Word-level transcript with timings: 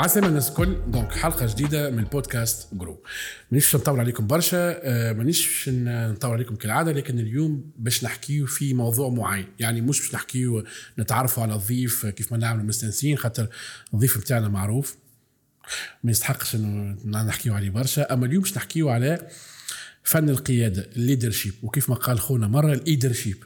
عسلامة 0.00 0.28
الناس 0.28 0.48
الكل. 0.48 0.76
donc 0.86 1.12
حلقة 1.12 1.46
جديدة 1.46 1.90
من 1.90 1.98
البودكاست 1.98 2.74
جرو 2.74 3.02
مانيش 3.50 3.76
نطول 3.76 4.00
عليكم 4.00 4.26
برشا 4.26 4.80
آه، 4.82 5.12
مانيش 5.12 5.68
نطول 5.68 6.30
عليكم 6.30 6.54
كالعادة 6.54 6.92
لكن 6.92 7.18
اليوم 7.18 7.70
باش 7.78 8.04
نحكيو 8.04 8.46
في 8.46 8.74
موضوع 8.74 9.08
معين. 9.08 9.46
يعني 9.58 9.80
مش 9.80 10.00
باش 10.00 10.14
نحكيو 10.14 10.64
نتعرفوا 10.98 11.42
على 11.42 11.54
الضيف 11.54 12.06
كيف 12.06 12.32
ما 12.32 12.38
نعملوا 12.38 12.66
مستانسين 12.66 13.18
خاطر 13.18 13.48
الضيف 13.94 14.18
بتاعنا 14.18 14.48
معروف. 14.48 14.96
ما 16.04 16.10
يستحقش 16.10 16.54
إنه 16.54 17.22
نحكيو 17.24 17.54
عليه 17.54 17.70
برشا. 17.70 18.14
أما 18.14 18.26
اليوم 18.26 18.42
باش 18.42 18.56
نحكيو 18.56 18.88
على 18.88 19.28
فن 20.02 20.28
القيادة 20.28 20.90
ال 20.96 21.01
leadership 21.01 21.54
وكيف 21.62 21.90
ما 21.90 21.94
قال 21.94 22.20
خونا 22.20 22.48
مرة 22.48 22.72
ال 22.72 22.78
leadership 22.78 23.36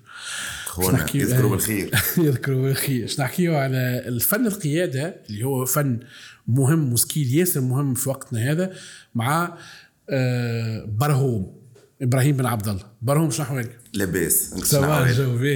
خونا 0.67 1.07
يذكروا 1.15 1.51
بالخير. 1.51 1.91
يذكروا 2.27 2.63
بالخير. 2.63 3.01
باش 3.01 3.21
نحكيو 3.21 3.57
على 3.57 4.03
الفن 4.07 4.47
القيادة 4.47 5.17
اللي 5.31 5.45
هو 5.45 5.65
فن 5.65 6.01
مهم 6.49 6.93
و 6.93 7.00
skill 7.00 7.35
ياسر 7.35 7.61
مهم 7.61 7.95
في 7.95 8.09
وقتنا 8.09 8.53
هذا 8.53 8.73
مع 9.15 9.59
آه، 10.11 10.85
برهوم 10.85 11.65
إبراهيم 12.03 12.37
بن 12.37 12.47
عبد 12.47 12.69
الله. 12.69 12.83
برهوم 13.03 13.31
شنو 13.31 13.47
أحوالك؟ 13.47 13.79
لاباس. 13.93 14.55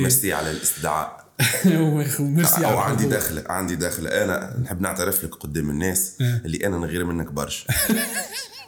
ميرسي 0.03 0.33
على 0.33 0.51
الاستدعاء. 0.51 1.29
ميرسي 2.21 2.65
أو 2.65 2.79
عندي 2.79 3.07
دخله 3.07 3.45
عندي 3.49 3.77
دخله 3.77 4.25
أنا 4.25 4.59
نحب 4.63 4.81
نعترف 4.81 5.25
لك 5.25 5.35
قدام 5.35 5.71
الناس 5.71 6.15
آه. 6.21 6.41
اللي 6.45 6.67
أنا 6.67 6.79
نغير 6.79 7.05
منك 7.05 7.33
برشا. 7.33 7.67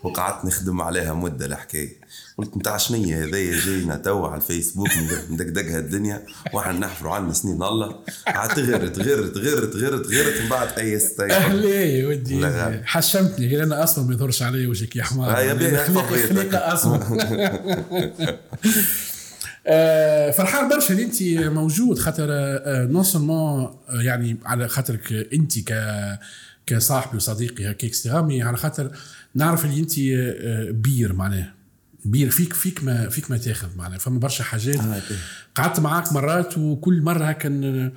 وقعدت 0.03 0.45
نخدم 0.45 0.81
عليها 0.81 1.15
مدة 1.15 1.47
الحكاية 1.47 2.01
قلت 2.39 2.57
نتاع 2.57 2.77
شنية 2.77 3.25
هذايا 3.25 3.61
جاينا 3.61 3.97
تو 3.97 4.27
على 4.27 4.41
الفيسبوك 4.41 4.89
مدقدقها 5.31 5.79
الدنيا 5.79 6.23
وإحنا 6.53 6.73
نحفروا 6.73 7.15
عنا 7.15 7.33
سنين 7.33 7.63
الله. 7.63 7.99
عاد 8.27 8.49
تغرت 8.51 8.97
تغرت 8.97 9.35
تغرت 9.35 9.73
تغرت 9.73 10.07
تغرت 10.07 10.43
من 10.43 10.49
بعد 10.49 10.79
أي 10.79 10.99
ستايل. 10.99 11.31
أهلا 11.31 11.69
يا 11.69 12.09
ودي 12.09 12.47
حشمتني 12.85 13.47
غير 13.47 13.63
أنا 13.63 13.85
أصلا 13.85 14.05
ما 14.07 14.15
يظهرش 14.15 14.43
علي 14.43 14.67
وجهك 14.67 14.97
يا 14.97 15.03
حمار. 15.03 15.31
هيا 15.31 15.55
بيها 15.55 16.03
خليقه 16.03 16.75
أصلا. 16.75 17.01
آه، 19.67 20.31
فرحان 20.31 20.69
برشا 20.69 20.95
اللي 20.95 21.05
أنت 21.05 21.23
موجود 21.53 21.99
خاطر 21.99 22.27
نون 22.67 23.03
سولمون 23.03 23.77
يعني 23.89 24.37
على 24.45 24.69
خاطرك 24.69 25.29
أنت 25.33 25.59
ك 25.59 25.73
كصاحبي 26.67 27.17
وصديقي 27.17 27.71
هكاك 27.71 27.93
على 28.43 28.57
خاطر 28.57 28.91
نعرف 29.35 29.65
اللي 29.65 29.81
انت 29.81 29.93
آه، 29.99 30.71
بير 30.71 31.13
معناه 31.13 31.53
بير 32.05 32.31
فيك 32.31 32.53
فيك 32.53 32.85
ما 32.85 33.09
فيك 33.09 33.31
ما 33.31 33.37
تاخذ 33.37 33.77
معناها. 33.77 33.99
فما 33.99 34.19
برشا 34.19 34.45
حاجات. 34.45 34.81
آه، 34.81 35.03
قعدت 35.55 35.81
معاك 35.81 36.13
مرات 36.13 36.59
وكل 36.59 37.03
مرة 37.03 37.25
هكا 37.25 37.91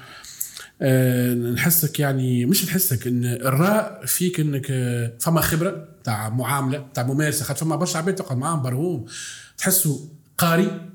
آه، 0.82 1.34
نحسك 1.34 2.00
يعني 2.00 2.46
مش 2.46 2.66
نحسك 2.66 3.08
إن 3.08 3.26
الراء 3.26 4.06
فيك 4.06 4.40
إنك 4.40 4.68
آه، 4.72 5.14
فما 5.20 5.42
خبرة 5.42 5.88
تاع 6.04 6.30
معاملة 6.30 6.88
تاع 6.94 7.04
ممارسة. 7.04 7.46
خاطر 7.46 7.60
فما 7.60 7.76
برشا 7.76 8.00
عباد 8.00 8.16
تقعد 8.16 8.38
معاهم 8.38 8.62
برهوم. 8.62 9.06
تحسه 9.58 10.10
قاري 10.38 10.90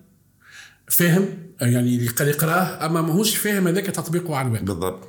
فاهم 0.89 1.29
يعني 1.61 1.97
اللي 1.97 2.11
يقرأه 2.21 2.87
أما 2.87 3.03
ماهوش 3.03 3.37
فاهم 3.37 3.69
هذاك 3.69 3.87
تطبيقه 3.87 4.37
على 4.37 4.49
الواقع. 4.49 4.65
بالضبط. 4.65 5.09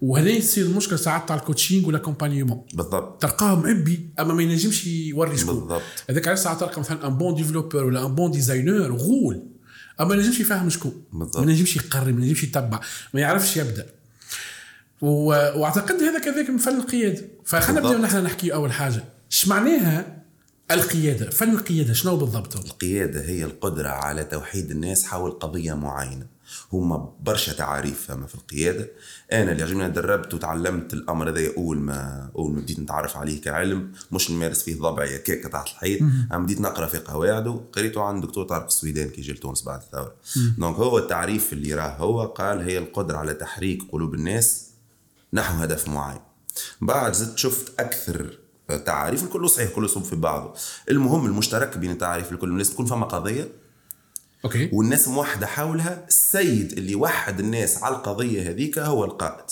وهنا 0.00 0.30
يصير 0.30 0.66
المشكلة 0.66 0.96
ساعات 0.96 1.28
تاع 1.28 1.36
ال 1.36 1.42
coaching 1.42 1.86
وال 1.86 1.96
accompagnement 1.96 2.66
بالضبط. 2.74 3.22
تلقاه 3.22 3.60
معبي 3.60 4.10
أما 4.18 4.34
ما 4.34 4.42
ينجمش 4.42 4.86
يوري 4.86 5.38
شكون. 5.38 5.54
بالضبط. 5.54 5.82
هذاك 6.10 6.28
علاش 6.28 6.38
ساعات 6.38 6.60
تلقى 6.60 6.80
مثلا 6.80 7.06
un 7.06 7.14
bon 7.14 7.34
développeur 7.34 7.84
ولا 7.84 8.06
un 8.06 8.14
bon 8.14 8.30
designer 8.30 8.92
غول. 8.92 9.46
أما 10.00 10.08
ما 10.08 10.14
ينجمش 10.14 10.40
يفهم 10.40 10.70
شكون. 10.70 11.02
بالضبط. 11.12 11.44
ما 11.44 11.52
ينجمش 11.52 11.76
يقرر 11.76 12.12
ما 12.12 12.22
ينجمش 12.22 12.44
يتبع 12.44 12.80
ما 13.14 13.20
يعرفش 13.20 13.56
يبدأ. 13.56 13.86
و... 15.00 15.26
وأعتقد 15.26 16.02
هذا 16.02 16.18
كذلك 16.18 16.50
من 16.50 16.58
فن 16.58 16.76
القيادة. 16.76 17.24
فخلينا. 17.44 17.80
نبداو 17.80 17.98
نحن 17.98 18.16
نحكي 18.24 18.54
أول 18.54 18.72
حاجة. 18.72 19.04
إيش 19.32 19.48
معناها 19.48 20.22
القيادة؟ 20.70 21.30
فن 21.30 21.50
القيادة 21.50 21.92
شنو 21.92 22.16
بالضبط 22.16 22.56
هو؟ 22.56 22.62
القيادة 22.62 23.24
هي 23.24 23.44
القدرة 23.44 23.88
على 23.88 24.24
توحيد 24.24 24.70
الناس 24.70 25.04
حول 25.04 25.30
قضية 25.30 25.74
معينة. 25.74 26.33
هما 26.72 27.12
برشا 27.20 27.52
تعاريف 27.52 28.06
فما 28.06 28.26
في 28.26 28.34
القيادة. 28.34 28.90
أنا 29.32 29.52
اللي 29.52 29.62
عجبني 29.62 29.88
دربت 29.88 30.34
وتعلمت 30.34 30.94
الأمر 30.94 31.30
هذا 31.30 31.56
أول 31.56 31.78
ما 31.78 32.30
أول 32.36 32.52
ما 32.52 32.60
بديت 32.60 32.80
نتعرف 32.80 33.16
عليه 33.16 33.40
كعلم 33.40 33.92
مش 34.12 34.30
نمارس 34.30 34.62
فيه 34.62 34.78
بطبعي 34.78 35.18
هكاكة 35.18 35.48
تحت 35.48 35.66
الحيط. 35.66 36.00
أما 36.02 36.38
بديت 36.38 36.60
نقرأ 36.60 36.86
في 36.86 36.98
قواعده 36.98 37.60
قريته 37.72 38.02
عند 38.02 38.24
دكتور 38.24 38.44
طارق 38.44 38.64
السويدان 38.64 39.08
كي 39.08 39.20
جا 39.20 39.32
لتونس 39.32 39.62
بعد 39.62 39.80
الثورة. 39.80 40.14
donc 40.58 40.76
هو 40.76 40.98
التعريف 40.98 41.52
اللي 41.52 41.74
راه 41.74 41.96
هو 41.96 42.26
قال 42.26 42.58
هي 42.58 42.78
القدرة 42.78 43.16
على 43.16 43.34
تحريك 43.34 43.82
قلوب 43.92 44.14
الناس 44.14 44.70
نحو 45.32 45.54
هدف 45.54 45.88
معين. 45.88 46.20
بعد 46.80 47.12
زدت 47.12 47.38
شفت 47.38 47.80
أكثر 47.80 48.38
تعاريف 48.86 49.24
الكل 49.24 49.50
صحيح 49.50 49.70
كله 49.70 49.84
يصب 49.84 50.02
في 50.02 50.16
بعضه. 50.16 50.54
المهم 50.90 51.26
المشترك 51.26 51.78
بين 51.78 51.90
التعاريف 51.90 52.32
الكل 52.32 52.48
الناس 52.48 52.70
تكون 52.70 52.86
فما 52.86 53.06
قضية 53.06 53.48
أوكي. 54.44 54.70
والناس 54.72 55.08
موحدة 55.08 55.46
حولها. 55.46 56.04
السيد 56.08 56.72
اللي 56.72 56.94
وحد 56.94 57.40
الناس 57.40 57.82
على 57.82 57.96
القضية 57.96 58.50
هذيك 58.50 58.78
هو 58.78 59.04
القائد. 59.04 59.44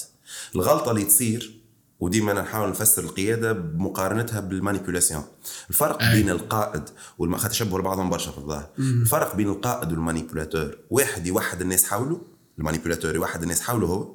الغلطة 0.55 0.91
اللي 0.91 1.05
تصير 1.05 1.63
وديما 2.01 2.33
نحاول 2.33 2.71
نفسر 2.71 3.03
القيادة 3.03 3.53
بمقارنتها 3.53 4.41
بال 4.41 4.52
manipulation. 4.52 5.25
الفرق 5.71 6.03
أي. 6.03 6.15
بين 6.15 6.31
القائد 6.31 6.83
والما 7.19 7.39
خاطر 7.39 7.55
يشبهوا 7.55 7.79
لبعضهم 7.79 8.11
برشا 8.11 8.31
في 8.31 8.39
الظاهر. 8.39 8.69
الفرق 8.79 9.37
بين 9.37 9.49
القائد 9.49 9.93
وال 9.93 10.04
manipulateur. 10.04 10.79
واحد 10.91 11.27
يوحد 11.27 11.61
الناس 11.61 11.85
حوله 11.85 12.21
ال 12.59 12.63
manipulateur 12.63 13.15
يوحد 13.15 13.43
الناس 13.43 13.61
حوله 13.61 13.87
هو. 13.87 14.15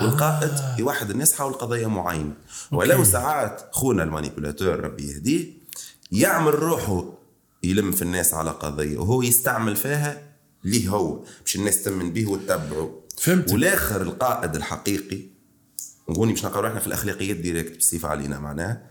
والقائد 0.00 0.50
آه. 0.50 0.76
يوحد 0.78 1.10
الناس 1.10 1.34
حول 1.34 1.52
قضية 1.52 1.86
معينة. 1.86 2.32
ولو 2.72 3.04
ساعات 3.04 3.62
خونا 3.72 4.02
ال 4.02 4.08
manipulateur 4.08 4.80
ربي 4.80 5.10
يهديه 5.10 5.58
يعمل 6.12 6.54
روحه 6.54 7.17
يلم 7.62 7.92
في 7.92 8.02
الناس 8.02 8.34
على 8.34 8.50
قضية 8.50 8.98
وهو 8.98 9.22
يستعمل 9.22 9.76
فيها 9.76 10.22
ليه 10.64 10.88
هو 10.88 11.24
باش 11.44 11.56
الناس 11.56 11.82
تمن 11.82 12.12
به 12.12 12.30
وتتبعه. 12.30 12.90
فهمت. 13.18 13.52
والآخر 13.52 14.02
القائد 14.02 14.56
الحقيقي 14.56 15.20
نقولي 16.08 16.32
باش 16.32 16.44
نقرا 16.44 16.68
إحنا 16.68 16.80
في 16.80 16.86
الأخلاقيات 16.86 17.36
directe 17.36 17.76
بصفة 17.78 18.08
علينا 18.08 18.38
معناها 18.38 18.82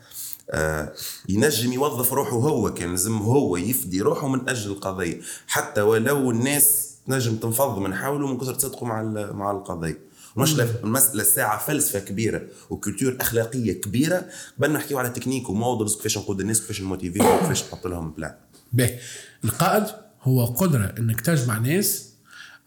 آه 0.51 0.93
ينجم 1.29 1.73
يوظف 1.73 2.13
روحه 2.13 2.31
هو 2.37 2.73
كان 2.73 2.89
لازم 2.91 3.17
هو 3.17 3.57
يفدي 3.57 4.01
روحه 4.01 4.27
من 4.27 4.49
أجل 4.49 4.71
القضية. 4.71 5.21
حتى 5.47 5.81
ولو 5.81 6.31
الناس 6.31 6.93
تنجم 7.07 7.35
تنفض 7.35 7.79
من 7.79 7.95
حوله 7.95 8.27
من 8.27 8.37
كثر 8.37 8.59
صدقه 8.59 8.85
مع 8.85 9.01
مع 9.31 9.51
القضية. 9.51 10.07
مش 10.37 10.59
المسألة 10.59 11.21
الساعة 11.21 11.65
فلسفة 11.65 11.99
كبيرة 11.99 12.41
و 12.69 12.75
culture 12.75 13.17
أخلاقية 13.21 13.81
كبيرة 13.81 14.25
قبل 14.57 14.71
نحكيو 14.73 14.97
على 14.99 15.09
technique 15.09 15.49
و 15.49 15.56
models 15.56 15.95
كيفاش 15.95 16.17
نقود 16.17 16.39
الناس 16.39 16.61
كيفاش 16.61 16.81
نموتيفيهم 16.81 17.25
وكيفاش 17.35 17.63
نحط 17.63 17.87
لهم 17.87 18.11
plan 18.11 18.35
باهي 18.73 18.99
القائد 19.43 19.83
هو 20.23 20.45
قدرة 20.45 20.95
إنك 20.99 21.21
تجمع 21.21 21.57
ناس 21.57 22.09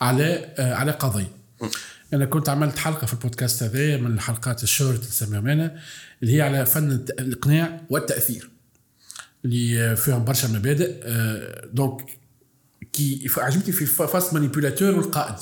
على 0.00 0.53
آه 0.59 0.75
على 0.75 0.91
قضية. 0.93 1.33
أنا 2.12 2.25
كنت 2.25 2.49
عملت 2.49 2.78
حلقة 2.78 3.06
في 3.06 3.12
البودكاست 3.12 3.62
هذا 3.62 3.97
من 3.97 4.15
الحلقات 4.15 4.62
الشهر 4.62 4.91
اللي 4.91 5.00
نسميهم 5.06 5.47
أنا 5.49 5.81
اللي 6.22 6.37
هي 6.37 6.41
على 6.43 6.66
فن 6.66 6.91
الإقناع 6.93 7.81
والتأثير 7.91 8.50
اللي 9.44 9.97
فيهم 9.97 10.25
برشا 10.25 10.47
مبادئ 10.47 11.00
آه، 11.03 11.66
donc 11.73 12.05
كي 12.93 13.28
ف- 13.28 13.39
عجبتني 13.39 13.72
في 13.72 13.87
ف- 13.87 14.03
face 14.03 14.34
manipulateur 14.34 14.95
والقائد. 14.94 15.34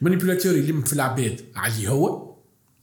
ال 0.00 0.04
manipulateur 0.04 0.54
يلم 0.56 0.82
في 0.82 0.92
العباد 0.92 1.40
عليه 1.56 1.88
هو 1.88 2.36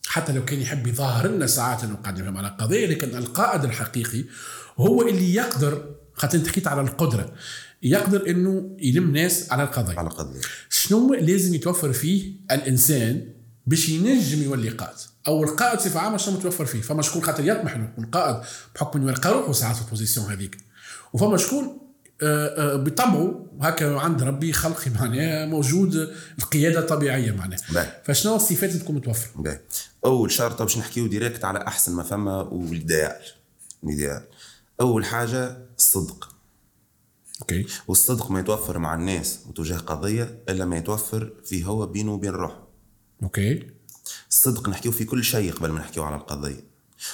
حتى 0.07 0.33
لو 0.33 0.45
كان 0.45 0.59
يحب 0.61 0.87
يظهر 0.87 1.27
لنا 1.27 1.47
ساعات 1.47 1.83
إنه 1.83 1.95
قاعد 1.95 2.19
يفهم 2.19 2.37
على 2.37 2.47
قضية 2.59 2.85
لكن 2.87 3.17
القائد 3.17 3.63
الحقيقي 3.63 4.23
هو 4.77 5.07
اللي 5.07 5.33
يقدر 5.33 5.92
خاطر 6.13 6.37
انت 6.37 6.47
حكيت 6.47 6.67
على 6.67 6.81
القدرة. 6.81 7.33
يقدر 7.83 8.29
إنه 8.29 8.77
يلم 8.79 9.11
ناس 9.11 9.51
على 9.51 9.63
القضية 9.63 9.99
على 9.99 10.09
قضية 10.09 10.41
شنو 10.69 11.13
لازم 11.13 11.53
يتوفر 11.53 11.93
فيه 11.93 12.33
الإنسان 12.51 13.27
باش 13.67 13.89
ينجم 13.89 14.43
يولي 14.43 14.69
قائد؟ 14.69 14.97
أو 15.27 15.43
القائد 15.43 15.77
بصفة 15.77 15.99
عامة 15.99 16.17
شنو 16.17 16.37
متوفر 16.37 16.65
فيه؟ 16.65 16.81
فما 16.81 17.01
شكون 17.01 17.23
خاطر 17.23 17.43
يطمح 17.45 17.75
إنه 17.75 17.85
يكون 17.85 18.05
قائد 18.05 18.45
بحكم 18.75 18.99
إنه 18.99 19.11
يلقى 19.11 19.33
روحه 19.33 19.51
ساعات 19.51 19.75
في 19.75 19.81
ال 19.81 19.87
position 19.87 20.31
هذيك. 20.31 20.57
وفما 21.13 21.37
شكون 21.37 21.79
آه، 22.21 22.73
آه، 22.73 22.75
بطبعه 22.75 23.45
هكا 23.61 23.99
عند 23.99 24.23
ربي 24.23 24.53
خلقي 24.53 24.91
معناها 24.99 25.45
موجود 25.45 26.13
القيادة 26.39 26.79
الطبيعية 26.79 27.31
معناها. 27.31 27.59
باهي. 27.69 28.01
فشنو 28.03 28.35
الصفات 28.35 28.69
اللي 28.69 28.79
تكون 28.79 28.95
متوفرة. 28.95 29.59
أول 30.05 30.31
شرط 30.31 30.61
باش 30.61 30.77
نحكيو 30.77 31.07
directe 31.07 31.45
على 31.45 31.67
أحسن 31.67 31.95
ما 31.95 32.03
فما 32.03 32.41
وال 32.41 32.62
idéal 32.62 33.15
ال 33.83 33.90
idéal 33.90 34.23
أول 34.81 35.05
حاجة 35.05 35.57
الصدق. 35.83 36.35
أوكي. 37.41 37.65
والصدق 37.87 38.31
ما 38.31 38.39
يتوفر 38.39 38.77
مع 38.77 38.93
الناس 38.95 39.39
وتجاه 39.47 39.77
قضية 39.77 40.43
إلا 40.49 40.65
ما 40.65 40.77
يتوفر 40.77 41.33
فيه 41.45 41.65
هو 41.65 41.85
بينه 41.85 42.13
وبين 42.13 42.31
روحه. 42.31 42.67
أوكي. 43.23 43.67
الصدق 44.29 44.69
نحكيو 44.69 44.91
في 44.91 45.05
كل 45.05 45.23
شيء 45.23 45.53
قبل 45.53 45.69
ما 45.69 45.79
نحكيو 45.79 46.03
على 46.03 46.15
القضية. 46.15 46.63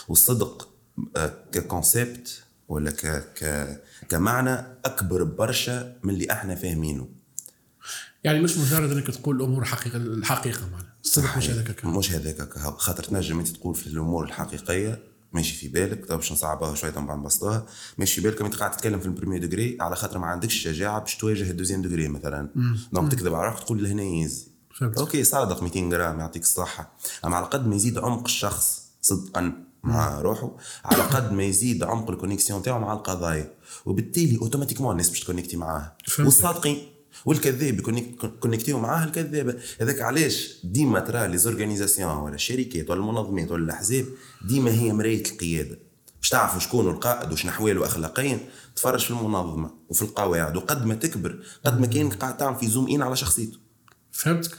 والصدق 0.07 0.69
آه، 1.17 1.33
ك 1.51 1.63
concept 1.63 2.43
ولا 2.67 2.91
ك 2.91 3.05
ك 3.39 3.81
كمعنى 4.09 4.65
أكبر 4.85 5.23
برشا 5.23 5.95
من 6.03 6.13
اللي 6.13 6.31
إحنا 6.31 6.55
فاهمينه. 6.55 7.09
يعني 8.23 8.39
مش 8.39 8.57
مجرد 8.57 8.91
إنك 8.91 9.07
تقول 9.07 9.35
الأمور 9.35 9.65
حقيقة 9.65 9.97
الحقيقة 9.97 10.69
معناها. 10.71 10.93
الصدق 11.03 11.37
مش 11.37 11.49
هذاك. 11.49 11.85
مش 11.85 12.11
هذاك. 12.11 12.53
خاطر 12.57 13.03
تنجم 13.03 13.39
أنت 13.39 13.47
تقول 13.47 13.75
في 13.75 13.87
الأمور 13.87 14.23
الحقيقية 14.23 15.08
ماشي 15.33 15.55
في 15.55 15.67
بالك 15.67 16.05
طب 16.05 16.15
باش 16.15 16.31
نصعبوها 16.31 16.75
شوية 16.75 16.91
بعد 16.91 17.17
نبسطوها 17.17 17.65
ماشي 17.97 18.15
في 18.15 18.21
بالك 18.21 18.41
انت 18.41 18.55
قاعد 18.55 18.71
تتكلم 18.71 18.99
في 18.99 19.05
ال 19.05 19.10
premier 19.10 19.45
degré 19.45 19.77
على 19.81 19.95
خاطر 19.95 20.17
ما 20.17 20.27
عندكش 20.27 20.55
الشجاعه 20.55 20.99
باش 20.99 21.15
تواجه 21.17 21.51
ال 21.51 21.55
deuxième 21.55 21.81
degré 21.81 22.07
مثلا. 22.07 22.49
donc 22.93 23.11
تكذب 23.11 23.33
على 23.33 23.47
روحك 23.47 23.63
تقول 23.63 23.83
لهنا 23.83 24.03
يزي. 24.03 24.47
أوكي 24.97 25.23
صادق 25.23 25.63
200 25.63 25.79
جرام 25.89 26.19
يعطيك 26.19 26.41
الصحة. 26.41 26.97
أما 27.25 27.35
على 27.37 27.45
قد 27.45 27.67
ما 27.67 27.75
يزيد 27.75 27.97
عمق 27.97 28.23
الشخص 28.23 28.83
صدقا 29.01 29.53
مع 29.83 30.21
روحه 30.21 30.57
على 30.85 31.03
قد 31.03 31.31
ما 31.31 31.43
يزيد 31.43 31.83
عمق 31.83 32.09
ال 32.09 32.14
connexion 32.14 32.61
تاعو 32.61 32.79
مع 32.79 32.93
القضايا. 32.93 33.53
وبالتالي 33.85 34.37
automatiquement 34.41 34.91
الناس 34.91 35.09
باش 35.09 35.19
تكونيكتي 35.19 35.57
معاه. 35.57 35.97
والصادقين 36.19 36.77
والكذاب 37.25 37.79
يكونيكتيو 37.79 38.79
معاه 38.79 39.05
الكذابه 39.05 39.55
هذاك 39.81 40.01
علاش 40.01 40.57
ديما 40.63 40.99
ترى 40.99 41.27
les 41.27 41.37
organisations 41.37 42.17
ولا 42.17 42.35
الشركات 42.35 42.89
ولا 42.89 42.99
المنظمات 42.99 43.51
ولا 43.51 43.63
الأحزاب 43.63 44.05
ديما 44.47 44.71
هي 44.71 44.93
مراية 44.93 45.23
القيادة. 45.31 45.79
باش 46.19 46.29
تعرفوا 46.29 46.59
شكون 46.59 46.89
القائد 46.89 47.31
وشنو 47.31 47.45
أحواله 47.45 47.85
اخلاقيا 47.85 48.39
تفرج 48.75 48.99
في 48.99 49.11
المنظمة 49.11 49.71
وفي 49.89 50.01
القواعد 50.01 50.57
وقد 50.57 50.85
ما 50.85 50.95
تكبر 50.95 51.39
قد 51.65 51.79
ما 51.79 51.87
كانك 51.87 52.13
قاعد 52.13 52.37
تعمل 52.37 52.55
في 52.55 52.67
zoom 52.67 52.87
in 52.89 53.01
على 53.01 53.15
شخصيته. 53.15 53.57
فهمتك؟ 54.11 54.51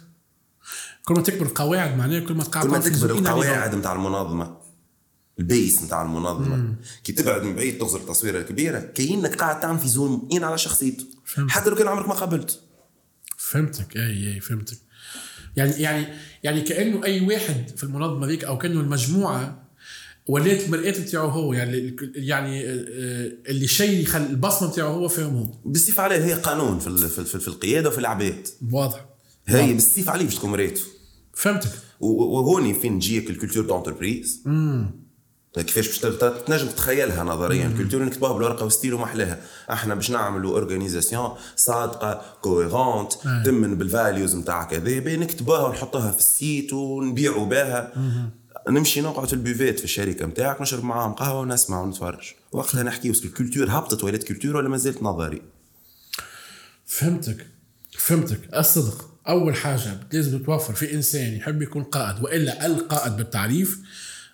كل 1.05 1.15
ما 1.15 1.23
تكبر 1.23 1.47
القواعد 1.47 1.99
معناها 1.99 2.21
كل 2.21 2.35
ما 2.35 2.45
تقع 2.45 2.63
كل 2.63 2.69
ما 2.69 2.79
تكبر 2.79 3.11
القواعد 3.11 3.75
نتاع 3.75 3.93
المنظمة. 3.93 4.60
ال 5.41 5.49
base 5.49 5.83
نتاع 5.83 6.03
المنظمة. 6.03 6.75
كي 7.05 7.13
تبعد 7.13 7.43
من 7.43 7.55
بعيد 7.57 7.79
تغزر 7.79 8.01
التصويرة 8.01 8.39
الكبيرة 8.39 8.79
كأنك 8.79 9.35
قاعد 9.35 9.61
تعمل 9.61 9.79
في 9.79 9.89
zoom 9.89 10.29
in 10.33 10.45
على 10.45 10.59
شخصيته. 10.59 11.05
فهمت. 11.25 11.51
حتى 11.51 11.71
لو 11.71 11.77
كان 11.77 11.89
عمرك 11.89 12.09
ما 12.09 12.15
قابلت 12.15 12.61
فهمتك. 13.37 13.97
أي 13.97 14.35
أي 14.35 14.41
فهمتك. 14.41 14.79
يعني 15.57 15.73
يعني 15.73 16.07
يعني 16.43 16.61
كأنه 16.61 17.05
أي 17.05 17.21
واحد 17.21 17.71
في 17.77 17.85
المنظمة 17.85 18.27
ذيك 18.27 18.45
أو 18.45 18.59
كأنه 18.59 18.81
المجموعة 18.81 19.71
ولات 20.27 20.65
المرآة 20.65 20.91
نتاعو 20.91 21.29
هو 21.29 21.53
يعني 21.53 21.97
يعني 22.15 22.67
آه، 22.67 22.85
آه، 22.89 23.33
اللي 23.51 23.67
شيء 23.67 24.03
يخل 24.03 24.21
البصمة 24.21 24.69
نتاعو 24.69 24.93
هو 24.93 25.09
فيهم 25.09 25.37
هو 25.37 25.47
بالسيف 25.65 26.01
عليه 26.01 26.25
هي 26.25 26.35
قانون 26.35 26.79
في 26.79 27.09
في, 27.09 27.39
في 27.39 27.49
القيادة 27.49 27.89
وفي 27.89 27.99
العباد 27.99 28.49
واضح. 28.73 29.07
هي 29.47 29.73
بالسيف 29.73 30.09
عليه 30.09 30.25
باش 30.25 30.35
تكون 30.35 30.51
مرايته 30.51 30.83
فهمتك. 31.35 31.71
وهوني 32.01 32.75
فين 32.75 32.99
تجيك 32.99 33.31
ال 33.31 33.35
culture 33.35 33.67
d'entreprise 33.67 34.43
كيفاش 35.55 36.03
باش 36.03 36.17
تنجم 36.47 36.67
تتخيلها 36.67 37.25
نظريا؟ 37.25 37.67
ال 37.67 37.71
culture 37.71 38.03
نكتبوها 38.03 38.33
بالورقة 38.33 38.67
و 38.67 38.72
style 38.72 38.95
وما 38.95 39.05
احلاها 39.05 39.41
إحنا 39.71 39.95
باش 39.95 40.11
نعملوا 40.11 40.51
organisation 40.51 41.31
صادقة 41.57 42.23
cohérente 42.43 43.13
آه. 43.27 43.43
تمن 43.43 43.79
بال 43.79 43.93
values 43.93 44.37
نتاع 44.37 44.65
كذا 44.65 45.17
نكتبوها 45.17 45.67
ونحطوها 45.67 46.11
في 46.11 46.19
ال 46.19 46.30
site 46.30 46.73
ونبيعوا 46.73 47.47
بها. 47.47 47.93
نمشي 48.69 49.01
نقعد 49.01 49.27
في 49.27 49.33
ال 49.33 49.39
buvette 49.39 49.79
في 49.79 49.85
الشركة 49.85 50.27
نتاعك 50.27 50.61
نشرب 50.61 50.85
معاهم 50.85 51.13
قهوة 51.13 51.41
ونسمع 51.41 51.81
ونتفرج. 51.81 52.33
وقتها 52.53 52.83
نحكي 52.83 53.11
وسط 53.11 53.25
ال 53.25 53.30
culture 53.30 53.67
هبطت 53.71 54.05
ولات 54.05 54.25
culture 54.25 54.57
ولا 54.57 54.69
ما 54.69 54.77
زالت 54.77 55.03
نظري؟ 55.03 55.43
فهمتك. 56.87 57.47
فهمتك. 57.99 58.55
الصدق. 58.55 59.11
أول 59.29 59.55
حاجة 59.55 60.01
لازم 60.13 60.39
تتوفر 60.39 60.75
في 60.75 60.95
إنسان 60.95 61.35
يحب 61.35 61.63
يكون 61.63 61.83
قائد 61.83 62.25
وإلا 62.25 62.67
القائد 62.67 63.17
بالتعريف 63.17 63.79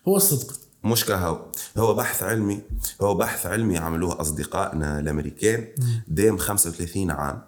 هو 0.09 0.17
الصدق. 0.17 0.66
مش 0.87 1.05
كهو 1.05 1.47
هو 1.77 1.95
بحث 1.95 2.23
علمي 2.23 2.63
هو 3.01 3.15
بحث 3.15 3.47
علمي 3.47 3.79
عملوه 3.79 4.21
أصدقائنا 4.21 5.01
الامريكان 5.01 5.69
دام 6.09 6.37
35 6.37 7.11
عام. 7.11 7.43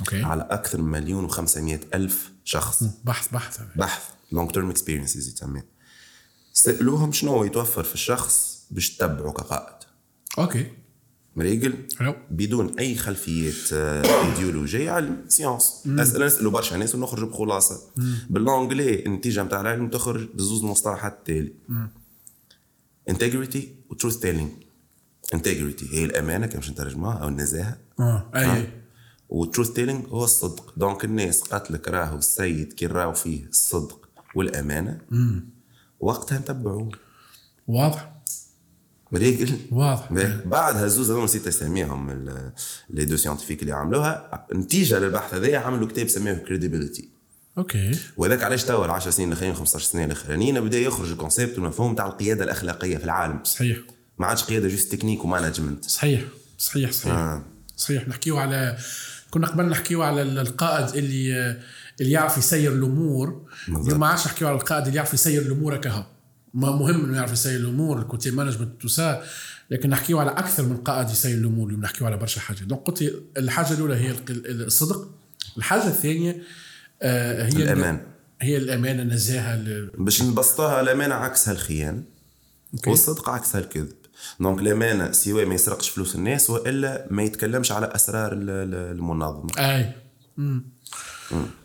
أوكي. 0.00 0.22
على 0.22 0.48
أكثر 0.50 0.82
من 0.82 0.90
مليون 0.90 1.30
و500 1.30 1.94
ألف 1.94 2.32
شخص. 2.44 2.84
بحث 3.04 3.32
بحث. 3.32 3.60
بحث. 3.76 4.02
long 4.32 4.50
term 4.50 4.70
experiences 4.70 5.28
يتسمى 5.28 5.62
سألوهم 6.52 7.12
شنو 7.12 7.44
يتوفر 7.44 7.82
في 7.82 7.94
الشخص 7.94 8.66
باش 8.70 8.96
تتبعه 8.96 9.32
كقائد. 9.32 9.76
أوكي. 10.38 10.66
مريقل 11.36 11.74
بدون 12.30 12.78
أي 12.78 12.94
خلفيات 12.94 13.72
ايديولوجيه 13.72 14.90
علم 14.90 15.24
science 15.28 15.82
اسئله 15.86 16.26
نسالوا 16.26 16.52
برشا 16.52 16.74
ناس 16.74 16.94
ونخرج 16.94 17.28
بخلاصة. 17.28 17.80
باللونجلي 18.30 19.06
النتيجة 19.06 19.42
نتاع 19.42 19.60
العلم 19.60 19.90
تخرج 19.90 20.28
بزوز 20.34 20.64
المصطلحات 20.64 21.12
التالي. 21.12 21.52
integrity 23.08 23.74
و 23.90 23.94
truth 23.94 24.16
telling 24.18 24.50
integrity 25.34 25.88
هي 25.92 26.04
الأمانة 26.04 26.46
كما 26.46 26.60
باش 26.60 26.70
نترجموها 26.70 27.14
أو 27.16 27.28
النزاهة. 27.28 27.76
آه 28.00 28.30
أي 28.34 28.68
وال 29.28 29.40
truth 29.40 29.70
telling 29.70 30.06
هو 30.08 30.24
الصدق. 30.24 30.72
donc 30.76 31.04
الناس 31.04 31.40
قالت 31.40 31.88
راهو 31.88 32.16
السيد 32.18 32.72
كي 32.72 32.86
راهو 32.86 33.12
فيه 33.12 33.44
الصدق 33.46 34.08
والأمانة. 34.34 35.00
وقتها 36.00 36.38
نتبعوه. 36.38 36.90
واضح. 37.68 38.12
مريقل 39.12 39.58
واضح. 39.72 40.12
بعدها 40.46 40.86
زوز 40.86 41.10
هذول 41.10 41.24
نسيت 41.24 41.46
اسميهم 41.46 42.10
ال- 42.10 42.52
les 42.90 43.04
deux 43.04 43.16
scientifiques 43.16 43.62
اللي 43.62 43.72
عملوها. 43.72 44.46
نتيجة 44.54 44.98
للبحث 44.98 45.34
هذايا 45.34 45.58
عملوا 45.58 45.88
كتاب 45.88 46.08
سموه 46.08 46.34
credibility 46.34 47.08
أوكي. 47.58 47.98
وهذاك 48.16 48.42
علاش 48.42 48.64
توا 48.64 48.84
ال 48.84 48.90
10 48.90 49.10
سنين 49.10 49.28
الاخرين 49.28 49.54
15 49.54 49.84
سنه 49.86 50.04
الأخرانيين 50.04 50.60
بدأ 50.60 50.78
يخرج 50.78 51.10
ال 51.10 51.16
concept 51.16 51.58
والمفهوم 51.58 51.94
تاع 51.94 52.06
القيادة 52.06 52.44
الأخلاقية 52.44 52.96
في 52.96 53.04
العالم. 53.04 53.44
صحيح. 53.44 53.78
ما 54.18 54.26
عادش 54.26 54.44
قيادة 54.44 54.68
juste 54.68 54.92
technique 54.94 55.24
و 55.24 55.30
management 55.30 55.84
صحيح. 55.84 56.20
صحيح 56.58 56.90
صحيح. 56.92 57.12
آه. 57.14 57.42
صحيح. 57.76 58.08
نحكيو 58.08 58.38
على 58.38 58.76
كنا 59.30 59.46
قبل 59.46 59.64
نحكيو 59.68 60.02
على 60.02 60.22
ال- 60.22 60.38
القائد 60.38 60.96
اللي 60.96 61.56
اللي 62.00 62.12
يعرف 62.12 62.38
يسير 62.38 62.72
الأمور. 62.72 63.42
ما 63.68 64.06
عادش 64.06 64.26
نحكيو 64.26 64.48
على 64.48 64.56
القائد 64.56 64.84
اللي 64.86 64.96
يعرف 64.96 65.14
يسير 65.14 65.42
الأمور 65.42 65.76
كهو 65.76 66.04
ما 66.54 66.70
مهم 66.70 67.04
إنه 67.04 67.16
يعرف 67.16 67.32
يسير 67.32 67.60
الأمور 67.60 67.98
ال 67.98 68.04
côté 68.04 68.30
management 68.30 68.82
tout 68.82 69.10
ça 69.10 69.24
لكن 69.70 69.90
نحكيو 69.90 70.18
على 70.18 70.30
أكثر 70.30 70.62
من 70.62 70.76
قائد 70.76 71.10
يسير 71.10 71.38
الأمور. 71.38 71.66
اليوم 71.68 71.80
نحكيو 71.80 72.06
على 72.06 72.16
برشا 72.16 72.40
حاجات. 72.40 72.62
donc 72.62 72.80
قلت 72.80 73.14
الحاجة 73.36 73.72
الأولى 73.72 73.94
هي 73.96 74.14
الصدق. 74.30 75.08
الحاجة 75.58 75.86
الثانية 75.86 76.42
هي 77.02 77.48
الأمان. 77.48 78.00
هي 78.42 78.56
الأمانة 78.56 79.02
النزاهه 79.02 79.54
ال- 79.54 79.90
باش 79.98 80.22
نبسطوها 80.22 80.80
الأمانة 80.80 81.14
عكسها 81.14 81.52
الخيانه 81.52 82.02
أوكي. 82.74 82.90
والصدق 82.90 83.28
عكسها 83.30 83.60
الكذب 83.60 83.92
donc 84.40 84.60
الأمانة 84.60 85.12
سواء 85.12 85.46
ما 85.46 85.54
يسرقش 85.54 85.88
فلوس 85.88 86.14
الناس 86.14 86.50
وإلا 86.50 87.06
ما 87.10 87.22
يتكلمش 87.22 87.72
على 87.72 87.86
أسرار 87.86 88.32
ال- 88.32 88.50
ال- 88.50 88.74
المنظمة. 88.96 89.50
أي. 89.58 89.92
مم. 90.36 90.64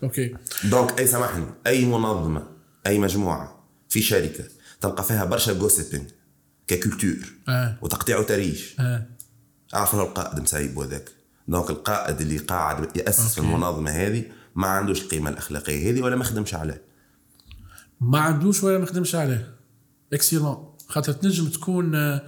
أوكي. 0.04 0.36
donc 0.64 1.00
أي 1.00 1.08
سامحني 1.08 1.46
أي 1.68 1.86
منظمة 1.86 2.44
أي 2.88 3.00
مجموعة 3.00 3.64
في 3.90 4.02
شركة 4.02 4.44
تلقى 4.82 5.04
فيها 5.04 5.26
برشا 5.26 5.54
gossiping 5.54 6.10
ك 6.68 6.76
culture 6.76 7.34
آه 7.50 7.78
وتقطيع 7.82 8.24
تريش 8.24 8.76
اعرف 9.74 9.94
انه 9.94 10.04
القائد 10.04 10.40
مسيب 10.40 10.80
هذاك 10.80 11.10
donc 11.48 11.70
القائد 11.70 12.22
اللي 12.22 12.38
قاعد 12.38 12.98
يأسس 12.98 13.38
أوكي. 13.40 13.48
المنظمة 13.50 13.92
هذه 13.92 14.24
ما 14.56 14.68
عندوش 14.68 15.02
القيمة 15.02 15.30
الأخلاقية 15.30 15.92
هذه 15.92 16.02
ولا 16.02 16.16
ما 16.16 16.24
خدمش 16.24 16.54
عليه. 16.54 16.82
ما 18.02 18.20
عندوش 18.20 18.64
ولا 18.64 18.78
ما 18.78 18.86
خدمش 18.86 19.16
عليه. 19.16 19.56
excellent 20.14 20.72
خاطر 20.88 21.12
تنجم 21.12 21.48
تكون 21.48 21.96
آه، 21.96 22.22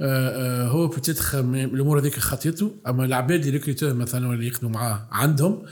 آه، 0.00 0.68
هو 0.68 0.88
peut-être 0.88 1.34
الأمور 1.34 1.98
هذيك 1.98 2.18
خطيته 2.18 2.76
أما 2.86 3.04
العباد 3.04 3.40
اللي 3.40 3.50
recruteurs 3.50 3.94
مثلا 3.94 4.34
اللي 4.34 4.46
يخدموا 4.46 4.72
معاه 4.72 5.08
عندهم 5.12 5.66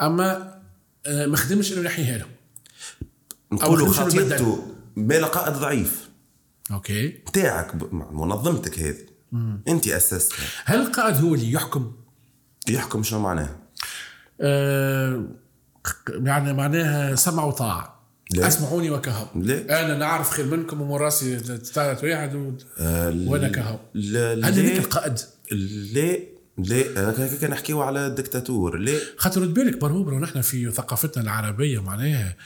أما 0.00 0.60
آه، 1.06 1.26
ما 1.26 1.36
خدمش 1.36 1.72
انه 1.72 1.82
يحييها 1.82 2.18
لهم 2.18 2.28
نقولوا. 3.52 3.88
خطيته 3.88 4.74
بلا 4.96 5.26
قائد 5.26 5.54
ضعيف. 5.54 6.08
أوكي. 6.70 7.18
مع 7.92 8.10
منظمتك 8.10 8.78
هذه. 8.78 9.06
انت 9.68 9.88
أسستها. 9.88 10.46
هل 10.64 10.80
القائد 10.80 11.16
هو 11.16 11.34
اللي 11.34 11.52
يحكم؟ 11.52 11.92
يحكم 12.68 13.02
شنو 13.02 13.20
معناها؟ 13.20 13.63
يعني 16.08 16.52
معناها 16.52 17.14
سمع 17.14 17.44
وطاعه 17.44 17.94
لا. 18.30 18.48
أسمعوني 18.48 18.90
وكهو. 18.90 19.26
لا. 19.34 19.84
أنا 19.86 19.98
نعرف 19.98 20.30
خير 20.30 20.46
منكم 20.46 20.80
ومن 20.80 20.94
راسي 20.94 21.38
ثلاث 21.38 22.04
واحد 22.04 22.34
و... 22.34 22.52
آه، 22.78 23.14
وأنا 23.26 23.48
كهو. 23.48 23.78
لا 23.94 24.32
هل 24.32 24.44
هذيك 24.44 24.78
القائد 24.78 25.18
لا 25.94 26.18
لا 26.58 27.12
كان 27.40 27.50
نحكيو 27.50 27.82
على 27.82 28.06
الدكتاتور. 28.06 28.76
لا 28.76 28.98
خاطر 29.16 29.42
رد 29.42 29.54
بالك 29.54 29.80
برهوبرة 29.80 30.14
ونحن 30.14 30.40
في 30.40 30.70
ثقافتنا 30.70 31.24
العربية 31.24 31.82
معناها 31.82 32.36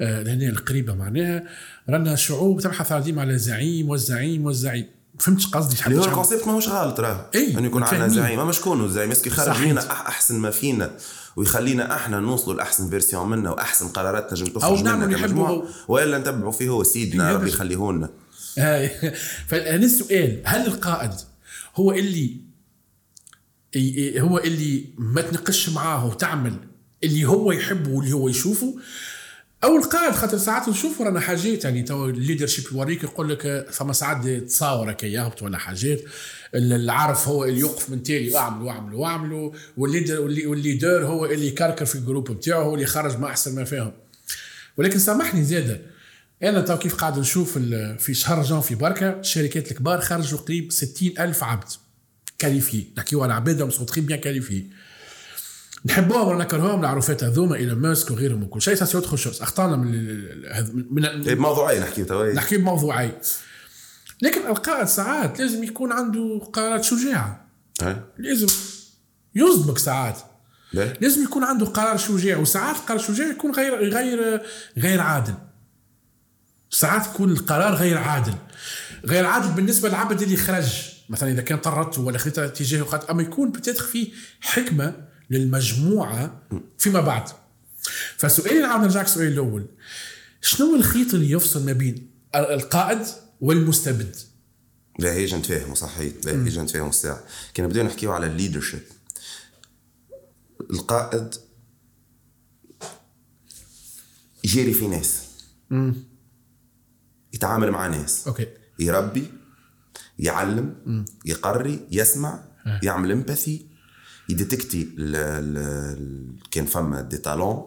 آه، 0.00 0.22
لهنا 0.22 0.48
القريبة 0.48 0.94
معناها 0.94 1.44
رانا 1.88 2.16
شعوب 2.16 2.60
تبحث 2.60 2.92
ديما 2.92 3.22
على 3.22 3.38
زعيم 3.38 3.88
والزعيم 3.88 4.44
والزعيم. 4.44 4.86
فهمتش 5.18 5.46
قصدي 5.46 5.76
اللي 5.86 5.96
هو 5.96 6.00
شحال. 6.00 6.12
ال 6.12 6.16
concept 6.16 6.46
ماهوش 6.46 6.68
غلط 6.68 7.00
راه. 7.00 7.26
إيه، 7.34 7.58
انه 7.58 7.66
يكون 7.66 7.82
عندنا. 7.82 8.08
زعيم 8.08 8.40
اما 8.40 8.52
شكون 8.52 8.84
الزعيم 8.84 9.10
est-ce 9.10 9.23
que 9.23 9.30
خرج 9.30 9.46
صحيح. 9.46 9.60
لينا 9.60 9.90
أحسن 9.90 10.38
ما 10.38 10.50
فينا. 10.50 10.90
ويخلينا 11.36 11.94
إحنا 11.96 12.20
نوصلوا 12.20 12.56
لأحسن 12.56 12.90
version 12.90 13.28
منا 13.28 13.50
وأحسن 13.50 13.88
قرارات 13.88 14.30
تنجم 14.30 14.46
أو 14.46 14.76
تخرج 14.76 14.86
يحبه 14.86 15.16
كمجموعة. 15.16 15.62
وإلا 15.88 16.18
نتبعوا 16.18 16.52
فيه 16.52 16.68
هو 16.68 16.82
سيدنا 16.82 17.32
ربي 17.32 17.48
يخليه 17.48 17.92
لنا 17.92 18.10
فأنا 19.48 19.84
السؤال 19.84 20.42
هل 20.44 20.66
القائد 20.66 21.10
هو 21.76 21.92
اللي 21.92 22.36
هو 24.18 24.38
اللي 24.38 24.84
ما 24.98 25.20
تناقش 25.22 25.68
معاه 25.68 26.06
وتعمل 26.06 26.54
اللي 27.04 27.24
هو 27.24 27.52
يحبه 27.52 27.90
واللي 27.90 28.12
هو 28.12 28.28
يشوفه؟ 28.28 28.74
أو 29.64 29.76
القائد 29.76 30.14
خاطر 30.14 30.38
ساعات 30.38 30.68
نشوف 30.68 31.00
رانا 31.02 31.20
حاجات 31.20 31.64
يعني 31.64 31.82
تو 31.82 32.08
ال 32.08 32.46
leadership 32.46 32.64
يوريك 32.72 33.02
يقول 33.02 33.28
لك 33.28 33.66
فما 33.70 33.92
ساعات 33.92 34.26
تصاور 34.26 34.90
هكا 34.90 35.06
يهبط 35.06 35.42
ولا 35.42 35.58
حاجات. 35.58 36.00
العارف 36.54 37.28
هو 37.28 37.44
اللي 37.44 37.60
يوقف 37.60 37.90
من 37.90 38.02
تالي 38.02 38.34
واعمل 38.34 38.62
واعمل 38.62 38.94
واعمل 38.94 39.52
وال 39.76 39.87
leader 39.87 40.20
وال 40.20 40.42
leader 40.42 41.06
هو 41.06 41.26
اللي 41.26 41.46
يكركر 41.46 41.84
في 41.84 41.94
ال 41.94 41.99
groupe 41.99 42.30
بتاعه 42.30 42.62
هو 42.62 42.74
اللي 42.74 42.84
يخرج 42.84 43.18
ما 43.18 43.26
أحسن 43.26 43.54
ما 43.54 43.64
فيهم 43.64 43.92
ولكن 44.76 44.98
سامحني 44.98 45.44
زاده. 45.44 45.80
أنا 46.42 46.60
تو 46.60 46.76
كيف 46.76 46.94
قاعد 46.94 47.18
نشوف 47.18 47.58
في 47.98 48.14
شهر 48.14 48.42
جانفي 48.42 48.74
بركة 48.74 49.10
الشركات 49.20 49.70
الكبار 49.70 50.00
خرجوا 50.00 50.38
قريب 50.38 50.72
60 50.72 51.10
ألف 51.18 51.44
عبد 51.44 51.68
qualifiés 52.38 52.84
نحكيو 52.98 53.22
على 53.22 53.34
عباد 53.34 53.70
très 53.70 54.00
bien 54.00 54.20
qualifiés 54.20 54.64
نحبوهم 55.86 56.28
ولا 56.28 56.44
نكرهوهم 56.44 56.80
العروفات 56.80 57.24
هذوما 57.24 57.56
إلى 57.56 57.74
ماسك 57.74 58.10
وغيرهم 58.10 58.42
وكل 58.42 58.62
شيء. 58.62 58.74
c'est 58.74 58.98
autre 58.98 59.16
chose 59.16 59.42
أخطأنا 59.42 59.76
من 59.76 59.90
من 60.90 61.04
إيه، 61.04 61.34
موضوعين 61.34 61.80
نحكي 61.82 62.04
تو. 62.04 62.24
نحكي 62.24 62.56
بموضوعين 62.56 63.12
لكن 64.22 64.46
القائد 64.46 64.86
ساعات 64.86 65.40
لازم 65.40 65.64
يكون 65.64 65.92
عنده 65.92 66.38
قرارات 66.52 66.84
شجاعة. 66.84 67.46
لازم 68.18 68.46
يصدمك 69.34 69.78
ساعات. 69.78 70.18
لازم 70.72 71.22
يكون 71.22 71.44
عنده 71.44 71.66
قرار 71.66 71.96
شجاع. 71.96 72.36
وساعات 72.36 72.76
القرار 72.76 73.00
الشجاع 73.00 73.26
يكون 73.26 73.52
غير 73.52 73.74
غير 73.74 74.42
غير 74.78 75.00
عادل. 75.00 75.34
ساعات 76.70 77.06
يكون 77.06 77.30
القرار 77.30 77.74
غير 77.74 77.98
عادل. 77.98 78.34
غير 79.06 79.26
عادل 79.26 79.48
بالنسبة 79.48 79.88
للعبد 79.88 80.22
اللي 80.22 80.36
خرج. 80.36 80.90
مثلا 81.08 81.30
إذا 81.30 81.42
كان 81.42 81.58
طردته 81.58 82.02
ولا 82.02 82.18
خذت 82.18 82.38
اتجاهه 82.38 83.06
أما 83.10 83.22
يكون 83.22 83.52
بتدخل 83.52 83.88
فيه 83.88 84.12
حكمة 84.40 85.09
للمجموعة 85.30 86.42
فيما 86.78 87.00
بعد. 87.00 87.28
فسؤالي 88.16 88.60
نعاود 88.60 88.82
نرجع 88.82 89.02
السؤال 89.02 89.28
الأول 89.28 89.66
شنو 90.40 90.66
هو 90.66 90.76
الخيط 90.76 91.14
اللي 91.14 91.30
يفصل 91.30 91.66
ما 91.66 91.72
بين 91.72 92.10
القائد 92.34 93.06
والمستبد؟ 93.40 94.16
لا 94.98 95.12
هي 95.12 95.24
نتفاهموا 95.24 95.74
صحيح. 95.74 96.12
لا 96.24 96.32
هي 96.32 96.62
نتفاهموا 96.62 96.88
الساعة 96.88 97.24
كنا 97.56 97.66
بدينا 97.66 97.88
نحكيو 97.88 98.12
على 98.12 98.26
ال 98.26 98.31
leadership 98.31 98.82
القائد 100.70 101.34
يجري 104.44 104.72
في 104.72 104.88
ناس. 104.88 105.22
مم. 105.70 105.94
يتعامل 107.32 107.70
مع 107.70 107.86
ناس. 107.86 108.28
أوكي. 108.28 108.46
يربي 108.78 109.24
يعلم 110.18 110.74
مم. 110.86 111.04
يقري 111.24 111.86
يسمع. 111.90 112.44
يعمل 112.82 113.12
empathy 113.12 113.69
يديتكتي 114.30 114.84
كان 116.50 116.66
فما 116.66 117.00
des 117.00 117.18
talents 117.18 117.62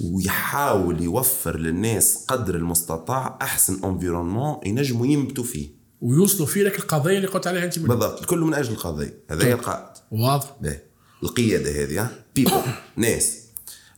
ويحاول 0.00 1.00
يوفر 1.00 1.58
للناس 1.58 2.24
قدر 2.28 2.54
المستطاع 2.54 3.38
أحسن 3.42 3.84
environnement 3.84 4.56
ينجموا 4.66 5.06
ينبتوا 5.06 5.44
فيه. 5.44 5.82
ويوصلوا 6.00 6.46
فيه 6.46 6.62
لك 6.62 6.78
القضية 6.78 7.16
اللي 7.16 7.28
قلت 7.28 7.46
عليها 7.46 7.64
أنت 7.64 7.78
بالضبط 7.78 8.20
الكل 8.20 8.38
من 8.38 8.54
أجل 8.54 8.72
القضية 8.72 9.18
هذا 9.30 9.44
هي 9.44 9.52
القائد 9.52 9.96
واضح. 10.10 10.56
باهي. 10.60 10.80
القيادة 11.22 11.84
هذه 11.84 12.10
people 12.34 12.62
ناس. 12.96 13.38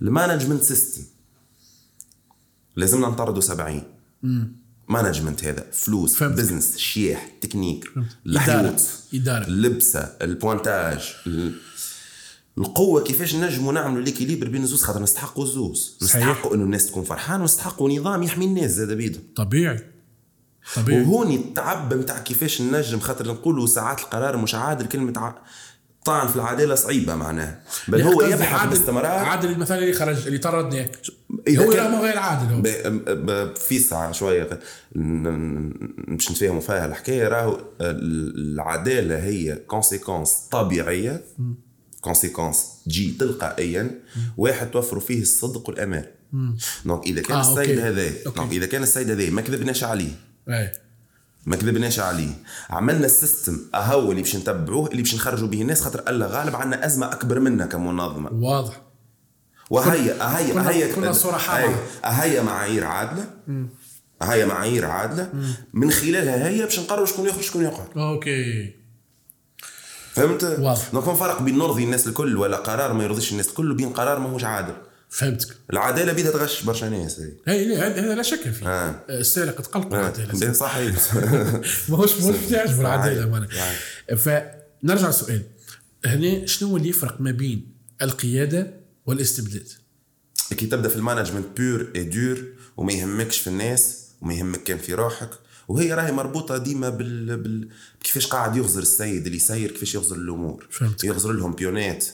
ال 0.02 0.08
management 0.08 0.62
système 0.62 1.02
لازمنا 2.76 3.08
نطردوا 3.08 3.40
70 3.40 3.82
management 4.88 5.44
هذا 5.44 5.66
فلوس 5.72 6.14
فهمتك. 6.14 6.36
business 6.36 6.76
شياح 6.76 7.28
تكنيك. 7.40 7.84
الحيوط 8.26 8.80
إدارة. 9.14 9.46
اللبسة 9.46 9.98
ال 10.22 10.32
pointage 10.32 11.14
ال- 11.26 11.54
القوة 12.58 13.02
كيفاش 13.04 13.34
نجموا 13.34 13.72
نعملوا 13.72 14.02
l'équilibre 14.02 14.48
بين 14.48 14.62
الزوز 14.62 14.82
خاطر 14.82 15.02
نستحقوا 15.02 15.44
الزوز. 15.44 15.98
نستحقوا 16.02 16.54
إنه 16.54 16.64
الناس 16.64 16.86
تكون 16.86 17.04
فرحانة 17.04 17.42
ونستحقوا 17.42 17.90
نظام 17.90 18.22
يحمي 18.22 18.44
الناس 18.44 18.70
زاد 18.70 18.92
بيدهم 18.92 19.22
طبيعي 19.36 19.84
طبيعي 20.76 21.02
وهوني 21.02 21.36
التعب 21.36 21.94
نتاع 21.94 22.18
كيفاش 22.18 22.62
نجم 22.62 23.00
خاطر 23.00 23.28
نقولوا 23.32 23.66
ساعات 23.66 24.00
القرار 24.00 24.36
مش 24.36 24.54
عادل 24.54 24.86
كلمة 24.86 25.12
ع... 25.16 25.34
طعن 26.04 26.28
في 26.28 26.36
العداله 26.36 26.74
صعيبة 26.74 27.14
معناها 27.14 27.60
بل 27.88 28.02
هو 28.02 28.20
قصدي 28.20 28.32
يبحث 28.32 28.68
باستمرار 28.68 29.06
عادل 29.06 29.58
مثلا 29.58 29.78
اللي 29.78 29.92
خرج 29.92 30.26
اللي 30.26 30.38
طردناه 30.38 30.86
هو 31.48 31.72
لا 31.72 32.00
غير 32.00 32.18
عادل 32.18 32.54
هو. 32.54 32.60
ب- 32.60 33.26
ب- 33.26 33.56
في 33.56 33.78
ن- 34.96 35.28
ن- 35.28 36.16
باش 36.16 36.30
نتفاهموا 36.30 36.60
فيها 36.60 36.86
الحكاية 36.86 37.28
راهو 37.28 37.60
العدالة 37.80 39.18
هي 39.24 39.56
conséquence 39.56 40.30
طبيعية. 40.50 41.22
conséquence 42.00 42.66
تجي 42.86 43.16
تلقائيا. 43.20 43.90
واحد 44.36 44.70
توفروا 44.70 45.00
فيه 45.00 45.22
الصدق 45.22 45.68
والأمان. 45.68 46.04
donc 46.84 47.06
إذا 47.06 47.22
كان 47.22 47.36
آه، 47.36 47.40
السيد. 47.60 47.78
هذا. 47.78 48.10
donc 48.36 48.52
إذا 48.52 48.66
كان 48.66 48.82
السيد 48.82 49.10
هذا 49.10 49.30
ما 49.30 49.40
كذبناش 49.42 49.84
عليه. 49.84 50.12
إيه. 50.48 50.72
ما 51.46 51.56
كذبناش 51.56 51.98
عليه. 52.00 52.30
عملنا 52.70 53.06
ال 53.06 53.13
système 53.13 53.58
أهو 53.74 54.10
اللي 54.10 54.22
باش 54.22 54.36
نتبعوه 54.36 54.90
اللي 54.90 55.02
باش 55.02 55.14
نخرجوا 55.14 55.48
به 55.48 55.62
الناس 55.62 55.80
خاطر 55.82 56.02
الله 56.08 56.26
غالب 56.26 56.56
عندنا 56.56 56.86
أزمة 56.86 57.12
أكبر 57.12 57.40
منا 57.40 57.66
كمنظمة. 57.66 58.30
واضح. 58.32 58.80
وهي 59.70 60.14
كنا- 60.14 60.36
اهي 60.68 60.92
كنا 60.92 61.12
أهي- 61.12 61.26
معه. 61.26 61.74
اهي 62.04 62.42
معايير 62.42 62.84
عادلة. 62.84 63.26
اهي 64.22 64.46
معايير 64.46 64.86
عادلة. 64.86 65.28
من 65.72 65.90
خلالها 65.90 66.48
هي 66.48 66.62
باش 66.62 66.78
نقرروا 66.80 67.06
شكون 67.06 67.26
يخرج 67.28 67.42
شكون 67.42 67.62
يقعد. 67.64 67.86
أوكي. 67.98 68.74
فهمت؟ 70.12 70.44
واضح. 70.44 70.88
donc 70.92 71.04
فرق 71.04 71.42
بين 71.42 71.58
نرضي 71.58 71.84
الناس 71.84 72.06
الكل 72.06 72.36
ولا 72.36 72.56
قرار 72.56 72.92
ما 72.92 73.04
يرضيش 73.04 73.32
الناس 73.32 73.48
الكل 73.48 73.70
وبين 73.70 73.88
قرار 73.92 74.18
ماهوش 74.18 74.44
عادل 74.44 74.74
فهمتك. 75.14 75.56
العدالة 75.72 76.12
بيدها 76.12 76.30
تغش 76.30 76.62
برشا 76.62 76.84
ناس 76.86 77.20
هي 77.46 77.76
هذا 77.76 78.14
لا 78.14 78.22
شك 78.22 78.50
فيه 78.50 78.66
آه. 78.68 79.04
السارق 79.08 79.60
تقلق 79.60 79.86
العداله 79.94 80.52
صحيح. 80.52 81.14
ماهوش 81.88 82.20
ماهوش 82.20 82.36
تعجبه 82.50 82.80
العدالة. 82.80 83.26
معناها. 83.30 83.74
فنرجع 84.16 85.06
للسؤال 85.06 85.42
هنا 86.04 86.46
شنو 86.46 86.68
هو 86.68 86.76
اللي 86.76 86.88
يفرق 86.88 87.20
ما 87.20 87.30
بين 87.30 87.66
القيادة 88.02 88.70
والاستبداد؟ 89.06 89.68
كي 90.56 90.66
تبدأ 90.66 90.88
في 90.88 90.96
ال 90.96 91.01
management 91.01 91.46
pur 91.56 92.04
et 92.04 92.20
dur 92.20 92.44
وما 92.76 92.92
يهمكش 92.92 93.38
في 93.38 93.46
الناس 93.46 93.98
وما 94.20 94.34
يهمك 94.34 94.62
كان 94.64 94.78
في 94.78 94.94
روحك 94.94 95.30
وهي 95.68 95.94
راهي 95.94 96.12
مربوطة 96.12 96.56
ديما 96.58 96.88
بال... 96.88 97.36
بال... 97.36 97.68
كيفاش 98.02 98.26
قاعد 98.26 98.56
يغزر 98.56 98.82
السيد 98.82 99.24
اللي 99.24 99.36
يسير 99.36 99.70
كيفاش 99.70 99.94
يغزر 99.94 100.16
الأمور. 100.16 100.66
فهمتك. 100.70 101.04
يغزر 101.04 101.32
لهم 101.32 101.52
pion 101.54 101.94
ات 101.94 102.04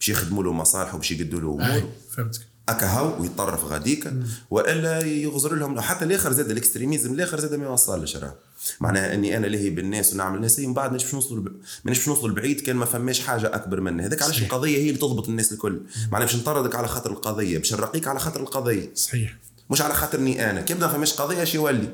باش 0.00 0.08
يخدموا 0.08 0.44
له 0.44 0.52
مصالح 0.52 0.94
وباش 0.94 1.10
يقدوا 1.10 1.40
له 1.40 1.46
امور 1.66 1.90
فهمتك. 2.16 2.40
اكا 2.68 2.86
هاو 2.86 3.22
ويتطرف 3.22 3.64
غاديك 3.64 4.12
وإلا 4.50 5.00
يغزر 5.06 5.54
لهم 5.54 5.80
حتى 5.80 6.04
الآخر 6.04 6.32
زاد 6.32 6.50
ال 6.50 6.56
extrémisme 6.56 7.12
الآخر 7.12 7.40
زاد 7.40 7.54
ما 7.54 7.64
يوصلش 7.64 8.16
راه. 8.16 8.34
معناها 8.80 9.14
إني 9.14 9.36
أنا 9.36 9.46
لهي 9.46 9.70
بالناس 9.70 10.12
ونعمل 10.12 10.40
ناس 10.40 10.58
من 10.58 10.74
بعد 10.74 10.92
باش 10.92 11.14
نوصلوا. 11.14 11.44
مانيش 11.84 11.98
باش 11.98 12.08
نوصلوا 12.08 12.28
لبعيد 12.30 12.60
كان 12.60 12.76
ما 12.76 12.84
فماش 12.84 13.20
حاجة 13.20 13.54
أكبر 13.54 13.80
منها 13.80 14.06
هذاك 14.06 14.22
علاش. 14.22 14.42
القضية 14.42 14.78
هي 14.78 14.88
اللي 14.88 14.98
تضبط 14.98 15.28
الناس 15.28 15.52
الكل. 15.52 15.80
معناها 16.12 16.26
باش 16.26 16.36
نطردك 16.36 16.74
على 16.74 16.88
خاطر 16.88 17.10
القضية 17.10 17.58
باش 17.58 17.72
نرقيك 17.72 18.08
على 18.08 18.18
خاطر 18.18 18.40
القضية. 18.40 18.90
صحيح. 18.94 19.36
مش 19.70 19.82
على 19.82 19.94
خاطرني 19.94 20.50
أنا. 20.50 20.60
كي 20.60 20.72
يبدا 20.72 20.88
فماش 20.88 21.12
قضية 21.14 21.42
اش 21.42 21.54
يولي؟ 21.54 21.88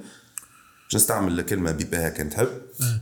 باش 0.85 0.95
نستعمل 0.95 1.43
كلمه 1.43 1.71
بيباها 1.71 2.09
كان 2.09 2.31
تحب 2.31 2.49
آه. 2.81 3.01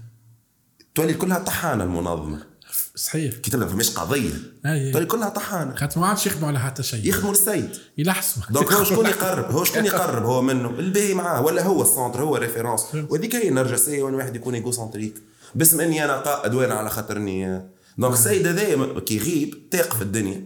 تولي 0.95 1.15
كلها 1.15 1.39
طحانة 1.39 1.85
المنظمة. 1.85 2.52
صحيح. 2.97 3.35
كي 3.35 3.51
تبدا 3.51 3.67
فماش 3.67 3.91
قضية. 3.91 4.31
أي. 4.67 4.93
تولي 4.93 5.07
كلها 5.07 5.29
طحانه 5.29 5.75
خاطر 5.75 6.01
ما 6.01 6.07
عادش 6.07 6.27
يخدموا 6.27 6.49
على 6.49 6.61
حتى 6.61 6.83
شيء 6.83 7.09
يخدموا 7.09 7.31
للسيد. 7.31 7.69
يلحسوا 7.99 8.43
donc 8.51 8.73
هو 8.73 8.85
شكون 8.85 9.07
يقرب؟ 9.17 9.51
هو 9.51 9.65
شكون 9.65 9.85
يقرب 9.87 10.25
هو 10.25 10.43
منه؟ 10.43 10.71
الباهي 10.71 11.15
معاه. 11.15 11.43
ولا 11.43 11.63
هو 11.63 11.83
ال 11.83 11.88
centre 11.88 12.23
هو 12.23 12.37
référence 12.37 12.85
وهذيك 13.09 13.37
هي 13.37 13.49
النرجسيه 13.49 14.03
وين 14.03 14.15
واحد 14.15 14.37
يكون 14.37 14.55
égocentrique 14.55 15.15
باسم 15.55 15.81
إني 15.81 16.05
أنا 16.05 16.17
قائد 16.17 16.55
وأنا 16.55 16.75
على 16.75 16.91
خاطرني 16.91 17.63
donc 17.99 18.13
السيد 18.15 18.47
هذايا 18.47 19.01
كي 19.01 19.17
يغيب 19.17 19.71
تاق 19.71 19.95
في 19.95 20.03
الدنيا. 20.03 20.45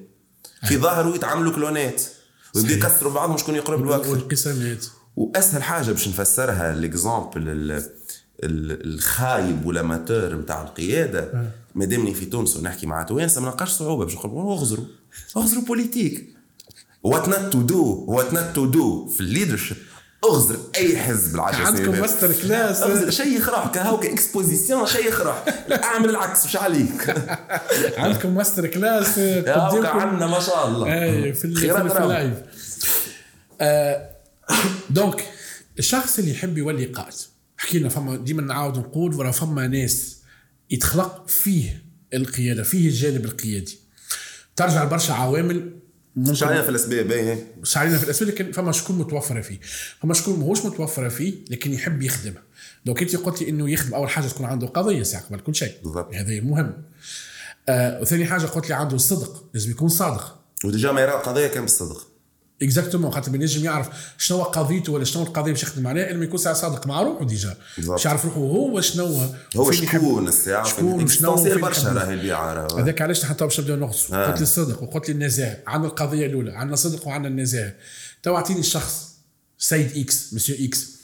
في 0.69 0.77
ظهره 0.79 1.15
يتعملوا 1.15 1.53
clan 1.53 1.86
ات. 1.86 2.03
ويبداو 2.55 2.77
صحيح. 2.81 2.93
يكسروا 2.93 3.13
بعضهم 3.13 3.37
شكون 3.37 3.55
يقرب 3.55 3.81
الوقت. 3.83 4.07
والانقسامات 4.07 4.87
وأسهل 5.17 5.63
حاجة 5.63 5.91
باش 5.93 6.09
نفسرها 6.09 6.73
ال- 8.45 8.87
الخايب 8.95 9.67
و 9.67 9.74
ال 9.74 9.82
amateur 9.82 10.35
نتاع 10.35 10.63
القيادة. 10.63 11.51
مادامني 11.77 12.15
في 12.15 12.25
تونس 12.27 12.57
ونحكي 12.57 12.87
مع 12.87 13.03
توانسه 13.03 13.41
ما 13.41 13.47
نلقاش 13.49 13.71
صعوبة 13.71 14.05
باش 14.05 14.15
نقول 14.15 14.53
اغزروا 14.53 14.85
اغزروا 15.37 15.63
politique 15.63 16.37
what 17.03 17.29
not 17.29 17.53
to 17.53 17.63
do 17.63 18.05
what 18.09 18.33
not 18.35 18.55
to 18.55 18.67
do 18.67 19.07
في 19.07 19.21
ال 19.21 19.26
leadership 19.26 19.77
اغزر 20.25 20.59
أي 20.77 20.99
حزب 20.99 21.35
العشر 21.35 21.63
عندكم. 21.63 22.01
masterclass 22.01 23.09
شيخ 23.11 23.49
روحك 23.49 23.71
كهو 23.75 24.01
ك 24.01 24.08
exposition 24.08 24.87
شيخ 24.87 25.21
روحك 25.21 25.49
أعمل 25.73 26.11
العكس 26.11 26.47
مش 26.47 26.57
عليك. 26.57 27.15
عندكم 27.99 28.35
masterclass 28.35 29.19
قدامكم 29.19 29.87
عندنا 29.87 30.27
ما 30.27 30.41
شاء 30.41 30.69
الله. 30.69 31.03
أي 31.03 31.33
في. 31.33 31.45
ال 31.45 31.63
live 31.63 32.35
آه 33.61 34.11
دونك 34.91 35.25
الشخص 35.79 36.19
اللي 36.19 36.31
يحب 36.31 36.59
يولي 36.59 36.85
قائد 36.85 37.15
حكينا 37.57 37.89
فما 37.89 38.17
ديما 38.17 38.43
نعاود 38.43 38.79
نقول 38.79 39.15
ورا 39.15 39.31
فما 39.31 39.67
ناس. 39.67 40.16
يتخلق 40.71 41.29
فيه 41.29 41.83
القيادة 42.15 42.63
فيه 42.63 42.89
الجانب 42.89 43.25
القيادي. 43.25 43.79
ترجع 44.57 44.85
لبرشا 44.85 45.13
عوامل 45.13 45.71
مش 46.17 46.43
علينا 46.43 46.63
في 46.63 46.69
الأسباب؟ 46.69 47.11
إيه 47.11 47.53
مش 47.61 47.77
علينا 47.77 47.99
في 47.99 48.05
الأسباب؟ 48.05 48.29
لكن 48.31 48.53
فما 48.53 48.73
شكون 48.73 48.99
متوفرة 48.99 49.41
فيه. 49.41 49.61
فما 50.01 50.15
شكون 50.15 50.39
ماهوش 50.39 50.65
متوفرة 50.65 51.09
فيه 51.09 51.35
لكن 51.51 51.73
يحب 51.73 52.03
يخدمها. 52.03 52.43
لو 52.87 52.95
كنت 52.95 53.17
قلت 53.17 53.43
إنه 53.43 53.71
يخدم 53.71 53.95
أول 53.95 54.11
حاجة 54.11 54.27
تكون 54.27 54.47
عنده 54.47 54.67
قضية 54.67 55.03
ساعه 55.03 55.27
قبل 55.27 55.41
كل 55.41 55.55
شيء. 55.55 55.75
بالضبط. 55.83 56.15
هذا 56.15 56.41
مهم. 56.41 56.83
آه 57.69 58.01
وثاني 58.01 58.27
حاجة 58.27 58.47
قلت 58.47 58.69
لي 58.69 58.75
عنده 58.75 58.97
الصدق 58.97 59.45
لازم 59.55 59.71
يكون 59.71 59.89
صادق. 59.89 60.39
و 60.65 60.70
déjà 60.70 60.93
ما 60.93 61.01
يرى 61.01 61.13
القضية 61.13 61.47
كان 61.47 61.63
بالصدق. 61.63 62.09
exactement 62.63 63.11
خاطر 63.11 63.31
ما 63.31 63.37
ينجم 63.37 63.65
يعرف 63.65 63.89
شنو 64.19 64.43
قضيته 64.43 64.93
ولا 64.93 65.05
شنو 65.05 65.23
القضية 65.23 65.53
باش 65.53 65.63
يخدم 65.63 65.87
عليها 65.87 66.11
الا 66.11 66.19
ما 66.19 66.25
يكون 66.25 66.39
ساعه 66.39 66.55
صادق 66.55 66.87
مع 66.87 67.03
روحه 67.03 67.25
déjà. 67.25 67.57
باش 67.79 68.05
يعرف 68.05 68.25
روحه 68.25 68.37
هو 68.37 68.81
شنو 68.81 69.27
هو 69.57 69.73
شكون 69.73 70.29
الساعة 70.29 70.65
شكون 70.65 71.07
وفين 71.27 71.61
برشا. 71.61 71.93
راهي 71.93 72.15
البيعه 72.15 72.67
هذاك 72.79 73.03
علاش 73.03 73.25
حتى 73.25 73.45
باش 73.45 73.61
نبداو 73.61 73.77
نغص 73.77 74.13
آه. 74.13 74.27
قلت 74.27 74.37
لي 74.37 74.43
الصدق 74.43 74.83
وقلت 74.83 75.09
لي 75.09 75.15
النزاهه 75.15 75.57
عندنا 75.67 75.89
القضية 75.91 76.27
الاولى 76.27 76.53
عندنا 76.53 76.75
الصدق 76.75 77.07
وعندنا 77.07 77.29
النزاهه 77.29 77.75
تو 78.23 78.37
اعطيني 78.37 78.61
الشخص 78.61 79.17
سيد 79.59 79.97
X 79.97 80.35
monsieur 80.35 80.57
X 80.67 80.97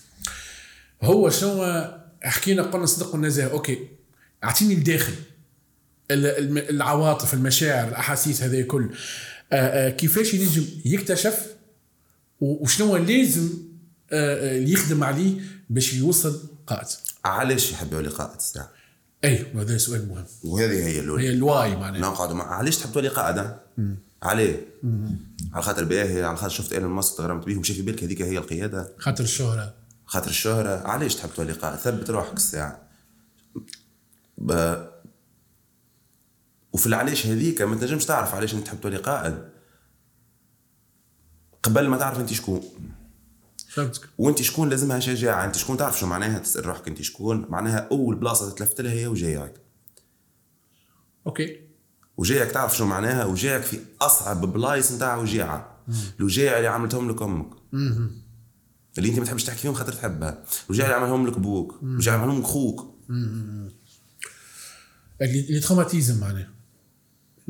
هو 1.02 1.30
شنو 1.30 1.84
حكينا 2.22 2.62
قلنا 2.62 2.84
الصدق 2.84 3.12
والنزاهه 3.12 3.50
OK 3.50 3.78
اعطيني 4.44 4.74
الداخل 4.74 5.12
العواطف 6.10 7.34
المشاعر 7.34 7.88
الاحاسيس 7.88 8.42
هذا 8.42 8.62
كل 8.62 8.82
آه، 8.84 8.96
كيفاش 9.88 10.34
ينجم 10.34 10.66
يكتشف 10.84 11.46
وشنو 12.40 12.96
لازم 12.96 13.48
آه، 14.12 14.54
آه، 14.54 14.58
اللي 14.58 14.72
يخدم 14.72 15.04
عليه 15.04 15.40
باش 15.70 15.94
يوصل 15.94 16.40
قائد 16.66 16.86
علاش 17.24 17.72
يحب 17.72 17.92
يولي 17.92 18.08
قائد 18.08 18.36
الساعة 18.36 18.70
أي 19.24 19.46
وهذا 19.54 19.78
سؤال 19.78 20.08
مهم. 20.08 20.24
وهذه 20.44 20.86
هي 20.86 21.00
الأولى. 21.00 21.24
هي 21.24 21.30
الواي 21.30 21.76
معناها. 21.76 22.00
نقعد 22.00 22.32
مع 22.32 22.54
علاش 22.54 22.76
تحب 22.78 22.92
تولي 22.92 23.08
قائد؟ 23.08 23.56
عليه. 24.22 24.66
على 25.52 25.62
خاطر 25.62 25.84
باهي 25.84 26.22
على 26.24 26.36
خاطر 26.36 26.54
شفت 26.54 26.72
إيلون 26.72 26.90
ماسك 26.90 27.16
تغرمت 27.18 27.44
بيه 27.46 27.56
ومشى 27.56 27.74
في 27.74 27.82
بالك 27.82 28.04
هذيك 28.04 28.22
هي 28.22 28.38
القيادة. 28.38 28.92
خاطر 28.98 29.24
الشهرة. 29.24 29.74
خاطر 30.06 30.30
الشهرة. 30.30 30.88
علاش 30.88 31.14
تحب 31.14 31.30
تولي 31.36 31.52
قائد 31.52 31.78
ثبت 31.78 32.10
روحك 32.10 32.36
الساعة 32.36 32.82
ب... 34.38 34.52
وفي 36.72 36.86
العلاش 36.86 37.26
هذيك 37.26 37.62
ما 37.62 37.76
تنجمش 37.76 38.04
تعرف 38.04 38.34
علاش 38.34 38.54
انت 38.54 38.66
تحب 38.66 38.80
تولي 38.80 38.96
قائد 38.96 39.38
قبل 41.62 41.88
ما 41.88 41.96
تعرف 41.96 42.20
انت 42.20 42.32
شكون. 42.32 42.62
فهمتك. 43.68 44.08
وانت 44.18 44.42
شكون 44.42 44.68
لازمها 44.68 45.00
شجاعة. 45.00 45.44
انت 45.44 45.56
شكون 45.56 45.76
تعرف 45.76 45.98
شو 45.98 46.06
معناها 46.06 46.38
تسأل 46.38 46.66
روحك 46.66 46.88
انت 46.88 47.02
شكون. 47.02 47.46
معناها 47.48 47.88
أول 47.90 48.16
بلاصة 48.16 48.54
تلفت 48.54 48.80
لها 48.80 48.92
هي 48.92 49.06
وجايك. 49.06 49.54
OK. 51.26 51.60
وجايك 52.16 52.50
تعرف 52.50 52.76
شو 52.76 52.86
معناها. 52.86 53.24
وجايك 53.24 53.62
في 53.62 53.78
أصعب 54.00 54.52
بلايص 54.52 54.92
نتاع 54.92 55.16
وجاعة. 55.16 55.78
الوجاعة 56.20 56.56
اللي 56.56 56.68
عملتهم 56.68 57.10
لك 57.10 57.22
أمك. 57.22 57.50
اللي 58.98 59.08
انت 59.08 59.18
ما 59.18 59.24
تحبش 59.24 59.44
تحكي 59.44 59.58
فيهم 59.58 59.74
خاطر 59.74 59.92
تحبها. 59.92 60.44
الوجاعة 60.66 60.86
اللي 60.86 61.00
عملهم 61.00 61.26
لك 61.26 61.38
بوك. 61.38 61.78
الوجاعة 61.82 62.14
اللي 62.14 62.24
عملهم 62.24 62.40
لك 62.40 62.46
خوك. 62.46 62.94
اللي 65.22 65.40
les 65.40 65.60
traumatismes 65.60 66.20
معناها. 66.20 66.51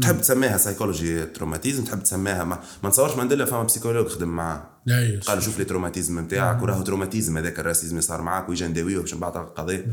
تحب 0.02 0.21
تسميها 0.21 0.56
psychology 0.56 1.26
traumatisme 1.26 1.85
تحب 1.85 2.02
تسميها 2.02 2.44
ما, 2.44 2.62
ما 2.82 2.88
نتصورش 2.88 3.16
مانديلا 3.16 3.44
فما 3.44 3.62
psychologue 3.62 4.09
خدم 4.09 4.28
معاه. 4.28 4.68
لا 4.87 5.21
قال 5.26 5.42
شوف 5.42 5.59
les 5.59 5.64
traumatismes 5.64 6.21
نتاعك 6.21 6.62
وراهو 6.62 6.82
traumatisme 6.82 7.38
هذاك 7.38 7.59
ال 7.61 7.64
racisme 7.64 7.90
اللي 7.90 8.02
صار 8.02 8.23
معاك 8.23 8.49
ويجي 8.49 8.66
نداويه 8.66 8.99
باش 8.99 9.14
نبعث 9.14 9.37
القضية. 9.37 9.87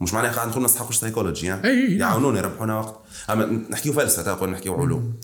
مش 0.00 0.14
معناها 0.14 0.32
قاعد 0.32 0.48
نقول 0.48 0.94
سايكولوجي 0.94 1.54
أي 1.54 1.60
أي 1.64 1.86
أي. 1.86 1.98
يعاونونا 1.98 2.38
يربحونا 2.38 2.78
وقت. 2.78 3.00
أما 3.30 3.46
نحكيو 3.46 3.92
فلسفة 3.92 4.22
تقول 4.22 4.50
نحكيو 4.50 4.74
علوم. 4.74 5.14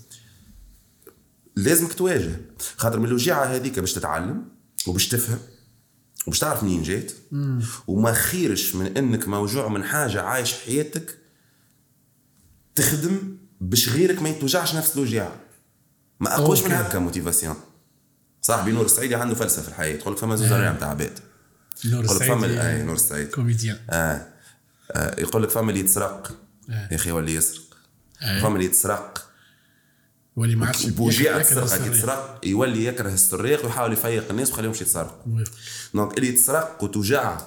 لازمك 1.55 1.93
تواجه. 1.93 2.41
خاطر 2.77 2.99
من 2.99 3.05
الوجيعة 3.05 3.43
هذيك 3.43 3.79
باش 3.79 3.93
تتعلم 3.93 4.45
وباش 4.87 5.07
تفهم 5.07 5.39
وباش 6.27 6.39
تعرف 6.39 6.63
منين 6.63 6.83
جات. 6.83 7.11
وما 7.87 8.13
خيرش 8.13 8.75
من 8.75 8.97
إنك 8.97 9.27
موجوع 9.27 9.67
من 9.67 9.83
حاجة 9.83 10.21
عايش 10.21 10.53
حياتك 10.53 11.17
تخدم 12.75 13.37
باش 13.61 13.89
غيرك 13.89 14.21
ما 14.21 14.29
يتوجعش 14.29 14.75
نفس 14.75 14.95
الوجيعه 14.95 15.35
ما 16.19 16.35
اقوش 16.35 16.63
من. 16.63 16.71
هكا 16.71 16.99
motivation 16.99 17.55
صاحبي 18.41 18.71
نور 18.71 18.85
السعيدي 18.85 19.15
عنده 19.15 19.35
فلسفة 19.35 19.61
في 19.61 19.67
الحياة 19.67 19.95
تقول 19.95 20.13
لك 20.13 20.19
فما 20.19 20.35
زوج 20.35 20.51
انواع 20.51 20.71
نتاع 20.71 20.89
عباد 20.89 21.19
نور 21.85 22.07
فما 22.07 22.45
السعيد 22.45 22.57
اي 22.57 22.83
نور 22.83 22.95
السعيد 22.95 23.29
comédien 23.29 23.77
آه. 23.89 24.27
آه. 24.91 25.19
يقول 25.19 25.43
لك 25.43 25.49
فما 25.49 25.69
اللي 25.69 25.79
يتسرق 25.79 26.37
آه. 26.69 26.87
يا 26.91 26.95
أخي 26.95 27.11
ولا 27.11 27.29
يسرق 27.31 27.61
آه. 28.21 28.39
فما 28.41 28.55
اللي 28.55 28.65
يتسرق 28.65 29.27
واللي 30.35 30.55
ما 30.55 30.65
عادش 30.65 30.85
بوجيعة 30.85 31.41
كي 31.41 31.59
السرية. 31.63 31.85
يتسرق 31.85 32.41
يولي 32.43 32.85
يكره 32.85 33.13
السراق 33.13 33.65
ويحاول 33.65 33.93
يفيق 33.93 34.29
الناس 34.29 34.49
ويخليهمش 34.49 34.81
يتسرقوا. 34.81 35.43
donc 35.93 36.17
اللي 36.17 36.27
يتسرق 36.27 36.83
وتوجع. 36.83 37.37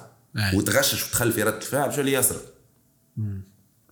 وتغشش 0.53 1.07
وتخلي 1.07 1.31
في 1.33 1.43
رد 1.43 1.53
الفعل 1.53 1.89
باش 1.89 1.97
يولي 1.97 2.13
يسرق 2.13 2.41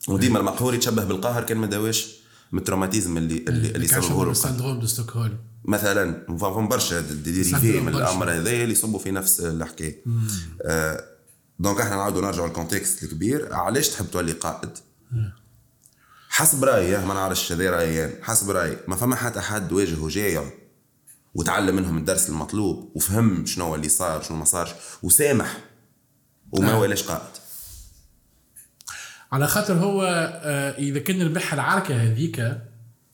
وديما 0.07 0.39
المقهور 0.39 0.73
يتشبه 0.73 1.03
بالقاهر 1.03 1.43
كان 1.43 1.57
ما 1.57 1.67
داواش 1.67 2.15
من 2.51 2.59
ال 2.59 2.64
traumatisme 2.64 3.17
اللي 3.17 3.37
اللي, 3.47 3.69
اللي 3.69 3.87
كان 3.87 4.01
سببه 4.01 4.13
شغل 4.13 4.25
له 4.25 4.31
ال 4.31 4.37
syndrome 4.37 4.79
de 4.79 4.87
Stockholm. 4.87 5.37
مثلا 5.65 6.37
فهم 6.37 6.67
برشا 6.67 7.01
dérivés 7.01 7.49
syndrome 7.49 7.85
من. 7.85 7.95
الأمر 7.95 8.31
هذايا 8.31 8.63
اللي 8.63 8.73
يصبوا 8.73 8.99
في 8.99 9.11
نفس 9.11 9.39
الحكاية. 9.39 10.03
آه 10.61 11.03
donc 11.59 11.81
إحنا 11.81 11.95
نعاودوا 11.95 12.21
نرجعوا 12.21 12.47
لل 12.47 12.59
contexte 12.59 13.03
الكبير. 13.03 13.53
علاش 13.53 13.89
تحب 13.89 14.11
تولي 14.11 14.31
قائد؟ 14.31 14.69
حسب 16.29 16.63
رأيي 16.63 17.05
ما 17.05 17.13
نعرفش 17.13 17.51
هذا 17.51 17.69
رايي. 17.69 18.23
حسب 18.23 18.49
رأيي 18.49 18.77
ما 18.87 18.95
فما 18.95 19.15
حتى 19.15 19.41
حد 19.41 19.71
واجه 19.71 19.99
وجايع 19.99 20.43
وتعلم 21.33 21.75
منهم 21.75 21.97
الدرس 21.97 22.29
المطلوب 22.29 22.91
وفهم 22.95 23.45
شنو 23.45 23.75
اللي 23.75 23.89
صار 23.89 24.21
شنو 24.21 24.37
ما 24.37 24.45
صارش 24.45 24.69
وسامح. 25.03 25.57
وما 26.51 26.71
آه. 26.71 26.79
ولاش 26.79 27.03
قائد. 27.03 27.42
على 29.33 29.47
خاطر 29.47 29.73
هو 29.73 30.03
آه، 30.43 30.71
إذا 30.77 30.99
كان 30.99 31.21
ربح 31.21 31.53
العركة 31.53 31.95
هذيك 31.95 32.57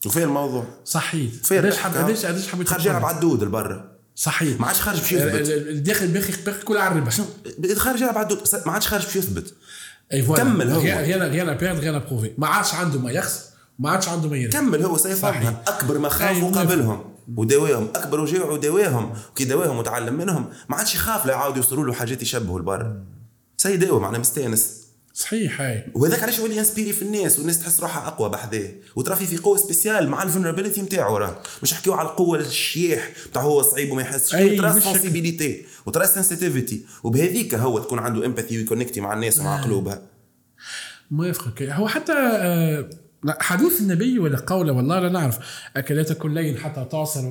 وفين 0.05 0.23
الموضوع؟ 0.23 0.65
صحيت 0.85 1.45
فين 1.45 1.57
علاش 1.57 1.77
حب 1.77 1.97
علاش 1.97 2.25
علاش 2.25 2.47
حبيت 2.47 2.67
خرج 2.67 2.85
يلعب 2.85 3.01
تقول؟ 3.01 3.15
عدود 3.15 3.43
لبرا 3.43 3.91
صحيت 4.15 4.61
ما 4.61 4.67
عادش 4.67 4.81
خارج 4.81 4.99
باش 4.99 5.11
يثبت. 5.11 5.33
ال- 5.49 5.69
الداخل 5.69 6.07
باقي 6.07 6.33
باقي 6.45 6.61
كل 6.63 6.77
على 6.77 6.91
الربح 6.95 7.17
خارج 7.77 8.01
يلعب 8.01 8.17
عدود 8.17 8.39
ما 8.65 8.71
عادش 8.71 8.87
خارج 8.87 9.05
باش 9.05 9.15
يثبت. 9.15 9.53
كمل 10.37 10.69
هو. 10.69 10.79
غير 10.81 11.23
غير 11.23 11.53
بيرد 11.53 11.79
غير 11.79 11.97
بروفي 11.99 12.31
ما 12.37 12.47
عادش 12.47 12.73
عنده 12.73 12.99
ما 12.99 13.11
يخسر 13.11 13.41
ما 13.79 13.89
عادش 13.89 14.07
عنده 14.09 14.29
ما 14.29 14.37
يربح 14.37 14.59
كمل 14.59 14.81
هو 14.83 14.97
صحيح. 14.97 15.53
أكبر 15.67 15.97
ما 15.97 16.07
أي، 16.07 16.11
خافوا 16.13 16.39
موافق. 16.41 16.57
قابلهم 16.57 17.03
وداواهم 17.37 17.87
أكبر 17.95 18.19
وجاع 18.19 18.45
وداواهم 18.45 19.13
كي 19.35 19.45
داواهم 19.45 19.77
وتعلم 19.77 20.13
منهم 20.13 20.49
ما 20.69 20.75
عادش 20.75 20.95
يخاف 20.95 21.25
لا 21.25 21.33
يعاودوا 21.33 21.57
يوصلوا 21.57 21.85
له 21.85 21.93
حاجات 21.93 22.21
يشبهوا 22.21 22.57
البر. 22.59 22.95
سيداوم 23.57 24.01
معناه 24.01 24.19
مستانس. 24.19 24.78
صحيح 25.19 25.61
هاي. 25.61 25.85
وهذاك 25.93 26.23
علاش 26.23 26.39
يولي 26.39 26.57
ينسبيري 26.57 26.93
في 26.93 27.01
الناس 27.01 27.37
والناس 27.37 27.59
تحس 27.59 27.79
روحها 27.79 28.07
أقوى 28.07 28.29
بحذاه. 28.29 28.69
وترى 28.95 29.15
في 29.15 29.37
قوة 29.37 29.57
سبيسيال 29.57 30.09
مع 30.09 30.23
الفولنربيليتي 30.23 30.81
نتاعو 30.81 31.17
راه. 31.17 31.41
مش 31.63 31.73
نحكيو 31.73 31.93
على 31.93 32.09
القوة 32.09 32.39
الشياح 32.39 33.11
بتاع 33.31 33.41
هو 33.41 33.61
صعيب 33.61 33.91
وما 33.91 34.01
يحسش. 34.01 34.35
أي، 34.35 34.57
ترى 34.57 34.81
سنسيبيليتي 34.81 35.65
وترى 35.85 36.07
سنسيتيفيتي 36.07 36.85
وبهذيك 37.03 37.55
هو 37.55 37.79
تكون 37.79 37.99
عنده 37.99 38.25
امباثي 38.25 38.57
ويكونكتي 38.57 39.01
مع 39.01 39.13
الناس 39.13 39.39
ومع 39.39 39.63
قلوبها. 39.63 40.01
موافقك 41.11 41.63
هو 41.63 41.87
حتى 41.87 42.13
آه، 42.13 42.89
حديث 43.39 43.79
النبي 43.81 44.19
ولا 44.19 44.39
قوله 44.47 44.73
والله 44.73 44.99
لا 44.99 45.09
نعرف. 45.09 45.37
تكن 45.89 46.33
لين 46.33 46.57
حتى 46.57 46.87
تعصر 46.91 47.21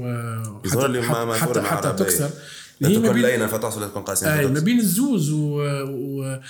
حتى, 0.65 1.03
حتى, 1.03 1.39
حتى 1.39 1.61
العربية. 1.61 1.91
تكسر. 1.91 2.31
لا 2.81 2.89
تكون 2.89 3.23
لينا 3.23 3.47
فتعصر 3.47 3.81
لا 3.81 3.87
تكون 3.87 4.03
قاسية 4.03 4.39
أي 4.39 4.47
ما. 4.47 4.61
بين 4.61 4.79
الزوز 4.79 5.31
و, 5.31 5.61
و... 5.89 6.41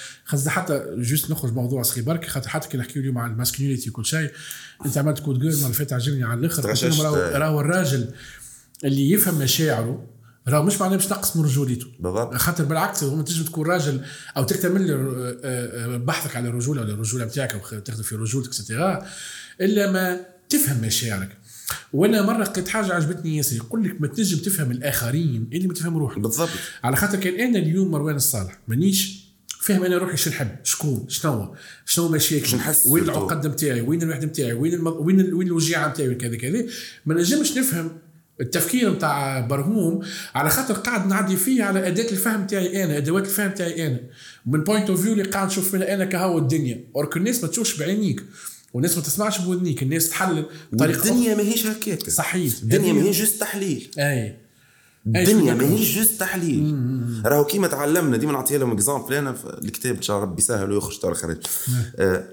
حتى 0.46 0.84
جوست 0.96 1.30
نخرج 1.30 1.52
موضوع 1.52 1.82
صغير 1.82 2.04
برك 2.04 2.26
خاطر 2.26 2.48
حتى 2.48 2.68
كي 2.68 2.78
نحكيو 2.78 3.02
اليوم 3.02 3.18
عن 3.18 3.30
الماسكينيتي 3.30 3.90
وكل 3.90 4.04
شيء 4.04 4.30
أنت 4.86 4.98
عملت 4.98 5.18
كود 5.18 5.40
جير 5.40 5.50
اللي 5.50 5.72
فات 5.72 5.92
عجبني 5.92 6.24
على 6.24 6.40
الآخر. 6.40 7.38
راهو 7.38 7.60
الراجل 7.60 8.10
اللي 8.84 9.10
يفهم 9.10 9.38
مشاعره 9.38 10.06
راهو 10.48 10.62
مش 10.62 10.80
معناه 10.80 10.96
باش 10.96 11.12
نقص 11.12 11.36
من 11.36 11.44
رجولته 11.44 11.86
بالضبط. 12.00 12.34
خاطر 12.34 12.64
بالعكس 12.64 13.04
هو 13.04 13.22
تنجم 13.22 13.44
تكون 13.44 13.66
راجل 13.66 14.00
أو 14.36 14.44
تكتمل 14.44 14.90
آه، 14.90 15.38
آه، 15.44 15.96
بحثك 15.96 16.36
على 16.36 16.48
الرجولة 16.48 16.82
ولا 16.82 16.92
الرجولة 16.92 17.24
نتاعك 17.24 17.52
أو 17.52 17.78
تخدم 17.78 18.02
في 18.02 18.14
رجولتك 18.14 18.48
اكسترا 18.48 19.06
إلا 19.60 19.92
ما 19.92 20.20
تفهم 20.48 20.80
مشاعرك 20.86 21.38
وأنا 21.92 22.22
مره 22.22 22.42
لقيت 22.42 22.68
حاجة 22.68 22.94
عجبتني 22.94 23.36
ياسر 23.36 23.56
يقول 23.56 23.84
لك 23.84 24.00
ما 24.00 24.06
تنجم 24.06 24.38
تفهم 24.38 24.70
الآخرين 24.70 25.50
اللي 25.52 25.68
ما 25.68 25.74
تفهم 25.74 25.98
روحك. 25.98 26.18
بالضبط. 26.18 26.48
على 26.84 26.96
خاطر 26.96 27.18
كان 27.18 27.40
أنا 27.40 27.58
اليوم 27.58 27.90
مروان 27.90 28.16
الصالح 28.16 28.58
مانيش 28.68 29.28
فاهم 29.60 29.84
أنا 29.84 29.98
روحي 29.98 30.16
شو 30.16 30.30
نحب 30.30 30.48
شكون 30.64 31.04
شنو 31.08 31.54
شنو 31.86 32.08
مشاكل 32.08 32.56
وين. 32.88 33.04
العقد 33.04 33.46
نتاعي 33.46 33.80
وين 33.80 34.02
الوحده 34.02 34.26
نتاعي 34.26 34.52
وين 34.52 34.74
الم... 34.74 34.86
وين 34.86 35.20
ال... 35.20 35.34
وين 35.34 35.46
الوجيعة 35.46 35.88
نتاعي 35.88 36.14
كذا 36.14 36.36
كذا. 36.36 36.64
ما 37.06 37.14
نجمش 37.14 37.52
نفهم 37.52 37.90
التفكير 38.40 38.92
نتاع 38.92 39.40
برهوم 39.40 40.00
على 40.34 40.50
خاطر 40.50 40.74
قاعد 40.74 41.06
نعدي 41.06 41.36
فيه 41.36 41.64
على 41.64 41.88
أداة 41.88 42.10
الفهم 42.10 42.46
تاعي 42.46 42.84
أنا 42.84 42.96
أدوات 42.96 43.24
الفهم 43.24 43.50
تاعي 43.50 43.86
أنا. 43.86 44.00
من 44.46 44.64
point 44.64 44.90
of 44.90 45.02
view 45.02 45.12
اللي 45.12 45.24
قاعد 45.24 45.46
نشوف 45.46 45.74
منها 45.74 45.94
أنا 45.94 46.04
كهو 46.04 46.38
الدنيا. 46.38 46.84
أورك 46.96 47.16
الناس 47.16 47.42
ما 47.42 47.48
تشوفش 47.48 47.76
بعينيك. 47.76 48.24
والناس 48.72 48.96
ما 48.96 49.02
تسمعش 49.02 49.40
بودنيك 49.40 49.82
الناس 49.82 50.10
تحلل 50.10 50.44
بطريقة 50.72 51.04
الدنيا 51.08 51.34
ماهيش 51.34 51.66
هكاك. 51.66 52.10
صحيح. 52.10 52.52
الدنيا 52.62 52.92
ماهيش 52.92 53.18
juste 53.18 53.40
تحليل. 53.40 53.90
أي. 53.98 54.36
الدنيا 55.06 55.54
ماهيش 55.54 55.96
juste 55.98 56.20
تحليل. 56.20 56.74
راهو 57.24 57.44
كيما 57.44 57.66
تعلمنا 57.68 58.16
ديما 58.16 58.32
نعطيها 58.32 58.58
لهم 58.58 58.72
exemple 58.72 59.14
أنا 59.14 59.32
في 59.32 59.44
الكتاب 59.64 59.96
إن 59.96 60.02
شاء 60.02 60.16
الله 60.16 60.28
ربي 60.28 60.42
يسهل 60.42 60.72
ويخرج 60.72 60.98
ترى 60.98 61.14
خرج 61.14 61.36
آه 61.96 62.24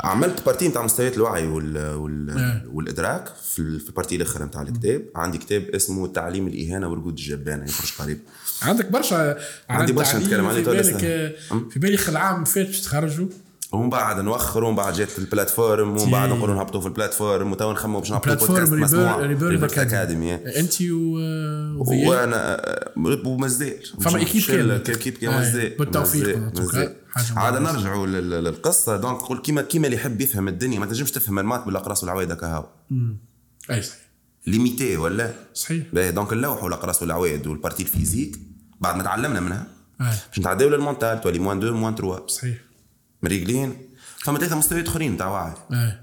عملت 0.00 0.46
partie 0.46 0.68
نتاع 0.68 0.82
مستويات 0.84 1.16
الوعي 1.16 1.46
وال 1.46 1.94
وال 1.94 2.62
والإدراك 2.72 3.28
في 3.52 3.58
ال- 3.58 3.80
في 3.80 3.88
ال 3.88 3.92
partie 3.92 4.16
الآخر 4.16 4.44
نتاع 4.44 4.62
الكتاب. 4.62 5.02
عندي 5.16 5.38
كتاب 5.38 5.62
اسمه 5.62 6.06
تعليم 6.06 6.46
الإهانة 6.46 6.88
ورقود 6.88 7.12
الجبانة 7.18 7.64
يخرج 7.64 7.92
قريب. 7.98 8.18
عندك 8.62 8.90
برشا 8.90 9.38
عندي 9.68 9.92
برشا 9.92 10.16
نتكلم 10.16 10.46
عليه 10.46 10.64
في 10.64 10.70
بالك. 10.70 11.36
في 11.70 11.78
بالي 11.78 11.98
العام 12.08 12.44
فات 12.44 12.66
باش 12.66 12.80
تخرجوا؟ 12.80 13.26
ومن 13.72 13.90
بعد 13.90 14.20
نوخر 14.20 14.64
ومن 14.64 14.76
بعد 14.76 14.92
جات 14.94 15.18
ال 15.18 15.24
plateforme 15.24 15.88
ومن 15.88 16.10
بعد. 16.10 16.28
نقولوا 16.28 16.54
نهبطوا 16.54 16.80
في 16.80 16.86
ال 16.86 16.92
plateforme 16.92 17.52
وتوا 17.52 17.72
نخموا 17.72 18.00
باش 18.00 18.10
نهبطوا 18.10 18.34
بودكاست 18.34 18.72
مسموع 18.72 19.16
Rebirth 19.16 19.78
Academy 19.78 20.34
أنت 20.34 20.82
و 20.82 21.14
وأنا 22.08 22.58
آه، 22.70 22.92
ومازال 23.26 23.76
فما 24.00 24.18
équipe 24.18 24.42
كاملة. 24.42 24.76
équipe 24.76 25.14
كامل 25.14 25.34
مازال 25.34 25.76
بالتوفيق 25.78 26.38
عاد. 27.36 27.56
نرجعوا 27.62 28.06
لل- 28.06 28.44
للقصة. 28.44 28.96
donc 28.96 29.16
نقول 29.22 29.38
كيما 29.38 29.62
كيما 29.62 29.86
اللي 29.86 29.96
يحب 29.96 30.20
يفهم 30.20 30.48
الدنيا 30.48 30.78
ما 30.78 30.86
تنجمش 30.86 31.10
تفهم 31.10 31.38
ال 31.38 31.42
maths 31.42 31.64
بالأقراص 31.66 32.02
والعوايد 32.02 32.32
هكا 32.32 32.68
أي 33.70 33.82
صحيح. 33.82 34.02
limité 34.46 34.96
ولا؟ 34.96 35.30
صحيح. 35.54 35.84
donc 35.94 36.32
اللوح 36.32 36.64
والاقراص 36.64 37.02
والعوايد 37.02 37.46
وال 37.46 37.55
partie 37.55 37.82
ال 37.82 37.88
physique. 37.88 38.38
بعد 38.80 38.96
ما 38.96 39.02
تعلمنا 39.02 39.40
منها 39.40 39.66
آه. 40.00 40.04
باش 40.28 40.38
نتعداو 40.38 40.68
لل 40.68 40.81
mental 40.81 41.20
تولي 41.20 41.38
moins 41.38 41.58
2 41.58 41.72
moins 41.72 41.94
3 41.94 42.26
صحيح. 42.26 42.56
مريقلين 43.22 43.88
فما 44.24 44.38
ثلاثة 44.38 44.56
مستويات 44.56 44.88
آخرين 44.88 45.16
تاع 45.16 45.28
وعي 45.28 45.52
آه. 45.72 46.00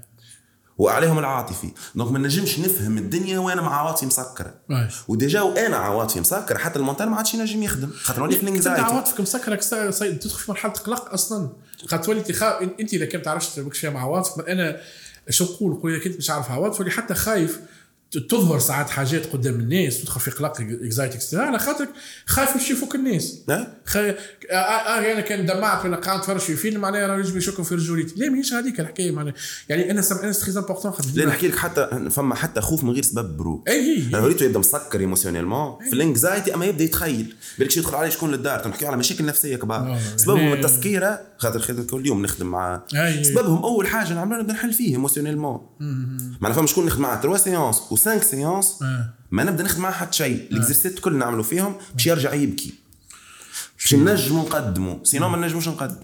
وعليهم 0.78 1.18
العاطفي. 1.18 1.70
donc 1.94 2.12
ما 2.12 2.18
نجمش 2.18 2.58
نفهم 2.58 2.98
الدنيا 2.98 3.38
وأنا 3.38 3.62
مع 3.62 3.80
عواطفي 3.80 4.06
مسكره 4.06 4.54
آه. 4.70 4.88
و 5.08 5.14
déjà 5.14 5.40
وأنا 5.40 5.76
عواطفي 5.76 6.20
مسكره 6.20 6.58
حتى 6.58 6.78
ال 6.78 6.83
mental 6.83 7.10
ما 7.10 7.16
عادش 7.16 7.34
ينجم 7.34 7.62
يخدم. 7.62 7.90
خاطر 8.02 8.20
نولي 8.20 8.32
في 8.32 8.40
انت 8.40 8.48
ال 8.48 8.52
anxiety 8.52 8.80
عواطفك 8.80 9.20
مسكره 9.20 9.54
تدخل 9.54 10.38
في 10.38 10.50
مرحلة 10.50 10.72
قلق 10.72 11.12
أصلا. 11.12 11.52
خاطر 11.86 12.04
تولي 12.04 12.20
تخاف 12.20 12.62
أنت 12.80 12.94
إذا 12.94 13.06
كنت 13.06 13.24
تعرفش 13.24 13.48
تربك 13.48 13.74
فيها 13.74 13.90
مع 13.90 14.00
عواطفك 14.00 14.48
أنا 14.48 14.80
شو 15.30 15.44
نقول؟ 15.44 15.72
نقول 15.72 15.94
اذا 15.94 16.04
كنت 16.04 16.16
مش 16.16 16.30
عارف 16.30 16.50
عواطف 16.50 16.78
تولي 16.78 16.90
حتى 16.90 17.14
خايف 17.14 17.60
تظهر 18.10 18.58
ساعات 18.58 18.90
حاجات 18.90 19.26
قدام 19.32 19.54
الناس 19.54 20.00
تدخل 20.02 20.20
في 20.20 20.30
قلق 20.30 20.60
anxiety 20.60 21.16
et 21.16 21.23
cetera 21.23 21.42
على 21.42 21.58
خاطرك 21.58 21.88
خايف 22.26 22.56
يشوفوك 22.56 22.94
الناس؟ 22.94 23.36
خي... 23.84 24.10
آه, 24.10 24.14
آه, 24.50 24.54
آه 24.54 25.12
أنا 25.12 25.20
كان 25.20 25.46
دمعت 25.46 25.84
وأنا 25.84 25.96
قاعد 25.96 26.18
نتفرج 26.18 26.38
في 26.40 26.56
فيلم 26.56 26.80
معناها 26.80 27.06
راه 27.06 27.18
يجب 27.18 27.36
يشكوا 27.36 27.64
في 27.64 27.74
رجوليتي 27.74 28.14
لا 28.16 28.30
ماهيش 28.30 28.52
هذيك 28.52 28.80
الحكاية 28.80 29.10
معناها؟ 29.10 29.34
يعني 29.68 29.90
أنا 29.90 30.00
سم... 30.02 30.14
أنا 30.16 30.32
très 30.32 30.58
important 30.58 30.92
خاطر 30.92 31.08
لا 31.14 31.24
نحكي 31.26 31.48
لك 31.48 31.56
حتى 31.56 32.08
فما 32.10 32.34
حتى 32.34 32.60
خوف 32.60 32.84
من 32.84 32.90
غير 32.90 33.02
سبب 33.02 33.36
برو. 33.36 33.64
اي 33.68 33.74
اي 33.74 34.06
أنا 34.08 34.18
وريته 34.20 34.44
يبدأ 34.44 34.58
مسكر 34.58 35.00
émotionnellement 35.00 35.78
في 35.88 35.92
ال 35.92 36.00
anxiety 36.00 36.54
أما 36.54 36.64
يبدأ 36.66 36.84
يتخيل. 36.84 37.34
بالك 37.58 37.70
شي 37.70 37.80
يدخل 37.80 37.94
عليه 37.96 38.10
شكون 38.10 38.30
للدار؟ 38.30 38.68
نحكي 38.68 38.86
على 38.86 38.96
مشاكل 38.96 39.24
نفسية 39.26 39.56
كبار. 39.56 39.80
آه، 39.80 39.98
سببهم 40.16 40.40
هنا- 40.40 40.54
التسكيرة 40.54 41.20
خاطر 41.40 41.58
خدمة 41.60 41.84
كل 41.84 42.06
يوم 42.06 42.22
نخدم 42.22 42.46
مع 42.46 42.82
أي. 42.94 43.24
سببهم. 43.24 43.62
أول 43.62 43.86
حاجة 43.86 44.14
نعملوها 44.14 44.40
نبدأ 44.42 44.52
نحل 44.52 44.72
فيه 44.72 44.92
émotionnellement 44.92 45.60
معناها 46.40 46.56
فما 46.58 46.66
شكون 46.66 46.86
نخدم 46.86 47.02
معاه؟ 47.02 47.20
3 47.22 47.36
séances 47.44 47.76
و5 47.76 48.22
séances 48.24 48.82
آه. 48.82 49.10
ما 49.30 49.44
نبدأ 49.44 49.64
نخدم 49.64 49.82
معاه 49.82 49.92
حتى 49.92 50.16
شيء. 50.16 50.48
ال 50.52 50.57
exercices 50.57 50.98
كل 50.98 51.16
نعملوا 51.18 51.42
فيهم 51.42 51.74
باش 51.94 52.06
يرجع 52.06 52.34
يبكي. 52.34 52.74
باش 53.78 53.94
نجموا 53.94 54.42
نقدموا 54.44 54.96
sinon 55.04 55.28
ما 55.28 55.46
نجموش 55.46 55.68
نقدم. 55.68 55.96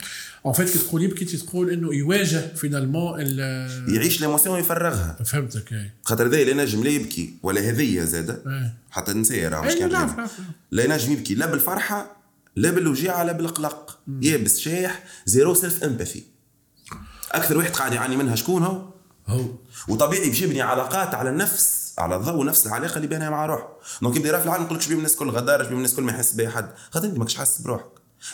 en 0.47 0.53
fait 0.55 0.71
كي 0.71 0.79
تقول 0.79 1.03
يبكي 1.03 1.25
تقول 1.25 1.71
انه 1.71 1.95
يواجه 1.95 2.55
finalement 2.55 3.15
ال- 3.21 3.95
يعيش 3.95 4.21
l'émotion 4.21 4.55
ويفرغها 4.55 5.17
فهمتك 5.25 5.73
أي. 5.73 5.91
خاطر 6.05 6.27
هذا 6.27 6.45
لا 6.45 6.63
نجم 6.65 6.85
لا 6.85 6.91
يبكي 6.91 7.35
ولا 7.43 7.61
هذية 7.61 8.05
زادة. 8.05 8.43
إيه. 8.47 8.75
حتى 8.91 9.13
النساء 9.13 9.49
راه 9.49 9.61
مش 9.67 9.75
كان 9.75 9.93
نعرف، 9.93 10.11
غير. 10.11 10.17
نعرف. 10.19 10.33
لا 10.71 10.97
نجم 10.97 11.13
يبكي. 11.13 11.35
لا 11.35 11.47
بالفرحة 11.47 12.17
لا 12.57 12.71
بالوجيعة 12.71 13.23
لا 13.23 13.33
بالقلق. 13.33 13.99
يابس 14.23 14.59
شايح 14.59 15.05
zero 15.27 15.55
self 15.55 15.85
empathy 15.85 16.25
أكثر 17.33 17.59
واحد 17.59 17.71
قاعد 17.71 17.93
يعاني 17.93 18.17
منها 18.17 18.37
شكون 18.37 18.63
هو؟ 18.63 18.83
هو. 19.27 19.45
وطبيعي 19.89 20.29
باش 20.29 20.43
يبني 20.43 20.63
علاقات 20.63 21.15
على 21.15 21.31
نفس 21.31 21.93
على 21.99 22.17
ضوء 22.17 22.45
نفس 22.47 22.67
العلاقة 22.67 22.97
اللي 22.97 23.07
بينها 23.07 23.31
مع 23.31 23.47
روحه. 23.47 23.69
donc 24.03 24.17
يبدأ 24.17 24.39
في 24.39 24.45
العالم 24.45 24.65
يقول 24.65 24.77
لك 24.77 24.83
شبيه 24.83 24.95
الناس 24.97 25.13
الكل 25.13 25.31
غدار 25.31 25.65
شبيه 25.65 25.77
الناس 25.77 25.91
الكل 25.91 26.03
ما 26.03 26.13
يحس 26.13 26.33
بها 26.33 26.51
حد. 26.51 26.71
خاطر 26.91 27.09
أنت 27.09 27.19
ماكش 27.19 27.35
حاسس 27.35 27.61
بروحك. 27.61 27.87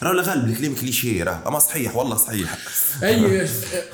راه 0.02 0.22
غالب 0.22 0.48
الكلام 0.48 0.74
كليشيه 0.74 1.24
راه 1.24 1.48
أما 1.48 1.58
صحيح 1.58 1.96
والله 1.96 2.16
صحيح. 2.16 2.58
أي 3.02 3.46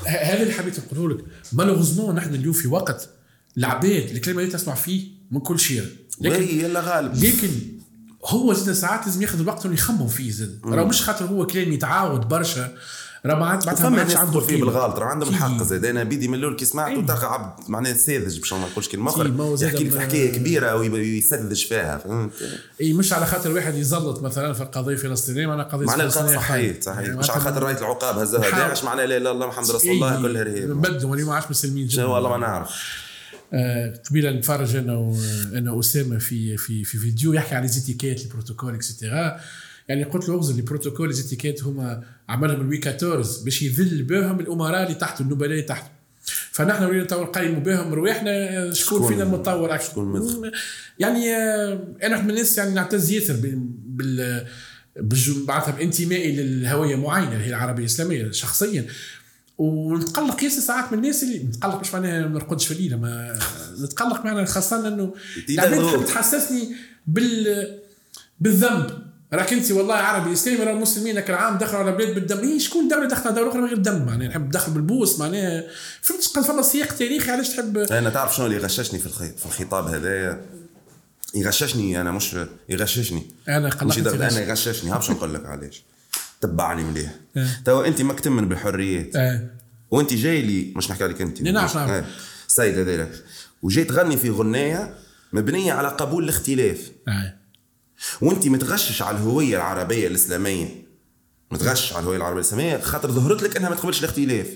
هذا 0.06 0.42
اللي 0.42 0.52
حبيت 0.52 0.78
نقوله 0.78 1.14
لك. 1.14 1.24
malheureusement 1.52 2.14
نحن 2.14 2.34
اليوم 2.34 2.52
في 2.52 2.68
وقت 2.68 3.08
العباد 3.58 4.10
الكلام 4.10 4.38
اللي 4.38 4.50
تسمع 4.50 4.74
فيه 4.74 5.08
من 5.30 5.40
كل 5.40 5.58
شيء. 5.58 5.84
لكن 6.20 6.42
يلا 6.42 6.80
غالب. 6.80 7.14
لكن 7.24 7.77
هو 8.28 8.52
زاد 8.52 8.74
ساعات 8.74 9.06
لازم 9.06 9.22
ياخذ 9.22 9.40
الوقت 9.40 9.66
إنه 9.66 9.74
يخمم 9.74 10.08
فيه 10.08 10.30
زاد 10.30 10.60
راه 10.64 10.84
مش 10.84 11.02
خاطر 11.02 11.24
هو 11.24 11.46
كلام 11.46 11.72
يتعاود 11.72 12.28
برشا 12.28 12.68
راه 13.26 13.34
ما 13.34 13.46
عاد 13.46 13.64
بعدها 13.66 13.88
ما 13.88 13.98
عادش 13.98 14.16
عنده 14.16 14.40
فيه. 14.40 14.60
بالغلط 14.60 14.96
راه 14.98 15.04
عندهم 15.06 15.28
الحق 15.28 15.62
زاد 15.62 15.84
أنا 15.84 16.02
بيدي 16.04 16.28
من 16.28 16.34
الأول 16.34 16.56
كي 16.56 16.64
سمعته 16.64 16.92
إيه. 17.00 17.06
تلقى 17.06 17.32
عبد 17.34 17.70
معناها 17.70 17.92
ساذج 17.94 18.38
باش 18.38 18.52
ما 18.52 18.58
نقولش 18.58 18.88
كلمة 18.88 19.10
أخرى. 19.10 19.56
زاد 19.56 19.72
يحكي 19.72 19.84
ما- 19.84 20.00
حكاية 20.00 20.32
كبيرة 20.32 20.74
ويسذج 20.76 21.66
فيها 21.66 21.98
فهمت؟ 21.98 22.32
اي 22.80 22.92
مش 22.92 23.12
على 23.12 23.26
خاطر 23.26 23.52
واحد 23.52 23.74
يزلط 23.74 24.22
مثلا 24.22 24.52
في 24.52 24.62
القضية 24.62 24.92
الفلسطينية 24.92 25.46
معناها 25.46 25.64
قضية 25.66 25.86
معناها 25.86 26.08
صحيح 26.08 26.48
خايف. 26.48 26.82
صحيح 26.84 26.98
يعني 27.00 27.16
مش 27.16 27.30
على 27.30 27.40
خاطر 27.40 27.62
راية 27.62 27.78
العقاب 27.78 28.18
هزها. 28.18 28.40
داعش 28.50 28.84
معناها 28.84 29.06
لا 29.06 29.16
اله 29.16 29.16
الا 29.16 29.30
الله 29.30 29.46
محمد 29.46 29.70
رسول 29.70 29.90
الله 29.90 30.22
كلها 30.22 30.42
رهيب 30.42 30.70
بدوا 30.70 31.16
ما 31.16 31.34
عادش 31.34 31.50
مسلمين 31.50 31.86
جدا. 31.86 32.04
والله 32.04 32.30
ما 32.30 32.36
نعرف 32.36 32.70
قبيلة 34.08 34.30
نتفرج 34.30 34.76
أنا 34.76 35.14
أنا 35.54 35.80
أسامة 35.80 36.18
في 36.18 36.56
في 36.56 36.84
في 36.84 36.98
فيديو 36.98 37.32
يحكي 37.32 37.54
على 37.54 37.62
les 37.62 37.77
étiquettes 37.77 38.24
les 38.24 38.30
protocoles 38.30 38.74
et 38.74 38.91
cetera 38.91 39.40
يعني 39.88 40.04
قلت 40.04 40.28
له 40.28 40.34
اغزر 40.34 40.54
les 40.54 40.62
protocoles 40.62 41.08
les 41.08 41.21
étiquettes 41.21 41.64
هما 41.64 42.02
عملهم 42.28 42.62
لوي 42.62 42.80
14 42.86 43.44
باش 43.44 43.62
يذل 43.62 44.02
بهم 44.02 44.40
الأمراء 44.40 44.82
اللي 44.82 44.94
تحته 44.94 45.22
النبلاء 45.22 45.50
اللي 45.50 45.62
تحته 45.62 45.90
فنحن 46.50 46.84
ولينا 46.84 47.04
تو 47.04 47.22
نقيموا 47.22 47.60
بهم 47.60 47.94
رواحنا 47.94 48.30
آه، 48.30 48.72
شكون 48.72 49.08
فينا 49.08 49.22
المتطور 49.22 49.74
أكثر 49.74 49.90
شكون؟ 49.90 50.50
يعني 50.98 51.36
آه، 51.36 51.78
أنا 52.02 52.14
واحد 52.14 52.24
من 52.24 52.30
الناس 52.30 52.58
يعني 52.58 52.74
نعتز 52.74 53.10
ياسر 53.10 53.36
بال 53.42 54.46
معناتها 55.48 55.70
بانتمائي 55.70 56.36
للهوية 56.36 56.96
معينة 56.96 57.36
هي 57.36 57.48
العربية 57.48 57.80
الإسلامية 57.80 58.30
شخصيا. 58.30 58.86
ونتقلق 59.58 60.44
ياسر 60.44 60.60
ساعات 60.60 60.92
من 60.92 60.98
الناس 60.98 61.22
اللي 61.22 61.38
نتقلق 61.38 61.80
مش 61.80 61.94
معناها 61.94 62.26
ما 62.26 62.28
نرقدش 62.28 62.66
في 62.66 62.74
الليل 62.74 63.00
ما 63.00 63.38
نتقلق 63.80 64.24
معناها 64.24 64.44
خاصة 64.44 64.88
انه 64.88 65.14
العباد. 65.50 65.86
تحب 65.86 66.04
تحسسني 66.04 66.76
بال 67.06 67.78
بالذنب. 68.40 69.08
راك 69.32 69.52
أنت 69.52 69.72
والله 69.72 69.94
عربي 69.94 70.32
إسلامي 70.32 70.64
راه 70.64 70.72
المسلمين 70.72 71.20
كل 71.20 71.34
عام 71.34 71.58
دخلوا 71.58 71.80
على 71.80 71.92
بلاد 71.92 72.14
بالدم. 72.14 72.38
إيه 72.38 72.58
شكون 72.58 72.88
دوله 72.88 73.08
دخلت 73.08 73.34
دولة 73.34 73.48
أخرى 73.48 73.60
من 73.60 73.68
غير 73.68 73.78
دم؟ 73.78 74.06
معناها 74.06 74.28
نحب 74.28 74.46
ندخل 74.46 74.72
بالبوس 74.72 75.18
معناها 75.18 75.64
فهمت؟ 76.02 76.46
فما 76.46 76.62
سياق 76.62 76.92
تاريخي 76.92 77.30
علاش 77.30 77.48
تحب؟ 77.48 77.78
أنا 77.78 78.10
تعرف 78.10 78.36
شنو 78.36 78.46
اللي 78.46 78.58
غششني 78.58 78.98
في. 78.98 79.08
في 79.08 79.46
الخطاب 79.46 79.86
هذايا 79.86 80.40
يغششني 81.34 82.00
أنا 82.00 82.12
مش 82.12 82.36
يغششني. 82.68 83.26
أنا 83.48 83.68
مش 83.82 83.98
قلقت 83.98 84.14
علاش. 84.14 84.32
أنا 84.32 84.42
يغششني. 84.42 84.90
ها 84.90 84.96
باش 84.96 85.10
نقول 85.10 85.34
لك 85.34 85.46
علاش. 85.46 85.82
تبعني 86.40 86.84
مليح 86.84 87.14
إيه. 87.36 87.60
توا 87.64 87.86
انت 87.86 88.02
ماك 88.02 88.20
تمن 88.20 88.48
بالحريات 88.48 89.16
آه. 89.16 89.50
وانت 89.90 90.12
جاي 90.12 90.42
لي 90.42 90.72
مش 90.76 90.90
نحكي 90.90 91.04
عليك 91.04 91.22
انت 91.22 91.42
نعرف، 91.42 91.76
نعرف. 91.76 91.90
إيه. 91.90 92.04
السيد 92.46 92.78
هذا 92.78 93.08
وجاي 93.62 93.84
تغني 93.84 94.16
في 94.16 94.30
غناية 94.30 94.94
مبنية 95.32 95.72
على 95.72 95.88
قبول 95.88 96.24
الاختلاف. 96.24 96.90
وانت 98.20 98.46
متغشش 98.46 99.02
على 99.02 99.16
الهوية 99.16 99.56
العربية 99.56 100.06
الإسلامية 100.06 100.68
متغشش 101.50 101.92
على 101.92 102.00
الهوية 102.02 102.16
العربية 102.16 102.40
الإسلامية 102.40 102.78
خاطر 102.78 103.10
ظهرت 103.10 103.42
لك 103.42 103.56
إنها 103.56 103.70
ما 103.70 103.76
تقبلش 103.76 103.98
الاختلاف. 104.00 104.46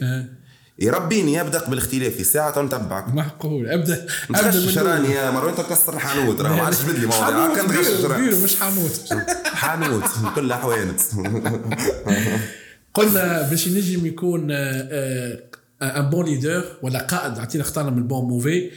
يربيني 0.78 1.40
ابدا 1.40 1.58
قبل 1.58 1.72
الاختلاف 1.72 2.12
في 2.16 2.24
ساعة 2.24 2.62
نتبعك 2.62 3.14
معقول. 3.14 3.68
ابدا 3.68 4.06
الأول. 4.30 4.86
راني 4.86 5.14
يا 5.14 5.30
مروان 5.30 5.54
تكسر 5.54 5.94
الحانوت 5.94 6.40
راه 6.40 6.56
ما 6.56 6.62
عادش 6.62 6.82
بدلي 6.82 7.06
مواضيع. 7.06 7.24
حانوت 7.26 7.56
كان 7.56 7.66
تغشش 7.68 8.34
مش 8.42 8.56
حانوت. 8.56 9.00
حانوت 9.44 10.04
كلها 10.34 10.56
حوانت 10.56 11.00
قلنا 12.94 13.42
باش 13.50 13.66
ينجم 13.66 14.06
يكون 14.06 14.50
un 14.50 16.10
bon 16.10 16.24
leader 16.26 16.64
ولا 16.82 16.98
قائد. 16.98 17.38
عطينا 17.38 17.64
اختارنا 17.64 17.90
من 17.90 18.06
bon 18.08 18.24
mauvais 18.28 18.70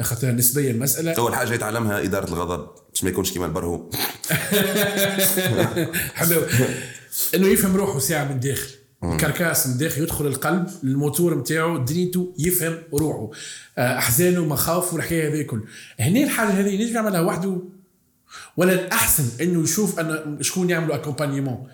خاطر 0.00 0.30
نسبيا 0.32 0.70
المساله 0.70 1.12
أول 1.12 1.34
حاجة 1.34 1.54
يتعلمها 1.54 2.02
إدارة 2.02 2.28
الغضب 2.28 2.66
باش 2.92 3.04
ما 3.04 3.10
يكونش 3.10 3.32
كيما 3.32 3.46
البرهوم. 3.46 3.90
حلو. 6.14 6.42
إنه 7.34 7.48
يفهم 7.48 7.76
روحه 7.76 7.98
ساعة 7.98 8.24
من 8.24 8.30
الداخل 8.30 8.70
ال 9.04 9.11
carcasse 9.11 9.66
من 9.66 9.72
الداخل 9.72 10.02
يدخل 10.02 10.26
القلب 10.26 10.70
الموتور 10.84 11.38
نتاعو 11.38 11.78
دنيته 11.78 12.34
يفهم 12.38 12.78
روحه 12.94 13.30
آه، 13.78 13.98
أحزانه 13.98 14.44
مخاوفه 14.44 14.96
الحكاية 14.96 15.28
هذه 15.34 15.42
كل 15.42 15.62
هنا 16.00 16.20
الحاجة 16.24 16.48
هذه 16.48 16.68
ينجم 16.68 16.94
يعملها 16.94 17.20
وحده؟ 17.20 17.58
ولا 18.56 18.72
الأحسن 18.72 19.24
إنه 19.44 19.62
يشوف 19.62 20.00
أن 20.00 20.38
شكون 20.40 20.70
يعملوا 20.70 20.94
accompagnement؟ 20.94 21.66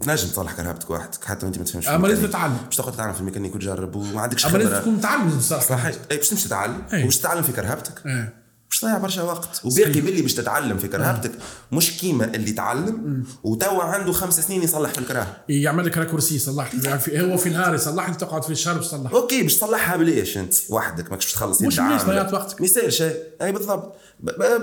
تنجم 0.00 0.28
تصلح 0.28 0.52
كرهبتك 0.52 0.90
وحدك 0.90 1.24
حتى 1.24 1.46
وأنت 1.46 1.58
ما 1.58 1.64
تفهمش 1.64 1.88
أما 1.88 2.06
لازم. 2.06 2.26
تتعلم. 2.26 2.56
باش 2.64 2.76
تقعد 2.76 2.92
تتعلم 2.92 3.12
في 3.12 3.20
الميكانيك 3.20 3.54
وتجرب 3.54 3.96
وما 3.96 4.20
عندكش 4.20 4.46
أما 4.46 4.58
لازم 4.58 4.70
خبرة. 4.70 4.80
تكون 4.80 4.94
متعلم 4.94 5.38
تصلح 5.38 5.60
صحيح. 5.62 5.94
اي 6.10 6.16
باش 6.16 6.28
تمشي 6.28 6.44
تتعلم. 6.46 6.82
أي. 6.92 7.02
وباش 7.02 7.18
تتعلم 7.18 7.42
في 7.42 7.52
كرهبتك؟ 7.52 8.06
إيه. 8.06 8.43
باش 8.70 8.80
تضيع 8.80 8.98
برشا 8.98 9.22
وقت. 9.22 9.60
وباقي 9.64 10.00
باللي 10.00 10.22
باش 10.22 10.34
تتعلم 10.34 10.78
في 10.78 10.88
كرهبتك 10.88 11.32
مش 11.72 11.98
كيما 11.98 12.24
اللي 12.24 12.52
تعلم 12.52 13.24
وتوا 13.42 13.82
عنده 13.82 14.12
خمس 14.12 14.40
سنين 14.40 14.62
يصلح 14.62 14.90
في 14.90 14.98
الكراهب 14.98 15.36
يعمل 15.48 15.86
لك 15.86 15.98
raccourci 15.98 16.34
يصلح 16.34 16.74
يعني 16.84 17.32
هو 17.32 17.36
في 17.36 17.50
نهار 17.50 17.74
يصلح 17.74 18.10
لك 18.10 18.16
تقعد 18.16 18.44
في 18.44 18.50
الشهر 18.50 18.74
باش 18.74 18.86
تصلح 18.86 19.12
أوكي 19.12 19.42
باش 19.42 19.56
تصلحها 19.56 19.96
بليش 19.96 20.38
أنت 20.38 20.54
وحدك؟ 20.68 21.10
ماكش 21.10 21.24
باش 21.24 21.32
تخلص 21.32 21.62
مش. 21.62 21.80
ضيعت 21.80 22.32
وقتك. 22.32 22.60
ما 22.60 22.66
يصير 22.66 22.90
شيء. 22.90 23.16
أي 23.42 23.52
بالضبط. 23.52 23.96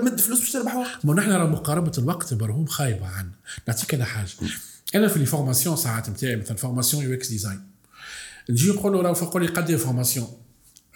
مد 0.02 0.20
فلوس 0.20 0.38
باش 0.38 0.52
تربح 0.52 0.74
وقت. 0.76 1.04
ما 1.04 1.14
نحن 1.14 1.30
راه 1.30 1.46
مقاربة 1.46 1.92
الوقت 1.98 2.34
برهوم 2.34 2.66
خايبة 2.66 3.06
عنا. 3.06 3.32
نعطيك 3.68 3.94
أنا 3.94 4.04
حاجة. 4.04 4.28
أنا 4.94 5.08
في 5.08 5.18
les 5.18 5.26
formations 5.26 5.76
ساعات 5.76 6.08
نتاعي 6.08 6.36
مثلا 6.36 6.56
formation 6.56 7.04
UX 7.04 7.28
design. 7.28 7.60
نجي 8.50 8.70
نقول 8.70 8.92
له 8.92 9.02
راه 9.02 9.12
فوق 9.12 9.36
لي 9.36 9.46
قد 9.46 9.76
formation؟ 9.76 10.28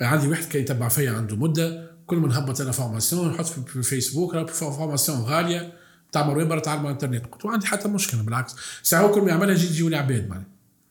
عندي 0.01 0.29
واحد 0.29 0.45
كان 0.45 0.62
يتبع 0.62 0.88
فيا 0.88 1.11
عنده 1.11 1.37
مدة 1.37 1.96
كل 2.07 2.16
ما 2.16 2.29
نهبط 2.29 2.61
أنا 2.61 2.73
formation 2.73 3.29
نحط 3.33 3.47
في 3.47 3.61
في 3.66 3.77
الفيسبوك 3.77 4.35
راه 4.35 4.47
formation 4.47 5.19
غالية 5.21 5.73
تاع 6.12 6.27
مروان 6.27 6.49
برا 6.49 6.61
تعلم 6.61 6.79
على 6.81 6.88
الانترنت 6.88 7.27
قلت 7.27 7.45
له 7.45 7.53
عندي 7.53 7.66
حتى 7.66 7.88
مشكلة 7.88 8.23
بالعكس. 8.23 8.55
ساعة 8.83 9.01
هو 9.03 9.11
كل 9.11 9.21
ما 9.21 9.29
يعملها 9.29 9.55
يجي 9.55 9.66
يجيوني 9.66 9.97
عباد 9.97 10.29
معناها. 10.29 10.47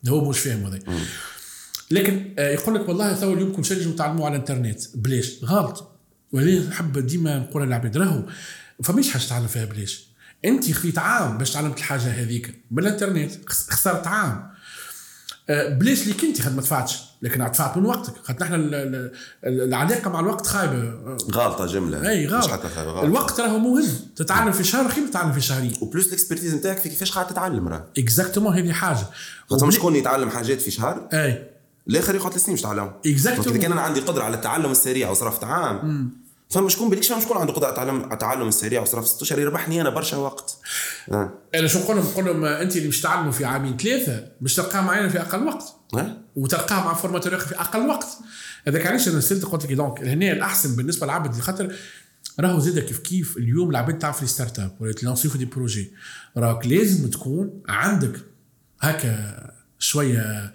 هو 0.09 0.29
مش 0.29 0.39
فاهم 0.39 0.65
هذا 0.65 0.79
لكن 1.91 2.33
آه، 2.39 2.49
يقول 2.49 2.75
لك 2.75 2.89
والله 2.89 3.19
تو 3.19 3.33
اليوم 3.33 3.63
شيء 3.63 3.79
نجم 3.79 3.91
تعلموا 3.91 4.25
على 4.25 4.35
الانترنت. 4.35 4.81
بلاش 4.95 5.43
غلط. 5.43 5.91
وليه 6.31 6.67
نحب 6.69 6.97
ديما 6.99 7.37
نقول 7.39 7.63
للعباد 7.67 7.97
راهو 7.97 8.23
فماش 8.83 9.09
حاجة 9.09 9.21
تتعلم 9.23 9.47
فيها 9.47 9.65
بلاش 9.65 10.07
أنت 10.45 10.71
خذيت 10.71 10.97
عام 10.99 11.37
باش 11.37 11.51
تعلمت 11.51 11.77
الحاجة 11.77 12.01
هذيك 12.21 12.61
بالانترنت 12.71 13.49
خس- 13.49 13.69
خسرت 13.69 14.07
عام. 14.07 14.54
بلاش 15.49 16.01
اللي 16.03 16.13
كنت 16.13 16.41
خد 16.41 16.55
ما 16.55 16.61
دفعتش 16.61 16.99
لكن 17.21 17.51
دفعت 17.51 17.77
من 17.77 17.85
وقتك. 17.85 18.13
خاطر 18.23 18.45
نحن 18.45 18.53
ال- 18.53 18.75
ال- 18.75 19.11
ال- 19.45 19.61
العلاقة 19.61 20.09
مع 20.09 20.19
الوقت 20.19 20.47
خايبة. 20.47 20.73
آه، 20.73 21.17
غلطة 21.31 21.65
جملة. 21.65 22.09
أي 22.09 22.25
مش 22.27 22.33
غلط. 22.33 22.47
حتى 22.51 22.67
خير، 22.69 22.89
غلط 22.89 23.03
الوقت 23.03 23.39
راهو 23.39 23.57
مهم 23.59 23.87
تتعلم 24.15 24.51
في 24.51 24.63
شهر 24.63 24.89
خير 24.89 25.07
تتعلم 25.07 25.31
في 25.31 25.41
شهرين. 25.41 25.73
و 25.81 25.87
plus 25.87 26.07
ال 26.07 26.12
expertise 26.12 26.55
نتاعك 26.55 26.77
في 26.77 26.89
كيفاش 26.89 27.11
قاعد 27.11 27.27
تتعلم 27.27 27.67
راه. 27.67 27.85
exactement 27.97 28.53
هذه 28.59 28.71
حاجة. 28.71 29.05
خاطر 29.49 29.65
مش 29.65 29.75
شكون 29.75 29.95
يتعلم 29.95 30.29
حاجات 30.29 30.61
في 30.61 30.71
شهر 30.71 31.07
أي. 31.13 31.43
الآخر 31.89 32.15
يقعد 32.15 32.31
ثلاث 32.31 32.45
سنين 32.45 32.57
باش 32.57 32.65
Exactement. 33.07 33.47
اذا 33.47 33.57
كان 33.57 33.71
أنا 33.71 33.81
عندي 33.81 33.99
قدرة 33.99 34.23
على 34.23 34.35
التعلم 34.35 34.71
السريع 34.71 35.09
وصرفت 35.09 35.43
عام. 35.43 36.09
فما 36.49 36.69
شكون 36.69 36.89
بالك 36.89 37.03
شكون 37.03 37.37
عنده 37.37 37.53
قدرة 37.53 37.79
على 37.79 37.91
التعلم 38.13 38.47
السريع 38.47 38.81
وصرف 38.81 39.07
ست 39.07 39.21
اشهر 39.21 39.39
يربحني 39.39 39.81
أنا 39.81 39.89
برشا 39.89 40.17
وقت. 40.17 40.57
آه. 41.11 41.33
أنا 41.55 41.67
شو 41.67 41.79
نقول 41.79 41.97
لهم 41.97 42.05
نقول 42.05 42.25
لهم 42.25 42.45
آه، 42.45 42.61
أنت 42.61 42.75
اللي 42.75 42.87
مش 42.87 43.01
تعلموا 43.01 43.31
في 43.31 43.45
عامين 43.45 43.77
ثلاثة 43.77 44.27
مش 44.41 44.55
تلقاها 44.55 44.81
معنا 44.81 45.09
في 45.09 45.21
أقل 45.21 45.45
وقت. 45.47 45.63
ها؟ 45.95 46.17
وتلقاها 46.35 46.85
مع 46.85 46.93
formateur 46.93 47.35
آخر 47.35 47.47
في 47.47 47.55
أقل 47.55 47.87
وقت. 47.87 48.07
هذاك 48.67 48.87
علاش 48.87 49.07
أنا 49.07 49.19
سالت 49.19 49.45
قلت 49.45 49.65
لك 49.65 49.73
donc 49.73 50.03
هنا 50.03 50.31
الأحسن 50.31 50.75
بالنسبة 50.75 51.05
للعبد 51.05 51.39
خاطر 51.39 51.75
راهو 52.39 52.59
زاد 52.59 52.79
كيف 52.79 52.99
كيف 52.99 53.37
اليوم 53.37 53.69
العباد 53.69 53.99
تعرف 53.99 54.21
les 54.21 54.27
startups 54.27 54.75
ولا 54.79 54.93
تلانسيو 54.93 55.31
في 55.31 55.37
des 55.37 55.45
projets 55.45 55.93
راك 56.37 56.67
لازم 56.67 57.09
تكون 57.09 57.61
عندك 57.69 58.19
هكا 58.81 59.35
شوية 59.79 60.19
آه، 60.19 60.53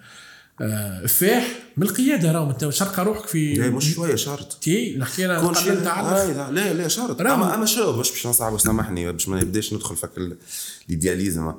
فاح 1.07 1.47
من 1.77 1.83
القيادة 1.87 2.33
راهو 2.33 2.51
أنت 2.51 2.69
شرقه 2.69 3.03
روحك 3.03 3.27
في 3.27 3.55
لا 3.55 3.71
مش 3.71 3.95
شوية 3.95 4.15
شرط 4.15 4.53
تي 4.63 4.97
نحكي 4.99 5.25
أنا 5.27 5.39
قبل 5.39 5.81
نتعلم 5.81 6.07
هاي 6.07 6.53
لا 6.53 6.73
لا 6.73 6.89
شرط. 6.89 7.21
اما 7.21 7.55
أما 7.55 7.67
شو 7.67 7.93
باش 7.97 8.11
باش 8.11 8.27
نصعب 8.27 8.59
سامحني 8.61 9.13
باش 9.13 9.29
ما 9.29 9.41
نبداش 9.41 9.73
ندخل 9.73 9.97
ال- 10.19 10.37
ال 10.87 10.93
idéalisme. 10.93 11.53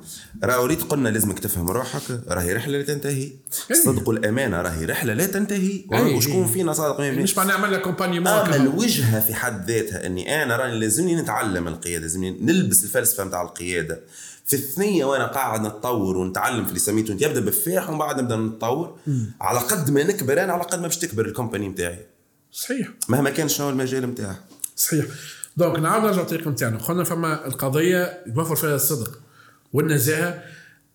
راهو 0.44 0.66
ريت 0.66 0.82
قلنا 0.84 1.10
لازمك 1.10 1.40
تفهم 1.40 1.68
روحك 1.70 2.02
راهي 2.28 2.54
رحلة 2.54 2.78
لا 2.78 2.84
تنتهي. 2.84 3.30
الصدق 3.72 4.10
والأمانة 4.10 4.62
راهي 4.62 4.86
رحلة 4.86 5.14
لا 5.14 5.26
تنتهي. 5.26 5.82
وشكون 5.92 6.48
فينا 6.48 6.74
صادق 6.74 7.00
مش 7.00 7.38
معناها 7.38 7.58
نعمل 7.58 7.74
لك 7.74 7.82
accompagnement 7.82 8.28
اما 8.28 8.56
الوجهه 8.56 9.20
في 9.20 9.34
حد 9.34 9.72
ذاتها 9.72 10.06
إني 10.06 10.44
أنا 10.44 10.56
راني 10.56 10.80
لازمني 10.80 11.16
نتعلم 11.16 11.68
القيادة 11.68 12.02
لازمني 12.02 12.38
نلبس 12.42 12.84
الفلسفة 12.84 13.24
نتاع 13.24 13.42
القيادة. 13.42 14.00
في 14.52 14.58
الثنية 14.58 15.06
وأنا 15.06 15.28
قاعد 15.28 15.62
نتطور 15.62 16.18
ونتعلم 16.18 16.64
في 16.64 16.70
اللي 16.70 16.80
سميته. 16.80 17.12
انت 17.12 17.22
يبدأ 17.22 17.40
بفاح 17.40 17.90
ومن 17.90 17.98
بعد 17.98 18.22
نبدأ 18.22 18.36
نتطور. 18.36 18.98
على 19.42 19.60
قد 19.60 19.92
ما 19.92 20.04
نكبر 20.04 20.44
أنا 20.44 20.54
على 20.54 20.64
قد 20.64 20.80
ما 20.80 20.88
باش 20.88 20.98
تكبر 20.98 21.26
ال 21.26 21.31
company 21.31 21.68
نتاعي 21.68 22.06
صحيح. 22.52 22.90
مهما 23.10 23.30
كان 23.30 23.50
شنو 23.50 23.70
المجال 23.70 24.06
نتاعها 24.12 24.40
صحيح. 24.76 25.06
donc 25.58 25.80
نعاود 25.80 26.04
نرجع 26.04 26.22
للطريق 26.22 26.48
نتاعنا 26.48 26.78
قلنا 26.78 27.04
فما 27.04 27.48
القضية 27.48 28.24
يوفر 28.28 28.56
فيها 28.56 28.76
الصدق 28.76 29.20
والنزاهة 29.74 30.44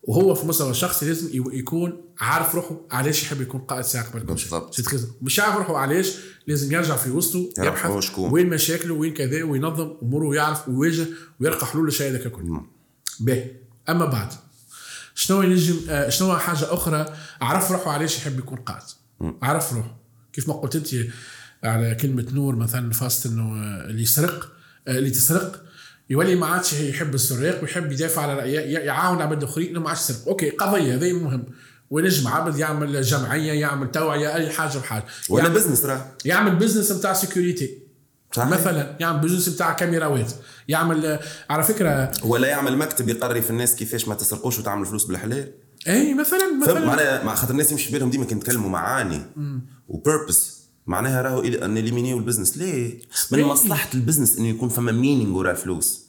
وهو 0.03 0.35
في 0.35 0.47
مستوى 0.47 0.71
الشخصي 0.71 1.07
لازم 1.07 1.29
يكون 1.53 2.03
عارف 2.19 2.55
روحه 2.55 2.81
علاش 2.91 3.23
يحب 3.23 3.41
يكون 3.41 3.61
قائد 3.61 3.85
ساعة 3.85 4.11
قبل 4.11 4.21
بالضبط. 4.21 4.81
مش 5.23 5.41
عارف 5.41 5.57
روحه 5.57 5.77
علاش 5.77 6.17
لازم 6.47 6.73
يرجع 6.73 6.97
في 6.97 7.11
وسطه 7.11 7.49
يبحث. 7.59 8.19
وين 8.19 8.49
مشاكله 8.49 8.95
وين 8.95 9.15
كذا 9.15 9.43
وينظم 9.43 9.97
أموره 10.03 10.27
ويعرف 10.27 10.69
ويواجه 10.69 11.07
ويلقى 11.41 11.67
حلول 11.67 11.85
للشيء 11.85 12.11
هذاك 12.11 12.27
الكل. 12.27 12.61
باهي 13.21 13.51
أما 13.89 14.05
بعد 14.05 14.29
شنو 15.15 15.43
ينجم 15.43 15.77
آه، 15.91 16.09
شنو 16.09 16.37
حاجة 16.37 16.75
أخرى؟ 16.75 17.15
عرف 17.41 17.71
روحه 17.71 17.91
علاش 17.91 18.17
يحب 18.19 18.39
يكون 18.39 18.59
قائد 18.59 18.83
عرف 19.43 19.73
روحه. 19.73 19.97
كيف 20.33 20.49
ما 20.49 20.55
قلت 20.55 20.77
أنت 20.77 20.89
على 21.65 21.95
كلمة 21.95 22.27
نور 22.33 22.57
مثلا 22.57 22.93
فاست 22.93 23.27
إنه 23.27 23.43
آه، 23.43 23.87
اللي 23.91 24.03
يسرق 24.03 24.53
آه، 24.89 24.99
اللي 24.99 25.11
تسرق 25.11 25.63
يولي 26.11 26.35
ما 26.35 26.47
عادش 26.47 26.73
يحب 26.73 27.15
السراق 27.15 27.63
ويحب 27.63 27.93
يدافع 27.93 28.23
على 28.23 28.53
ي- 28.55 28.73
يعاون 28.73 29.23
عباد 29.23 29.43
اخرين 29.45 29.69
إنه 29.71 29.81
ما 29.81 29.89
عادش 29.89 30.01
يسرق. 30.01 30.29
OK 30.29 30.51
قضية 30.51 30.95
هذه 30.95 31.13
مهم. 31.13 31.45
وينجم 31.91 32.29
عبد 32.29 32.59
يعمل 32.59 33.03
جمعية 33.03 33.53
يعمل 33.53 33.91
توعية 33.91 34.35
أي 34.35 34.51
حاجة 34.51 34.79
بحاجة. 34.79 35.05
ولا 35.29 35.49
business 35.49 35.85
راه. 35.85 36.13
يعمل 36.25 36.57
business 36.57 36.93
نتاع 36.93 37.13
sécurité 37.13 37.79
صحيح. 38.33 38.49
مثلا 38.49 38.97
يعمل 39.01 39.21
بزنس 39.21 39.49
نتاع 39.49 39.73
كاميراوات 39.73 40.33
يعمل 40.69 41.19
على 41.51 41.63
فكرة 41.63 42.13
ولا 42.25 42.49
يعمل 42.49 42.77
مكتب 42.77 43.09
يقري 43.09 43.43
في 43.43 43.51
الناس 43.51 43.75
كيفاش 43.77 44.09
ما 44.09 44.15
تسرقوش 44.15 44.59
وتعمل 44.59 44.87
فلوس 44.87 45.05
بالحلال. 45.05 45.53
اي 45.89 46.15
مثلا 46.15 46.53
مثلا. 46.63 46.87
معناها 46.87 47.25
مع 47.25 47.35
خاطر 47.35 47.53
الناس 47.53 47.73
يمشي 47.73 47.87
في 47.87 47.93
بالهم 47.93 48.11
ديما 48.11 48.25
كي 48.25 48.35
نتكلموا 48.35 48.71
معاني 48.71 49.23
وبيربس 49.89 50.57
معناها 50.87 51.23
راهو 51.23 51.41
أن 51.41 51.79
اليمينيو 51.79 52.19
البزنس 52.19 52.57
ليه؟ 52.57 53.01
من 53.33 53.39
إيه. 53.39 53.45
مصلحة 53.47 53.89
البزنس 53.95 54.39
إنه 54.39 54.49
يكون 54.49 54.69
فما 54.69 54.93
مينينغ 54.93 55.37
ورا 55.37 55.51
الفلوس. 55.51 56.07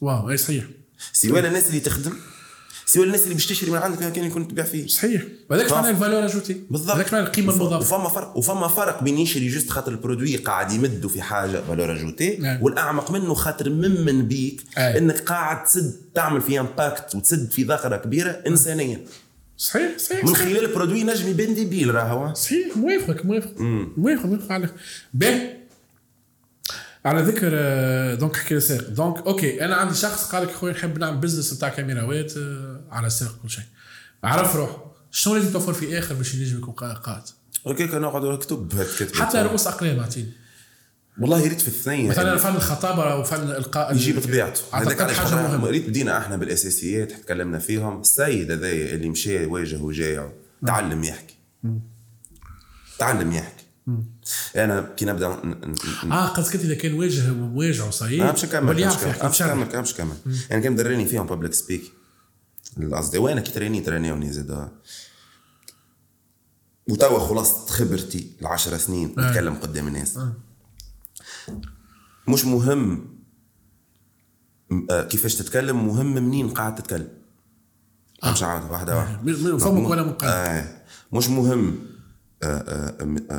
واو 0.00 0.30
اي 0.30 0.36
صحيح. 0.36 0.64
سواء 1.12 1.46
الناس 1.46 1.68
اللي 1.68 1.80
تخدم؟ 1.80 2.12
سواء 2.86 3.06
الناس 3.06 3.22
اللي 3.22 3.34
باش 3.34 3.46
تشتري 3.46 3.70
من 3.70 3.78
عندك 3.78 4.12
كان 4.12 4.24
يكون 4.24 4.48
تبيع 4.48 4.64
فيه. 4.64 4.86
صحيح. 4.86 5.22
وهذاك. 5.50 5.72
معناها 5.72 5.90
الفالور 5.90 6.24
اجوتي 6.24 6.60
بالضبط. 6.70 6.96
هذاك 6.96 7.12
معناها 7.12 7.28
القيمه 7.28 7.52
المضافه 7.52 7.96
وفما 7.96 8.08
فرق 8.08 8.36
وفما 8.36 8.68
فرق 8.68 9.02
بين 9.02 9.18
يشري 9.18 9.48
جوست 9.48 9.70
خاطر 9.70 9.92
البرودوي 9.92 10.36
قاعد 10.36 10.72
يمدوا 10.72 11.10
في 11.10 11.22
حاجة 11.22 11.60
فالور 11.68 11.92
اجوتي 11.92 12.36
نعم. 12.36 12.62
والأعمق 12.62 13.10
منه 13.10 13.34
خاطر 13.34 13.70
ممن 13.70 14.28
بيك 14.28 14.62
أي. 14.78 14.98
إنك 14.98 15.20
قاعد 15.20 15.64
تسد 15.64 15.96
تعمل 16.14 16.40
في 16.40 16.60
امباكت 16.60 17.14
وتسد 17.14 17.50
في 17.50 17.62
ذاكرة 17.62 17.96
كبيرة 17.96 18.30
إنسانية. 18.30 19.04
صحيح 19.56 19.98
صحيح 19.98 20.24
من 20.24 20.34
خلال 20.34 20.64
ال 20.64 20.69
produit 20.69 21.04
نجم 21.04 21.28
يبان 21.28 21.54
débile 21.54 21.94
راهو. 21.94 22.34
صحيح 22.34 22.76
موافقك 22.76 23.26
موافق 23.26 23.60
موافق 23.96 24.26
موافق 24.26 24.52
عليك. 24.52 24.70
باهي 25.14 25.61
على 27.04 27.22
ذكر 27.22 27.50
آه، 27.52 28.14
donc 28.14 28.36
حكي 28.36 28.60
سارق 28.60 28.88
donc 28.88 29.16
OK 29.26 29.64
أنا 29.64 29.76
عندي 29.76 29.94
شخص 29.94 30.24
قال 30.32 30.42
لك 30.42 30.50
خويا 30.54 30.72
نحب 30.72 30.98
نعمل 30.98 31.16
business 31.18 31.54
بتاع 31.54 31.68
كاميراوات 31.68 32.36
آه، 32.36 32.80
على 32.90 33.10
سارق 33.10 33.38
كل 33.42 33.50
شيء. 33.50 33.64
عرف 34.24 34.56
روحه. 34.56 34.92
شنو 35.10 35.34
لازم 35.34 35.52
توفر 35.52 35.72
في 35.72 35.98
آخر 35.98 36.14
باش 36.14 36.34
ينجم 36.34 36.58
يكون 36.58 36.74
قا- 36.74 36.98
قائد؟ 36.98 37.22
OK 37.66 37.86
كان 37.86 38.00
نقعد 38.00 38.24
نكتب 38.24 38.72
حتى 39.14 39.38
رؤوس 39.42 39.66
أقلام 39.66 39.98
اعطيني 39.98 40.32
والله 41.20 41.40
يريد 41.40 41.58
في 41.58 41.68
الثنيه 41.68 42.08
مثلا 42.10 42.36
فن 42.36 42.54
الخطابة 42.56 43.12
أو 43.12 43.22
فن 43.24 43.50
القاء 43.50 43.94
يجي 43.94 44.12
بطبيعته. 44.12 44.60
علاش 44.72 45.18
حاجة 45.18 45.34
مهمة. 45.34 45.68
ريت 45.70 45.88
بدينا 45.88 46.18
إحنا 46.18 46.36
بالأساسيات 46.36 47.12
تكلمنا 47.12 47.58
فيهم. 47.58 48.00
السيد 48.00 48.50
هذايا 48.50 48.94
اللي 48.94 49.08
مشى 49.08 49.46
واجه 49.46 49.76
وجايع 49.76 50.32
تعلم 50.66 51.04
يحكي. 51.04 51.34
تعلم 52.98 53.32
يحكي. 53.32 53.61
أنا 54.56 54.80
كي 54.96 55.04
نبدأ 55.04 55.28
ن- 55.28 55.74
ن- 56.06 56.12
آه 56.12 56.26
قصدك 56.26 56.54
إذا 56.60 56.74
كان 56.74 56.94
واجه 56.94 57.32
مواجهه 57.32 57.90
صحيح. 57.90 58.30
باش 58.30 58.44
نكمل 58.44 58.68
ولي 58.68 58.84
باش 58.84 58.92
يعرف 58.94 59.02
نكمل 59.02 59.10
يحكي 59.10 59.22
باش 59.26 59.32
بشرح. 59.42 59.56
نكمل 59.56 59.80
باش 59.80 59.94
نكمل 59.94 60.16
يعني 60.50 60.62
كان 60.62 60.76
دراني 60.76 61.06
فيهم 61.06 61.26
بابليك 61.26 61.52
سبيك 61.54 61.92
القصد 62.78 63.16
وأنا 63.16 63.40
كي 63.40 63.52
تراني 63.52 63.80
ترانيوني 63.80 64.32
زاد 64.32 64.68
وتوا 66.88 67.18
خلاصة 67.28 67.66
خبرتي 67.66 68.32
العشر 68.40 68.76
سنين 68.78 69.14
نتكلم 69.18 69.54
قدام 69.54 69.86
الناس. 69.88 70.18
مش 72.28 72.44
مهم 72.44 73.08
آه، 74.90 75.02
كيفاش 75.04 75.34
تتكلم 75.34 75.86
مهم 75.86 76.14
منين 76.14 76.48
قاعد 76.50 76.74
تتكلم. 76.74 77.08
مش 78.32 78.42
عاود 78.42 78.70
واحدة 78.70 78.96
واحدة. 78.96 79.22
من- 79.22 79.58
فمك 79.58 79.90
ولا 79.90 80.02
من 80.02 80.08
قلبك. 80.12 80.24
آه 80.24 80.82
مش 81.12 81.28
مهم. 81.28 81.68
آه، 81.68 81.72
آه، 81.72 81.78
آه، 81.78 81.91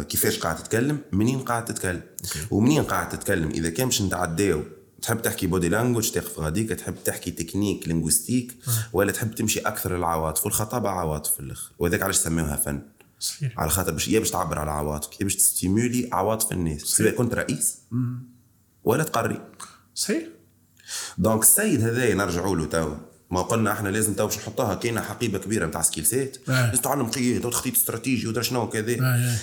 كيفاش 0.10 0.40
قاعد 0.40 0.56
تتكلم 0.64 0.98
منين 1.12 1.40
قاعد 1.40 1.66
تتكلم. 1.66 2.02
ومنين 2.52 2.84
قاعد 2.84 3.10
تتكلم؟ 3.10 3.50
إذا 3.50 3.70
كان 3.70 3.86
باش 3.86 4.02
نتعداو 4.02 4.64
تحب 5.02 5.22
تحكي 5.22 5.48
body 5.48 5.70
language 5.70 6.12
تقف 6.12 6.40
غاديك 6.40 6.70
تحب 6.70 6.96
تحكي 7.06 7.32
technique 7.32 7.88
linguistique 7.88 8.58
ولا 8.94 9.12
تحب 9.12 9.36
تمشي 9.36 9.60
أكثر 9.60 9.98
للعواطف 9.98 10.46
والخطابه 10.46 10.90
عواطف 10.90 11.34
في 11.34 11.40
الأخر. 11.40 11.72
وذاك 11.80 12.02
علاش 12.02 12.16
سموها 12.16 12.56
فن. 12.56 12.82
صحيح. 13.20 13.60
على 13.60 13.70
خاطر 13.70 13.92
باش 13.92 14.08
يا 14.08 14.20
باش 14.20 14.32
تعبر 14.32 14.60
على 14.60 14.72
عواطفك 14.72 15.20
يا 15.20 15.24
باش 15.24 15.36
تستيمولي 15.36 16.10
عواطف 16.12 16.52
الناس. 16.52 16.82
سواء 16.82 17.12
كنت 17.12 17.34
رئيس 17.34 17.78
ولا 18.84 19.04
تقري. 19.04 19.42
صحيح. 19.96 20.24
donc 21.18 21.42
السيد 21.42 21.82
هذا 21.82 22.14
نرجعوا 22.14 22.56
له 22.56 22.66
تو 22.66 22.96
ما 23.34 23.42
قلنا 23.42 23.72
إحنا 23.72 23.90
لازم 23.90 24.14
تو 24.14 24.26
باش 24.26 24.38
نحطوها 24.38 24.76
كاينة 24.76 25.02
حقيبة 25.02 25.38
كبيرة 25.40 25.66
نتاع 25.66 25.82
skill 25.82 26.06
set. 26.06 26.38
آه. 26.50 26.70
لازم 26.70 26.82
تعلم 26.82 27.06
قياده 27.06 27.48
وتخطيط 27.48 27.76
استراتيجي 27.76 28.28
ودرا 28.28 28.42
شنو 28.44 28.70
كذا 28.70 28.92
اي 28.92 29.36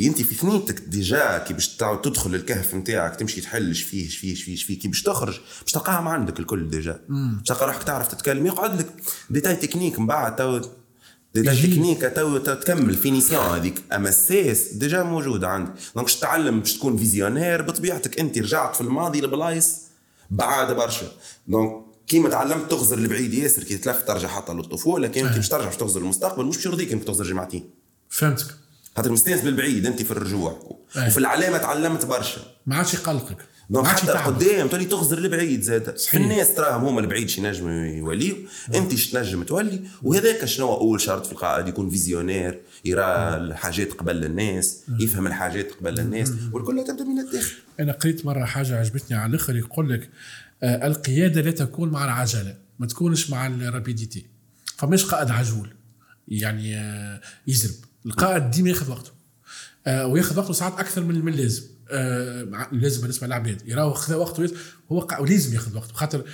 اي 0.00 0.06
أنت 0.06 0.22
في 0.22 0.34
ثنيتك 0.34 0.80
déjà 0.80 1.38
كي 1.38 1.54
باش 1.54 1.68
تدخل 1.76 2.34
الكهف 2.34 2.74
نتاعك 2.74 3.16
تمشي 3.16 3.40
تحل 3.40 3.74
فيه 3.74 4.08
فيه 4.08 4.34
فيه 4.34 4.56
فيه 4.56 4.78
كي 4.78 4.88
باش 4.88 5.02
تخرج 5.02 5.40
باش 5.62 5.72
تلقاها 5.72 6.00
ما 6.00 6.10
عندك 6.10 6.40
الكل 6.40 6.70
déjà. 6.70 7.00
باش 7.08 7.48
تلقى 7.48 7.66
روحك 7.66 7.82
تعرف 7.82 8.14
تتكلم 8.14 8.46
يقعد 8.46 8.78
لك 8.78 8.86
détails 9.30 9.56
techniques 9.56 9.98
من 9.98 10.06
بعد 10.06 10.36
تو 10.36 10.60
détail 11.34 11.56
يجي. 11.56 11.74
تكنيك 11.74 12.12
تو 12.16 12.38
تو 12.38 12.54
تكمل 12.54 12.94
finition 12.94 13.44
هذيك. 13.44 13.82
أما 13.92 14.08
الساس 14.08 14.68
déjà 14.72 15.02
موجود 15.02 15.44
عندك. 15.44 15.72
donc 15.94 16.06
باش 16.06 16.16
تتعلم 16.16 16.60
باش 16.60 16.72
تكون 16.76 16.96
visionnaire 16.96 17.62
بطبيعتك 17.62 18.20
أنت 18.20 18.38
رجعت 18.38 18.74
في 18.74 18.80
الماضي 18.80 19.20
لبلايص 19.20 19.78
بعاد 20.30 20.76
برشا. 20.76 21.06
donc 21.48 21.83
كيما 22.06 22.28
تعلمت 22.28 22.70
تغزر 22.70 22.98
البعيد 22.98 23.34
ياسر 23.34 23.64
كي 23.64 23.76
تلف 23.76 24.02
ترجع 24.02 24.28
حتى 24.28 24.52
للطفوله 24.52 25.08
كان 25.08 25.28
كي 25.28 25.34
باش 25.34 25.48
ترجع 25.48 25.64
باش 25.64 25.76
تغزر 25.76 26.00
المستقبل 26.00 26.44
مش 26.44 26.56
باش 26.56 26.66
يرضيك 26.66 26.92
إنك 26.92 27.04
تغزر 27.04 27.24
جمعتين. 27.24 27.70
فهمتك. 28.08 28.46
خاطر 28.96 29.12
مستانس 29.12 29.40
بالبعيد 29.40 29.86
أنت 29.86 30.02
في 30.02 30.10
الرجوع. 30.10 30.78
وفي 30.96 31.18
العلامة 31.18 31.58
تعلمت 31.58 32.04
برشا. 32.04 32.40
ما 32.66 32.76
عادش 32.76 32.94
يقلقك. 32.94 33.36
donc 33.70 33.86
حتى. 33.86 34.12
قدام 34.12 34.68
تولي 34.68 34.84
تغزر 34.84 35.18
البعيد 35.18 35.62
زاد 35.62 35.96
في. 35.98 36.16
الناس 36.16 36.54
تراهم 36.54 36.84
هما 36.84 37.00
البعيد 37.00 37.28
شي 37.28 37.40
نجم 37.40 37.68
يوليو 37.70 38.36
أنت 38.74 38.94
ش 38.94 39.10
تنجم 39.10 39.42
تولي. 39.42 39.80
وهذاك 40.02 40.44
شنو 40.44 40.74
أول 40.74 41.00
شرط 41.00 41.26
في 41.26 41.32
القائد 41.32 41.68
يكون 41.68 41.90
visionnaire 41.90 42.60
يرى 42.84 43.02
الحاجات 43.36 43.92
قبل 43.92 44.24
الناس 44.24 44.80
يفهم 45.00 45.26
الحاجات 45.26 45.72
قبل 45.72 46.00
الناس 46.00 46.32
والكل 46.52 46.84
تبدا 46.88 47.04
من 47.04 47.18
الداخل. 47.18 47.54
أنا 47.80 47.92
قريت 47.92 48.26
مرة 48.26 48.44
حاجة 48.44 48.78
عجبتني 48.80 49.16
على 49.16 49.30
الآخر 49.30 49.56
يقول 49.56 49.92
لك 49.92 50.10
القيادة 50.62 51.40
لا 51.40 51.50
تكون 51.50 51.88
مع 51.88 52.04
العجلة 52.04 52.56
ما 52.78 52.86
تكونش 52.86 53.30
مع 53.30 53.46
الرابيديتي. 53.46 54.26
فماش 54.76 55.04
قائد 55.04 55.30
عجول 55.30 55.74
يعني 56.28 56.76
آه 56.76 57.20
يزرب. 57.46 57.74
القائد 58.06 58.50
ديما 58.50 58.68
ياخذ 58.68 58.90
وقته. 58.90 59.10
آه 59.86 60.06
وياخذ 60.06 60.38
وقته 60.38 60.52
ساعات 60.52 60.78
أكثر 60.78 61.02
من 61.02 61.28
اللازم. 61.28 61.62
آه 61.90 62.68
لازم 62.72 63.00
بالنسبة 63.00 63.26
للعباد 63.26 63.68
يراو 63.68 63.92
خذ 63.92 64.14
وقته 64.14 64.50
هو 64.92 65.08
ولازم 65.20 65.54
ياخذ 65.54 65.76
وقته. 65.76 65.94
خاطر 65.94 66.24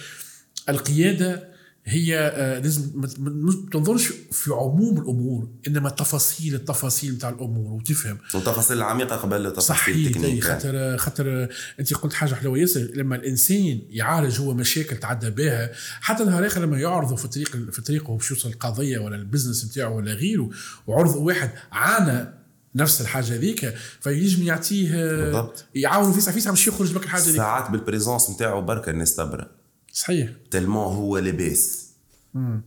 القيادة 0.69 1.50
هي 1.91 2.19
آه 2.19 2.59
لازم 2.59 2.91
ما 3.19 3.53
تنظرش 3.73 4.13
في 4.33 4.51
عموم 4.53 4.99
الأمور 4.99 5.49
إنما 5.69 5.89
التفاصيل 5.89 6.55
التفاصيل 6.55 7.15
نتاع 7.15 7.29
الأمور 7.29 7.73
وتفهم. 7.73 8.19
والتفاصيل 8.35 8.77
العميقة 8.77 9.17
قبل 9.17 9.47
التفاصيل 9.47 9.77
صحيح 9.77 9.97
أي 9.97 10.07
التكنيك 10.07 10.45
خاطر 10.45 10.97
خاطر 10.97 11.49
أنت 11.81 11.95
قلت 11.95 12.13
حاجة 12.13 12.35
حلوة 12.35 12.59
ياسر 12.59 12.81
لما 12.95 13.17
الإنسان 13.17 13.81
يعالج 13.89 14.41
هو 14.41 14.55
مشاكل 14.55 14.97
تعدى 14.97 15.31
بها 15.31 15.71
حتى 16.01 16.25
نهار 16.25 16.47
آخر 16.47 16.61
لما 16.61 16.79
يعرضوا 16.79 17.17
في 17.17 17.29
طريق 17.29 17.57
في 17.71 17.83
طريقه 17.83 18.17
باش 18.17 18.31
يوصل 18.31 18.49
القضية 18.49 18.99
ولا 18.99 19.17
ال 19.17 19.22
business 19.22 19.65
نتاعو 19.65 19.97
ولا 19.97 20.13
غيره 20.13 20.51
وعرضوا 20.87 21.21
واحد 21.21 21.51
عانى 21.73 22.41
نفس 22.75 23.01
الحاجة 23.01 23.35
هذيك 23.35 23.75
فيجم 24.01 24.43
يعطيه 24.43 25.07
بالضبط. 25.07 25.65
يعاونوا 25.75 26.13
فيسع 26.13 26.33
فيسع 26.33 26.51
باش 26.51 26.69
يخرج 26.69 26.93
بك 26.93 27.05
الحاجة 27.05 27.23
هذيك 27.23 27.37
ساعات 27.37 27.71
بال 27.71 27.83
présence 27.83 28.31
نتاعو 28.31 28.63
بركة 28.63 28.91
الناس 28.91 29.17
تبرى 29.17 29.60
صحيح. 29.93 30.31
tellement 30.51 30.97
هو 30.97 31.19
لباس. 31.19 31.87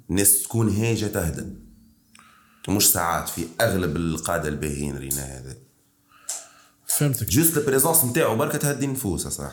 الناس 0.09 0.43
تكون 0.43 0.69
هاجة 0.69 1.05
تهدى 1.05 1.45
مش 2.69 2.91
ساعات 2.91 3.29
في 3.29 3.45
أغلب 3.62 3.95
القادة 3.95 4.49
الباهين 4.49 4.97
رينا 4.97 5.23
هذا. 5.23 5.57
فهمتك. 6.88 7.29
juste 7.29 7.57
ال 7.57 7.63
présence 7.63 8.05
نتاعو 8.05 8.36
بركة 8.36 8.57
تهدي 8.57 8.86
النفوس 8.86 9.27
صح. 9.27 9.51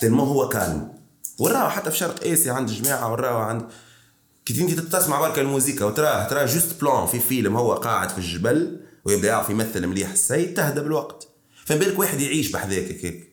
tellement 0.00 0.28
هو 0.28 0.48
calme 0.48 0.92
وراو 1.38 1.68
حتى 1.68 1.90
في 1.90 1.96
شرق 1.96 2.26
آسيا 2.26 2.52
عند 2.52 2.70
جماعة 2.70 3.12
وراو 3.12 3.38
عند 3.38 3.68
كي 4.44 4.60
انت 4.60 4.80
تسمع 4.80 5.20
بركة 5.20 5.40
الموسيقى 5.40 5.86
وتراه 5.86 6.28
تراه 6.28 6.46
juste 6.46 6.80
plan 6.80 7.06
في 7.06 7.20
فيلم 7.20 7.56
هو 7.56 7.74
قاعد 7.74 8.08
في 8.10 8.18
الجبل 8.18 8.80
ويبدأ 9.04 9.28
يعرف 9.28 9.50
يمثل 9.50 9.86
مليح 9.86 10.10
السيد 10.10 10.54
تهدى 10.54 10.80
بالوقت 10.80 11.28
فما 11.64 11.78
بالك 11.78 11.98
واحد 11.98 12.20
يعيش 12.20 12.50
بحذاك 12.50 13.04
هيك؟ 13.04 13.32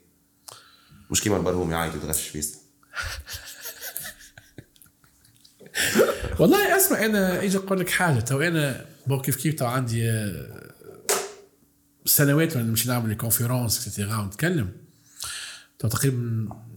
مش 1.11 1.21
كيما 1.21 1.37
البرهوم 1.37 1.71
يعيط 1.71 1.93
ويتغش 1.93 2.27
فيس 2.27 2.58
والله 6.39 6.77
اسمع 6.77 7.05
أنا 7.05 7.43
إجي 7.43 7.57
أقول 7.57 7.79
لك 7.79 7.89
حاجة 7.89 8.19
تو 8.19 8.41
أنا 8.41 8.85
بو 9.07 9.21
كيف 9.21 9.35
كيف 9.35 9.53
تو 9.55 9.65
عندي 9.65 10.09
آه، 10.11 10.69
سنوات 12.05 12.55
وأنا 12.55 12.67
نمشي 12.67 12.89
نعمل 12.89 13.13
conférences 13.13 13.87
extra 13.87 14.17
ونتكلم. 14.17 14.69
تو 15.79 15.87
تقريبا 15.87 16.17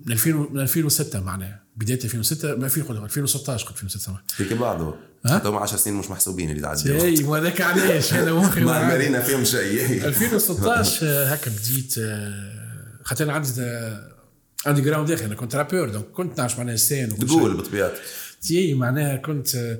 من 0.07 0.13
2000 0.13 0.35
و- 0.35 0.49
من 0.51 0.61
2006 0.61 1.21
معناها. 1.21 1.63
بداية 1.77 2.05
2006 2.05 2.55
ما 2.55 2.65
2000 2.67 2.83
قلت 2.83 2.99
2016 3.03 3.65
قلت 3.67 3.75
2006 3.77 4.01
سامح 4.01 4.21
في 4.37 4.55
بعضه. 4.55 4.95
ها؟ 5.27 5.39
تو 5.39 5.57
10 5.57 5.77
سنين 5.77 5.97
مش 5.97 6.11
محسوبين 6.11 6.51
اللي 6.51 6.63
تعدوا 6.63 7.03
اي 7.03 7.25
وهذاك 7.25 7.61
علاش؟ 7.61 8.13
أنا 8.15 8.33
مخي 8.33 8.61
ما 8.65 8.67
معاك. 8.67 8.85
مارينا 8.85 9.23
فيهم 9.23 9.45
شيء. 9.45 10.07
2016 10.07 10.99
آه، 11.07 11.27
هكا 11.35 11.51
بديت 11.51 11.95
آه، 11.99 13.01
خاطر 13.05 13.25
أنا 13.25 13.33
عندي 13.33 13.49
underground 14.67 15.09
داخل 15.09 15.25
أنا 15.25 15.35
كنت 15.35 15.57
rappeur 15.57 15.89
donc 15.89 16.05
كنت 16.05 16.39
نعرف 16.39 16.59
معناها 16.59 16.77
شيء. 16.77 17.09
تقول 17.09 17.57
بطبيعتك 17.57 18.01
تي 18.43 18.75
معناها 18.75 19.17
كنت 19.17 19.79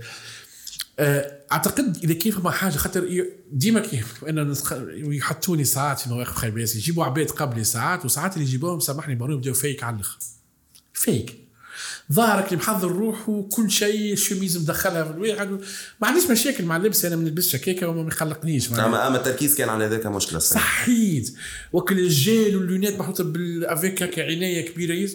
اعتقد 1.53 1.97
اذا 2.05 2.15
كيف 2.15 2.45
ما 2.45 2.51
حاجة 2.51 2.77
خاطر 2.77 3.27
ديما 3.53 3.81
كيف 3.81 4.25
أنا 4.25 4.55
يحطوني 4.93 5.65
ساعات 5.65 6.01
في 6.01 6.09
مواقف 6.09 6.35
خيباسي 6.37 6.79
يجيبوا 6.79 7.05
عباد 7.05 7.31
قبلي 7.31 7.65
ساعات 7.65 8.05
وساعات 8.05 8.35
اللي 8.35 8.45
يجيبوهم 8.45 8.81
سامحني 8.81 9.15
بانو 9.15 9.33
يبداو 9.33 9.55
فيك 9.55 9.83
على 9.83 9.97
الآخر 9.97 10.19
فيك 10.93 11.42
ظهرك 12.13 12.47
اللي 12.47 12.57
محضر 12.57 12.89
روحه 12.93 13.33
وكل 13.33 13.71
شيء 13.71 14.13
الشميز 14.13 14.59
مدخلها 14.59 15.05
في 15.05 15.11
الواحد 15.11 15.51
ما 16.01 16.09
عنديش 16.09 16.31
مشاكل 16.31 16.65
مع 16.65 16.77
اللبس 16.77 17.05
أنا 17.05 17.17
ما 17.17 17.23
نلبسش 17.23 17.57
هكاكا 17.57 17.87
وما 17.87 18.09
يخلقنيش. 18.09 18.73
اما 18.73 19.07
أما 19.07 19.17
التركيز 19.17 19.55
كان 19.55 19.69
على 19.69 19.87
ذاك 19.87 20.07
مشكلة 20.07 20.39
صحيح. 20.39 20.63
صحيت. 20.63 21.35
وكل 21.73 21.99
الجيل 21.99 22.57
واللونات 22.57 22.99
محطوطه 22.99 23.25
بالافيك 23.25 24.03
هكا 24.03 24.23
عنايه 24.25 24.73
كبيره 24.73 25.09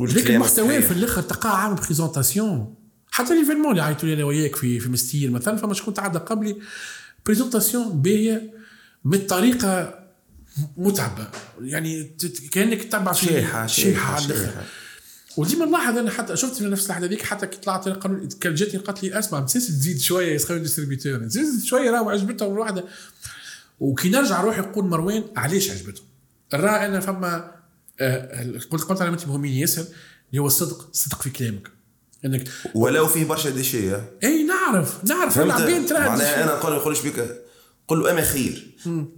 لكن 0.00 0.42
صحيح. 0.42 0.86
في 0.86 0.92
الآخر 0.92 1.22
تلقاه 1.22 1.50
عامل 1.50 1.76
بريزونتاسيون 1.76 2.74
حتى 3.10 3.34
ليفينمون 3.34 3.70
اللي 3.70 3.82
عيطوا 3.82 4.08
لي 4.08 4.14
أنا 4.14 4.24
وياك 4.24 4.56
في 4.56 4.80
في 4.80 4.88
مستير 4.88 5.30
مثلا 5.30 5.56
فما 5.56 5.74
شكون 5.74 5.94
تعدى 5.94 6.18
قبلي. 6.18 6.56
بريزونتاسيون 7.26 8.02
باهية 8.02 8.54
من 9.04 9.18
طريقة 9.18 10.00
متعبة. 10.76 11.28
يعني 11.62 12.16
كأنك 12.52 12.84
تتبع 12.84 13.12
شيحة 13.12 13.66
شيحة 13.66 14.14
على 14.14 14.24
الآخر. 14.24 14.62
وديما 15.36 15.64
نلاحظ 15.64 15.98
أنا 15.98 16.10
حتى 16.10 16.36
شفت 16.36 16.54
في 16.54 16.64
نفس 16.64 16.84
اللحظة 16.84 17.06
هذيك 17.06 17.22
حتى 17.22 17.46
كي 17.46 17.56
طلعت 17.56 17.88
قالوا 17.88 18.28
كان 18.40 18.54
جاتني 18.54 18.80
قالت 18.80 19.02
لي 19.02 19.18
أسمع 19.18 19.40
ما 19.40 19.46
تزيد 19.46 20.00
شوية 20.00 20.34
يسخن 20.34 20.62
ديستريبيوتور 20.62 21.18
تزيد 21.18 21.64
شوية 21.64 21.90
راهو 21.90 22.10
عجبتهم 22.10 22.52
الواحده 22.52 22.84
وكي 23.80 24.08
نرجع 24.08 24.40
روح 24.40 24.58
يقول 24.58 24.84
مروان 24.84 25.24
علاش 25.36 25.70
عجبتهم؟ 25.70 26.04
راه 26.54 26.86
أنا 26.86 27.00
فما 27.00 27.50
آه، 28.00 28.52
قلت 28.70 28.84
قلت 28.84 29.02
علامات 29.02 29.28
مهمين 29.28 29.52
ياسر 29.52 29.84
اللي 30.30 30.42
هو 30.42 30.46
الصدق 30.46 30.88
الصدق 30.92 31.22
في 31.22 31.30
كلامك. 31.30 31.70
انك 32.24 32.48
ولو 32.74 33.06
فيه 33.06 33.24
برشا 33.24 33.50
déchets 33.50 33.90
ها. 33.90 34.04
إي 34.24 34.42
نعرف 34.42 35.04
نعرف. 35.04 35.38
العباد 35.38 35.86
ترى 35.86 35.98
معناها 35.98 36.44
أنا 36.44 36.54
نقول 36.54 36.72
نقولش 36.72 37.00
بك 37.00 37.49
قل 37.90 37.98
له 38.00 38.10
أما 38.10 38.20
خير؟ 38.20 38.66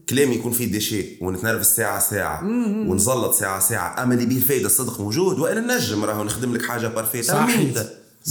كلامي 0.08 0.34
يكون 0.34 0.52
فيه 0.52 0.72
déchets 0.72 1.04
ونتنرفز 1.20 1.66
ساعة 1.66 2.00
ساعة 2.00 2.44
ونزلط 2.88 3.34
ساعة 3.34 3.60
ساعة. 3.60 4.02
أما 4.02 4.14
اللي 4.14 4.26
بيه 4.26 4.40
فايده 4.40 4.66
الصدق 4.66 5.00
موجود 5.00 5.38
وأنا 5.38 5.76
نجم 5.76 6.04
راهو 6.04 6.24
نخدم 6.24 6.54
لك 6.54 6.62
حاجة 6.62 6.86
parfaite 6.88 7.24
صحيح. 7.24 7.72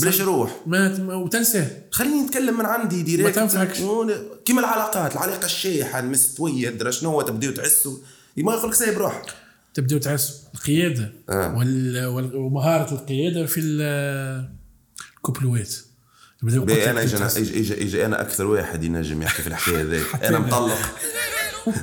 بلاش 0.01 0.21
روح. 0.21 0.55
ما 0.67 1.15
وتنساه 1.15 1.67
خليني 1.91 2.21
نتكلم 2.21 2.57
من 2.57 2.65
عندي 2.65 3.03
direct 3.03 3.39
ما 3.39 3.45
تنفعكش. 3.47 3.77
كيما 4.45 4.59
العلاقات 4.59 5.13
العلاقة 5.15 5.45
الشايحه 5.45 5.99
المستوية 5.99 6.69
درا 6.69 6.91
شنو 6.91 7.21
تبداو 7.21 7.51
تعسوا 7.51 7.97
ما 8.37 8.53
يقول 8.53 8.69
لك 8.69 8.75
سايب 8.75 8.97
روحك 8.97 9.25
تبداو 9.73 9.99
تعسوا 9.99 10.35
القيادة 10.55 11.13
آه. 11.29 11.55
ومهارة 12.35 12.93
القيادة 12.93 13.45
في 13.45 13.59
ال- 13.59 14.49
الكوبلوات. 15.17 15.73
أنا 16.43 17.01
أجي 17.01 17.17
تعسوا. 17.17 17.41
أجي 17.41 18.05
أنا 18.05 18.21
أكثر 18.21 18.45
واحد 18.45 18.83
ينجم 18.83 19.21
يحكي 19.21 19.41
في 19.41 19.47
الحكاية 19.47 19.83
ذي 19.83 20.01
أنا 20.27 20.39
مطلق. 20.39 20.77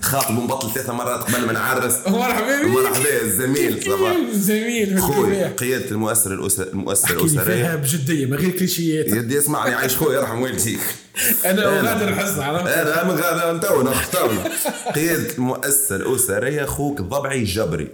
خاطب 0.02 0.38
ومبطل 0.38 0.70
ثلاث 0.74 0.90
مرات 0.90 1.20
قبل 1.20 1.46
ما 1.46 1.52
نعرس. 1.52 1.94
مرحبا 2.06 2.62
بك. 2.62 2.68
مرحبا 2.68 3.22
الزميل 3.22 3.82
صباح. 3.84 4.16
زميل 4.32 4.86
في 4.94 5.00
خويا. 5.00 5.48
قيادة 5.48 5.90
المؤسسة 5.90 6.30
الأسر 6.34 6.68
المؤسسة 6.68 7.14
لي 7.14 7.28
فيها 7.28 7.42
الاسريه 7.42 7.74
بجدية 7.74 8.26
من 8.26 8.34
غير 8.34 8.50
كليشيات. 8.50 9.06
يدي 9.08 9.38
اسمعني 9.38 9.74
عايش 9.74 9.96
خويا 9.96 10.18
يرحم 10.18 10.40
والديك. 10.40 10.80
أنا. 11.46 11.68
وغادر 11.68 12.08
الحصه 12.08 12.44
عرفت؟ 12.44 12.66
أنا 12.68 13.04
من 13.04 13.10
غير 13.20 13.58
تو 13.58 13.82
نختار 13.82 14.50
قيادة 14.94 15.34
المؤسسة 15.38 15.96
الأسرية 15.96 16.64
أخوك 16.64 17.00
الضبعي 17.00 17.38
الجبري 17.38 17.88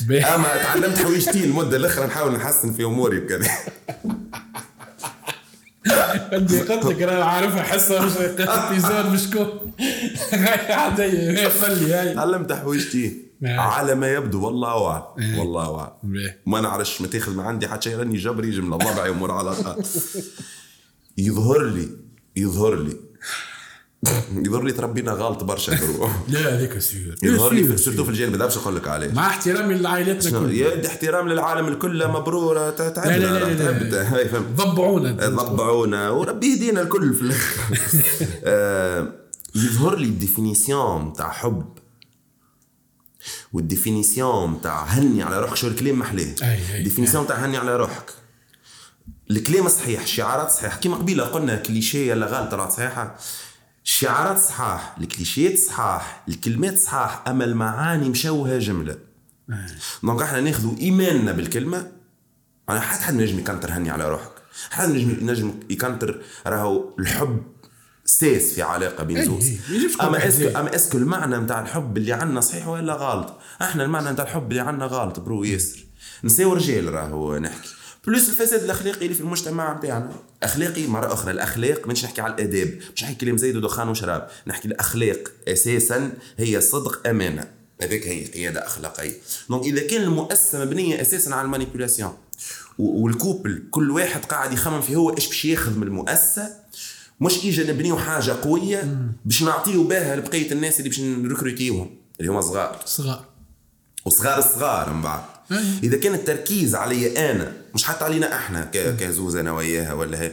باهي. 0.00 0.24
أما 0.24 0.56
تعلمت 0.62 0.98
حويجتين 0.98 1.44
المدة 1.44 1.76
الأخرى 1.76 2.06
نحاول 2.06 2.32
نحسن 2.32 2.72
في 2.72 2.84
أموري 2.84 3.20
بكذا. 3.20 3.50
قلت 6.32 6.84
لك 6.84 7.02
أنا 7.02 7.24
عارفها 7.24 7.62
حصه 7.62 8.06
مش 8.06 8.12
ايبيزود 8.48 9.06
مش 9.12 9.30
كون 9.30 9.72
عادية 10.70 11.48
لي 11.68 11.94
هاي 11.94 12.14
تعلمت 12.14 12.52
حويجتين 12.52 13.32
نعم. 13.40 13.60
على 13.60 13.94
ما 13.94 14.12
يبدو 14.12 14.46
والله 14.46 14.86
اعلم 14.86 15.04
إيه. 15.18 15.38
والله 15.38 15.78
اعلم 15.78 15.92
باهي. 16.02 16.34
ما 16.46 16.60
نعرفش 16.60 17.00
ما 17.00 17.06
تاخذ 17.06 17.34
من 17.34 17.44
عندي 17.44 17.68
حتى 17.68 17.90
شيء 17.90 17.98
راني 17.98 18.16
جبري 18.16 18.60
من 18.60 18.72
الله 18.72 19.08
امور 19.10 19.30
على. 19.30 19.56
يظهر 21.18 21.64
لي 21.64 21.88
يظهر 22.36 22.74
لي 22.74 22.96
يظهر 24.46 24.62
لي 24.62 24.72
تربينا 24.72 25.12
غلط 25.12 25.44
برشا 25.44 25.72
لا 26.28 26.54
هذيك 26.56 26.78
sûr 26.78 27.14
يظهر 27.22 27.52
لي 27.52 27.76
surtout 27.76 28.04
في 28.04 28.10
الجانب 28.10 28.34
هذا 28.34 28.44
باش 28.44 28.58
نقول 28.58 28.76
لك 28.76 28.88
عليه. 28.88 29.12
مع 29.12 29.26
احترامي 29.26 29.74
لعائلتنا؟ 29.74 30.38
كلها. 30.40 30.52
يا 30.52 30.86
احترام 30.86 31.28
للعالم 31.28 31.68
الكل 31.68 32.08
مبرور 32.08 32.70
تعبنا 32.70 33.16
لا 33.16 33.54
لا 33.54 33.70
لا 33.70 34.38
ضبعونا 34.56 35.12
ضبعونا. 35.28 36.10
وربي 36.10 36.46
يهدينا 36.46 36.82
الكل 36.82 37.14
في 37.14 37.22
الآخر. 37.22 37.76
آه، 38.44 39.12
يظهر 39.54 39.96
لي 39.96 40.04
ال 40.04 40.14
définition 40.14 41.12
تاع 41.12 41.30
حب. 41.30 41.64
وال 43.52 43.70
définition 43.70 44.60
تاع 44.60 44.84
هني 44.84 45.22
على 45.22 45.40
روحك. 45.40 45.56
شو 45.56 45.68
الكلام 45.68 45.98
محلاه. 45.98 46.34
ال 46.78 46.82
définition 46.82 47.26
تاع 47.26 47.36
هني 47.36 47.56
على 47.56 47.76
روحك. 47.76 48.12
الكلام 49.30 49.68
صحيح 49.68 50.02
الشعارات 50.02 50.50
صحيحة. 50.50 50.78
كيما 50.78 50.96
قبيلة 50.96 51.24
قلنا 51.24 51.56
كليشيه 51.56 52.14
لا 52.14 52.26
غلط 52.26 52.70
صحيحة. 52.70 53.16
الشعارات 53.84 54.38
صحاح 54.38 54.96
الكليشيات 55.00 55.58
صحاح 55.58 56.24
الكلمات 56.28 56.78
صحاح 56.78 57.28
أما 57.28 57.44
المعاني 57.44 58.08
مشوهة 58.08 58.58
جملة. 58.58 58.96
donc 60.02 60.22
إحنا 60.22 60.40
ناخذوا 60.40 60.78
إيماننا 60.78 61.32
بالكلمة 61.32 61.92
أنا 62.68 62.80
حتى 62.80 63.02
حد 63.02 63.14
نجم 63.14 63.38
يكنتر 63.38 63.72
هني 63.72 63.90
على 63.90 64.08
روحك. 64.08 64.32
حد 64.70 64.88
نجم 64.88 65.30
نجم 65.30 65.54
يكنتر 65.70 66.22
راهو 66.46 66.84
الحب 66.98 67.42
ساس 68.04 68.54
في 68.54 68.62
علاقة 68.62 69.04
بين 69.04 69.24
زوز. 69.24 69.50
ما 69.50 69.76
يجيبش 69.76 69.96
كل 69.96 70.02
أما 70.02 70.28
est-ce 70.28 70.46
que. 70.46 70.58
أما 70.58 70.74
est-ce 70.74 70.90
que 70.90 70.98
المعنى 70.98 71.36
نتاع 71.36 71.60
الحب 71.60 71.96
اللي 71.96 72.12
عندنا 72.12 72.40
صحيح 72.40 72.68
ولا 72.68 72.94
غلط؟ 72.94 73.38
إحنا 73.62 73.84
المعنى 73.84 74.10
نتاع 74.10 74.24
الحب 74.24 74.50
اللي 74.50 74.62
عندنا 74.62 74.86
غلط 74.86 75.20
برو 75.20 75.44
ياسر. 75.44 75.78
نساو 76.24 76.52
رجال 76.52 76.94
راهو 76.94 77.38
نحكي. 77.38 77.68
plus 78.06 78.28
الفساد 78.28 78.62
الأخلاقي 78.62 79.02
اللي 79.02 79.14
في 79.14 79.20
المجتمع 79.20 79.76
نتاعنا. 79.78 80.12
أخلاقي 80.42 80.86
مرة 80.86 81.12
أخرى. 81.12 81.30
الأخلاق 81.30 81.86
مش 81.86 82.04
نحكي 82.04 82.20
على 82.20 82.34
الأداب. 82.34 82.78
مش 82.96 83.02
نحكي 83.02 83.14
كلام 83.14 83.36
زايد 83.36 83.56
ودخان 83.56 83.88
وشراب. 83.88 84.28
نحكي 84.46 84.68
الأخلاق 84.68 85.18
أساسا 85.48 86.12
هي 86.38 86.60
صدق 86.60 87.08
أمانة. 87.08 87.50
هذيك 87.82 88.06
هي 88.06 88.24
قيادة 88.24 88.66
أخلاقية. 88.66 89.12
donc 89.48 89.66
إذا 89.66 89.86
كان 89.86 90.02
المؤسسة 90.02 90.64
مبنية 90.64 91.00
أساسا 91.00 91.30
على 91.30 91.44
ال 91.44 91.49
manipulation 91.49 92.12
وال 92.78 92.99
couple 92.99 93.62
كل 93.70 93.90
واحد 93.90 94.24
قاعد 94.24 94.52
يخمم 94.52 94.80
في 94.80 94.96
هو 94.96 95.10
إيش 95.10 95.28
باش 95.28 95.44
ياخذ 95.44 95.76
من 95.78 95.82
المؤسسة 95.82 96.56
مش 97.20 97.44
اجا 97.46 97.72
نبنيو 97.72 97.96
حاجة 97.96 98.32
قوية 98.42 98.98
باش 99.24 99.42
نعطيو 99.42 99.84
بها 99.84 100.16
لبقية 100.16 100.52
الناس 100.52 100.78
اللي 100.78 100.88
باش 100.88 101.00
نركروتيوهم 101.00 101.96
اللي 102.20 102.32
هما 102.32 102.40
صغار. 102.40 102.80
صغار. 102.84 103.24
وصغار 104.04 104.38
الصغار 104.38 104.92
من 104.92 105.02
بعد. 105.02 105.22
إذا 105.82 105.98
كان 105.98 106.14
التركيز 106.14 106.74
علي 106.74 107.30
أنا 107.30 107.52
مش 107.74 107.84
حتى 107.84 108.04
علينا 108.04 108.36
إحنا 108.36 108.70
كزوز 108.72 109.36
أنا 109.36 109.52
وياها 109.52 109.92
ولا 109.92 110.20
هي 110.20 110.32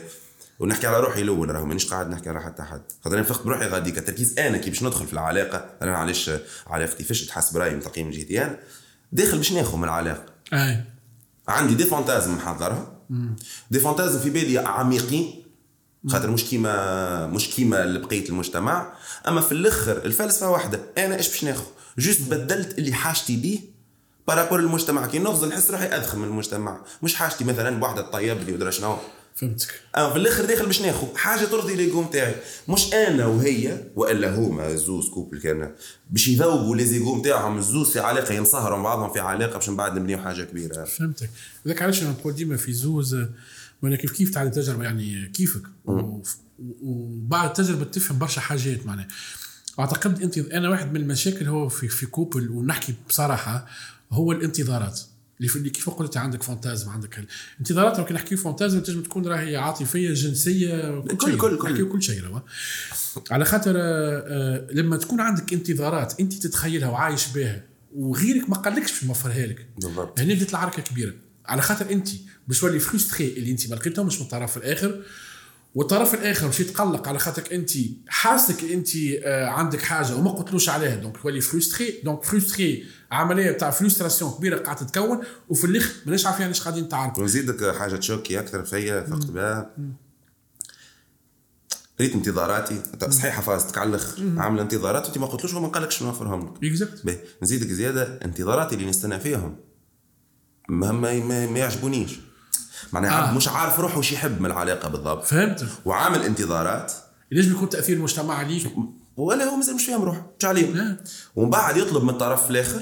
ونحكي 0.60 0.88
على 0.88 1.00
روحي 1.00 1.22
الأول 1.22 1.50
راهو 1.50 1.66
مانيش 1.66 1.86
قاعد 1.86 2.10
نحكي 2.10 2.30
على 2.30 2.42
حتى 2.42 2.64
حد. 2.64 2.82
خاطر 3.04 3.16
أنا 3.16 3.24
فقت 3.24 3.46
بروحي 3.46 3.66
غادي 3.66 3.92
كتركيز 3.92 4.40
أنا 4.40 4.58
كي 4.58 4.70
باش 4.70 4.84
ندخل 4.84 5.08
في 5.08 5.14
العلاقة. 5.14 5.66
أنا 5.82 5.98
علاش 5.98 6.32
علاقتي 6.68 7.04
فاش 7.04 7.26
تحس 7.26 7.52
برأيي 7.52 7.76
من 7.76 7.80
تقييم 7.80 8.12
جهتي 8.12 8.44
أنا. 8.44 8.60
داخل 9.12 9.38
باش 9.38 9.52
ناخذ 9.52 9.78
من 9.78 9.84
العلاقة. 9.84 10.26
أي. 10.54 10.84
عندي 11.48 11.76
des 11.76 11.84
fantasmes 11.84 12.36
محضرها. 12.36 12.96
des 13.72 13.80
fantasmes 13.80 14.20
في 14.20 14.30
بالي 14.30 14.58
عميقين 14.58 15.44
خاطر 16.08 16.32
مش 16.32 16.44
كيما 16.44 17.28
مش 17.28 17.50
كيما 17.50 17.98
بقيه 17.98 18.30
المجتمع. 18.30 18.94
أما 19.28 19.42
في 19.42 19.52
الأخر 19.52 20.06
الفلسفة 20.06 20.50
واحدة 20.50 20.80
أنا 20.98 21.18
إيش 21.18 21.30
باش 21.30 21.44
ناخذ؟ 21.44 21.66
juste 21.98 22.22
بدلت 22.22 22.78
اللي 22.78 22.94
حاجتي 22.94 23.36
بيه 23.36 23.79
par 24.30 24.39
rapport 24.39 24.60
المجتمع 24.60 25.08
كي 25.08 25.20
نغزل 25.20 25.48
نحس 25.48 25.72
روحي 25.72 25.86
ادخل 25.86 26.18
من 26.18 26.28
المجتمع 26.28 26.82
مش 27.04 27.16
حاجتي 27.16 27.44
مثلا 27.44 27.80
بوحده 27.80 28.02
تطيب 28.02 28.38
لي 28.44 28.54
ودرا 28.54 28.72
شنو 28.72 28.98
فهمتك 29.36 29.82
اما 29.98 30.10
في 30.10 30.16
الآخر 30.16 30.46
داخل 30.46 30.66
باش 30.66 30.82
ناخذ 30.82 31.16
حاجة 31.16 31.46
ترضي 31.46 31.76
l'ego 31.76 32.04
تاعي 32.04 32.36
مش 32.68 32.94
أنا 32.94 33.26
وهي 33.26 33.84
والا 33.96 34.36
هما 34.36 34.76
زوز 34.76 35.10
couple 35.10 35.40
كان 35.40 35.72
باش 36.10 36.28
يذوبوا 36.28 36.76
les 36.76 36.86
egos 36.86 37.18
نتاعهم 37.18 37.58
الزوز 37.58 37.92
في 37.92 38.00
علاقه 38.00 38.34
ينصهروا 38.34 38.84
بعضهم 38.84 39.14
في 39.14 39.20
علاقه 39.20 39.54
باش 39.54 39.70
من 39.70 39.76
بعد 39.76 39.98
نبنيو 39.98 40.18
حاجة 40.18 40.44
كبيره 40.44 40.84
فهمتك 40.84 41.30
ذاك 41.68 41.82
علاش 41.82 42.02
أنا 42.02 42.10
نقول 42.10 42.36
ديما 42.36 42.58
في 42.58 42.74
زوز 42.74 43.26
وأنا 43.84 43.96
كيف 43.96 44.12
كيف 44.12 44.34
تعرف 44.34 44.56
تجربه 44.56 44.84
يعني 44.84 45.32
كيفك 45.34 45.64
وبعد 46.82 47.50
التجربه 47.50 47.84
تفهم 47.84 48.20
برشا 48.20 48.42
حاجات 48.42 48.86
معناها 48.86 49.08
اعتقد 49.80 50.22
انت 50.22 50.38
أنا 50.38 50.70
واحد 50.70 50.94
من 50.94 51.02
المشاكل 51.02 51.46
هو 51.46 51.70
في 51.70 51.88
في 51.88 52.06
كوبل 52.06 52.50
ونحكي 52.50 52.94
بصراحه 53.10 53.68
هو 54.12 54.32
الانتظارات 54.32 55.00
اللي 55.42 55.70
كيف 55.70 55.90
قلت 55.90 56.18
عندك 56.18 56.44
فانتازم 56.44 56.90
عندك 56.90 57.26
الانتظارات 57.56 57.98
لو 58.00 58.06
كان 58.06 58.16
نحكي 58.16 58.36
فانتازم 58.36 58.80
تنجم 58.80 59.02
تكون 59.04 59.28
راهي 59.28 59.58
عاطفية 59.58 60.14
جنسية 60.14 61.00
كل-. 61.02 61.38
كل- 61.38 61.58
كل. 61.58 61.72
نحكي 61.72 61.84
كل 61.86 62.02
شيء 62.04 62.24
على 63.32 63.46
خاطر 63.46 63.74
آه، 63.78 63.80
آه، 64.28 64.68
لما 64.72 64.98
تكون 64.98 65.20
عندك 65.22 65.54
انتظارات 65.54 66.20
انت 66.20 66.34
تتخيلها 66.34 66.90
وعايش 66.90 67.28
بها 67.28 67.64
وغيرك 67.96 68.50
ما 68.50 68.56
قالكش 68.56 68.92
باش 68.92 69.04
يوفرها 69.04 69.46
لك 69.48 69.68
بالضبط. 69.78 70.20
هنا 70.20 70.34
بدات 70.34 70.50
العركة 70.50 70.82
كبيرة 70.82 71.14
على 71.46 71.62
خاطر 71.62 71.92
انت 71.92 72.10
باش 72.48 72.60
تولي 72.60 72.80
frustré 72.80 73.28
اللي 73.38 73.52
انت 73.52 73.70
ما 73.70 73.76
لقيتهمش 73.76 74.16
من 74.16 74.22
الطرف 74.22 74.58
الآخر 74.58 75.02
والطرف 75.76 76.14
الآخر 76.14 76.48
باش 76.48 76.60
يتقلق 76.60 77.08
على 77.08 77.20
خاطرك 77.20 77.54
أنت 77.54 77.72
حاسك 78.08 78.64
أنت 78.64 78.90
آه، 79.24 79.46
عندك 79.48 79.82
حاجة 79.82 80.16
وما 80.16 80.32
قلتلوش 80.32 80.70
عليها. 80.70 80.96
donc 80.96 81.18
تولي 81.18 81.42
frustré 81.42 82.02
donc 82.04 82.24
frustré 82.24 82.86
عملية 83.12 83.52
تاع 83.52 83.70
frustration 83.70 84.32
كبيرة 84.32 84.58
قاعدة 84.58 84.80
تتكون. 84.80 85.22
وفي 85.50 85.64
الآخر 85.64 85.92
ماناش 86.06 86.26
عارفين 86.26 86.46
علاش 86.46 86.62
قاعدين 86.62 86.84
نتعاركوا 86.84 87.22
ونزيدك 87.24 87.76
حاجة 87.76 87.96
تشوكي 87.96 88.40
أكثر 88.40 88.64
فيا 88.64 89.02
فقت 89.02 89.26
بها. 89.26 89.76
ريت 92.02 92.14
انتظاراتي. 92.14 92.82
صحيحه 93.10 93.42
فاز 93.42 93.68
تكعلخ 93.68 94.20
عامله 94.38 94.62
انتظارات 94.62 95.06
وأنت 95.06 95.18
ما 95.18 95.26
قلتلوش 95.26 95.54
وما 95.54 95.68
قالكش 95.68 96.04
نوفرهم 96.04 96.54
لك 96.56 96.64
exact 96.64 97.20
نزيدك 97.44 97.68
زيادة 97.68 98.20
انتظاراتي 98.26 98.76
اللي 98.76 98.90
نستنى 98.90 99.20
فيهم. 99.20 99.56
ما, 100.70 100.92
ما, 100.92 101.20
ما 101.48 101.60
يعجبونيش. 101.60 102.20
معناها 102.94 103.30
آه. 103.32 103.34
مش 103.34 103.48
عارف 103.48 103.80
روحه 103.80 103.98
وش 103.98 104.12
يحب 104.12 104.42
من 104.42 104.46
العلاقة 104.46 104.90
بالضبط 104.90 105.26
فهمت 105.26 105.66
وعامل 105.86 106.24
انتظارات 106.24 106.94
ليش 107.32 107.46
بيكون 107.46 107.70
تأثير 107.70 107.98
المجتمع 107.98 108.36
عليك 108.36 108.72
ولا 109.18 109.44
هو 109.46 109.56
مازال 109.56 109.76
مش 109.76 109.86
فاهم 109.86 110.02
روحه 110.02 110.26
مش 110.40 110.46
عليه. 110.46 110.98
ومن 111.36 111.50
بعد 111.50 111.78
يطلب 111.78 112.04
من 112.04 112.10
الطرف 112.10 112.50
الآخر 112.50 112.82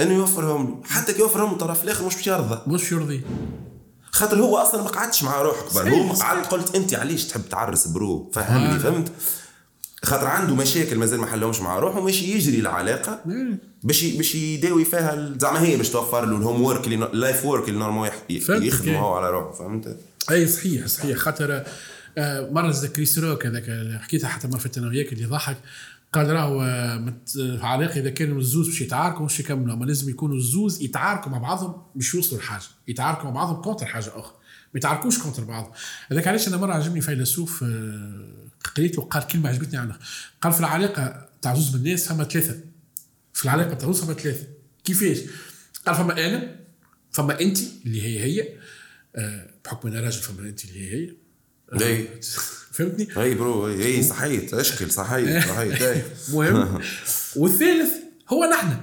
إنه 0.00 0.12
يوفرهم 0.14 0.66
له. 0.66 0.80
حتى 0.88 1.12
كي 1.12 1.20
يوفرهم 1.20 1.48
من 1.48 1.52
الطرف 1.52 1.84
الآخر 1.84 2.06
مش 2.06 2.14
باش 2.16 2.26
يرضى 2.26 2.58
مش 2.66 2.92
يرضي 2.92 3.22
خاطر 4.10 4.40
هو 4.40 4.56
أصلا 4.56 4.82
ما 4.82 4.88
قعدش 4.88 5.22
مع 5.22 5.42
روحه 5.42 5.60
قبل 5.60 5.70
صحيح، 5.70 5.92
هو. 6.10 6.12
قعدت 6.12 6.46
قلت 6.46 6.74
أنت 6.74 6.94
علاش 6.94 7.24
تحب 7.24 7.48
تعرس 7.50 7.86
برو 7.86 8.30
فهمني 8.34 8.74
آه. 8.74 8.78
فهمت 8.78 9.12
خاطر 10.04 10.26
عنده 10.26 10.54
مشاكل 10.54 10.98
مازال 10.98 11.20
ما 11.20 11.26
حلهمش 11.26 11.60
مع 11.60 11.78
روحه 11.78 12.00
ماشي 12.00 12.32
يجري 12.32 12.58
العلاقة. 12.58 13.20
باش 13.82 14.04
باش 14.04 14.34
يداوي 14.34 14.84
فيها 14.84 15.32
زعما 15.38 15.62
هي 15.62 15.76
باش 15.76 15.88
توفر 15.88 16.24
له 16.26 16.36
ال 16.36 16.41
home 16.41 16.62
work 16.62 16.86
اللي 16.86 17.06
ال 17.06 17.14
life 17.14 17.44
work 17.44 17.68
اللي 17.68 17.78
normal 17.78 18.10
يخدمه. 18.30 18.98
هو 18.98 19.14
على 19.14 19.30
روحه 19.30 19.52
فهمت؟ 19.52 19.96
أي 20.30 20.46
صحيح 20.46 20.86
صحيح. 20.86 21.16
خاطر 21.16 21.64
آه، 22.18 22.50
مرة 22.50 22.70
ذكري 22.70 23.04
سروك 23.04 23.46
هذاك 23.46 23.68
اللي 23.68 23.98
حكيتها 23.98 24.28
حتى 24.28 24.48
ما 24.48 24.58
في 24.58 24.70
أنا 24.78 24.88
وياك 24.88 25.12
اللي 25.12 25.24
ضحك. 25.24 25.56
قال 26.12 26.30
راهو 26.30 26.62
آه، 26.62 27.14
في 27.26 27.58
علاقه 27.62 28.00
إذا 28.00 28.10
كانوا 28.10 28.38
الزوز 28.38 28.68
باش 28.68 28.80
يتعاركوا 28.80 29.24
مش 29.24 29.40
يكملوا. 29.40 29.74
أما 29.74 29.84
لازم 29.84 30.10
يكونوا 30.10 30.36
الزوز 30.36 30.82
يتعاركوا 30.82 31.32
مع 31.32 31.38
بعضهم 31.38 31.82
باش 31.94 32.14
يوصلوا 32.14 32.40
لحاجة 32.40 32.62
يتعاركوا 32.88 33.24
مع 33.24 33.30
بعضهم 33.30 33.62
contre 33.62 33.86
حاجة 33.86 34.08
أخرى 34.08 34.34
ما 34.74 34.78
يتعاركوش 34.78 35.18
contre 35.18 35.44
بعض 35.44 35.76
هذاك 36.10 36.28
علاش 36.28 36.48
أنا 36.48 36.56
مرة 36.56 36.72
عجبني 36.72 37.00
فيلسوف 37.00 37.64
قريته 38.76 39.02
وقال 39.02 39.26
كلمة 39.26 39.48
عجبتني 39.48 39.78
عنه 39.78 39.98
قال 40.40 40.52
في 40.52 40.60
العلاقه 40.60 41.28
تاع 41.42 41.54
زوز 41.54 41.68
بالناس 41.68 42.08
فما 42.08 42.24
ثلاثة. 42.24 42.60
في 43.32 43.44
العلاقه 43.44 43.74
تاع 43.74 43.86
زوز 43.86 44.00
فما 44.04 44.14
ثلاثة. 44.14 44.46
كيفاش؟ 44.84 45.18
قال 45.86 45.94
فما 45.96 46.26
أنا 46.26 46.56
فما 47.12 47.40
أنت 47.40 47.58
اللي 47.86 48.02
هي 48.02 48.20
هي 48.24 48.48
آه، 49.16 49.50
بحكم 49.64 49.88
أنا 49.88 50.00
راجل 50.00 50.20
فما 50.22 50.48
أنت 50.48 50.64
اللي 50.64 50.80
هي 50.92 50.94
هي. 50.94 51.14
اي 51.86 52.08
فهمتني؟ 52.74 53.22
أي 53.22 53.34
برو 53.34 53.68
أي 53.68 54.02
صحيت 54.02 54.54
اشكل 54.54 54.90
صحيت 54.90 55.44
صحيت 55.48 55.82
اي 55.82 56.02
مهم. 56.32 56.80
والثالث 57.36 57.90
هو 58.28 58.44
نحن. 58.44 58.76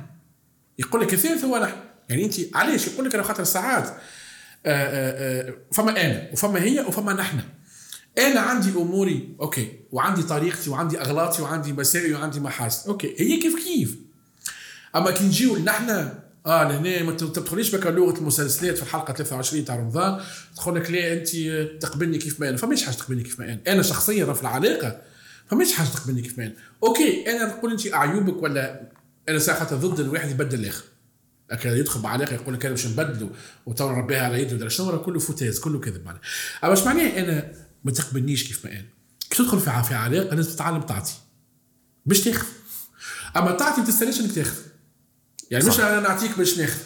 يقول 0.79 1.01
لك 1.01 1.13
الثالث 1.13 1.43
هو 1.43 1.57
نحن. 1.63 1.75
يعني 2.09 2.25
أنت 2.25 2.36
علاش؟ 2.55 2.88
يقول 2.88 3.05
لك 3.05 3.13
أنا 3.15 3.23
خاطر 3.23 3.43
ساعات 3.43 3.88
آه، 3.89 3.99
آه، 5.49 5.53
فما 5.73 6.05
أنا 6.05 6.29
وفما 6.34 6.61
هي 6.61 6.79
وفما 6.79 7.13
نحن. 7.13 7.39
أنا 8.18 8.39
عندي 8.39 8.70
أموري 8.70 9.36
OK. 9.41 9.71
وعندي 9.91 10.24
طريقتي 10.24 10.70
وعندي 10.70 11.01
أغلاطي 11.01 11.41
وعندي 11.41 11.74
مساوئي 11.74 12.14
وعندي 12.14 12.39
محاسن. 12.39 12.89
OK. 12.89 13.15
هي 13.18 13.38
كيف 13.39 13.55
كيف؟ 13.64 13.95
أما 14.95 15.12
كي 15.12 15.24
نجيو 15.24 15.57
نحن 15.57 15.89
آه 16.45 16.64
لهنا 16.64 17.03
ما 17.03 17.12
تدخليش 17.12 17.76
بك 17.76 17.88
لغة 17.88 18.18
المسلسلات 18.18 18.78
في 18.78 18.84
الحلقة 18.84 19.14
23 19.14 19.66
تاع 19.66 19.76
رمضان. 19.76 20.22
تقول 20.55 20.76
لك 20.76 20.91
لا 20.91 21.14
أنت 21.14 21.30
تقبلني 21.82 22.18
كيف 22.18 22.39
ما 22.39 22.49
أنا؟ 22.49 22.57
فماش 22.57 22.84
حاجة 22.84 22.95
تقبلني 22.95 23.24
كيف 23.24 23.39
ما 23.39 23.45
أنا. 23.45 23.59
أنا 23.68 23.82
شخصيا 23.82 24.34
في 24.34 24.41
العلاقة 24.41 25.01
فماش 25.49 25.74
حاجة 25.74 25.88
تقبلني 25.88 26.22
كيف 26.22 26.38
ما 26.38 26.45
أنا. 26.45 26.53
OK. 26.84 27.32
أنا 27.32 27.45
نقول 27.45 27.72
أنت 27.72 27.93
أعيوبك 27.93 28.43
ولا 28.43 28.91
أنا 29.30 29.39
ساعه 29.39 29.76
ضد 29.76 29.99
الواحد 29.99 30.32
يبدل 30.32 30.59
الآخر؟ 30.59 30.84
لكن 31.51 31.70
يدخل 31.70 31.99
بعلاقة 31.99 32.34
يقول 32.34 32.53
لك 32.53 32.66
أنا 32.66 32.76
باش 32.76 32.88
نبدله 32.88 33.30
وتو 33.66 33.91
نربيها 33.91 34.26
على 34.26 34.41
يدي 34.41 34.55
ولا 34.55 34.70
شنو 34.70 35.01
كله 35.01 35.20
foutaise 35.19 35.59
كله 35.59 35.80
كذب 35.80 36.05
معناها. 36.05 36.22
أما 36.64 36.74
اش 36.74 36.84
معناه 36.84 37.20
أنا 37.20 37.51
ما 37.84 37.91
تقبلنيش 37.91 38.43
كيف 38.43 38.65
ما 38.65 38.71
أنا 38.71 38.86
كي 39.29 39.43
تدخل 39.43 39.59
في 39.59 39.69
علاقه 39.69 40.36
لازم 40.36 40.51
تتعلم 40.51 40.82
تعطي 40.82 41.13
باش 42.05 42.21
تاخذ. 42.21 42.47
أما 43.38 43.51
تعطي 43.51 43.82
ما 43.82 43.88
تستناش 43.88 44.19
إنك 44.19 44.32
تاخذ. 44.32 44.57
يعني 45.51 45.65
مش 45.65 45.79
أنا 45.79 45.99
نعطيك 45.99 46.38
باش 46.38 46.57
ناخذ. 46.57 46.79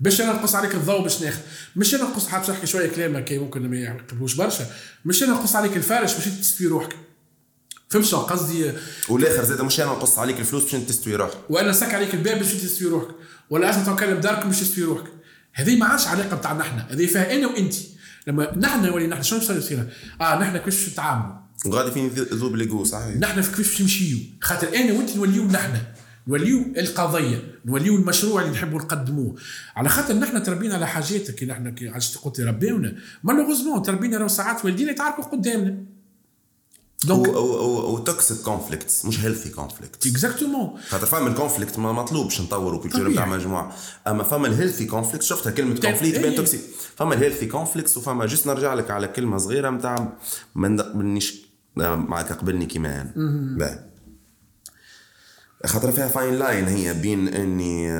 باش 0.00 0.20
أنا 0.20 0.32
نقص 0.32 0.54
عليك 0.54 0.74
الضوء 0.74 1.02
باش 1.02 1.22
ناخذ. 1.22 1.40
مش 1.76 1.94
أنا 1.94 2.02
نقص 2.02 2.28
حاب 2.28 2.44
تحكي 2.44 2.66
شوية 2.66 2.90
كلام 2.90 3.18
كي 3.18 3.38
ممكن 3.38 3.70
ما 3.70 3.76
يعقبوش 3.76 4.34
برشا. 4.34 4.66
مش 5.04 5.22
أنا 5.22 5.32
نقص 5.32 5.56
عليك 5.56 5.76
الفارش 5.76 6.14
باش 6.14 6.24
تستوي 6.24 6.66
روحك. 6.66 6.96
فهمت 7.88 8.04
شنو 8.04 8.20
قصدي 8.20 8.72
والآخر 9.08 9.44
زاد 9.44 9.60
مش 9.60 9.80
أنا 9.80 9.90
نقص 9.90 10.18
عليك 10.18 10.40
الفلوس 10.40 10.62
باش 10.62 10.84
تستوي 10.84 11.16
روحك. 11.16 11.38
وأنا 11.48 11.70
نسك 11.70 11.94
عليك 11.94 12.14
الباب 12.14 12.38
باش 12.38 12.52
تستوي 12.52 12.90
روحك. 12.90 13.14
ولا 13.50 13.70
اسمع 13.70 13.96
تكلم 13.96 14.20
دارك 14.20 14.46
باش 14.46 14.60
تستوي 14.60 14.84
روحك. 14.84 15.06
هذه 15.52 15.76
ما 15.76 15.86
عادش 15.86 16.06
علاقة 16.06 16.36
بتاعنا 16.36 16.62
إحنا. 16.62 16.86
هذه 16.90 17.06
فيها 17.06 17.34
أنا 17.34 17.46
وانت 17.46 17.74
لما 18.30 18.58
نحن 18.58 18.86
نولي 18.86 19.06
نحن 19.06 19.22
شنو 19.22 19.38
يصير 19.38 19.86
آه 20.20 20.38
نحن 20.40 20.56
كيفاش 20.56 20.88
نتعاملوا 20.88 21.40
وغادي 21.66 21.90
فين 21.90 22.08
ذوب 22.14 22.56
l'ego 22.56 22.84
صحيح 22.84 23.16
نحن 23.16 23.42
كيفاش 23.42 23.82
نمشيو. 23.82 24.18
خاطر 24.40 24.68
أنا 24.76 24.92
وأنت 24.92 25.16
نوليو 25.16 25.44
نحن. 25.44 25.72
نوليو 26.28 26.72
القضية. 26.76 27.42
نوليو 27.64 27.96
المشروع 27.96 28.42
اللي 28.42 28.52
نحبوا 28.52 28.78
نقدموه. 28.78 29.36
على 29.76 29.88
خاطر 29.88 30.14
نحن 30.14 30.42
تربينا 30.42 30.74
على 30.74 30.86
حاجات 30.86 31.30
كي 31.30 31.46
نحن 31.46 31.74
كي 31.74 31.88
عشت 31.88 32.18
قلت 32.18 32.40
ربيونا 32.40 32.96
malheureusement 33.24 33.82
تربينا 33.82 34.18
راه 34.18 34.26
ساعات 34.26 34.64
والدينا 34.64 34.90
يتعاركوا 34.90 35.24
قدامنا. 35.24 35.84
donc 37.04 37.28
أو 37.28 37.58
أو 37.58 37.80
أو 37.80 37.98
toxic 37.98 38.38
conflicts 38.38 39.04
مش 39.04 39.20
healthy 39.20 39.48
conflicts 39.50 40.06
exactement 40.06 40.80
خاطر 40.88 41.06
فما 41.06 41.28
ال 41.28 41.34
conflict 41.34 41.78
ما 41.78 41.92
مطلوبش 41.92 42.40
نطوروا 42.40 42.80
culture 42.80 43.08
نتاع 43.08 43.26
مجموعة. 43.26 43.76
أما 44.06 44.22
فما 44.22 44.46
ال 44.46 44.51
healthy 44.51 44.86
conflict 44.86 45.22
شفتها 45.22 45.50
كلمة 45.50 45.80
conflict 45.80 46.18
بين 46.18 46.34
toxic 46.34 46.60
فما 46.96 47.14
ال 47.14 47.18
healthy 47.18 47.46
conflicts 47.46 47.96
وفما 47.96 48.26
juste 48.26 48.46
نرجع 48.46 48.74
لك 48.74 48.90
على 48.90 49.08
كلمة 49.08 49.38
صغيرة 49.38 49.70
نتاع 49.70 50.12
ما 50.54 50.68
نقبلنيش 50.68 51.46
معك 51.76 52.32
قبلني 52.32 52.66
كيما 52.66 53.12
أنا. 53.16 53.90
خاطر 55.66 55.92
فيها 55.92 56.08
fine 56.08 56.34
line 56.34 56.64
هي 56.68 56.94
بين 56.94 57.28
إني 57.28 57.92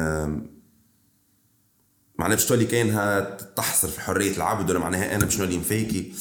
معناها 2.19 2.37
باش 2.37 2.47
تولي 2.47 2.65
كأنها 2.65 3.21
تحصر 3.57 3.89
في 3.89 4.01
حرية 4.01 4.37
العبد 4.37 4.71
ولا 4.71 4.79
معناها 4.79 5.15
أنا 5.15 5.25
باش 5.25 5.39
نولي 5.39 5.59
مفيكي. 5.59 6.13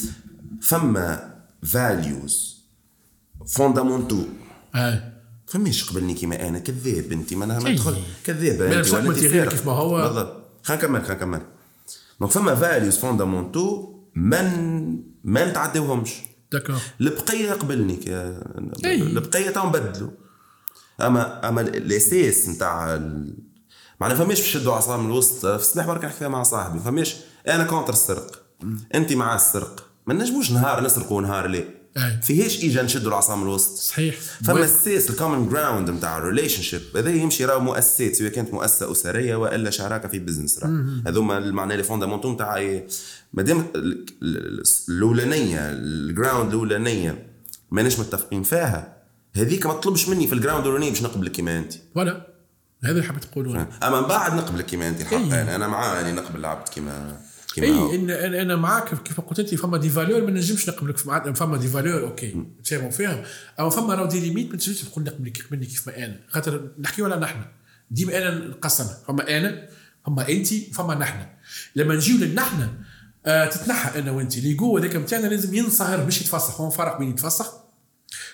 فما 0.62 1.34
values 1.64 2.59
fondamentaux 3.50 4.24
اي 4.76 5.02
فماش 5.48 5.90
قبلني 5.90 6.14
كيما 6.14 6.48
أنا 6.48 6.60
كذاب 6.60 7.12
انت 7.12 7.34
ما. 7.34 7.46
ندخل 7.46 7.98
كذابه 8.26 8.70
ما 8.70 8.80
انت 8.80 8.94
ولا 8.94 9.10
انت. 9.10 9.20
كيف 9.50 9.66
ما 9.66 9.72
هو. 9.72 10.02
بالضبط. 10.08 10.36
خلينا 10.64 10.84
نكمل 10.84 11.02
خلينا 11.06 11.16
نكمل. 11.16 11.42
donc 12.20 12.32
فما 12.32 12.56
values 12.56 12.98
fondamentaux 12.98 13.94
من 14.16 14.44
ما 15.24 15.50
نتعداوهمش 15.50 16.14
d'accord 16.52 16.76
البقية 17.02 17.52
قبلني 17.52 17.96
ك- 17.96 18.08
إي. 18.86 19.02
البقية 19.02 19.50
تو 19.50 19.68
نبدلوا 19.68 20.10
اما 21.02 21.50
أما 21.50 21.62
الأساس 21.62 22.50
نتاع 22.50 22.96
ال... 22.96 23.34
معناها 24.02 24.18
فماش 24.18 24.40
باش 24.40 24.56
نشدوا 24.56 24.74
عصا 24.74 24.98
من 24.98 25.06
الوسط 25.06 25.46
في 25.46 25.56
الصباح 25.56 25.86
برك 25.86 26.06
نحكي 26.06 26.28
مع 26.28 26.44
صاحبي. 26.44 26.80
فماش 26.80 27.16
أنا 27.48 27.64
contre 27.64 27.94
السرق. 27.94 28.42
انت 28.96 29.14
مع 29.14 29.36
السرق. 29.36 29.90
ما 30.08 30.14
نجموش 30.14 30.52
نهار 30.52 30.84
نسرق 30.84 31.12
ونهار 31.12 31.48
لا. 31.48 31.64
أي. 31.98 32.20
فيهاش 32.24 32.64
اجا 32.64 32.82
نشدوا 32.84 33.10
العصا 33.10 33.36
من 33.36 33.44
الوسط 33.44 33.76
صحيح. 33.78 34.16
فما 34.46 34.66
أساس 34.66 35.10
ال 35.10 35.15
common 35.15 35.50
ground 35.50 35.90
نتاع 35.90 36.18
ال 36.18 36.62
relationship 36.62 36.82
هذا 36.96 37.10
يمشي 37.10 37.46
راهو 37.46 37.60
مؤسسات 37.60 38.16
سواء 38.16 38.30
كانت 38.32 38.54
مؤسسة 38.54 38.92
أسرية 38.92 39.36
وإلا 39.36 39.70
شراكة 39.70 40.08
في 40.08 40.20
business 40.20 40.60
راه. 40.64 40.86
هذوما 41.08 41.38
المعنى 41.38 41.78
les 41.78 41.84
fondamentaux 41.84 42.34
نتاع 42.34 42.80
مادام 43.34 43.66
ال- 43.76 44.06
ال- 44.24 44.64
الأولانية 44.90 45.60
ال 45.72 45.83
ground 45.83 46.50
الأولانية 46.54 47.28
ماناش 47.72 48.00
متفقين 48.00 48.44
فيها 48.44 48.98
هذيك 49.36 49.66
ما 49.66 49.74
تطلبش 49.74 50.10
مني 50.10 50.28
في 50.28 50.34
ال 50.34 50.38
ground 50.38 50.64
الأولانية 50.66 50.90
باش 50.90 51.02
نقبلك 51.04 51.32
كيما 51.32 51.58
أنت. 51.58 51.74
ولا 51.96 52.28
هذا 52.84 52.92
اللي 52.92 53.04
حبيت 53.04 53.24
تقوله 53.24 53.68
أما 53.84 54.02
من 54.02 54.08
بعد 54.08 54.34
نقبلك 54.34 54.66
كيما 54.66 54.88
أنت 54.90 55.02
الحق 55.02 55.14
إي. 55.18 55.56
أنا 55.56 55.68
معاه 55.68 56.02
اني 56.02 56.12
نقبل 56.12 56.40
العبد 56.40 56.68
كيما. 56.70 57.18
اي 57.58 57.96
ان 57.96 58.10
أنا 58.10 58.42
أنا 58.42 58.56
معاك 58.56 59.04
كيف 59.04 59.22
قلت 59.22 59.40
أنت 59.40 59.56
فما 59.56 59.78
des 59.78 59.90
valeurs 59.90 60.22
ما 60.22 60.32
نجمش 60.32 60.70
نقبلك 60.70 60.98
فما 61.36 61.58
des 61.58 61.68
valeurs 61.68 62.02
OK 62.02 62.46
نتفاهموا 62.60 62.92
فيها 62.92 63.24
اما 63.60 63.70
فما 63.70 63.94
راهو 63.96 64.06
des 64.06 64.20
limites 64.20 64.46
ما 64.52 64.58
تنجمش 64.58 64.82
تقول 64.82 65.04
نقبلك 65.04 65.42
قبلني 65.48 65.66
كيف 65.66 65.88
ما 65.88 65.98
أنا. 65.98 66.20
خاطر 66.30 66.70
نحكيو 66.80 67.06
على 67.06 67.16
نحن؟ 67.16 67.42
ديما 67.92 68.18
أنا 68.18 68.48
نقسم 68.48 68.86
فما 69.08 69.38
أنا 69.38 69.68
فما 70.06 70.30
انت 70.30 70.48
فما 70.54 70.96
نحن. 70.96 71.26
لما 71.76 71.96
نجيو 71.96 72.18
للنحن 72.18 72.68
آه 73.26 73.46
تتنحى 73.46 74.00
أنا 74.00 74.12
وانت 74.12 74.38
اللي 74.38 74.54
جوه 74.54 74.80
هذاك 74.82 74.96
نتاعنا 74.96 75.28
لازم 75.28 75.54
ينصهر 75.56 76.06
مش 76.06 76.22
يتفسخ. 76.22 76.62
هو 76.62 76.70
فرق 76.70 77.00
بين 77.00 77.10
يتفسخ 77.10 77.54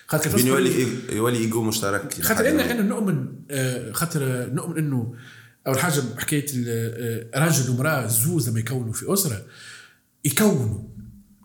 خاطر 0.08 0.36
بين 0.36 0.48
يولي 0.48 0.88
يولي 1.12 1.38
ايجو 1.38 1.62
مشترك 1.62 2.22
خاطر 2.22 2.50
أنا 2.50 2.72
أنا 2.72 2.82
نؤمن 2.82 3.26
آه، 3.52 3.92
خاطر 3.92 4.50
نؤمن 4.54 4.78
إنه 4.78 5.16
اول 5.68 5.80
حاجة 5.80 6.00
بحكايه 6.18 6.46
ال- 6.54 6.66
آه، 7.34 7.40
راجل 7.40 7.70
ومراه 7.70 8.08
زوز 8.08 8.50
لما 8.50 8.60
يكونوا 8.60 8.94
في 8.94 9.14
أسرة 9.14 9.46
يكونوا 10.26 10.80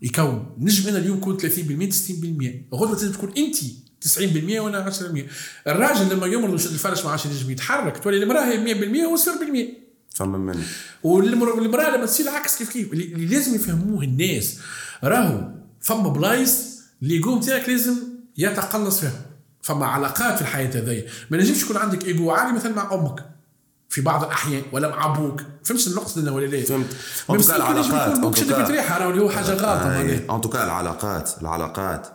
يكون 0.03 0.55
نجم 0.59 0.89
أنا 0.89 0.97
اليوم 0.97 1.19
كنت 1.21 1.41
30% 1.41 1.91
60% 1.91 2.65
غدوه 2.73 2.91
لازم 2.91 3.11
تكون 3.11 3.33
أنت 3.37 3.55
90% 4.01 4.59
وأنا 4.59 4.81
10% 4.81 5.27
الراجل 5.67 6.15
لما 6.15 6.27
يمرض 6.27 6.51
ويشد 6.53 6.71
الفرش 6.71 7.03
ما 7.05 7.11
عادش 7.11 7.25
ينجم 7.25 7.51
يتحرك 7.51 7.97
تولي 8.03 8.23
المراه 8.23 8.45
هي 8.45 8.57
100% 8.57 9.05
هو 9.05 9.17
0% 9.17 9.81
فما 10.15 10.37
من. 10.37 10.63
والمر- 11.03 11.55
والمراه 11.55 11.95
لما 11.97 12.05
تصير 12.05 12.29
عكس 12.29 12.57
كيف 12.57 12.69
كيف؟ 12.69 12.93
اللي 12.93 13.03
اللي 13.03 13.25
لازم 13.35 13.55
يفهموه 13.55 14.03
الناس. 14.03 14.57
راهو 15.03 15.51
فما 15.81 16.09
بلايص 16.09 16.79
اللي 17.03 17.15
l'ego 17.17 17.39
متاعك 17.39 17.69
لازم 17.69 17.95
يتقلص 18.37 18.99
فيها. 18.99 19.25
فما 19.61 19.85
علاقات 19.85 20.35
في 20.35 20.41
الحياة 20.41 20.69
هذيا 20.81 21.05
ما 21.31 21.37
نجمش 21.37 21.61
يكون 21.63 21.77
عندك 21.77 22.05
إيجو 22.05 22.31
عالي 22.31 22.53
مثلا 22.57 22.75
مع 22.75 22.93
أمك. 22.93 23.30
في 23.91 24.01
بعض 24.01 24.23
الأحيان 24.23 24.61
ولا 24.71 24.89
مع 24.89 25.05
أبوك. 25.05 25.41
فهمت 25.63 25.87
النقطه 25.87 26.33
ولا 26.33 26.45
لا 26.45 26.63
فهمت. 26.63 26.85
مسكين 27.29 27.55
نجم 27.55 27.61
العلاقات 27.61 28.67
cas- 28.67 28.71
ريحه 28.71 28.97
راهو 28.99 29.09
اللي 29.09 29.21
هو 29.21 29.29
حاجة 29.29 29.51
غلطه 29.53 29.65
معناها 29.89 30.35
en 30.35 30.41
tout 30.41 30.54
cas 30.54 30.63
العلاقات 30.63 31.31
العلاقات 31.41 32.07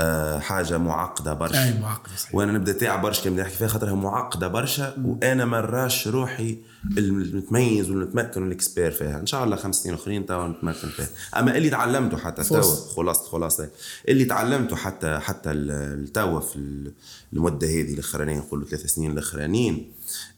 آه، 0.00 0.38
حاجة 0.38 0.78
معقدة 0.78 1.32
برشا. 1.34 1.64
أي 1.64 1.80
معقدة 1.80 2.16
صحيح. 2.16 2.34
وأنا 2.34 2.52
نبدأ 2.52 2.72
تاع 2.72 2.96
برشا 2.96 3.22
كي 3.22 3.30
نحكي 3.30 3.54
فيها 3.56 3.68
خاطرها 3.68 3.94
معقدة 3.94 4.48
برشا 4.48 4.94
وأنا 5.04 5.44
ما 5.44 5.60
نراش 5.60 6.08
روحي 6.08 6.58
المتميز 6.98 7.90
والمتمكن 7.90 8.42
وال 8.42 8.54
expert 8.54 8.90
فيها. 8.90 9.20
إن 9.20 9.26
شاء 9.26 9.44
الله 9.44 9.56
خمس 9.56 9.76
سنين 9.76 9.94
أخرين 9.94 10.26
توا 10.26 10.48
نتمكن 10.48 10.88
فيها. 10.88 11.06
أما 11.36 11.56
اللي 11.56 11.70
تعلمته 11.70 12.16
حتى 12.16 12.42
توا 12.44 12.56
فرصة. 12.60 12.94
خلاص 12.96 13.28
خلاص. 13.28 13.60
اللي 14.08 14.24
تعلمته 14.24 14.76
حتى 14.76 15.18
حتى 15.18 15.50
التوا 15.50 16.40
في 16.40 16.56
ال- 16.56 16.92
المدة 17.32 17.66
هذه 17.66 17.94
الأخرانية 17.94 18.38
نقولوا 18.38 18.66
ثلاث 18.68 18.86
سنين 18.86 19.10
الأخرانيين 19.10 19.92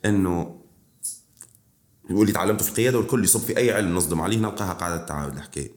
إنه 0.05 0.60
واللي 2.11 2.33
تعلمته 2.33 2.65
في 2.65 2.71
القياده 2.71 2.99
والكل 2.99 3.25
يصب 3.25 3.41
في 3.41 3.57
أي 3.57 3.73
علم 3.73 3.95
نصدم 3.95 4.21
عليه. 4.21 4.39
نلقاها 4.39 4.73
قاعدة 4.73 5.07
تعاود 5.07 5.37
الحكاية 5.37 5.71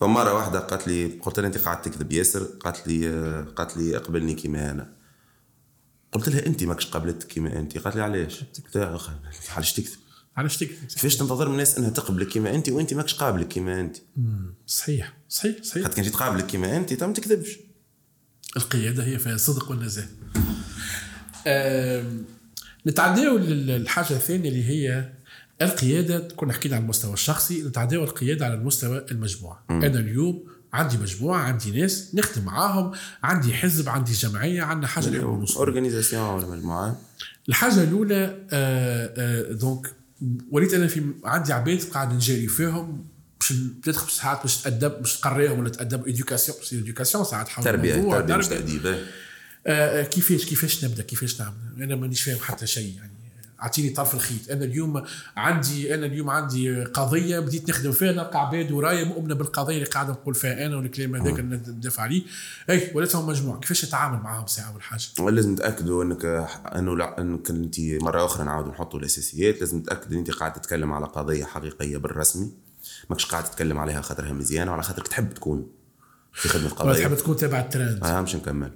فمرة 0.00 0.32
واحدة 0.34 0.58
قالت 0.58 0.88
لي 0.88 1.06
قلت 1.06 1.38
لها 1.40 1.46
أنت 1.46 1.58
قاعد 1.58 1.82
تكذب 1.82 2.12
ياسر؟ 2.12 2.44
قالت 2.44 2.86
لي 2.88 3.08
قالت 3.56 3.76
لي 3.76 3.96
اقبلني 3.96 4.34
كيما 4.34 4.70
أنا. 4.70 4.92
قلت 6.12 6.28
لها 6.28 6.46
أنت 6.46 6.62
ماكش 6.62 6.86
قبلت 6.86 7.22
كيما 7.22 7.58
أنت؟ 7.58 7.78
قالت 7.78 7.96
لي 7.96 8.02
علاش؟ 8.02 8.44
قلت 8.64 8.76
لها 8.76 8.94
أخ، 8.96 9.10
علاش 9.56 9.72
تكذب؟ 9.72 9.96
علاش 10.36 10.56
تكذب؟ 10.56 10.88
كيفاش 10.88 11.16
تنتظر 11.16 11.46
من 11.46 11.52
الناس 11.52 11.78
إنها 11.78 11.90
تقبلك 11.90 12.28
كيما 12.28 12.54
أنت 12.54 12.68
وأنت 12.68 12.94
ماكش 12.94 13.14
قابلك 13.14 13.48
كيما 13.48 13.80
أنت؟ 13.80 13.96
صحيح 14.66 15.16
صحيح 15.28 15.62
صحيح. 15.62 15.84
حتى 15.84 15.94
كان 15.94 16.04
جيت 16.04 16.16
قابلك 16.16 16.46
كيما 16.46 16.76
أنت 16.76 16.92
تو 16.92 17.06
ما 17.06 17.12
تكذبش. 17.12 17.58
القيادة 18.56 19.04
هي 19.04 19.18
فيها 19.18 19.34
الصدق 19.34 19.70
والنزاهه 19.70 20.08
آم، 21.46 22.24
نتعداو 22.86 23.38
للحاجة 23.38 24.12
الثانية 24.16 24.48
اللي 24.48 24.64
هي 24.64 25.12
القيادة 25.62 26.28
كنا 26.36 26.52
حكينا 26.52 26.76
على 26.76 26.82
المستوى 26.82 27.12
الشخصي 27.12 27.62
نتعداو 27.62 28.04
القيادة 28.04 28.44
على 28.44 28.54
المستوى 28.54 29.06
المجموعه 29.10 29.64
أنا 29.70 29.86
اليوم 30.00 30.44
عندي 30.72 30.96
مجموعة 30.98 31.38
عندي 31.38 31.80
ناس 31.80 32.14
نخدم 32.14 32.44
معاهم 32.44 32.92
عندي 33.22 33.54
حزب 33.54 33.88
عندي 33.88 34.12
جمعية 34.12 34.62
عندنا 34.62 34.86
حاجة 34.86 35.10
نحب 35.10 35.46
organisation 35.56 36.22
ولا 36.22 36.46
مجموعة؟ 36.46 37.00
الحاجة 37.48 37.82
الأولى 37.82 38.36
آه 38.50 39.14
آه 39.16 39.52
donc 39.52 39.92
وليت 40.50 40.74
أنا 40.74 40.86
في 40.86 41.12
عندي 41.24 41.52
عباد 41.52 41.82
قاعد 41.82 42.12
نجاري 42.14 42.46
فيهم 42.48 43.06
باش 43.40 43.52
تدخل 43.82 44.10
ساعات 44.10 44.42
باش 44.42 44.62
تأدب 44.62 44.90
باش 44.90 45.20
تقريهم 45.20 45.58
ولا 45.58 45.68
تأدب 45.68 46.06
éducation 46.06 46.58
باش 46.58 46.72
éducation 46.72 47.24
ساعات 47.24 47.48
حول 47.48 47.64
تربية 47.64 47.94
تربية 47.94 48.36
مش 48.36 48.46
تربية. 48.46 48.60
تأديب 48.60 48.86
إيه. 48.86 49.04
آه، 49.66 50.02
كيفاش 50.02 50.44
كيفاش 50.44 50.84
نبدأ 50.84 51.02
كيفاش 51.02 51.40
نعمل؟ 51.40 51.82
أنا 51.82 51.96
مانيش 51.96 52.22
فاهم 52.22 52.38
حتى 52.38 52.66
شيء 52.66 52.94
يعني. 52.96 53.17
أعطيني 53.62 53.90
طرف 53.90 54.14
الخيط. 54.14 54.50
أنا 54.50 54.64
اليوم 54.64 55.02
عندي 55.36 55.94
أنا 55.94 56.06
اليوم 56.06 56.30
عندي 56.30 56.84
قضية 56.84 57.38
بديت 57.38 57.68
نخدم 57.70 57.92
فيها. 57.92 58.12
نلقى 58.12 58.46
عباد 58.46 58.72
ورايا 58.72 59.04
مؤمنة 59.04 59.34
بالقضية 59.34 59.74
اللي 59.74 59.86
قاعد 59.86 60.10
نقول 60.10 60.34
فيها 60.34 60.66
أنا 60.66 60.76
والكلام 60.76 61.16
هذاك 61.16 61.38
اللي 61.38 61.56
ندافع 61.56 62.02
عليه 62.02 62.22
أي 62.70 62.90
ولاتهم 62.94 63.26
مجموعة. 63.26 63.60
كيفاش 63.60 63.84
نتعامل 63.84 64.18
معاهم 64.18 64.46
ساعة 64.46 64.72
اول 64.72 64.82
حاجة 64.82 65.02
لازم 65.30 65.54
تأكدوا 65.54 66.04
إنك 66.04 66.24
أنه 66.76 66.96
لا 66.96 67.20
إنك 67.20 67.50
أنت 67.50 67.80
مرة 67.80 68.24
أخرى 68.24 68.44
نعاودوا 68.44 68.72
نحطوا 68.72 69.00
الأساسيات. 69.00 69.60
لازم 69.60 69.82
تاكد 69.82 70.12
إن 70.12 70.18
أنت 70.18 70.30
قاعد 70.30 70.52
تتكلم 70.52 70.92
على 70.92 71.06
قضية 71.06 71.44
حقيقية 71.44 71.96
بالرسمي. 71.96 72.52
ماكش 73.10 73.26
قاعد 73.26 73.44
تتكلم 73.44 73.78
عليها 73.78 74.00
خاطرها 74.00 74.32
مزيانة 74.32 74.70
وعلى 74.70 74.82
خاطرك 74.82 75.08
تحب 75.08 75.34
تكون 75.34 75.70
في 76.32 76.48
خدمة 76.48 76.64
ولا 76.80 76.92
قضيه 76.92 77.04
تحب 77.04 77.14
تكون 77.16 77.36
تابع 77.36 77.60
الترند. 77.60 78.04
آه 78.04 78.20
مش 78.20 78.36
نكمل. 78.36 78.72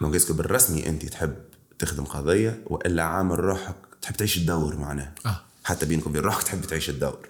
donc 0.00 0.14
est-ce 0.14 0.27
que 0.27 0.34
بالرسمي 0.34 0.88
أنت 0.88 1.06
تحب 1.06 1.34
تخدم 1.84 2.04
قضية 2.04 2.62
وإلا 2.66 3.02
عامل 3.02 3.38
روحك 3.38 3.76
تحب 4.02 4.16
تعيش 4.16 4.36
الدور 4.36 4.76
معناها 4.76 5.14
آه. 5.26 5.40
حتى 5.64 5.86
بينك 5.86 6.06
وبين 6.06 6.22
روحك 6.22 6.42
تحب 6.42 6.60
تعيش 6.60 6.90
الدور. 6.90 7.28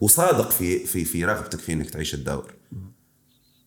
وصادق 0.00 0.50
في 0.50 0.86
في 0.86 1.04
في 1.04 1.24
رغبتك 1.24 1.58
في 1.58 1.72
إنك 1.72 1.90
تعيش 1.90 2.14
الدور. 2.14 2.54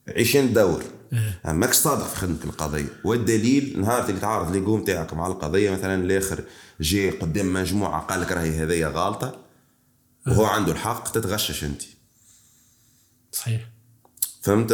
عيشين 0.07 0.45
الدور. 0.45 0.83
إيه. 1.13 1.51
ماكش 1.51 1.75
صادق 1.75 2.07
في 2.07 2.15
خدمتك 2.15 2.45
القضية. 2.45 2.89
والدليل 3.03 3.81
نهار 3.81 4.09
اللي 4.09 4.19
تعارض 4.19 4.51
l'ego 4.51 4.59
متاعك 4.59 5.13
مع 5.13 5.27
القضية 5.27 5.71
مثلا 5.71 5.95
الآخر 5.95 6.43
جي 6.81 7.09
قدام 7.09 7.53
مجموعة 7.53 8.01
قال 8.01 8.21
لك 8.21 8.31
راهي 8.31 8.63
هذيا 8.63 8.87
غالطه 8.87 9.39
وهو 10.27 10.45
عنده 10.45 10.71
الحق 10.71 11.11
تتغشش 11.11 11.63
أنت. 11.63 11.81
صحيح. 13.31 13.69
فهمت؟ 14.41 14.73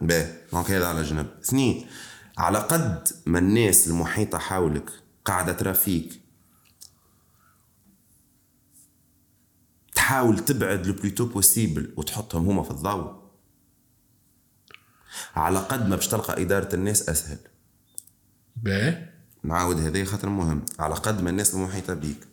باهي 0.00 0.32
donc 0.52 0.70
هذا 0.70 0.86
على 0.86 1.02
جنب. 1.02 1.26
اثنين 1.44 1.86
على 2.38 2.58
قد 2.58 3.08
ما 3.26 3.38
الناس 3.38 3.88
المحيطة 3.88 4.38
حولك 4.38 4.90
قاعدة 5.24 5.52
ترى 5.52 5.74
فيك 5.74 6.20
تحاول 9.94 10.38
تبعد 10.38 10.86
le 10.86 10.94
plus 10.94 11.12
tôt 11.12 11.26
possible 11.26 11.94
وتحطهم 11.96 12.46
هما 12.46 12.62
في 12.62 12.70
الضوء. 12.70 13.26
على 15.34 15.58
قد 15.58 15.88
ما 15.88 15.96
باش 15.96 16.08
تلقى 16.08 16.42
إدارة 16.42 16.74
الناس 16.74 17.08
أسهل. 17.08 17.38
باهي 18.56 19.08
نعاود 19.42 19.80
هذا 19.80 20.04
خاطر 20.04 20.28
مهم. 20.28 20.64
على 20.78 20.94
قد 20.94 21.22
ما 21.22 21.30
الناس 21.30 21.54
المحيطة 21.54 21.94
بيك. 21.94 22.26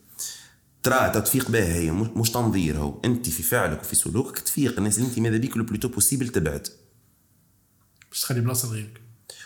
ترى 0.84 1.10
تتفيق 1.10 1.52
بها 1.52 1.74
هي 1.76 1.92
مش 1.92 2.08
مش 2.08 2.32
تنظير 2.32 2.78
هو. 2.78 3.02
أنت 3.06 3.30
في 3.30 3.44
فعلك 3.44 3.82
وفي 3.82 3.96
سلوكك 3.96 4.40
تفيق 4.40 4.78
الناس. 4.78 4.98
اللي 4.98 5.10
أنت 5.10 5.20
ماذا 5.20 5.38
بيك 5.38 5.58
le 5.58 5.64
plus 5.64 5.77
tôt 5.77 5.88
possible 5.88 6.30
تبعد. 6.30 6.68
باش 8.10 8.22
تخلي 8.22 8.42
بلاصة 8.42 8.68
لغيرك 8.68 9.03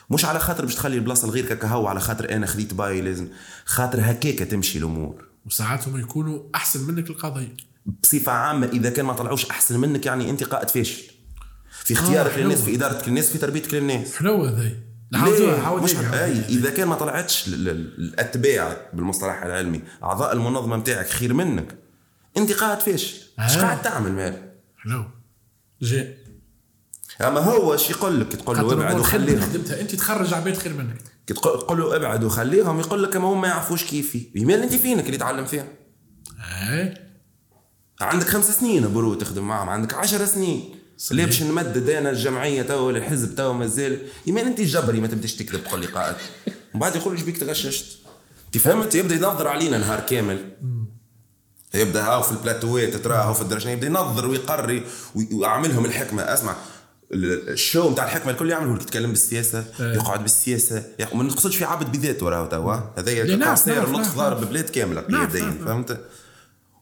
مش 0.10 0.26
على 0.26 0.40
خاطر 0.40 0.66
باش 0.66 0.76
تخلي 0.76 0.96
البلاصة 0.96 1.28
لغيرك 1.28 1.52
هكا 1.52 1.68
هو 1.68 1.88
على 1.88 2.00
خاطر 2.00 2.32
أنا 2.36 2.46
خذيت 2.46 2.74
باي 2.74 3.02
لازم. 3.02 3.28
خاطر 3.66 4.00
هكاك 4.02 4.40
تمشي 4.40 4.78
الأمور. 4.78 5.28
وساعات 5.46 5.88
هم 5.88 6.00
يكونوا 6.00 6.44
أحسن 6.56 6.84
منك 6.88 7.10
القضية. 7.10 7.58
بصفة 8.04 8.32
عامة 8.32 8.68
إذا 8.68 8.90
كان 8.90 9.06
ما 9.06 9.14
طلعوش 9.14 9.46
أحسن 9.46 9.80
منك 9.80 10.06
يعني 10.06 10.30
أنت 10.30 10.44
قائد 10.44 10.70
فاشل. 10.70 11.04
في 11.84 11.94
اختيارك 11.94 12.32
حلو. 12.32 12.44
للناس 12.44 12.62
في 12.62 12.76
إدارتك 12.76 13.08
للناس 13.08 13.30
في 13.32 13.38
تربيتك 13.38 13.74
للناس. 13.74 14.16
حلو 14.16 14.46
عاود 15.14 15.84
مش 15.84 15.96
أي. 15.96 16.40
إذا 16.50 16.70
كان 16.70 16.88
ما 16.88 16.96
طلعتش 16.96 17.48
ال- 17.48 17.54
ال- 17.70 17.98
الأتباع 18.00 18.78
بالمصطلح 18.94 19.44
العلمي 19.44 19.82
أعضاء 20.04 20.34
المنظمة 20.34 20.76
نتاعك 20.78 21.08
خير 21.10 21.34
منك. 21.34 21.76
أنت 22.38 22.52
قاعد 22.52 22.80
فاشل. 22.80 23.18
إيش 23.40 23.58
آه. 23.58 23.62
قاعد 23.62 23.82
تعمل 23.82 24.12
مالك 24.12 24.54
حلو. 24.84 25.06
جاء. 25.82 26.18
أما 27.22 27.40
هو 27.40 27.74
إيش 27.74 27.90
يقول 27.90 28.22
لك؟ 28.22 28.28
تقول 28.36 28.58
له 28.58 28.74
ابعد 28.74 29.00
وخليهم 29.00 29.42
خدمتها. 29.42 29.82
أنت 29.82 29.96
تخرج 29.96 30.34
عباد 30.34 30.58
خير 30.58 30.74
منك. 30.74 30.98
كي 31.28 31.34
تقول 31.34 31.80
له 31.80 31.96
ابعد 31.96 32.24
وخليهم 32.24 32.80
يقول 32.80 33.04
لك 33.04 33.16
ما 33.16 33.28
هم 33.28 33.42
ما 33.42 33.48
يعرفوش 33.48 33.84
كيفي 33.84 34.22
يمال 34.36 34.62
أنت 34.64 34.74
فينك 34.76 35.06
اللي 35.06 35.18
تعلم 35.18 35.46
فيها. 35.46 35.66
اي 36.70 36.94
عندك 38.02 38.28
خمس 38.28 38.60
سنين 38.60 38.94
برو 38.94 39.14
تخدم 39.14 39.48
معهم. 39.48 39.70
عندك 39.70 39.94
عشر 39.94 40.26
سنين. 40.26 40.76
ليه 41.12 41.26
باش 41.26 41.44
نمدد 41.44 41.90
أنا 41.90 42.10
الجمعية 42.10 42.62
تو 42.62 42.88
ولا 42.88 42.98
الحزب 42.98 43.36
تو 43.36 43.54
مازال 43.54 44.00
يمين 44.28 44.46
أنت 44.46 44.60
الجبري 44.60 45.00
ما 45.00 45.08
تبداش 45.08 45.36
تكذب 45.36 45.64
تقول 45.64 45.82
لي 45.82 45.88
قائد. 45.88 46.16
ومن 46.48 46.82
بعد 46.82 46.96
يقول 46.96 47.14
إيش 47.14 47.24
بيك 47.24 47.38
تغششت؟ 47.38 47.98
أنت 48.46 48.58
فهمت؟ 48.58 48.96
يبدأ 48.96 49.16
ينظر 49.16 49.48
علينا 49.48 49.78
نهار 49.78 50.00
كامل. 50.00 50.52
يبدأ 51.74 52.04
هاو 52.04 52.22
في 52.22 52.32
البلاتوات 52.32 52.96
تراه 52.96 53.34
في 53.34 53.42
الدرجة. 53.42 53.70
يبدأ 53.70 53.88
ينظر 53.88 54.28
ويقري 54.28 54.84
وي- 55.16 55.30
ويعملهم 55.34 55.86
الحكمة. 55.86 56.22
اسمع 56.22 56.56
ال 57.12 57.28
show 57.28 57.92
نتاع 57.92 58.06
الحكمة 58.06 58.32
الكل 58.32 58.50
يعمل 58.50 58.68
هو 58.68 58.76
يتكلم 58.76 59.10
بالسياسة 59.10 59.64
يقعد 59.80 60.22
بالسياسة. 60.22 60.84
يق- 61.00 61.16
ما 61.16 61.24
نقصدش 61.24 61.56
في 61.56 61.66
عبد 61.66 61.98
بذاته 61.98 62.30
راه 62.30 62.48
توا. 62.48 62.76
هذايا 62.98 63.24
لا، 63.24 63.36
نعرف، 63.36 63.50
concerts 63.66 63.76
نعرف، 63.76 63.90
نقص 63.90 64.06
نعرف، 64.06 64.18
ضارب. 64.18 64.50
بلاد 64.50 64.70
كاملة 64.70 65.02
قياديا. 65.02 65.56
فهمت؟ 65.66 66.02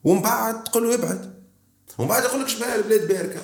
ومن 0.04 0.22
بعد 0.22 0.64
تقول 0.64 0.88
له 0.88 0.94
ابعد. 0.94 1.34
ومن 1.98 2.08
بعد 2.08 2.24
يقول 2.24 2.42
لك 2.42 2.48
شبه 2.48 2.74
البلاد 2.74 3.08
باركة. 3.08 3.40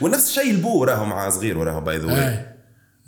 ونفس 0.00 0.28
الشيء 0.28 0.50
البو 0.50 0.84
راهو 0.84 1.04
مع 1.04 1.30
صغير 1.30 1.58
وراهو 1.58 1.80
باي 1.80 1.98
ذا 1.98 2.57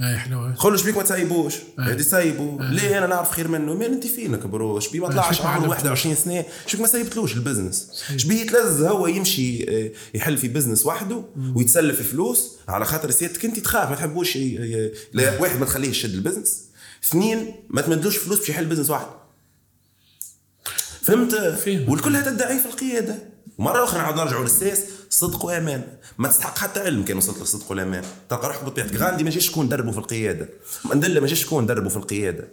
اي 0.01 0.11
اي 0.11 0.19
حلو 0.19 0.53
قول 0.59 0.73
له 0.73 0.79
شبيك 0.79 0.97
ما 0.97 1.03
تسيبوش 1.03 1.55
هادي 1.79 2.03
سيبو 2.03 2.59
ليه؟ 2.61 2.99
أنا 2.99 3.07
نعرف 3.07 3.31
خير 3.31 3.49
منه. 3.49 3.75
مين 3.75 3.93
أنت 3.93 4.07
فينك 4.07 4.47
bro 4.47 4.81
شبيه 4.81 5.01
ما 5.01 5.09
طلعش 5.09 5.35
شبيك 5.35 5.47
ما 5.47 5.51
عمره 5.51 5.75
علمتوش. 5.75 6.07
21 6.07 6.15
سنة. 6.15 6.45
شبيك 6.67 6.81
ما 6.81 6.87
سيبتلوش 6.87 7.35
ال 7.35 7.41
business. 7.41 8.05
شبيه 8.17 8.41
يتلذذ 8.41 8.85
هو 8.85 9.07
يمشي 9.07 9.67
يحل 10.15 10.39
في 10.39 10.49
business 10.49 10.87
وحده 10.87 11.23
ويتسلف 11.55 12.11
فلوس. 12.11 12.51
على 12.69 12.85
خاطر 12.85 13.11
سيادتك 13.11 13.45
أنت 13.45 13.59
تخاف 13.59 13.91
ما 13.91 13.97
تحبوش 13.97 14.37
لا 15.13 15.41
واحد 15.41 15.59
ما 15.59 15.67
تخليه 15.67 15.89
يشد 15.89 16.15
ال 16.14 16.19
business. 16.19 16.62
اثنين 17.05 17.55
ما 17.69 17.83
تمدلوش 17.83 18.17
فلوس 18.17 18.39
باش 18.39 18.49
يحل 18.49 18.67
business 18.66 18.91
واحد. 18.91 19.07
فهمت. 21.03 21.35
والكل 21.89 22.25
تدعي 22.25 22.59
في 22.59 22.67
القيادة. 22.67 23.30
ومره 23.61 23.85
أخرى 23.85 23.99
نعاود 24.01 24.17
نرجعوا 24.17 24.43
للسياس. 24.43 24.83
صدق 25.11 25.45
وامان 25.45 25.83
ما 26.19 26.29
تستحق 26.29 26.59
حتى 26.59 26.81
علم 26.81 27.03
كان 27.03 27.17
وصلت 27.17 27.39
لك 27.39 27.45
صدق 27.45 27.71
والامان 27.71 28.03
تلقى 28.29 28.49
روحك 28.49 28.65
بطبيعتك 28.65 28.97
غاندي 28.97 29.25
ما 29.25 29.31
جاش 29.31 29.47
شكون 29.47 29.69
دربه 29.69 29.91
في 29.91 29.99
القيادة؟ 29.99 30.49
مندله 30.85 31.21
ما 31.21 31.27
جاش 31.27 31.45
شكون 31.45 31.67
دربه 31.67 31.89
في 31.89 31.97
القيادة؟ 31.97 32.49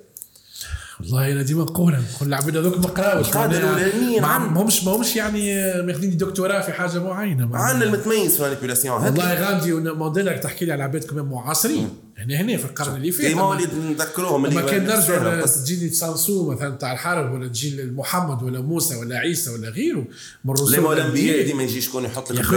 والله 0.99 1.31
أنا 1.31 1.41
ديما 1.41 1.63
نقولها 1.63 2.01
نقول 2.15 2.27
العباد 2.27 2.57
هذوك 2.57 2.77
ما 2.77 2.87
قراوش. 2.87 3.27
القادة 3.27 3.59
معناها 3.59 3.77
الأولانيين 3.77 4.21
ما 4.21 4.61
همش 4.61 4.83
ما 4.83 4.95
همش 4.95 5.15
يعني 5.15 5.63
ماخذين 5.83 6.17
دكتوراه 6.17 6.61
في 6.61 6.71
حاجة 6.71 6.99
معينة. 6.99 7.57
عندنا 7.57 7.85
المتميز 7.85 8.35
في 8.35 8.39
ال 8.39 8.44
manipulation 8.44 9.03
والله 9.03 9.33
غاندي 9.33 9.73
ومانديلا 9.73 10.37
تحكي 10.37 10.65
لي 10.65 10.71
على 10.71 10.83
عباد 10.83 11.03
كمان 11.03 11.25
معاصرين. 11.25 11.89
يعني 12.17 12.37
هنا 12.37 12.57
في 12.57 12.65
القرن 12.65 12.95
اللي 12.95 13.11
فات 13.11 13.25
ديما 13.25 13.43
وليد 13.43 13.69
نذكروهم 13.73 14.47
لما 14.47 14.61
كان 14.61 14.85
نرجع. 14.85 15.45
تجيني 15.45 15.89
Sun 15.89 16.20
Tzu 16.20 16.51
مثلا 16.51 16.75
تاع 16.75 16.93
الحرب 16.93 17.33
ولا 17.33 17.47
تجي 17.47 17.83
محمد 17.83 18.43
ولا 18.43 18.61
موسى 18.61 18.95
ولا 18.95 19.17
عيسى 19.17 19.49
ولا 19.49 19.69
غيره 19.69 20.05
من 20.45 20.53
الرسول 20.53 20.73
لما 20.73 20.93
الأنبياء. 20.93 21.45
ديما 21.45 21.63
يجي 21.63 21.81
شكون 21.81 22.05
يحط 22.05 22.31
لك 22.31 22.53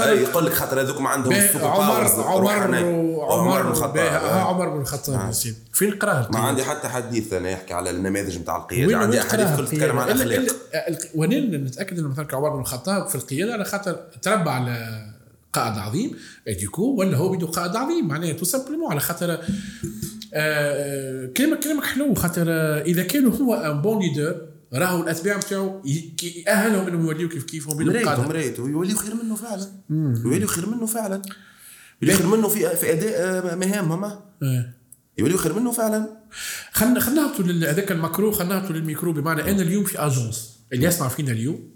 أي 0.00 0.22
يقول 0.22 0.46
لك 0.46 0.52
خاطر 0.52 0.80
هذوك 0.80 1.00
ما 1.00 1.08
عندهم 1.08 1.32
السوبر 1.32 1.66
عمر 1.66 2.06
عمر. 2.22 2.76
عمر 3.30 3.62
بن 3.62 3.70
الخطاب 3.70 3.96
آه. 3.96 4.40
عمر 4.40 4.68
بن 4.68 4.80
الخطاب 4.80 5.32
سيدي 5.32 5.56
فين 5.72 5.90
قراها 5.90 6.28
ما 6.32 6.38
عندي 6.38 6.64
حتى 6.64 6.88
حديث 6.88 7.32
أنا 7.32 7.50
يحكي 7.50 7.74
على 7.74 7.90
النماذج 7.90 8.38
نتاع 8.38 8.56
القيادة 8.56 8.96
عندي 8.96 9.20
أحاديث 9.20 9.56
كل 9.56 9.66
تتكلم 9.66 9.98
القيادة؟ 9.98 10.24
الاخلاق 10.24 10.98
ونين 11.14 11.64
نتأكد 11.64 11.98
انه 11.98 12.08
مثلا 12.08 12.26
عمر 12.32 12.48
بن 12.48 12.60
الخطاب 12.60 13.08
في 13.08 13.14
القيادة 13.14 13.52
على 13.52 13.64
خاطر 13.64 13.96
تربى 14.22 14.50
على 14.50 15.13
قائد 15.54 15.78
عظيم 15.78 16.16
اديكو 16.48 16.82
ولا 16.82 17.16
هو 17.16 17.28
بده 17.28 17.46
قائد 17.46 17.76
عظيم؟ 17.76 18.08
معناها 18.08 18.32
تو 18.32 18.44
simplement 18.44 18.90
على 18.90 19.00
خاطر 19.00 19.30
آه، 19.32 19.38
آه، 20.34 21.26
كلامك 21.26 21.60
كلامك 21.60 21.84
حلو 21.84 22.14
خاطر 22.14 22.44
آه، 22.48 22.82
إذا 22.82 23.02
كان 23.02 23.26
هو 23.26 23.54
un 23.54 23.82
bon 23.82 24.02
leader 24.02 24.48
راهو 24.74 25.02
الاتباع 25.02 25.36
نتاعو 25.36 25.82
يأهلهم 26.46 26.86
إنهم 26.86 27.06
يوليو 27.06 27.28
كيف 27.28 27.44
كيف 27.44 27.68
هم 27.68 27.76
بيدوا 27.76 27.92
مريته 27.92 28.28
مريته 28.28 28.68
يوليو 28.68 28.96
خير 28.96 29.14
منه 29.14 29.34
فعلا. 29.34 29.68
يوليو 30.24 30.46
خير 30.46 30.68
منه 30.68 30.86
فعلا. 30.86 31.22
يوليو 32.02 32.18
خير 32.18 32.26
منه 32.26 32.48
في 32.48 32.76
في 32.76 32.92
أداء 32.92 33.56
مهامهم. 33.56 34.04
آه. 34.04 34.74
يوليو 35.18 35.36
خير 35.38 35.52
منه 35.52 35.72
فعلا. 35.72 36.24
خلينا 36.72 37.00
خلينا 37.00 37.70
هذاك 37.70 37.92
ال 37.92 37.99
macro 37.99 38.32
خلينا 38.32 38.54
نهبطوا 38.54 38.76
للميكرو 38.76 39.12
بمعنى 39.12 39.50
أنا 39.50 39.62
اليوم 39.62 39.84
في 39.84 39.98
agence 39.98 40.54
اللي 40.72 40.86
يسمع 40.86 41.08
فينا 41.08 41.32
اليوم 41.32 41.73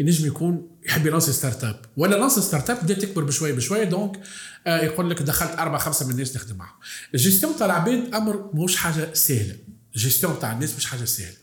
ينجم 0.00 0.26
يكون 0.26 0.68
يحب 0.84 1.06
يلانسي 1.06 1.32
start-up. 1.32 1.80
ولا 1.96 2.16
لانسي 2.16 2.40
start-up 2.40 2.82
بدأت 2.82 3.02
تكبر 3.02 3.24
بشويه 3.24 3.52
بشويه 3.52 3.84
donc 3.84 4.20
آه 4.66 4.80
يقول 4.84 5.10
لك 5.10 5.22
دخلت 5.22 5.58
أربعة 5.58 5.78
خمسة 5.78 6.06
من 6.06 6.12
الناس 6.12 6.36
نخدم 6.36 6.56
معهم 6.56 6.74
الجيستيون 7.14 7.56
تاع 7.56 7.66
العباد 7.66 8.14
أمر 8.14 8.50
مش 8.54 8.76
حاجة 8.76 9.14
سهلة. 9.14 9.56
الجيستيون 9.96 10.38
تاع 10.40 10.52
الناس 10.52 10.76
مش 10.76 10.86
حاجة 10.86 11.04
سهلة. 11.04 11.36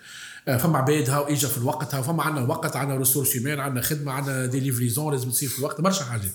آه، 0.47 0.57
فما 0.57 0.77
عباد 0.77 1.09
هاو 1.09 1.23
إجا 1.23 1.47
في 1.47 1.57
الوقت 1.57 1.95
هاو 1.95 2.03
فما 2.03 2.23
عندنا 2.23 2.45
وقت 2.45 2.75
عندنا 2.75 2.97
ressources 2.97 3.35
humaines 3.35 3.59
عندنا 3.59 3.81
خدمة 3.81 4.11
عندنا 4.11 4.45
des 4.45 4.61
livraisons 4.61 5.13
لازم 5.13 5.29
تصير 5.31 5.49
في 5.49 5.59
الوقت 5.59 5.81
برشا 5.81 6.03
حاجات. 6.05 6.31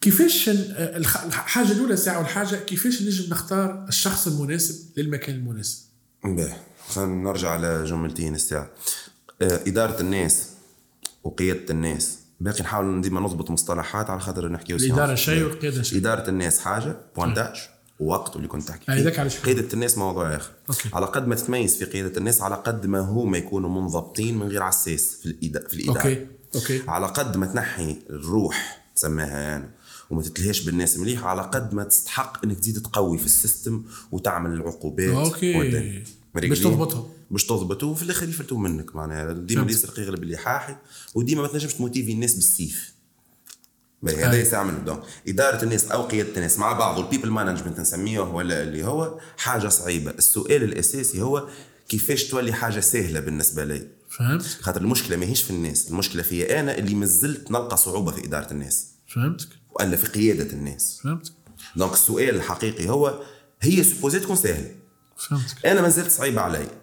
كيفاش 0.00 0.48
الخ- 0.48 1.24
الحاجة 1.24 1.72
الأولى 1.72 1.96
ساعة 1.96 2.18
والحاجة 2.18 2.56
كيفاش 2.56 3.02
نجم 3.02 3.30
نختار 3.30 3.84
الشخص 3.88 4.26
المناسب 4.26 4.76
للمكان 4.96 5.34
المناسب؟ 5.34 5.78
باهي 6.24 6.56
خلينا 6.88 7.14
نرجع 7.30 7.50
على 7.50 7.84
جملتين 7.84 8.34
الساعة 8.34 8.70
آه، 9.42 9.60
إدارة 9.66 10.00
الناس 10.00 10.48
وقيادة 11.24 11.70
الناس. 11.70 12.18
باقي 12.40 12.62
نحاول 12.62 13.00
ديما 13.00 13.20
نضبط 13.20 13.50
مصطلحات 13.50 14.10
على 14.10 14.20
خاطر 14.20 14.48
نحكيو 14.48 14.76
الإدارة. 14.76 15.14
شيء 15.14 15.42
والقياده 15.44 15.82
شيء. 15.82 15.98
إدارة 15.98 16.28
الناس 16.30 16.60
حاجة 16.60 16.96
pointage 17.16 17.56
ووقت 18.00 18.34
واللي 18.34 18.48
كنت 18.48 18.68
تحكي 18.68 18.92
أي 18.92 18.96
فيه. 18.96 19.02
ذاك 19.04 19.18
علاش 19.18 19.38
قيادة 19.40 19.68
الناس 19.74 19.98
موضوع 19.98 20.36
آخر. 20.36 20.50
okay. 20.70 20.88
على 20.92 21.06
قد 21.06 21.26
ما 21.28 21.34
تتميز 21.34 21.76
في 21.76 21.84
قيادة 21.84 22.18
الناس 22.18 22.42
على 22.42 22.54
قد 22.54 22.86
ما 22.86 23.00
هما 23.00 23.38
يكونوا 23.38 23.70
منضبطين 23.80 24.38
من 24.38 24.46
غير 24.48 24.62
عساس 24.62 25.16
في 25.22 25.28
الإدا- 25.28 25.68
في 25.68 25.74
الإدارة. 25.74 25.98
okay 25.98 26.26
okay. 26.54 26.82
على 26.88 27.06
قد 27.06 27.36
ما 27.36 27.46
تنحي 27.46 27.96
الروح 28.10 28.82
تسميها 28.96 29.56
أنا 29.56 29.70
وما 30.10 30.22
تتلهيش 30.22 30.64
بالناس 30.64 30.96
مليح 30.98 31.24
على 31.24 31.42
قد 31.42 31.74
ما 31.74 31.84
تستحق 31.84 32.44
إنك 32.44 32.58
تزيد 32.58 32.82
تقوي 32.82 33.18
في 33.18 33.26
ال 33.26 33.33
système 33.33 33.84
وتعمل 34.12 34.52
العقوبات 34.52 35.14
okay. 35.14 35.52
باش 35.52 36.58
مريقلين؟ 36.62 37.06
باش 37.32 37.44
تضبطوا 37.46 37.90
وفي 37.90 38.02
الآخر 38.02 38.28
يفلتوا 38.28 38.58
منك. 38.58 38.96
معناها 38.96 39.32
ديما. 39.32 39.62
اللي 39.62 39.72
يسرق 39.72 39.98
يغلب 39.98 40.22
اللي 40.22 40.36
حاحي 40.36 40.76
وديما 41.14 41.42
ما 41.42 41.48
تنجمش 41.48 41.74
تموتيفي 41.74 42.12
الناس 42.12 42.34
بالسيف. 42.34 42.92
هذا 44.08 44.40
يستعمل 44.40 44.84
donc 44.84 45.02
إدارة 45.28 45.64
الناس 45.64 45.84
أو 45.90 46.02
قيادة 46.02 46.36
الناس 46.36 46.58
مع 46.58 46.72
بعض 46.72 46.98
وال 46.98 47.06
people 47.06 47.30
management 47.30 47.80
نسميه 47.80 48.20
ولا 48.20 48.62
اللي 48.62 48.84
هو 48.84 49.20
حاجة 49.36 49.68
صعيبة. 49.68 50.10
السؤال 50.10 50.62
الأساسي 50.62 51.22
هو 51.22 51.48
كيفاش 51.88 52.24
تولي 52.24 52.52
حاجة 52.52 52.80
سهلة 52.80 53.20
بالنسبة 53.20 53.64
لي؟ 53.64 53.88
فهمت. 54.10 54.42
خاطر 54.60 54.80
المشكلة 54.80 55.16
ماهيش 55.16 55.42
في 55.42 55.50
الناس 55.50 55.90
المشكلة 55.90 56.22
في 56.22 56.60
أنا 56.60 56.78
اللي 56.78 56.94
مازلت 56.94 57.50
نلقى 57.50 57.76
صعوبة 57.76 58.12
في 58.12 58.24
إدارة 58.24 58.52
الناس. 58.52 58.86
فهمتك. 59.08 59.48
وألا 59.70 59.96
في 59.96 60.06
قيادة 60.06 60.52
الناس. 60.52 61.00
فهمتك. 61.04 61.32
donc 61.76 61.92
السؤال 61.92 62.34
الحقيقي 62.34 62.88
هو 62.88 63.22
هي 63.60 63.84
supposée 63.84 64.20
تكون 64.20 64.36
سهلة. 64.36 64.74
فهمتك. 65.16 65.66
أنا 65.66 65.82
مازلت 65.82 66.10
صعيبه 66.10 66.40
علي. 66.40 66.81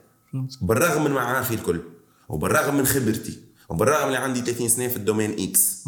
بالرغم 0.62 1.04
من 1.04 1.12
معارفي 1.12 1.54
الكل 1.54 1.80
وبالرغم 2.30 2.78
من 2.78 2.86
خبرتي 2.86 3.40
وبالرغم 3.70 4.08
اللي 4.08 4.18
عندي 4.18 4.42
30 4.42 4.70
سنة 4.70 4.88
في 4.88 4.98
ال 4.98 5.04
domaine 5.04 5.50
X 5.50 5.84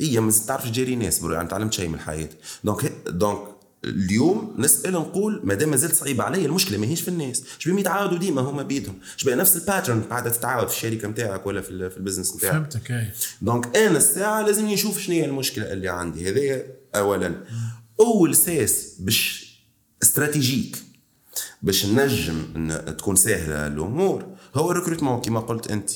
هي 0.00 0.20
ما 0.20 0.32
تعرفش 0.46 0.70
تجاري 0.70 0.96
ناس 0.96 1.18
bro 1.18 1.34
يعني 1.34 1.48
تعلمت 1.48 1.72
شيء 1.72 1.88
من 1.88 1.94
الحياة 1.94 2.28
donc 2.64 2.92
donc 3.06 3.38
اليوم 3.84 4.54
نسأل 4.58 4.92
نقول 4.92 5.40
ما 5.44 5.54
دام 5.54 5.68
مازلت 5.70 5.94
صعيبه 5.94 6.24
علي 6.24 6.46
المشكلة 6.46 6.78
ماهيش 6.78 7.00
في 7.00 7.08
الناس. 7.08 7.42
شبيه 7.58 7.80
يتعاودوا 7.80 8.18
ديما 8.18 8.40
هما 8.40 8.62
بيدهم. 8.62 8.94
شبيه 9.16 9.34
نفس 9.34 9.56
ال 9.56 9.62
pattern 9.62 10.02
قاعدة 10.02 10.30
تتعاود 10.30 10.68
في 10.68 10.74
الشركة 10.74 11.08
نتاعك 11.08 11.46
ولا 11.46 11.60
في, 11.60 11.90
في 11.90 11.96
ال 11.96 12.00
business 12.00 12.36
نتاعك 12.36 12.52
فهمتك 12.52 12.90
أي. 12.90 13.08
donc 13.42 13.76
أنا 13.76 13.96
الساعة 13.96 14.42
لازم 14.42 14.66
نشوف 14.68 14.98
شنو 14.98 15.14
هي 15.16 15.24
المشكلة 15.24 15.72
اللي 15.72 15.88
عندي. 15.88 16.30
هذايا 16.30 16.66
اولا. 16.94 17.34
أول 18.00 18.36
ساس 18.36 18.96
باش 19.00 19.48
stratégique 20.02 20.76
باش 21.62 21.86
نجم 21.86 22.44
ان 22.56 22.96
تكون 22.96 23.16
سهله 23.16 23.66
الأمور. 23.66 24.26
هو 24.54 24.70
ال 24.70 24.74
recrutement 24.74 25.20
كما 25.20 25.40
قلت 25.40 25.70
أنت. 25.70 25.90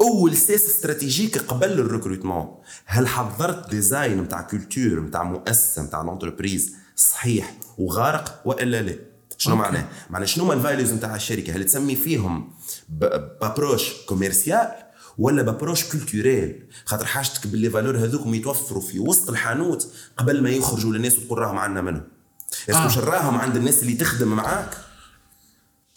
أول 0.00 0.36
ساس 0.36 0.66
stratégique 0.66 1.38
قبل 1.38 1.72
ال 1.72 1.79
recrutement 1.79 2.54
هل 2.86 3.08
حضرت 3.08 3.70
design 3.70 4.20
نتاع 4.20 4.42
culture 4.42 5.00
نتاع 5.00 5.22
مؤسسة 5.22 5.82
نتاع 5.82 6.02
l'entreprise 6.02 6.72
صحيح 6.96 7.54
وغارق 7.78 8.42
وإلا 8.44 8.82
لا؟ 8.82 8.94
شنو. 9.38 9.56
معناه؟ 9.56 9.88
معناه 10.10 10.26
شنو 10.26 10.44
هما 10.44 10.54
ال 10.54 10.59
values 10.59 10.92
نتاع 10.92 11.16
الشركة؟ 11.16 11.56
هل 11.56 11.64
تسمي 11.64 11.96
فيهم 11.96 12.52
ب 13.40 13.46
approche 13.46 13.92
commerciale 14.06 14.68
ولا 15.18 15.42
ب 15.42 15.47
approche 15.47 15.84
culturelle 15.84 16.66
خاطر 16.84 17.04
حاجتك 17.04 17.46
باللي 17.46 17.70
valeurs 17.70 17.96
هذوكم 17.96 18.34
يتوفروا 18.34 18.82
في 18.82 18.98
وسط 18.98 19.30
الحانوت 19.30 19.88
قبل 20.16 20.42
ما 20.42 20.50
يخرجوا 20.50 20.92
للناس 20.92 21.18
وتقول 21.18 21.38
راهم 21.38 21.58
عندنا 21.58 21.80
منهم. 21.80 22.02
est-ce 22.70 22.90
que 22.90 23.00
آه. 23.00 23.04
راهم 23.04 23.38
عند 23.38 23.56
الناس 23.56 23.82
اللي 23.82 23.94
تخدم 23.94 24.28
معاك؟ 24.28 24.83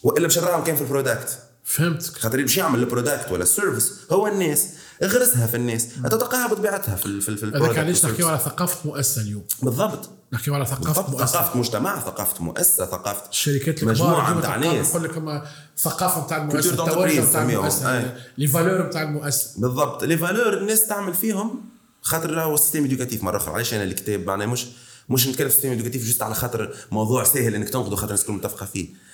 وإلا 0.08 0.28
مش 0.28 0.38
راهم 0.38 0.64
كان 0.64 0.76
في 0.76 0.82
ال 0.82 0.88
product. 0.88 1.38
فهمتك. 1.64 2.18
خاطر 2.18 2.41
باش 2.41 2.58
يعمل 2.58 2.80
ال 2.80 2.86
product 2.86 3.32
ولا 3.32 3.43
ال 3.43 3.50
service 3.50 3.93
هو 4.12 4.28
الناس 4.28 4.68
اغرسها 5.03 5.47
في 5.47 5.58
الناس 5.58 5.88
تلقاها 6.10 6.47
بطبيعتها 6.47 6.95
في 6.95 7.05
ال 7.05 7.22
في, 7.22 7.30
ال- 7.30 7.38
في 7.38 7.45
هذاك 7.45 7.78
علاش. 7.78 8.05
نحكيو 8.05 8.28
على 8.28 8.38
ثقافة 8.38 8.89
مؤسسة 8.89 9.22
اليوم. 9.22 9.43
بالضبط. 9.64 10.10
نحكيو 10.34 10.55
على 10.55 10.66
ثقافة 10.66 11.12
مؤسسة. 11.12 11.26
ثقافة 11.26 11.60
مجتمع 11.60 11.99
ثقافة 11.99 12.43
مؤسسة 12.43 12.86
ثقافة 12.86 13.30
الشركات 13.30 13.68
الكبار 13.84 13.93
مجموعة 13.93 14.39
نتاع 14.39 14.55
ناس. 14.55 14.89
يقول 14.89 15.03
لك 15.03 15.43
الثقافه 15.78 16.26
نتاع 16.26 16.38
المؤسسة 16.38 16.70
التوجه 16.70 17.30
نتاع. 17.30 17.41
المؤسسة. 17.43 18.16
les 18.38 18.47
valeurs 18.47 18.88
نتاع 18.88 19.03
المؤسسة. 19.03 19.62
بالضبط. 19.62 20.03
les 20.03 20.17
valeurs 20.17 20.53
الناس 20.58 20.88
تعمل 20.88 21.14
فيهم 21.14 21.62
خاطر 22.01 22.32
راهو 22.32 22.53
ال 22.53 22.57
système 22.57 22.86
éducatif 22.86 23.23
مرة 23.24 23.38
أخرى. 23.38 23.53
علاش 23.53 23.74
أنا 23.74 23.84
الكتاب؟ 23.84 24.28
معناه 24.28 24.45
مش 24.45 24.66
مش 25.10 25.28
نتكلم 25.28 25.47
في 25.49 25.55
ال 25.55 25.57
système 25.57 25.71
éducatif 25.71 26.05
juste 26.07 26.21
على 26.22 26.36
خاطر 26.36 26.74
موضوع 26.91 27.24
سهل 27.24 27.55
إنك 27.55 27.70
تنقده 27.70 27.95
خاطر 27.95 28.05
الناس 28.05 28.22
الكل 28.22 28.34
متفقة 28.34 28.66
فيه. 28.66 29.07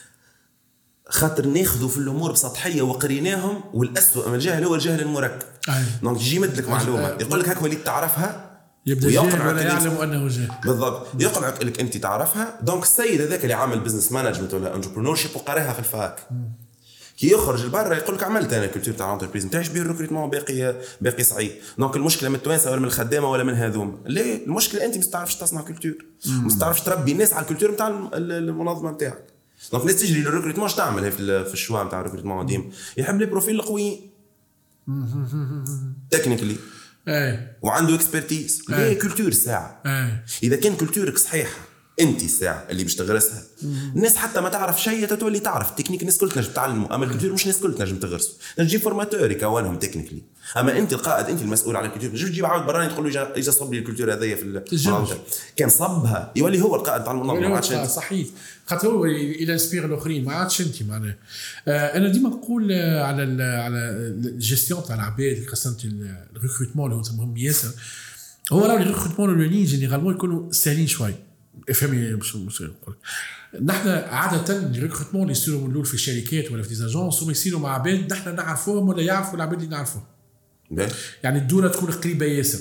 خاطر 1.09 1.45
ناخذوا 1.45 1.89
في 1.89 1.97
الأمور 1.97 2.31
بسطحية 2.31 2.81
وقريناهم 2.81 3.61
والاسوء 3.73 4.29
من 4.29 4.35
الجهل 4.35 4.63
هو 4.63 4.75
الجهل 4.75 5.01
المركب. 5.01 5.39
donc 6.03 6.21
يجي 6.21 6.35
يمد 6.35 6.57
لك 6.57 6.69
معلومة. 6.69 7.07
يقول 7.19 7.39
لك 7.39 7.49
هاك 7.49 7.61
وليت 7.61 7.85
تعرفها؟ 7.85 8.49
يبدأ 8.85 9.09
جاهل 9.09 9.47
ولا 9.47 9.61
يعلم 9.61 9.91
أنه 10.01 10.27
جاهل. 10.27 10.51
بالضبط. 10.65 11.07
يقنعك 11.21 11.61
إنك 11.61 11.79
أنت 11.79 11.97
تعرفها. 11.97 12.59
donc 12.61 12.83
السيد 12.83 13.21
هذاك 13.21 13.43
اللي 13.43 13.53
عامل 13.53 13.79
business 13.79 14.11
management 14.11 14.53
ولا 14.53 14.75
entrepreneurship 14.75 15.35
وقرأها 15.35 15.73
في 15.73 15.79
ال 15.79 15.87
fac. 15.87 16.19
كي 17.17 17.31
يخرج 17.31 17.65
لبرا 17.65 17.95
يقول 17.95 18.15
لك 18.15 18.23
عملت 18.23 18.53
أنا 18.53 18.67
culture 18.67 18.93
تاع 18.93 19.07
ال 19.07 19.11
entreprise 19.11 19.45
نتاعي 19.45 19.69
بيه 19.73 19.81
ال 19.81 19.85
recrutement 19.85 20.29
باقي 20.29 20.75
باقي 21.01 21.23
صعيب 21.23 21.51
donc 21.77 21.95
المشكلة 21.95 22.29
من 22.29 22.35
التوانسه 22.35 22.71
ولا 22.71 22.79
من 22.79 22.85
الخدامة 22.85 23.31
ولا 23.31 23.43
من 23.43 23.53
هذوم. 23.53 23.99
لا 24.05 24.21
المشكلة 24.21 24.85
أنت 24.85 24.97
ما 24.97 25.03
تعرفش 25.03 25.35
تصنع 25.35 25.61
culture 25.61 25.93
ما 26.27 26.59
تعرفش 26.59 26.81
تربي 26.81 27.11
الناس 27.11 27.33
على 27.33 27.41
ال 27.43 27.47
culture 27.47 27.71
نتاع 27.71 27.87
الم- 27.87 28.09
ال- 28.13 28.31
المنظمة 28.31 28.91
نتاعك 28.91 29.32
donc 29.71 29.83
الناس 29.83 29.95
تجري 30.01 30.19
لل 30.21 30.28
recrutement 30.28 30.65
اش 30.65 30.75
تعمل 30.75 31.03
هي 31.03 31.11
في 31.11 31.19
ال- 31.19 31.45
في 31.45 31.53
ال 31.53 31.58
choix 31.58 31.83
نتاع 31.83 31.99
ال 31.99 32.03
recrutement 32.03 32.45
ديما 32.45 32.63
يحب 32.97 33.19
les 33.19 33.25
profils 33.25 33.55
القويين 33.55 34.09
technically 36.11 36.55
اي 37.07 37.47
وعنده 37.61 37.95
expertise 37.95 38.61
ليه 38.69 38.99
culture 38.99 39.31
ساعة؟ 39.31 39.81
اي 39.85 40.11
إذا 40.43 40.55
كان 40.55 40.75
culture 40.75 41.12
ك 41.12 41.17
صحيحه 41.17 41.57
أنت 41.99 42.23
الساعة 42.23 42.65
اللي 42.69 42.83
باش 42.83 42.95
تغرسها. 42.95 43.43
الناس 43.95 44.15
حتى 44.15 44.41
ما 44.41 44.49
تعرف 44.49 44.81
شيء 44.81 45.07
تتولي 45.07 45.39
تعرف. 45.39 45.69
التكنيك 45.69 46.01
الناس 46.01 46.17
كل 46.17 46.31
تنجم 46.31 46.51
تعلموا 46.51 46.95
أما 46.95 47.05
ال 47.05 47.09
culture 47.09 47.31
مش 47.33 47.43
الناس 47.43 47.59
كل 47.59 47.75
تنجم 47.75 47.95
تغرسوا 47.99 48.33
تنجم 48.57 48.67
تجيب 48.69 48.81
formateur 48.81 49.31
يكونهم 49.31 49.79
technically 49.79 50.21
أما 50.57 50.77
أنت 50.79 50.93
القائد 50.93 51.25
أنت 51.25 51.41
المسؤول 51.41 51.75
على 51.75 51.85
ال 51.87 51.90
culture 51.90 52.11
مش 52.11 52.21
تجيب 52.21 52.45
عاود 52.45 52.65
براني 52.65 52.89
تقول 52.93 53.13
له 53.13 53.37
إجا 53.37 53.51
صب 53.51 53.73
لي 53.73 53.79
ال 53.79 53.84
culture 53.84 54.13
هذيا 54.13 54.35
في. 54.35 54.43
المنظمه 54.43 55.19
كان 55.55 55.69
صبها. 55.69 56.31
يولي 56.35 56.61
هو 56.61 56.75
القائد 56.75 57.03
تاع 57.03 57.11
المنظمة 57.11 57.47
ما 57.47 57.55
عادش 57.55 57.71
أنت. 57.71 57.89
صحيح. 57.89 58.27
خاطر 58.65 58.87
هو 58.87 59.05
اللي 59.05 59.53
inspire 59.53 59.85
الأخرين 59.85 60.25
ما 60.25 60.33
عادش 60.33 60.61
أنت 60.61 60.83
معناها. 60.83 61.15
آه 61.67 61.97
أنا 61.97 62.09
ديما 62.09 62.29
نقول 62.29 62.71
آه، 62.71 63.03
على 63.03 63.23
ال 63.23 63.41
على 63.41 63.77
الجيستيون 63.77 64.83
تاع 64.83 64.95
العباد 64.95 65.45
قسمت 65.51 65.85
ال 66.35 66.40
recrutement 66.40 66.91
اللي 66.91 67.03
هو 67.09 67.17
مهم 67.17 67.37
ياسر 67.37 67.69
هو 68.51 68.65
راهو 68.65 68.77
ال 68.77 68.82
recrutement 68.82 69.29
الاولانيين 69.29 69.65
généralement 69.65 70.13
يكونوا 70.13 70.51
ساهلين 70.51 70.87
شوي. 70.87 71.13
افهمي 71.69 71.97
مش 72.13 72.35
مش 72.35 72.61
نقول 72.61 72.95
نحن 73.61 73.87
عادة 73.89 74.57
ال 74.57 74.63
recrutement 74.63 75.21
اللي 75.21 75.31
يصيروا 75.31 75.61
من 75.61 75.71
الأول 75.71 75.85
في 75.85 75.93
الشركات 75.93 76.51
ولا 76.51 76.63
في 76.63 76.69
des 76.69 76.86
agences 76.86 77.23
هم 77.23 77.31
يصيروا 77.31 77.59
مع 77.59 77.73
عباد 77.73 78.13
نحن 78.13 78.35
نعرفوهم 78.35 78.89
ولا 78.89 79.01
يعرفوا 79.01 79.35
العباد 79.35 79.57
اللي 79.61 79.75
نعرفوهم. 79.75 80.03
يعني 81.23 81.39
الدوره 81.39 81.67
تكون 81.67 81.91
قريبة 81.91 82.25
ياسر. 82.25 82.59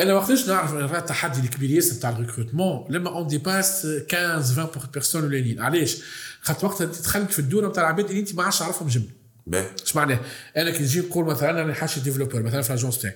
أنا 0.00 0.14
وقتاش 0.14 0.48
نعرف 0.48 0.72
راه 0.72 0.98
التحدي 0.98 1.40
الكبير 1.40 1.70
ياسر 1.70 1.94
تاع 1.94 2.10
ال 2.10 2.16
recrutement 2.16 2.86
لما 2.90 3.10
on 3.10 3.26
dépasse 3.26 3.86
15 4.12 4.36
20 4.38 4.68
personnes 4.94 5.22
اولانيين 5.22 5.60
علاش؟ 5.60 5.96
خاطر 6.40 6.66
وقتها 6.66 6.86
تدخلك 6.86 7.30
في 7.30 7.38
الدوره 7.38 7.68
نتاع 7.68 7.82
العباد 7.82 8.08
اللي 8.08 8.20
أنت 8.20 8.34
ما 8.34 8.42
عادش 8.42 8.58
تعرفهم 8.58 8.88
جمله 8.88 9.08
اش 9.84 9.96
معناه؟ 9.96 10.20
أنا 10.56 10.70
كي 10.70 10.82
نجي 10.82 11.00
نقول 11.00 11.24
مثلا 11.24 11.62
أنا 11.62 11.74
حاجتي 11.74 12.00
developer 12.00 12.42
مثلا 12.42 12.62
في 12.62 12.72
l'agence 12.72 12.98
تاعي. 12.98 13.14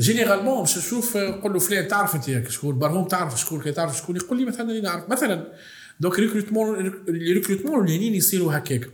généralement 0.00 0.60
باش 0.60 0.78
نشوف 0.78 1.16
نقول 1.16 1.52
له 1.52 1.58
فلان 1.58 1.88
تعرف 1.88 2.14
أنت 2.14 2.50
شكون؟ 2.50 2.78
برهوم 2.78 3.08
تعرف 3.08 3.40
شكون؟ 3.40 3.60
كي 3.60 3.72
تعرف 3.72 3.96
شكون 3.98 4.16
يقول 4.16 4.38
لي 4.38 4.44
مثلا 4.44 4.70
اللي 4.70 4.80
نعرف. 4.80 5.08
مثلا 5.08 5.52
donc 6.00 6.18
recrutement 6.18 6.86
ال 7.08 7.13
recrutement 7.13 7.74
الاولانيين 7.74 8.14
يصيروا 8.14 8.56
هكاك. 8.56 8.88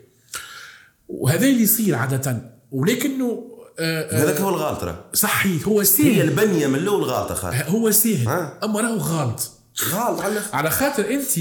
وهذا 1.08 1.46
اللي 1.46 1.62
يصير 1.62 1.94
عادة. 1.94 2.52
ولكنه 2.70 3.51
هذاك 3.80 4.40
هو 4.40 4.48
الغلط 4.48 4.84
راه. 4.84 5.04
صحيح 5.12 5.68
هو 5.68 5.78
هي 5.78 5.84
سهل. 5.84 6.20
البنية 6.20 6.66
من 6.66 6.74
الأول 6.74 7.02
غلطه 7.02 7.34
خاطر 7.34 7.64
هو 7.68 7.90
ها. 8.26 8.58
أما 8.64 8.80
راهو 8.80 8.96
غلط 8.96 9.50
غلط 9.92 10.20
على. 10.20 10.40
على 10.52 10.70
خاطر 10.70 11.10
أنت 11.10 11.38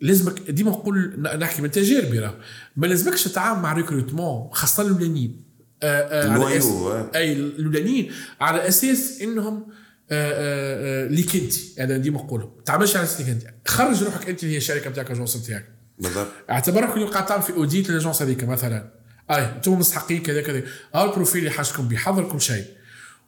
لازمك 0.00 0.50
ديما 0.50 0.70
نقول 0.70 1.20
نحكي 1.38 1.62
من 1.62 1.70
تجاربي 1.70 2.18
راه 2.18 2.34
ما 2.76 2.86
لازمكش 2.86 3.24
تتعامل 3.24 3.62
مع 3.62 3.72
ريكروتمون 3.72 4.48
خاصة 4.52 4.82
الأولانيين. 4.82 5.42
آه، 5.82 6.26
آه، 6.26 6.30
على 6.30 6.58
آه. 6.58 7.10
أي 7.14 7.32
الأولانيين. 7.32 8.12
على 8.40 8.68
أساس 8.68 9.20
إنهم 9.22 9.66
آه، 10.10 10.32
آه، 10.32 11.04
آه، 11.04 11.08
ليك 11.08 11.36
أنت. 11.36 11.52
أنا 11.80 11.96
ديما 11.96 12.18
نقول 12.18 12.40
ما 12.40 12.62
تعملش 12.64 12.96
على 12.96 13.04
أساس 13.04 13.20
ليك 13.20 13.28
أنت. 13.28 13.42
خرج 13.68 14.02
روحك 14.02 14.28
أنت 14.28 14.42
اللي 14.42 14.54
هي 14.54 14.58
الشركة 14.58 14.90
نتاعك 14.90 15.06
ال 15.06 15.10
agence 15.10 15.36
نتاعك 15.36 15.68
بالضبط. 15.98 16.26
اعتبرك 16.50 16.96
اليوم 16.96 17.10
قاعد 17.10 17.26
تعمل 17.26 17.42
في 17.42 17.52
audit 17.52 17.90
لل 17.90 17.98
agence 17.98 18.22
هذيك 18.22 18.44
مثلا. 18.44 18.99
أي 19.30 19.44
أنتم 19.56 19.78
مستحقين 19.78 20.22
كذا 20.22 20.42
كذا. 20.42 20.62
ها 20.94 21.04
ال 21.04 21.09
profil 21.09 21.38
اللي 21.38 21.50
حاجتكم 21.50 21.88
به 21.88 21.96
حضر 21.96 22.28
كل 22.28 22.40
شيء 22.40 22.64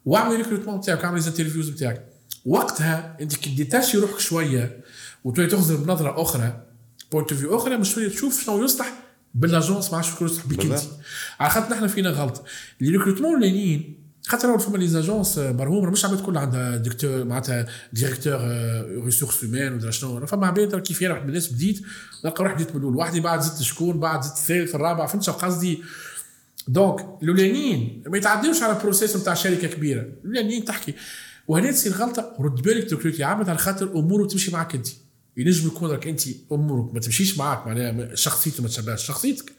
واعمل 0.04 0.36
recrutement 0.36 0.78
بتاعك 0.78 1.04
اعمل 1.04 1.24
interviews 1.24 1.68
بتاعك. 1.68 2.06
وقتها 2.46 3.16
أنت 3.20 3.36
كي 3.36 3.50
détacher 3.50 3.98
روحك 3.98 4.18
شوية 4.18 4.80
وتولي 5.24 5.48
تخزر 5.48 5.76
بنظره 5.76 6.22
أخرى 6.22 6.62
point 7.12 7.28
de 7.28 7.34
vue 7.34 7.56
أخرى 7.56 7.76
مش 7.76 7.94
شوية 7.94 8.08
تشوف 8.08 8.44
شنو 8.44 8.64
يصلح. 8.64 8.92
بال 9.34 9.48
agence 9.48 9.90
ما 9.90 9.96
عادش 9.96 10.12
يكون 10.12 10.28
يصلح 10.28 10.46
بك 10.46 10.64
انت. 10.64 10.80
على 11.40 11.50
خاطر 11.50 11.70
نحن 11.74 11.86
فينا 11.86 12.10
غلط. 12.10 12.44
ال 12.82 12.86
recrutement 12.86 13.30
الأولانيين 13.30 14.01
خاطر 14.26 14.58
فما 14.58 14.78
les 14.78 14.88
agences 14.88 15.38
راهم 15.38 15.88
مش 15.88 16.04
عباد 16.04 16.20
كل 16.20 16.36
عندها 16.36 16.76
directeur 16.76 17.24
معناتها 17.24 17.66
directeur 17.92 18.40
ressources 19.04 19.44
humaines 19.44 19.72
ولا 19.72 19.90
شنو. 19.90 20.26
فما 20.26 20.46
عباد 20.46 20.80
كيف 20.80 21.02
واحد 21.02 21.22
من 21.22 21.28
الناس 21.28 21.52
بديت 21.52 21.80
نلقى 22.24 22.44
روحي 22.44 22.54
بديت 22.54 22.70
من 22.70 22.76
الأول 22.76 22.96
وحدي 22.96 23.20
بعد 23.20 23.40
زدت 23.40 23.62
شكون؟ 23.62 24.00
بعد 24.00 24.22
زدت 24.22 24.36
الثالث 24.36 24.74
الرابع. 24.74 25.06
فهمت 25.06 25.22
شو 25.22 25.32
قصدي؟ 25.32 25.82
donc 26.68 27.06
الأولانيين 27.22 28.02
ما 28.06 28.18
يتعديوش 28.18 28.62
على 28.62 28.78
process 28.82 29.16
نتاع 29.16 29.34
شركة 29.34 29.68
كبيرة. 29.68 30.00
الأولانيين 30.00 30.64
تحكي 30.64 30.94
وهنا 31.48 31.70
تصير 31.70 31.92
غلطة. 31.92 32.36
رد 32.40 32.62
بالك 32.62 32.90
ت 32.90 32.94
recruter 32.94 33.24
عبد 33.24 33.48
على 33.48 33.58
خاطر 33.58 33.90
اموره 33.92 34.26
تمشي 34.26 34.50
معك 34.50 34.74
أنت. 34.74 34.88
ينجم 35.36 35.66
يكون 35.66 35.90
لك 35.90 36.06
أنت 36.06 36.22
أمورك 36.52 36.94
ما 36.94 37.00
تمشيش 37.00 37.38
معك. 37.38 37.66
معناها 37.66 38.14
شخصيته 38.14 38.62
ما 38.62 38.68
تشبهش 38.68 39.06
شخصيتك. 39.06 39.52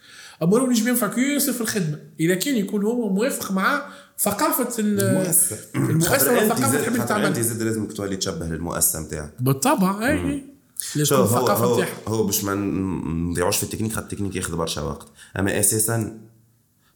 اموره 0.43 0.63
ينجم 0.63 0.87
ينفعك 0.87 1.17
ياسر 1.17 1.53
في 1.53 1.61
الخدمة. 1.61 1.99
إذا 2.19 2.35
كان 2.35 2.55
يكون 2.55 2.83
هو 2.83 3.13
موافق 3.13 3.51
مع 3.51 3.85
ثقافة 4.23 4.79
المؤسسه 4.79 5.57
المؤسسه 5.75 6.31
ولا 6.31 6.49
ثقافة 6.49 6.81
تحب 6.81 6.95
أنت 6.95 7.09
تعمل 7.09 7.43
زاد 7.43 7.61
لازم 7.61 7.87
تولي 7.87 8.15
تشبه 8.15 8.45
للمؤسسه 8.45 8.99
نتاعك 8.99 9.33
بالطبع 9.39 10.07
اي 10.07 10.31
اي 10.31 10.53
ليش 10.95 11.13
هو 11.13 11.23
الثقافه 11.23 11.65
هو, 11.65 11.75
نتاعها 11.75 11.97
هو 12.07 12.23
باش 12.23 12.43
ما 12.43 12.55
نضيعوش 12.55 13.57
في 13.57 13.63
التكنيك 13.63 13.91
خاطر 13.93 14.05
التكنيك 14.05 14.35
ياخذ 14.35 14.55
برشا 14.55 14.81
وقت. 14.81 15.07
أما 15.39 15.59
أساسا 15.59 16.19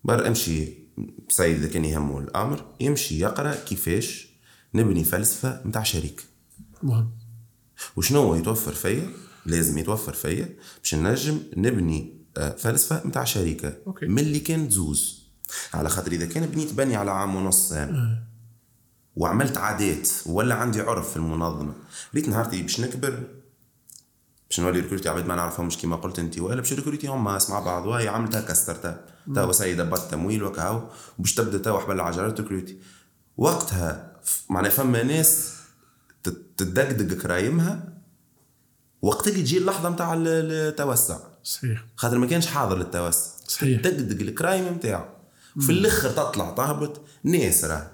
بر 0.03 0.27
امشي. 0.27 0.87
سيد 1.29 1.57
اذا 1.57 1.67
كان 1.67 1.85
يهمه 1.85 2.19
الأمر 2.19 2.65
يمشي 2.79 3.19
يقرأ 3.19 3.55
كيفاش 3.55 4.29
نبني 4.73 5.03
فلسفة 5.03 5.61
نتاع 5.65 5.83
شركة. 5.83 6.23
مهم. 6.83 7.11
وشنو 7.95 8.21
هو 8.21 8.35
يتوفر 8.35 8.71
فيا؟ 8.71 9.09
لازم 9.45 9.77
يتوفر 9.77 10.13
فيا 10.13 10.55
باش 10.79 10.95
نجم 10.95 11.39
نبني 11.57 12.17
آه، 12.37 12.55
فلسفة 12.55 13.07
نتاع 13.07 13.23
شركه 13.23 13.73
OK. 13.87 14.05
من 14.05 14.19
اللي 14.19 14.39
كانت 14.39 14.71
زوز. 14.71 15.16
على 15.73 15.89
خاطر 15.89 16.11
إذا 16.11 16.25
كان 16.25 16.45
بنيت 16.45 16.73
بني 16.73 16.95
على 16.95 17.11
عام 17.11 17.35
ونص 17.35 17.71
أنا 17.71 18.23
وعملت 19.15 19.57
عادات 19.57 20.09
ولا 20.25 20.55
عندي 20.55 20.81
عرف 20.81 21.09
في 21.09 21.17
المنظمة. 21.17 21.73
ريت 22.15 22.29
نهارتي 22.29 22.61
باش 22.61 22.79
نكبر 22.79 23.23
باش 24.49 24.59
نولي 24.59 24.79
recruter 24.79 25.09
عباد 25.09 25.25
ما 25.27 25.35
نعرفهمش 25.35 25.77
كيما 25.77 25.95
قلت 25.95 26.19
انت 26.19 26.39
ولا 26.39 26.55
باش 26.61 26.73
recruter 26.73 27.07
هم 27.07 27.23
مع 27.23 27.39
بعض 27.49 27.85
وهي 27.85 28.07
عملت 28.07 28.35
هكا 28.35 28.53
startup 28.53 29.05
توا 29.35 29.51
سيد 29.51 29.81
دبرت 29.81 30.11
تمويل 30.11 30.43
وكهو 30.43 30.89
وباش 31.19 31.33
تبدأ 31.35 31.57
توا 31.57 31.79
حبل 31.79 31.95
العجلات 31.95 32.39
recruter 32.41 32.77
وقتها 33.37 34.11
معناها 34.49 34.71
فما 34.71 35.03
ناس 35.03 35.53
تدقدق 36.57 37.17
كرايمها 37.21 37.93
وقتها 39.01 39.31
تجي 39.31 39.57
اللحظة 39.57 39.89
نتاع 39.89 40.13
ال- 40.13 40.27
التوسع. 40.51 41.17
صحيح. 41.43 41.85
خاطر 41.95 42.17
ما 42.17 42.27
كانش 42.27 42.47
حاضر 42.47 42.77
للتوسع. 42.77 43.29
صحيح. 43.47 43.81
تدقدق 43.81 44.21
الكرايم 44.21 44.73
نتاعو 44.73 45.05
في 45.59 45.71
الآخر 45.71 46.09
تطلع 46.09 46.51
تهبط 46.51 47.01
ناس 47.23 47.65
راه. 47.65 47.91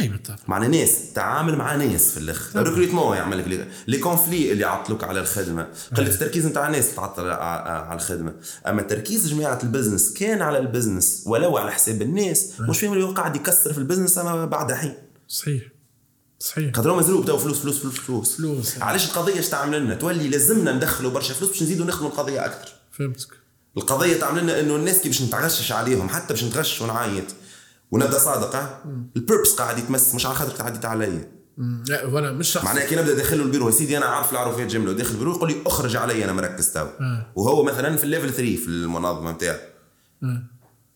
إي 0.00 0.08
بالطبع 0.08 0.36
معنى 0.48 0.78
ناس 0.78 1.12
تعامل 1.14 1.56
مع 1.56 1.74
ناس 1.76 2.10
في 2.10 2.16
الآخر 2.16 2.60
ال 2.60 2.65
recrutement 2.65 3.16
يعمل 3.16 3.38
لك 3.38 3.48
les- 3.48 3.68
les 3.86 3.98
conflits 3.98 4.52
اللي 4.52 4.62
يعطلوك 4.62 5.04
على 5.04 5.20
الخدمة. 5.20 5.68
قله 5.96 6.08
التركيز 6.10 6.46
نتاع 6.46 6.66
الناس 6.66 6.94
تعطل 6.94 7.30
على 7.30 7.94
الخدمة. 7.94 8.34
أما 8.66 8.82
تركيز 8.82 9.28
جماعة 9.28 9.58
ال 9.62 9.68
business 9.68 10.12
كان 10.12 10.42
على 10.42 10.58
البزنس 10.58 11.22
ولو 11.26 11.56
على 11.58 11.72
حساب 11.72 12.02
الناس 12.02 12.50
مش 12.60 12.80
فاهم 12.80 12.92
اللي 12.92 13.04
قاعد 13.04 13.36
يكسر 13.36 13.72
في 13.72 13.78
ال 13.78 13.82
business 13.82 14.18
اما 14.18 14.44
بعد 14.46 14.72
حين. 14.72 14.94
صحيح. 15.28 15.62
صحيح. 16.38 16.74
خاطر 16.76 16.96
مزروب 16.96 17.24
تو 17.26 17.38
فلوس 17.38 17.58
فلوس 17.58 17.78
فلوس 17.78 17.94
فلوس. 17.98 18.36
فلوس. 18.36 18.78
علاش 18.78 19.06
القضية 19.10 19.40
اش 19.40 19.48
تعمل 19.48 19.80
لنا؟ 19.84 19.94
تولي 19.94 20.28
لازمنا 20.28 20.72
ندخلوا 20.72 21.10
برشا 21.10 21.34
فلوس 21.34 21.50
باش 21.50 21.62
نزيدوا 21.62 21.86
نخدموا 21.86 22.10
القضية 22.10 22.44
أكثر. 22.46 22.68
فهمتك. 22.92 23.28
القضية 23.76 24.16
تعمل 24.16 24.42
لنا 24.42 24.60
إنه 24.60 24.76
الناس 24.76 25.00
كي 25.00 25.08
باش 25.08 25.22
نتغشش 25.22 25.72
عليهم 25.72 26.08
حتى 26.08 26.34
باش 26.34 26.44
نتغش 26.44 26.80
ونعيط. 26.80 27.24
ونبدأ 27.90 28.18
صادق 28.18 28.56
ها 28.56 28.84
ال 29.16 29.21
purpose 29.21 29.54
قاعد 29.54 29.78
يتمس 29.78 30.14
مش 30.14 30.26
على 30.26 30.34
خاطر 30.34 30.50
تعديت 30.50 30.84
عليا. 30.84 31.28
لا 31.88 32.06
ولا 32.06 32.32
مش 32.32 32.48
شخص 32.48 32.64
معناها 32.64 32.86
كي 32.86 32.96
نبدأ 32.96 33.14
داخل 33.14 33.38
له 33.38 33.44
البيرو 33.44 33.66
يا 33.66 33.72
سيدي 33.72 33.96
أنا 33.96 34.06
عارف 34.06 34.32
العروفات 34.32 34.66
جمله 34.66 34.90
وداخل 34.90 35.10
البيرو 35.10 35.32
يقول 35.32 35.48
لي 35.48 35.56
أخرج 35.66 35.96
علي 35.96 36.24
أنا 36.24 36.32
مركز 36.32 36.72
تو. 36.72 36.86
وهو 37.34 37.62
مثلا 37.62 37.96
في 37.96 38.04
ال 38.04 38.09
level 38.09 38.32
3 38.32 38.56
في 38.56 38.68
المنظمة 38.68 39.30
نتاعو. 39.30 39.58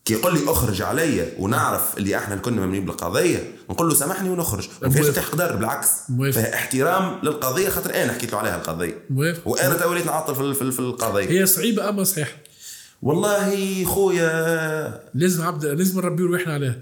كي 0.04 0.14
يقول 0.14 0.34
لي 0.34 0.50
أخرج 0.50 0.82
علي 0.82 1.32
ونعرف 1.38 1.98
اللي 1.98 2.16
إحنا 2.16 2.36
كنا 2.36 2.66
مؤمنين 2.66 2.84
بالقضية. 2.84 3.52
نقول 3.70 3.88
له 3.88 3.94
سامحني 3.94 4.30
ونخرج. 4.30 4.68
ما 4.82 4.88
فيش 4.88 5.00
موافق. 5.00 5.16
تحقدر 5.16 5.56
بالعكس. 5.56 5.88
فيها 6.32 6.54
احترام 6.54 7.18
للقضية 7.22 7.68
خاطر 7.68 8.02
أنا 8.02 8.12
حكيت 8.12 8.32
له 8.32 8.38
عليها 8.38 8.56
القضية. 8.56 9.04
وأنا 9.44 9.74
تو 9.74 9.90
وليت 9.90 10.06
نعطل 10.06 10.54
في, 10.54 10.80
القضية. 10.80 11.30
هي 11.30 11.46
صعيبة 11.46 11.88
أما 11.88 12.04
صحيح 12.04 12.36
والله 13.02 13.84
خويا 13.84 15.10
لازم 15.14 15.42
عبد 15.42 15.64
لازم 15.64 16.00
نربي 16.00 16.22
روحنا 16.22 16.54
عليها 16.54 16.78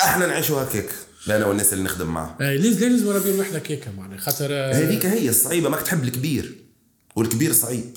أحنا 0.00 0.26
نعيشوا 0.26 0.62
هكاك. 0.62 0.88
أنا 1.28 1.46
والناس 1.46 1.72
اللي 1.72 1.84
نخدم 1.84 2.06
معاهم 2.06 2.34
آه، 2.40 2.56
لازم 2.56 2.88
لازم 2.88 3.12
نربي 3.12 3.36
روحنا 3.36 3.58
كيكه 3.58 3.92
معناها 3.98 4.18
خاطر 4.18 4.48
آه، 4.50 4.72
هذيك 4.72 5.06
هي 5.06 5.28
الصعيبة 5.28 5.68
ماك 5.68 5.82
تحب 5.82 6.04
الكبير 6.04 6.54
والكبير 7.16 7.52
صعيب. 7.52 7.96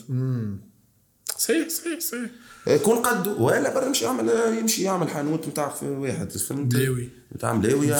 صحيح 1.37 1.69
صحيح 1.69 1.99
صحيح. 1.99 2.29
يكون 2.67 2.97
قده 2.97 3.31
ولا 3.31 3.73
برا 3.73 3.85
يمشي 3.85 4.05
يعمل 4.05 4.29
يمشي 4.59 4.83
يعمل 4.83 5.09
حانوت 5.09 5.47
نتاع 5.47 5.73
واحد 5.83 6.31
فهمت؟ 6.31 6.75
ملاوي. 6.75 7.09
نتاع 7.35 7.53
ملاوي 7.53 7.91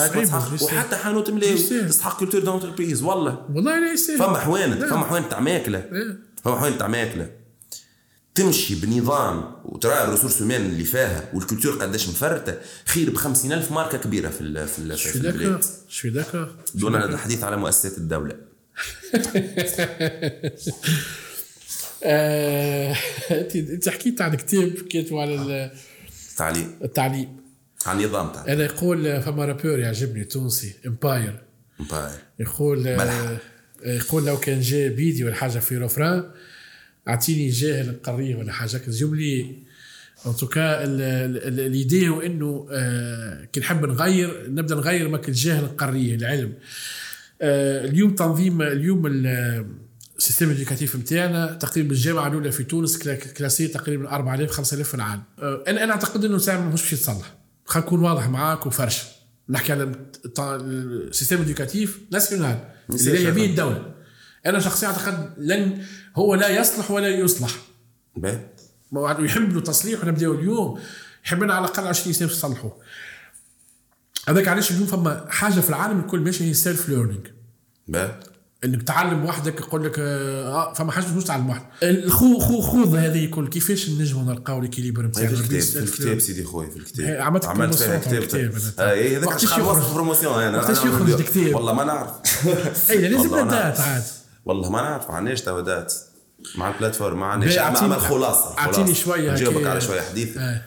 وحتى 0.62 0.96
حانوت 0.96 1.30
ملاوي. 1.30 1.56
تستحق 1.56 2.18
culture 2.18 2.40
d'entreprise 2.40 3.02
والله. 3.02 3.46
والله 3.54 3.80
لا 3.80 3.92
يستاهل. 3.92 4.18
فما 4.18 4.38
حوانت. 4.38 4.84
فما 4.84 5.04
حوانت 5.04 5.30
تاع 5.30 5.40
ماكلة. 5.40 5.78
إيه. 5.78 6.18
فما 6.44 6.58
حوانت 6.58 6.78
تاع 6.78 6.88
ماكلة. 6.88 7.30
تمشي 8.38 8.74
بنظام 8.74 9.54
وترى 9.64 10.04
ال 10.04 10.07
ressources 10.07 10.38
humaines 10.38 10.60
اللي 10.66 10.84
فيها 10.84 11.30
وال 11.34 11.42
culture 11.42 11.72
قداش 11.82 12.08
مفرته 12.08 12.54
خير 12.86 13.10
ب 13.10 13.14
50000 13.16 13.72
ماركة 13.72 13.98
كبيرة 13.98 14.28
في 14.28 14.40
ال 14.40 14.68
في, 14.68 14.78
ال 14.78 14.96
في 14.98 15.16
البلاد. 15.16 15.64
suis 15.88 16.10
d'accord؟ 16.10 16.48
دون 16.74 16.94
الحديث 16.96 17.44
على 17.44 17.56
مؤسسات 17.56 17.98
الدولة. 17.98 18.34
آه، 22.04 22.96
انت 23.54 23.88
حكيت 23.88 24.20
عن 24.20 24.34
كتاب 24.34 24.70
كاتبه 24.72 25.20
على 25.20 25.34
ال- 25.34 25.70
تعليم 26.36 26.78
التعليم. 26.84 27.36
على 27.86 28.04
النظام 28.04 28.32
تاع 28.32 28.44
أنا 28.52 28.64
يقول 28.64 29.22
فما 29.22 29.44
rapport 29.44 29.78
يعجبني 29.78 30.24
تونسي 30.24 30.74
امباير 30.86 31.42
باي. 31.90 32.10
يقول 32.40 32.78
ملح. 32.96 33.38
يقول 33.84 34.26
لو 34.26 34.36
كان 34.40 34.60
جاء 34.60 34.88
بيدي 34.88 35.24
ولا 35.24 35.34
حاجة 35.34 35.58
في 35.58 35.76
رفران 35.76 36.30
أعطيني 37.08 37.48
جاهل 37.48 37.96
قريه 38.02 38.36
ولا 38.36 38.52
حاجة 38.52 38.80
زيوم 38.88 39.14
لي 39.14 39.56
ان 40.26 40.36
توكا 40.36 40.84
اليدي 40.84 42.08
هو 42.08 42.20
انه 42.20 42.66
كي 43.52 43.60
نحب 43.60 43.84
نغير 43.86 44.44
نبدأ 44.50 44.74
نغير 44.74 45.08
ماك 45.08 45.28
الجاهل 45.28 45.64
القريه 45.64 46.14
العلم. 46.14 46.52
آه، 47.42 47.84
اليوم 47.84 48.14
تنظيم 48.14 48.62
اليوم 48.62 49.06
ال- 49.06 49.66
السيستم 50.18 50.46
الاديوكاتيف 50.46 50.96
نتاعنا 50.96 51.46
تقريبا 51.52 51.90
الجامعة 51.90 52.28
الأولى 52.28 52.52
في 52.52 52.64
تونس 52.64 52.98
كلا- 52.98 53.14
كلاسيه 53.14 53.66
تقريبا 53.66 54.08
4000 54.10 54.50
5000 54.50 54.88
في 54.88 54.94
العالم 54.94 55.22
آه، 55.38 55.64
أنا 55.68 55.84
أنا 55.84 55.92
أعتقد 55.92 56.24
إنه 56.24 56.38
ساعة 56.38 56.60
مش 56.68 56.80
باش 56.82 56.92
يتصلح. 56.92 57.34
خلينا 57.64 57.86
نكون 57.86 58.00
واضح 58.00 58.28
معاك 58.28 58.66
وفرشه 58.66 59.04
نحكي 59.48 59.72
على 59.72 59.92
ال 60.38 60.50
système 60.50 61.36
éducatif 61.36 61.98
national 62.12 62.58
اللي 62.90 63.18
هي 63.26 63.30
به 63.30 63.44
الدولة. 63.44 63.94
أنا 64.46 64.60
شخصيا 64.60 64.88
أعتقد 64.88 65.32
لن 65.38 65.78
هو 66.16 66.34
لا 66.34 66.48
يصلح 66.48 66.90
ولا 66.90 67.08
يصلح 67.08 67.50
باهي. 68.16 68.46
ما 68.92 69.16
يحب 69.20 69.52
له 69.52 69.60
تصليح 69.60 70.04
ونبداو 70.04 70.34
اليوم 70.34 70.80
يحب 71.26 71.42
لنا 71.42 71.54
على 71.54 71.64
الأقل 71.64 71.86
20 71.86 72.12
سنه 72.12 72.28
تصلحوا 72.28 72.70
هذاك 74.28 74.48
علاش 74.48 74.70
اليوم 74.70 74.86
فما 74.86 75.26
حاجة 75.28 75.60
في 75.60 75.68
العالم 75.70 76.00
الكل 76.00 76.20
ماشي 76.20 76.44
هي 76.44 76.54
self 76.54 76.88
learning 76.88 77.26
باهي. 77.88 78.12
إنك 78.64 78.82
تعلم 78.82 79.24
وحدك 79.24 79.60
يقول 79.60 79.84
لك 79.84 79.98
آه 79.98 80.72
فما 80.72 80.92
حاجة 80.92 81.06
مش 81.16 81.24
تعلم 81.24 81.50
وحدك 81.50 81.64
الخو 81.82 82.38
خو 82.38 82.60
خوض 82.60 82.94
هذه 82.94 83.24
الكل 83.24 83.48
كيفاش 83.48 83.90
نجموا 83.90 84.22
نلقاو 84.22 84.60
l'équilibre 84.60 85.02
هاي 85.02 85.08
نتاعنا 85.08 85.28
في 85.28 85.40
الكتاب 85.40 85.60
في 85.60 85.78
الكتاب. 85.78 86.18
سيدي 86.18 86.44
خويا 86.44 86.70
في 86.70 86.76
الكتاب 86.76 87.20
عملت 87.20 87.44
عملت 87.44 87.74
فيها 87.74 87.98
كتاب 87.98 88.52
أنا. 88.78 88.90
اي 88.90 89.16
هذاك 89.16 89.38
شحال 89.38 89.62
promotion 89.94 90.42
أنا 90.42 90.58
وقتاش 90.58 90.78
يخرج 90.78 91.10
الكتاب؟ 91.10 91.54
والله 91.54 91.72
ما 91.72 91.84
نعرف 91.84 92.10
اي 92.90 93.08
لازم 93.08 93.30
والله 93.30 93.44
ما 93.44 93.50
date 93.50 93.62
نعرف. 93.62 93.80
عاد 93.80 94.02
والله 94.48 94.70
ما 94.70 94.82
نعرف 94.82 95.10
ما 95.10 95.16
عندناش 95.16 95.40
توا 95.40 95.60
date 95.60 95.94
مع 96.54 96.68
ال 96.68 96.73
plateforme 96.73 97.20
ما 97.20 97.26
عندناش 97.26 97.58
اما 97.58 97.84
اما 97.84 97.96
الخلاصه 97.96 98.54
الخلاصة. 98.54 98.92
شوية 98.92 99.32
نجاوبك. 99.32 99.66
على 99.66 99.80
شوية 99.80 100.00
حديث 100.00 100.36
آه. 100.36 100.64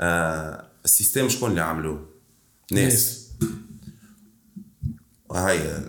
آه 0.00 0.66
ال 0.84 0.89
système 0.89 1.28
شكون 1.28 1.50
اللي 1.50 1.60
عملوه؟ 1.60 2.08
ناس 2.72 3.26
وهي 5.28 5.80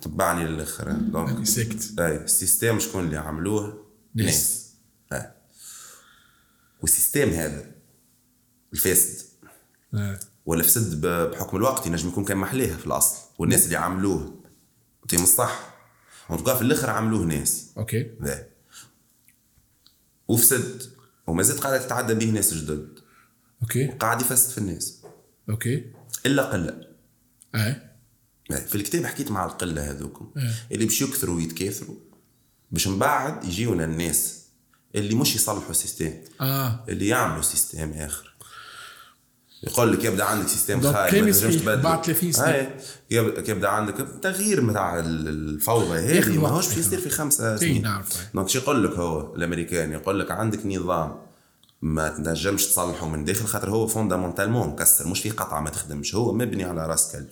تبعني 0.00 0.44
للآخر 0.44 0.92
donc 0.92 1.46
سكت 1.46 2.00
اي 2.00 2.16
ال 2.16 2.24
système 2.24 2.78
شكون 2.78 3.04
اللي 3.04 3.16
عملوه؟ 3.16 3.86
ناس. 4.14 4.68
آه. 5.12 5.32
وال 6.82 6.92
système 6.92 7.28
هذا 7.28 7.64
الفاسد 8.72 9.26
آه. 9.94 10.20
ولا 10.46 10.62
فسد 10.62 11.06
بحكم 11.06 11.56
الوقت 11.56 11.86
ينجم 11.86 12.08
يكون 12.08 12.24
كان 12.24 12.36
محليها 12.36 12.76
في 12.76 12.86
الأصل 12.86 13.16
والناس 13.38 13.64
اللي 13.64 13.76
عملوه 13.76 14.34
تيم 15.08 15.22
الصح 15.22 15.77
وتبقى 16.30 16.56
في 16.56 16.62
الآخر 16.62 16.90
عملوه 16.90 17.24
ناس. 17.24 17.66
OK. 17.76 18.10
ذا 18.22 18.46
وفسد 20.28 20.82
وما 21.26 21.42
زلت 21.42 21.60
قاعدة 21.60 21.78
تتعدى 21.86 22.14
به 22.14 22.30
ناس 22.30 22.54
جدد. 22.54 22.98
OK. 23.62 23.86
قاعد 23.86 24.20
يفسد 24.20 24.50
في 24.50 24.58
الناس. 24.58 25.02
OK. 25.50 25.92
إلا 26.26 26.42
قلة. 26.42 26.86
أي. 27.54 27.76
في 28.66 28.74
الكتاب 28.74 29.06
حكيت 29.06 29.30
مع 29.30 29.44
القلة 29.44 29.90
هذوكم. 29.90 30.32
إيه. 30.36 30.54
اللي 30.72 30.84
باش 30.84 31.02
يكثروا 31.02 31.36
ويتكاثروا 31.36 31.96
باش 32.70 32.88
من 32.88 32.98
بعد 32.98 33.44
يجيونا 33.44 33.84
الناس 33.84 34.44
اللي 34.94 35.14
مش 35.14 35.34
يصلحوا 35.34 35.70
ال 35.70 35.75
système. 35.75 36.12
آه. 36.40 36.84
اللي 36.88 37.08
يعملوا 37.08 37.42
système 37.42 37.92
آخر. 37.92 38.34
يقول 39.62 39.92
لك 39.92 40.04
يبدأ 40.04 40.24
عندك 40.24 40.48
système 40.48 40.80
donc 40.80 40.94
خايب 40.94 41.24
ما 41.24 41.30
تنجمش 41.30 41.56
تبدله. 41.56 41.74
بعد 41.82 42.04
30 42.04 42.32
سنة. 42.32 42.46
هاي 42.46 42.68
يب- 43.10 43.44
يبدا 43.48 43.68
عندك 43.68 43.94
تغيير 44.22 44.64
نتاع 44.66 44.98
الفوضى 44.98 45.98
هذه. 45.98 46.38
ماهوش 46.38 46.68
باش 46.68 46.76
يصير 46.78 47.00
في 47.00 47.10
خمسة 47.10 47.52
إي 47.52 47.58
سنين 47.58 47.82
نعرف. 47.82 48.08
donc 48.34 48.48
شو 48.48 48.58
يقول 48.58 48.84
لك 48.84 48.90
هو 48.92 49.34
الأمريكان 49.36 49.92
يقول 49.92 50.20
لك 50.20 50.30
عندك 50.30 50.66
نظام 50.66 51.16
ما 51.82 52.08
تنجمش 52.08 52.66
تصلحه 52.66 53.08
من 53.08 53.24
داخل 53.24 53.44
خاطر 53.46 53.70
هو 53.70 53.86
fondamentalement 53.86 54.68
مكسر 54.68 55.08
مش 55.08 55.20
في 55.20 55.30
قطعه 55.30 55.60
ما 55.60 55.70
تخدمش 55.70 56.14
هو 56.14 56.34
مبني 56.34 56.64
على 56.64 56.86
رأس 56.86 57.12
كلب 57.12 57.26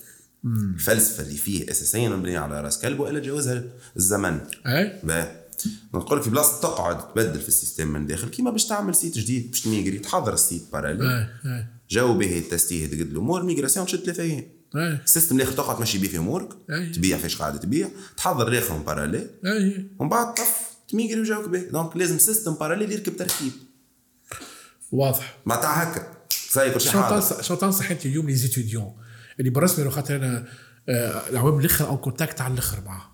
الفلسفه 0.45 1.23
اللي 1.23 1.37
فيه 1.37 1.71
اساسيا 1.71 2.09
مبنية 2.09 2.39
على 2.39 2.61
رأس 2.61 2.79
كلب 2.81 2.99
والا 2.99 3.19
جوزها 3.19 3.63
الزمن 3.97 4.39
اي 4.67 4.99
نقول 5.93 6.19
لك 6.19 6.29
بلاصة 6.29 6.61
تقعد 6.61 7.13
تبدل 7.13 7.39
في 7.39 7.47
ال 7.47 7.52
système 7.52 7.87
من 7.87 8.07
داخل 8.07 8.27
كيما 8.29 8.51
باش 8.51 8.65
تعمل 8.65 8.95
site 8.95 9.17
جديد 9.17 9.51
باش 9.51 9.61
تميجري 9.61 9.99
تحضر 9.99 10.33
ال 10.33 10.39
site 10.39 10.63
parallèle 10.73 11.27
جاو 11.89 12.17
به 12.17 12.37
التستيه 12.37 12.87
تقد 12.87 13.11
الأمور 13.11 13.43
migration 13.43 13.85
تشد 13.85 14.03
ثلاثة 14.03 14.23
أيام 14.23 14.43
اي 14.75 14.99
ال 15.05 15.09
système 15.09 15.35
الآخر 15.35 15.51
تقعد 15.51 15.77
تمشي 15.77 15.97
بيه 15.97 16.07
في 16.07 16.17
امورك 16.17 16.49
أي. 16.69 16.89
تبيع 16.89 17.17
فيش 17.17 17.35
قاعدة 17.35 17.57
تبيع 17.57 17.89
تحضر 18.17 18.47
الآخر 18.47 18.77
parallèle 18.77 19.27
اي 19.45 19.89
ومن 19.99 20.09
بعد 20.09 20.33
طف 20.33 20.67
تميجري 20.89 21.21
وجاوك 21.21 21.49
به. 21.49 21.59
donc 21.59 21.97
لازم 21.97 22.17
système 22.17 22.53
parallèle 22.53 22.91
يركب 22.91 23.17
تركيب 23.17 23.51
واضح. 24.91 25.37
معناتها 25.45 25.83
هكا. 25.83 26.17
صاير 26.49 26.73
كل 26.73 26.81
شيء 26.81 27.41
شو 27.41 27.55
تنصح 27.55 27.91
انت 27.91 28.05
اليوم 28.05 28.27
لي 28.27 28.35
زيتيديون 28.35 28.93
اللي 29.39 29.49
بالرسمي 29.49 29.85
لو 29.85 29.91
خاطر 29.91 30.15
أنا 30.15 30.47
آه، 30.89 31.29
العوام 31.29 31.59
الأخر 31.59 31.87
أو 31.87 31.97
كونتاكت 31.97 32.41
على 32.41 32.53
الأخر 32.53 32.81
معاه. 32.85 33.11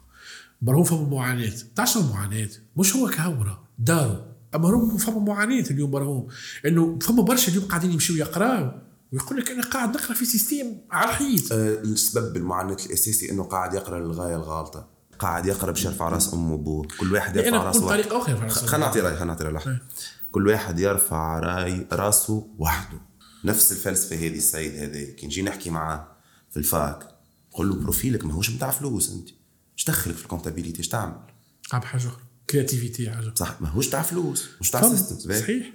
برهم 0.62 0.84
فما 0.84 1.10
معاناه 1.10 1.52
تاع 1.76 1.86
شنو 1.86 2.04
معاناه 2.04 2.50
مش 2.78 2.96
هو 2.96 3.10
كهورة 3.10 3.68
داروا 3.80 4.33
أما 4.56 4.70
هم 4.70 4.98
فما 4.98 5.20
معاناه 5.20 5.66
اليوم 5.72 5.92
برهم 5.92 6.28
إنه 6.66 7.00
فما 7.00 7.22
برشا 7.22 7.52
اليوم 7.52 7.66
قاعدين 7.66 7.92
يمشيو 7.92 8.16
يقراو 8.16 8.72
ويقول 9.12 9.40
لك 9.40 9.52
أنا 9.52 9.64
قاعد 9.64 9.90
نقرأ 9.98 10.14
في 10.14 10.26
سيستيم 10.26 10.82
على 10.92 11.10
الحيط. 11.10 11.52
آه، 11.52 11.74
السبب 11.74 12.38
المعاناة 12.38 12.78
الأساسي 12.86 13.32
إنه 13.32 13.44
قاعد 13.44 13.74
يقرأ 13.74 14.00
للغاية 14.00 14.36
الغالطة. 14.36 14.88
قاعد 15.20 15.46
يقرأ 15.46 15.72
باش 15.72 15.86
يرفع 15.86 16.10
رأس 16.10 16.34
أمه 16.34 16.52
وأبوه 16.52 16.88
كل 17.00 17.14
واحد 17.14 17.36
يرفع 17.36 17.64
رأسه 17.64 17.96
يرفع 17.96 18.44
راسه. 18.44 18.66
خلينا 18.66 18.86
نعطي 18.86 19.00
رأي 19.00 19.16
خلينا 19.16 19.26
نعطي 19.26 19.44
رأي 19.44 19.54
لحظة. 19.54 19.80
كل 20.32 20.48
واحد 20.48 20.80
يرفع 20.80 21.40
رأي 21.40 21.88
رأسه 21.92 22.48
وحده. 22.58 22.98
نفس 23.46 23.72
الفلسفة 23.72 24.16
هذه 24.16 24.38
السيد 24.38 24.76
هذا 24.76 25.04
كي 25.12 25.26
نجي 25.26 25.42
نحكي 25.42 25.70
معاه 25.70 26.08
في 26.52 26.58
ال 26.58 26.70
fac 26.70 27.08
نقول 27.52 27.70
له 27.70 27.76
profil 27.76 28.18
ك 28.18 28.26
ماهوش 28.26 28.50
متاع 28.50 28.72
فلوس 28.72 29.12
أنت. 29.12 29.30
إيش 29.78 29.86
دخلك 29.88 30.16
في 30.16 30.24
ال 30.24 30.28
comptabilité 30.28 30.80
إيش 30.80 30.88
تعمل؟ 30.88 31.20
عم 31.74 31.82
حاجة 31.82 32.02
أخرى. 32.08 32.22
créativité 32.50 33.12
حاجة 33.12 33.34
صح 33.36 33.62
ماهوش 33.62 33.90
تاع 33.90 34.02
فلوس 34.02 34.50
مش 34.62 34.72
تاع. 34.72 34.90
systèmes 34.90 35.40
صحيح. 35.42 35.72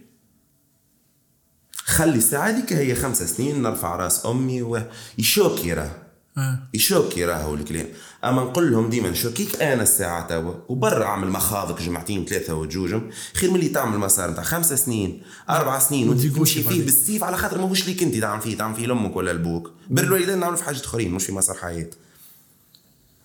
خلي 1.72 2.16
الساعة 2.18 2.48
هذيك 2.48 2.72
هي 2.72 2.94
خمسة 2.94 3.26
سنين 3.26 3.62
نرفع 3.62 3.96
راس 3.96 4.26
أمي 4.26 4.62
ويشوكي 4.62 5.72
راه. 5.72 5.96
آه. 6.38 6.58
يشوكي 6.74 7.24
راهو 7.24 7.54
الكلام. 7.54 7.86
أما 8.24 8.42
نقول 8.42 8.72
لهم 8.72 8.90
ديما 8.90 9.10
نشوكيك 9.10 9.62
أنا 9.62 9.82
الساعة 9.82 10.28
توا 10.28 10.54
وبرا 10.68 11.04
أعمل 11.04 11.28
مخاضك 11.28 11.82
جمعتين 11.82 12.24
ثلاثة 12.24 12.54
وتجوجم 12.54 13.10
خير 13.34 13.50
من 13.50 13.56
اللي 13.56 13.68
تعمل 13.68 13.98
مسار 13.98 14.30
نتاع 14.30 14.44
خمسة 14.44 14.76
سنين 14.76 15.22
أربع 15.50 15.78
سنين 15.78 16.08
وأنت 16.08 16.18
وتزيد 16.18 16.36
تمشي 16.36 16.60
وشي 16.60 16.68
فيه. 16.68 16.84
بالسيف 16.84 17.24
على 17.24 17.36
خاطر 17.36 17.58
ماهوش 17.58 17.86
ليك 17.86 18.02
أنت 18.02 18.16
تعمل 18.16 18.40
فيه 18.42 18.56
تعمل 18.56 18.74
فيه 18.74 18.86
لأمك 18.86 19.16
ولا 19.16 19.32
لبوك 19.32 19.72
بر 19.90 20.02
الوالدين 20.02 20.38
نعمل 20.38 20.56
في 20.56 20.64
حاجات 20.64 20.84
أخرين 20.84 21.12
مش 21.12 21.24
في 21.24 21.32
مسار 21.32 21.56
حياة. 21.56 21.90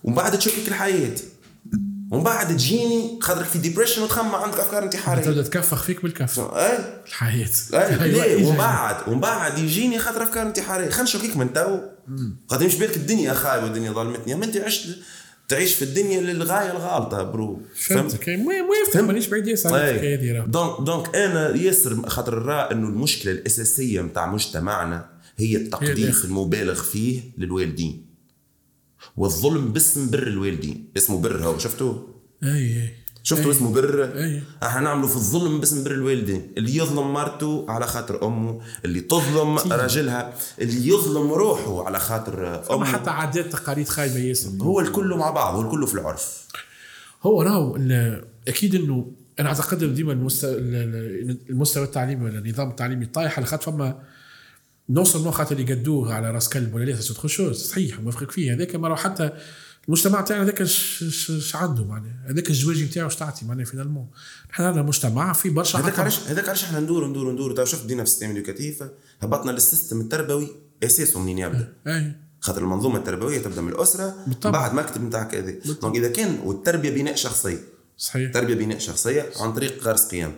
ومن 0.04 0.14
بعد 0.14 0.38
تشوكيك 0.38 0.68
الحياة. 0.68 1.16
ومن 2.14 2.24
بعد 2.24 2.56
تجيني 2.56 3.18
خاطرك 3.22 3.44
في 3.44 3.58
depression 3.58 4.02
وتخمم 4.02 4.34
عندك 4.34 4.60
أفكار 4.60 4.82
انتحارية. 4.82 5.22
تبدا 5.22 5.42
تكفخ 5.42 5.82
فيك 5.82 6.02
بالكف 6.02 6.40
اي 6.40 6.78
الحياة. 7.06 7.48
اي. 7.74 8.44
ومن 8.44 8.56
بعد 8.56 8.96
ومن 9.08 9.20
بعد 9.20 9.58
يجيني 9.58 9.98
خاطر 9.98 10.22
أفكار 10.22 10.46
انتحارية. 10.46 10.88
خلينا 10.88 11.02
نشوكيك 11.02 11.36
من 11.36 11.52
تو 11.52 11.78
خاطر 12.50 12.66
مش 12.66 12.76
بالك 12.76 12.96
الدنيا 12.96 13.34
خايبه 13.34 13.64
والدنيا 13.64 13.92
ظلمتني. 13.92 14.34
اما 14.34 14.44
أنت 14.44 14.56
عشت 14.56 14.88
تعيش 15.48 15.74
في 15.74 15.82
الدنيا 15.82 16.20
للغايه 16.20 16.70
الغالطة 16.70 17.22
bro. 17.22 17.62
فهمتك 17.76 18.28
موافق 18.28 19.00
مانيش 19.00 19.26
بعيد 19.26 19.46
ياسر 19.46 19.74
على 19.74 19.90
الحكاية 19.90 20.32
راه. 20.38 20.46
donc 20.46 20.80
donc 20.80 21.16
أنا 21.16 21.56
ياسر 21.56 22.08
خاطر 22.08 22.44
نرى 22.44 22.68
إنه 22.72 22.88
المشكلة 22.88 23.32
الأساسية 23.32 24.00
نتاع 24.00 24.26
مجتمعنا 24.26 25.06
هي 25.36 25.56
التقديس. 25.56 26.24
المبالغ 26.24 26.82
فيه 26.82 27.20
للوالدين. 27.38 28.13
والظلم 29.16 29.72
باسم 29.72 30.10
بر 30.10 30.26
الوالدين. 30.26 30.88
اسمه 30.96 31.20
بر 31.20 31.44
هو 31.44 31.58
شفتوه؟ 31.58 32.08
أي 32.42 32.48
أي. 32.50 32.92
شفتوا. 33.22 33.50
اسمه 33.50 33.72
بر. 33.72 34.10
إحنا 34.62 34.80
نعملوا 34.80 35.08
في 35.08 35.16
الظلم 35.16 35.60
باسم 35.60 35.84
بر 35.84 35.90
الوالدين. 35.90 36.52
اللي 36.56 36.76
يظلم 36.76 37.12
مرته 37.12 37.66
على 37.68 37.86
خاطر 37.86 38.26
أمه 38.26 38.60
اللي 38.84 39.00
تظلم 39.00 39.58
راجلها 39.58 40.32
اللي 40.60 40.88
يظلم 40.88 41.32
روحه 41.32 41.86
على 41.86 41.98
خاطر 42.00 42.62
أمه. 42.74 42.84
حتى 42.84 43.10
عادات 43.10 43.52
تقاليد 43.52 43.88
خايبة 43.88 44.18
ياسر. 44.18 44.50
هو 44.60 44.80
الكل 44.80 45.14
مع 45.14 45.30
بعض 45.30 45.54
هو 45.54 45.60
الكل 45.60 45.86
في 45.86 45.94
العرف. 45.94 46.46
هو 47.22 47.42
راهو 47.42 47.78
أكيد 48.48 48.74
إنه 48.74 49.12
أنا 49.40 49.48
أعتقد 49.48 49.94
ديما 49.94 50.12
المستوى 50.12 50.54
المستوى 51.50 51.84
التعليمي 51.84 52.24
ولا 52.24 52.38
النظام 52.38 52.70
التعليمي 52.70 53.06
طايح 53.06 53.38
على 53.38 53.46
خاطر 53.46 53.72
فما 53.72 53.98
نوصل 54.88 55.22
نوع 55.22 55.32
خاطر 55.32 55.56
اللي 55.56 55.74
قدوه 55.74 56.14
على 56.14 56.30
راس 56.30 56.48
كلب 56.48 56.74
ولا 56.74 56.84
لا 56.84 57.00
تدخل 57.00 57.28
شو 57.28 57.52
صحيح 57.52 58.00
موافقك 58.00 58.30
فيه 58.30 58.54
هذاك 58.54 58.76
ما 58.76 58.96
حتى 58.96 59.30
المجتمع 59.88 60.20
تاعنا 60.20 60.42
هذاك 60.42 60.60
اش 60.60 61.52
عنده 61.54 61.84
معناها. 61.84 62.24
هذاك 62.30 62.50
الزواج 62.50 62.82
نتاعو 62.82 63.06
اش 63.06 63.16
تعطي 63.16 63.44
معناها 63.44 63.64
finalement 63.64 64.06
إحنا 64.50 64.66
عندنا 64.66 64.82
مجتمع 64.82 65.32
في 65.32 65.50
برشا 65.50 65.78
هذاك 65.78 65.98
علاش 65.98 66.20
هذاك 66.28 66.48
علاش 66.48 66.64
إحنا 66.64 66.80
ندور 66.80 67.06
ندور 67.06 67.32
ندور 67.32 67.56
تو 67.56 67.64
شفت 67.64 67.86
دينا 67.86 68.04
في 68.04 68.10
ال 68.10 68.12
système 68.12 68.30
éducatif 68.30 68.82
هبطنا 69.20 69.50
لل 69.50 69.61
système 69.61 70.00
التربوي 70.00 70.48
أساسه 70.82 71.20
منين 71.20 71.38
يبدأ؟ 71.38 71.72
اي 71.86 72.12
خاطر 72.40 72.62
المنظومة 72.62 72.98
التربوية 72.98 73.38
تبدأ 73.38 73.60
من 73.60 73.72
الأسرة 73.72 74.14
بالطبع. 74.26 74.50
بعد 74.50 74.74
مكتب 74.74 75.02
نتاع 75.02 75.22
كذا 75.22 75.50
donc 75.82 75.96
إذا 75.96 76.08
كان 76.08 76.38
والتربية 76.44 76.90
بناء 76.90 77.14
شخصيه 77.14 77.58
صحيح. 77.96 78.32
تربية 78.32 78.54
بناء 78.54 78.78
شخصية 78.78 79.30
عن 79.40 79.52
طريق 79.52 79.82
غرس 79.82 80.06
قيم. 80.06 80.32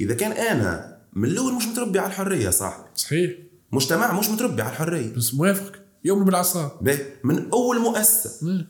إذا 0.00 0.14
كان 0.14 0.32
أنا 0.32 0.98
من 1.12 1.28
الأول 1.28 1.54
مش 1.54 1.64
متربي 1.64 1.98
على 1.98 2.08
الحرية 2.08 2.50
صح؟ 2.50 2.84
صحيح. 2.94 3.30
مجتمع 3.72 4.12
مش 4.12 4.28
متربي 4.28 4.62
على 4.62 4.72
الحرية. 4.72 5.14
بس 5.14 5.34
موافقك. 5.34 5.82
يوم 6.04 6.24
بالعصا. 6.24 6.80
من 7.24 7.50
أول 7.52 7.78
مؤسسة. 7.80 8.64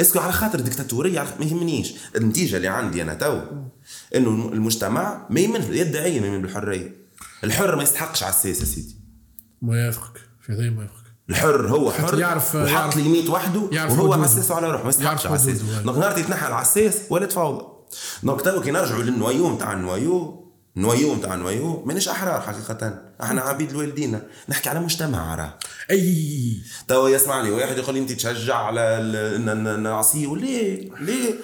اسكو 0.00 0.18
على 0.18 0.32
خاطر 0.32 0.60
ديكتاتورية 0.60 1.26
ما 1.40 1.44
يهمنيش. 1.44 1.94
النتيجة 2.16 2.56
اللي 2.56 2.68
عندي 2.68 3.02
أنا 3.02 3.14
تو 3.14 3.40
إنه 4.14 4.28
المجتمع 4.52 5.26
ما 5.30 5.40
يمن 5.40 5.62
يدعي 5.74 6.20
ما 6.20 6.26
يمن 6.26 6.42
بالحرية. 6.42 6.94
الحر 7.44 7.76
ما 7.76 7.82
يستحقش 7.82 8.22
على 8.22 8.32
السياسة 8.32 8.64
سيدي. 8.64 8.96
موافقك. 9.62 10.20
في 10.40 10.52
هذا 10.52 10.70
موافقك. 10.70 11.06
الحر 11.30 11.68
هو 11.68 11.90
حر 11.92 12.18
يعرف- 12.18 12.54
وحط 12.56 12.68
يعرف- 12.68 12.96
ليميت 12.96 13.30
وحده 13.30 13.60
وهو. 13.60 14.22
حساسه 14.24 14.54
على 14.54 14.70
روحه 14.70 14.82
ما 14.82 14.88
يستحقش 14.88 15.26
على 15.26 15.34
السياسة. 15.36 15.82
دونك 15.82 15.98
نهار 15.98 16.18
يتنحى 16.18 16.46
على 16.46 16.62
السياسة 16.62 17.00
ولا 17.10 17.26
تفاوض 17.26 17.62
donc 18.22 18.40
تو 18.40 18.60
كي 18.60 18.70
نرجعوا 18.70 19.02
للنوايو 19.02 19.54
نتاع 19.54 19.72
النوايو 19.72 20.46
النوايو 20.76 21.14
نتاع 21.14 21.34
النوايو 21.34 21.82
مانيش 21.86 22.08
أحرار 22.08 22.40
حقيقة. 22.40 23.05
إحنا 23.22 23.40
عبيد 23.40 23.70
الوالدين. 23.70 24.20
نحكي 24.48 24.68
على 24.68 24.80
مجتمع 24.80 25.34
راه 25.34 25.58
أي. 25.90 26.60
تو 26.88 27.08
يسمعني 27.08 27.50
واحد 27.50 27.78
يقول 27.78 27.94
لي 27.94 28.00
انت 28.00 28.12
تشجع 28.12 28.56
على 28.56 29.78
نعصيه 29.80 30.36
ليه؟ 30.36 30.90
ليه؟ 31.00 31.34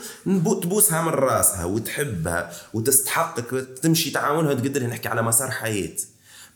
تبوسها 0.61 1.03
من 1.03 1.09
راسها 1.09 1.65
وتحبها 1.65 2.53
وتستحقك 2.75 3.67
تمشي 3.83 4.11
تعاونها 4.11 4.55
تقدر 4.55 4.87
نحكي 4.87 5.09
على 5.09 5.23
مسار 5.23 5.51
حياة. 5.51 5.97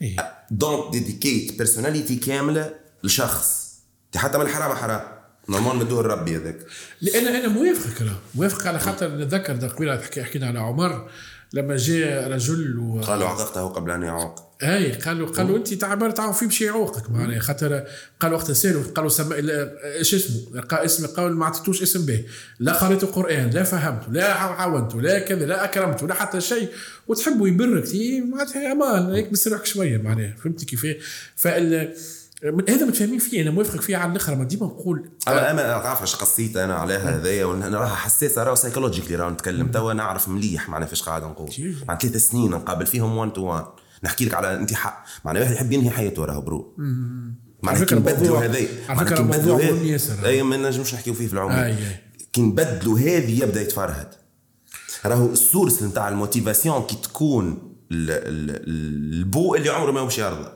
إيه. 0.03 0.17
donc 0.51 0.93
dedicate 0.93 1.59
personnalité 1.59 2.17
كاملة 2.17 2.75
لشخص. 3.05 3.75
حتى 4.17 4.39
من 4.39 4.45
الحرام 4.45 4.77
حرام. 4.77 5.01
نورمال 5.49 5.77
مدوه 5.77 6.03
لربي 6.03 6.37
هذاك. 6.37 6.59
لأن 7.01 7.27
أنا 7.27 7.49
موافقك 7.49 8.03
راه 8.03 8.19
موافق 8.35 8.67
على 8.67 8.79
خاطر 8.79 9.09
نتذكر 9.09 9.67
قبيله 9.67 10.01
حكي 10.01 10.25
حكينا 10.25 10.47
على 10.47 10.59
عمر 10.59 11.11
لما 11.53 11.77
جاء 11.77 12.31
رجل 12.31 12.79
و... 12.79 13.01
قالوا 13.01 13.29
عققته 13.29 13.69
قبل 13.69 13.91
أن 13.91 14.03
يعوق. 14.03 14.46
اي 14.63 14.93
قالوا 14.93 15.29
قالوا 15.29 15.57
انت 15.57 15.75
تعبر 15.75 16.11
تعاون 16.11 16.33
في 16.33 16.47
بشي 16.47 16.65
يعوقك. 16.65 17.11
معناها 17.11 17.39
خاطر 17.39 17.85
قالوا 18.21 18.37
وقت 18.37 18.51
سالوا 18.51 18.83
قالوا 18.95 19.11
سم... 19.11 19.33
إيش 19.33 20.15
اسمه؟ 20.15 20.61
قال 20.61 20.81
اسمي 20.81 21.07
قال 21.07 21.37
ما 21.37 21.47
عطيتوش 21.47 21.83
اسم 21.83 22.07
به. 22.07 22.25
لا 22.59 22.73
قريت 22.73 23.03
القرآن 23.03 23.51
لا 23.51 23.63
فهمته 23.63 24.13
لا 24.13 24.35
عاونته 24.35 25.01
لا 25.01 25.19
كذا 25.19 25.47
لا 25.47 25.65
اكرمته 25.65 26.07
لا 26.07 26.15
حتى 26.15 26.41
شيء. 26.41 26.69
وتحبوا 27.09 27.49
يبرك 27.49 27.89
معناتها 28.31 28.73
أمان 28.73 29.11
هيك 29.11 29.33
بس 29.33 29.49
روحك 29.49 29.67
شوية 29.67 29.99
معناها. 29.99 30.37
فهمت 30.45 30.65
كيف 30.65 30.87
فال 31.37 31.95
هذا 32.69 32.87
متفاهمين 32.87 33.19
فيه 33.19 33.43
أنا 33.43 33.51
موافقك 33.51 33.81
فيه 33.81 33.97
على 33.97 34.13
الآخر 34.13 34.35
ما 34.35 34.45
ديما 34.45 34.67
نقول 34.67 35.11
أنا 35.29 35.51
أنا 35.51 35.83
تعرف 35.83 36.03
إيش 36.03 36.15
قصيت 36.15 36.57
أنا 36.57 36.75
عليها 36.75 37.17
هذايا 37.17 37.45
ونراها 37.45 37.95
حساسة 37.95 38.43
راهو 38.43 38.55
psychologically 38.55 39.17
راهو 39.17 39.31
نتكلم. 39.31 39.67
توا 39.67 39.93
نعرف 39.93 40.29
مليح 40.29 40.69
معناها 40.69 40.89
فاش 40.89 41.03
قاعد 41.03 41.23
نقول؟ 41.23 41.51
مع 41.89 41.99
ثلاث 41.99 42.17
سنين 42.17 42.51
نقابل 42.51 42.87
فيهم 42.87 43.17
1 43.17 43.33
to 43.33 43.41
1 43.41 43.65
نحكي 44.05 44.25
لك 44.25 44.35
على 44.35 44.55
انت 44.57 44.75
حق 44.75 45.05
معناها 45.25 45.43
واحد 45.43 45.55
يحب 45.55 45.73
ينهي 45.73 45.91
حياته 45.91 46.25
راهو 46.25 46.41
bro 46.41 46.75
معناها 47.63 47.85
كي 47.85 47.95
نبدلوا 47.95 48.19
الموضوع- 48.19 48.45
هذا 48.45 48.59
على 48.89 48.99
فكرة 49.07 49.21
الموضوع 49.21 49.57
مهم 49.57 49.85
ياسر. 49.87 50.27
أي 50.27 50.43
ما 50.43 50.57
نجمش 50.57 50.95
نحكيو 50.95 51.15
فيه 51.15 51.27
في 51.29 51.35
أي. 51.67 51.77
كي 52.33 52.41
نبدلوا 52.41 52.99
هذه 52.99 53.43
يبدأ 53.43 53.61
يتفرهد 53.63 54.09
راهو 55.07 55.33
ال 55.33 55.40
source 55.40 55.83
نتاع 55.83 56.09
ال 56.09 56.16
motivation 56.16 56.83
كي 56.83 56.97
تكون 57.03 57.47
ال- 57.93 58.11
ال- 58.11 59.15
البو 59.21 59.55
اللي 59.55 59.69
عمره 59.71 59.93
ما 59.93 60.05
باش 60.05 60.19
يرضى 60.19 60.53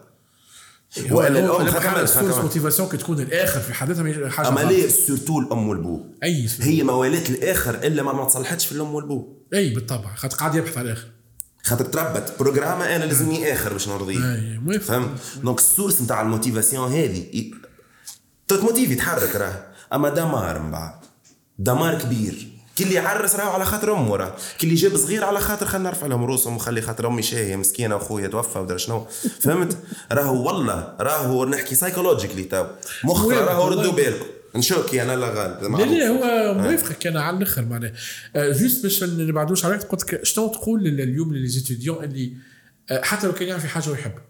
وإلا 1.11 1.39
الأم 1.39 1.67
ال 2.03 2.07
source. 2.07 2.35
motivation 2.35 2.89
كي 2.89 2.97
تكون 2.97 3.21
الآخر 3.21 3.61
في 3.61 3.75
حدثها 3.75 4.29
حاجة 4.31 4.49
أما. 4.49 4.61
ليه 4.61 4.89
surtout 4.89 5.39
الأم 5.41 5.69
والبو 5.69 6.05
أي. 6.23 6.49
هي 6.61 6.83
ما 6.83 6.93
ولات 6.93 7.31
الآخر 7.31 7.75
إلا 7.75 8.03
ما 8.03 8.13
ما 8.13 8.25
تصلحتش 8.25 8.67
في 8.67 8.73
الأم 8.73 8.95
والبو 8.95 9.29
أي 9.55 9.75
بالطبع 9.75 10.15
خاطر 10.15 10.37
قاعد 10.37 10.55
يبحث 10.55 10.79
على 10.79 10.87
الآخر 10.93 11.07
خاطر 11.63 11.85
تربت. 11.85 12.33
programmé 12.39 12.97
أنا 12.97 13.05
لازمني 13.05 13.53
اخر 13.53 13.73
باش 13.73 13.89
نرضيه. 13.89 14.61
فهمت؟ 14.79 15.11
donc 15.43 15.59
ال 15.59 15.65
source 15.65 16.03
نتاع 16.03 16.21
ال 16.23 16.29
motivation 16.29 16.93
هذه 16.93 17.19
ي- 17.19 17.55
ت 18.49 18.55
motivé 18.55 18.93
يتحرك 18.93 19.37
راه. 19.37 19.65
أما 19.93 20.09
دمار 20.09 20.59
من 20.59 20.71
بعد. 20.71 20.93
دمار 21.59 21.99
كبير. 21.99 22.49
كي 22.77 22.85
اللي 22.85 22.95
يعرس 22.95 23.37
راهو 23.37 23.51
على 23.51 23.65
خاطر 23.65 23.93
أمه 23.97 24.17
راه. 24.17 24.35
كي 24.59 24.67
اللي 24.67 24.75
جاب 24.75 24.97
صغير 24.97 25.25
على 25.25 25.41
خاطر 25.41 25.67
خلينا 25.67 25.89
نرفع 25.89 26.07
لهم 26.07 26.25
رؤوسهم 26.25 26.57
وخلي 26.57 26.83
خاطر 26.83 27.07
أمي 27.07 27.23
شاهية 27.23 27.57
مسكينة 27.57 27.95
وأخويا 27.95 28.29
توفى 28.29 28.59
ودرا 28.59 28.77
شنو. 28.77 29.07
فهمت؟ 29.41 29.77
راهو 30.13 30.47
والله 30.47 30.95
راهو 31.01 31.45
نحكي 31.45 31.75
psychologically 31.75 32.43
تو. 32.45 32.65
مخ؟ 33.05 33.27
راهو. 33.27 33.69
ردوا 33.69 33.93
بالكم. 33.93 34.25
ن 34.57 34.63
choqué 34.63 35.03
أنا 35.03 35.17
لا 35.17 35.27
غالب 35.27 35.63
لا 35.63 35.85
لا 35.85 36.09
هو 36.09 36.55
موافقك 36.55 37.07
أنا 37.07 37.23
على 37.23 37.37
الآخر 37.37 37.65
معناها. 37.65 37.93
آه، 38.37 38.53
juste 38.53 38.83
باش 38.83 39.03
ما 39.03 39.25
نبعدوش 39.25 39.65
عليك 39.65 39.83
قلت 39.83 40.13
لك 40.13 40.25
شنو 40.25 40.49
تقول 40.49 40.87
اليوم 40.87 41.35
للزيتيديون 41.35 42.05
اللي 42.05 42.33
آه، 42.91 43.03
حتى 43.03 43.27
لو 43.27 43.33
كان 43.33 43.49
يعرف 43.49 43.63
في 43.63 43.69
حاجة 43.69 43.91
ويحبها 43.91 44.23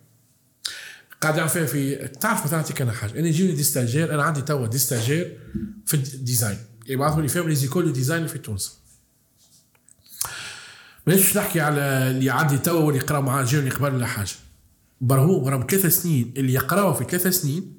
قاعد 1.20 1.36
يعرف 1.36 1.52
فيها 1.52 1.66
في 1.66 2.08
تعرف 2.08 2.44
مثلا 2.46 2.58
اعطيك 2.58 2.82
أنا 2.82 2.92
حاجة. 2.92 3.18
أنا 3.18 3.28
يجيني 3.28 3.52
des 3.52 3.62
stagiaires 3.62 4.14
أنا 4.14 4.22
عندي 4.22 4.42
توا 4.42 4.66
des 4.66 4.78
stagiaires 4.78 5.38
في 5.86 5.94
ال 5.94 6.03
design 6.03 6.58
يبعثوا 6.86 7.22
لي 7.22 7.28
فيهم 7.28 7.48
les 7.48 7.54
écoles 7.54 7.84
de 7.84 7.90
design 7.90 8.26
في 8.26 8.38
تونس. 8.38 8.78
مانيش 11.06 11.36
نحكي 11.36 11.60
على 11.60 11.80
اللي 12.10 12.30
عندي 12.30 12.58
توا 12.58 12.80
واللي 12.80 13.00
يقراو 13.00 13.22
معاه 13.22 13.44
جاوني 13.44 13.70
قبل 13.70 13.94
ولا 13.94 14.06
حاجة. 14.06 14.30
برهو 15.00 15.48
راهم 15.48 15.66
ثلاث 15.70 15.86
سنين 16.02 16.34
اللي 16.36 16.52
يقراوا 16.54 16.92
في 16.92 17.04
ثلاث 17.18 17.40
سنين 17.40 17.74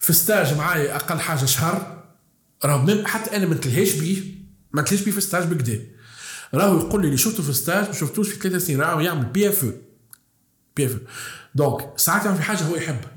في 0.00 0.12
stage 0.12 0.54
معايا 0.54 0.96
أقل 0.96 1.20
حاجة 1.20 1.44
شهر 1.44 2.02
راهو 2.64 3.06
حتى 3.06 3.36
أنا 3.36 3.46
ما 3.46 3.54
نتلهاش 3.54 3.92
بيه 3.92 4.22
ما 4.72 4.82
نتلهاش 4.82 5.04
بيه 5.04 5.12
في 5.12 5.20
stage 5.20 5.44
بكدا. 5.44 5.80
راهو 6.54 6.78
يقول 6.78 7.00
لي 7.00 7.06
اللي 7.06 7.16
شفته 7.18 7.42
في 7.42 7.52
stage 7.52 7.86
ما 7.86 7.92
شفتوش 7.92 8.28
في 8.28 8.48
ثلاث 8.48 8.66
سنين 8.66 8.80
راهو 8.80 9.00
يعمل 9.00 9.24
PFE 9.24 9.48
PFE 9.48 10.96
donc 11.54 11.88
ساعات 11.96 12.24
يعمل 12.24 12.36
في 12.36 12.42
حاجة 12.42 12.62
هو 12.62 12.76
يحبها. 12.76 13.12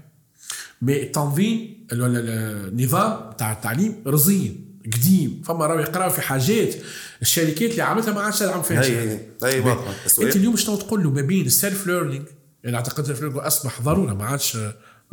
mais 0.81 1.03
التنظيم 1.03 1.87
ال- 1.91 2.03
ال- 2.03 2.17
ال- 2.17 2.67
النظام 2.79 3.31
تاع 3.31 3.51
التعليم 3.51 4.03
رزين 4.07 4.79
قديم. 4.85 5.41
فما 5.45 5.65
راهو 5.65 5.79
يقراو 5.79 6.09
في 6.09 6.21
حاجات 6.21 6.75
الشركات 7.21 7.71
اللي 7.71 7.81
عملتها 7.81 8.13
ما 8.13 8.21
عادش 8.21 8.39
تدعم 8.39 8.61
فيها 8.61 8.81
هي 8.83 9.59
واضحة. 9.59 9.93
أنت 10.21 10.35
اليوم 10.35 10.55
شنو 10.55 10.75
تقول 10.75 11.03
له 11.03 11.09
ما 11.11 11.21
بين 11.21 11.45
ال 11.45 11.53
self 11.53 11.87
learning 11.87 12.25
يعني 12.63 12.77
أعتقد 12.77 12.99
ال 12.99 13.03
self 13.03 13.21
learning 13.21 13.41
أصبح 13.45 13.81
ضرورة 13.81 14.13
ما 14.13 14.25
عادش 14.25 14.57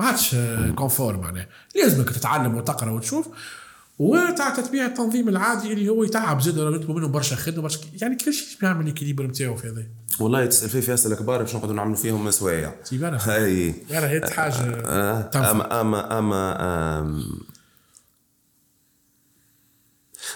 ما 0.01 0.07
عادش 0.07 0.37
confort 0.77 1.16
معناه 1.17 1.47
لازمك 1.77 2.11
تتعلم 2.11 2.55
وتقرأ 2.55 2.91
وتشوف 2.91 3.29
وتاع 3.99 4.51
تتبيع 4.51 4.87
التنظيم 4.87 5.29
العادي 5.29 5.73
اللي 5.73 5.89
هو 5.89 6.05
يتعب 6.05 6.41
زاد 6.41 6.55
يطلبوا 6.55 6.95
منه 6.95 7.09
برشا 7.09 7.37
خدمة 7.37 7.63
برشا 7.63 7.81
يعني 8.03 8.17
كيفاش 8.17 8.57
بيعمل 8.61 8.89
ال 8.89 8.92
équilibre 8.92 9.27
نتاعو 9.27 9.57
في 9.57 9.69
هذا؟ 9.69 9.87
والله 10.21 10.47
تسال 10.47 10.69
فيه 10.69 10.81
في 10.81 10.95
اسئله 10.95 11.17
كبار 11.17 11.43
باش 11.43 11.57
نقعدوا 11.57 11.75
نعملوا 11.75 11.97
فيهم 11.97 12.31
سوايع 12.31 12.75
يعني 13.91 14.07
هي 14.13 14.31
حاجة 14.31 14.55
آه، 14.55 15.23
تنفع. 15.23 15.51
اما 15.51 15.81
اما 15.81 16.19
أما 16.19 17.25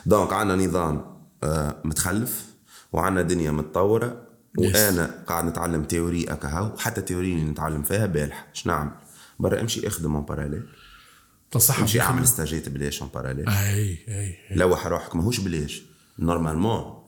donc 0.06 0.32
عندنا 0.32 0.66
نظام 0.66 1.04
آه، 1.44 1.76
متخلف 1.84 2.44
وعندنا 2.92 3.22
دنيا 3.22 3.50
متطورة 3.50 4.22
وأنا 4.58 5.10
قاعد 5.26 5.44
نتعلم 5.44 5.84
théorie 5.84 6.24
اكاهو 6.24 6.76
حتى 6.78 7.00
théorie 7.00 7.32
اللي 7.32 7.44
نتعلم 7.44 7.82
فيها 7.82 8.06
بالح. 8.06 8.46
اش 8.54 8.66
نعمل؟ 8.66 8.90
برا 9.40 9.60
امشي 9.60 9.86
اخدم 9.86 10.14
en 10.14 10.24
parallèle 10.24 10.62
تصح 11.50 11.78
امشي 11.78 12.00
اعمل 12.00 12.28
stage 12.28 12.62
ات 12.62 12.68
بلاش 12.68 13.02
en 13.02 13.10
parallèle 13.14 13.48
أي 13.48 13.98
أي. 14.08 14.38
لوح 14.50 14.86
روحك 14.86 15.16
ماهوش 15.16 15.40
بلاش 15.40 15.82
normalement. 16.18 17.06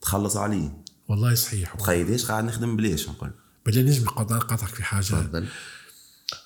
تخلص 0.00 0.36
عليه. 0.36 0.84
والله 1.08 1.34
صحيح. 1.34 1.74
تخيليش 1.74 2.26
قاعد 2.26 2.44
نخدم 2.44 2.76
بلاش 2.76 3.08
نقول 3.08 3.30
بل 3.66 3.84
نجم 3.86 4.04
نقاطعك 4.04 4.68
في 4.68 4.84
حاجة. 4.84 5.02
تفضل. 5.04 5.46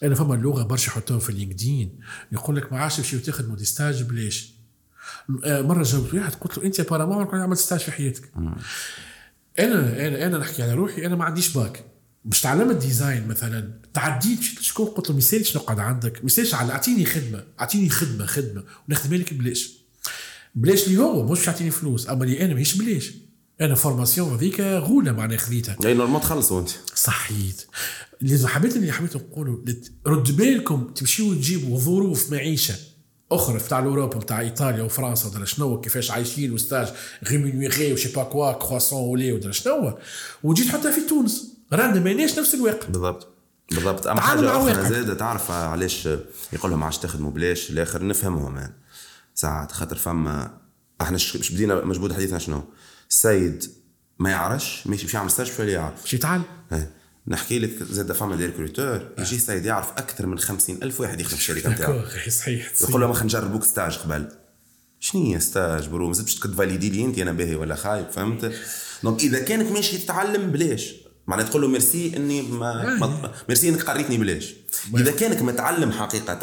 أنا 0.02 0.14
فما 0.14 0.34
اللغة 0.34 0.62
برشا 0.62 0.88
يحطوها 0.88 1.18
في 1.18 1.30
ال 1.30 1.38
LinkedIn 1.38 2.00
يقول 2.32 2.56
لك 2.56 2.72
ما 2.72 2.78
عادش 2.78 2.96
تمشي 2.96 3.18
تخدموا 3.18 3.56
des 3.56 3.64
stages 3.64 4.02
بلاش 4.02 4.52
آه، 5.44 5.62
مرة 5.62 5.82
جاوبت 5.82 6.14
واحد 6.14 6.34
قلت 6.34 6.58
له 6.58 6.64
أنت 6.64 6.80
apparemment 6.80 7.14
عمرك 7.16 7.34
عملت 7.34 7.58
stage 7.58 7.80
في 7.80 7.92
حياتك. 7.92 8.32
أنا 9.58 10.06
أنا 10.06 10.26
أنا 10.26 10.38
نحكي 10.38 10.62
على 10.62 10.74
روحي 10.74 11.06
أنا 11.06 11.16
ما 11.16 11.24
عنديش 11.24 11.56
باك. 11.56 11.84
باش 12.24 12.40
تعلمت 12.40 12.76
design 12.76 13.28
مثلا. 13.28 13.80
تعديت 13.94 14.38
مشيت 14.38 14.60
لشكون 14.60 14.86
قلت 14.86 15.08
له 15.08 15.12
ما 15.12 15.18
يسالش 15.18 15.56
نقعد 15.56 15.78
عندك؟ 15.78 16.18
ما 16.18 16.26
يسالش 16.26 16.54
على 16.54 16.72
اعطيني 16.72 17.04
خدمة 17.04 17.44
اعطيني 17.60 17.88
خدمة 17.88 18.26
خدمة. 18.26 18.64
ونخدمها 18.88 19.18
لك 19.18 19.34
بلاش 19.34 19.72
بلاش 20.54 20.88
لي 20.88 20.96
هو 20.96 21.32
مش 21.32 21.46
يعطيني 21.46 21.70
فلوس. 21.70 22.08
أما 22.08 22.24
اللي 22.24 22.44
أنا 22.44 22.54
ماهيش 22.54 22.74
بلاش 22.74 23.12
أنا 23.60 23.74
formation 23.74 24.34
هذيك 24.34 24.60
غولة 24.60 25.12
معناها 25.12 25.38
خذيتها. 25.38 25.76
اي 25.84 25.94
normal 25.94 26.20
تخلصوا 26.20 26.60
انت 26.60 26.70
صحيت. 26.94 27.66
اللي 28.22 28.48
حبيت 28.48 28.76
اللي 28.76 28.92
حبيت 28.92 29.16
نقوله 29.16 29.64
رد 30.06 30.36
بالكم 30.36 30.92
تمشيوا 30.94 31.34
تجيبوا 31.34 31.78
ظروف 31.78 32.32
معيشة 32.32 32.74
أخرى 33.32 33.58
بتاع 33.58 33.78
اوروبا 33.78 34.18
بتاع 34.18 34.40
إيطاليا 34.40 34.82
وفرنسا 34.82 35.28
ودرا 35.28 35.44
شنو 35.44 35.80
كيفاش 35.80 36.10
عايشين 36.10 36.52
و 36.52 36.58
stage 36.58 36.88
rémunéré 37.24 37.92
و 37.92 37.95
je 37.95 37.99
sais 37.99 38.08
pas 38.08 38.22
quoi 38.22 38.52
croissant 38.52 39.02
ولي 39.02 39.32
ودرا 39.32 39.52
شنو. 39.52 39.98
وتجي 40.42 40.64
تحطها 40.64 40.92
في 40.92 41.00
تونس. 41.08 41.57
رانا 41.72 42.00
ماناش 42.00 42.38
نفس 42.38 42.54
الواقع. 42.54 42.86
بالضبط. 42.88 43.28
بالضبط. 43.70 44.06
اما 44.06 44.20
حاجة 44.20 44.56
أخرى. 44.56 44.88
زاده 44.88 45.14
تعرف 45.14 45.50
علاش 45.50 46.06
يقول 46.52 46.70
لهم 46.70 46.84
عادش 46.84 46.98
تخدموا 46.98 47.30
بلاش 47.30 47.70
الآخر 47.70 48.06
نفهمهم 48.06 48.56
يعني. 48.56 48.74
ساعات 49.34 49.72
خاطر 49.72 49.96
فما 49.96 50.58
إحنا 51.00 51.18
ش- 51.18 51.36
مش 51.36 51.52
بدينا 51.52 51.84
مجبود 51.84 52.12
حديثنا 52.12 52.38
شنو؟ 52.38 52.64
السيد 53.10 53.64
ما 54.18 54.30
يعرفش 54.30 54.86
ماشي 54.86 55.04
باش 55.04 55.14
يعمل 55.14 55.30
stage 55.30 55.52
اللي 55.60 55.72
يعرف. 55.72 56.08
شي 56.08 56.18
تعال 56.18 56.40
إيه. 56.72 56.90
نحكي 57.28 57.58
لك 57.58 57.82
زاد 57.82 58.12
فما 58.12 58.36
des 58.36 58.46
recruteurs 58.46 59.08
يجي 59.18 59.36
السيد 59.36 59.64
يعرف 59.64 59.90
أكثر 59.90 60.26
من 60.26 60.38
خمسين 60.38 60.82
ألف 60.82 61.00
واحد 61.00 61.20
يخدم 61.20 61.36
في 61.36 61.42
الشركة 61.42 61.70
نتاعو. 61.74 62.00
صحيح 62.28 62.72
يقول 62.82 63.00
له 63.00 63.06
ما 63.06 63.14
خلينا 63.14 63.26
نجربوك 63.26 63.64
stage 63.64 63.96
قبل. 63.98 64.28
شنو 65.00 65.24
هي 65.24 65.40
stage 65.40 65.88
bro؟ 65.88 66.06
مازال 66.08 66.24
باش 66.24 66.34
ت 66.34 66.41
valider 66.41 66.90
لي 66.90 67.04
أنت 67.04 67.18
أنا 67.18 67.32
باهي 67.32 67.54
ولا 67.54 67.74
خايب 67.74 68.10
فهمت؟ 68.10 68.52
donc 69.02 69.20
إذا 69.20 69.38
كانك 69.44 69.72
ماشي 69.72 69.98
تتعلم 69.98 70.50
بلاش. 70.50 70.94
معناها 71.28 71.46
تقول 71.46 71.62
له 71.62 71.68
ميرسي 71.68 72.16
إني 72.16 72.42
ما, 72.42 72.96
ما 73.00 73.30
ميرسي 73.48 73.68
إنك 73.68 73.82
قريتني 73.82 74.18
بلاش 74.18 74.54
إذا 74.96 75.12
كانك 75.12 75.42
متعلم 75.42 75.90
حقيقة 75.92 76.34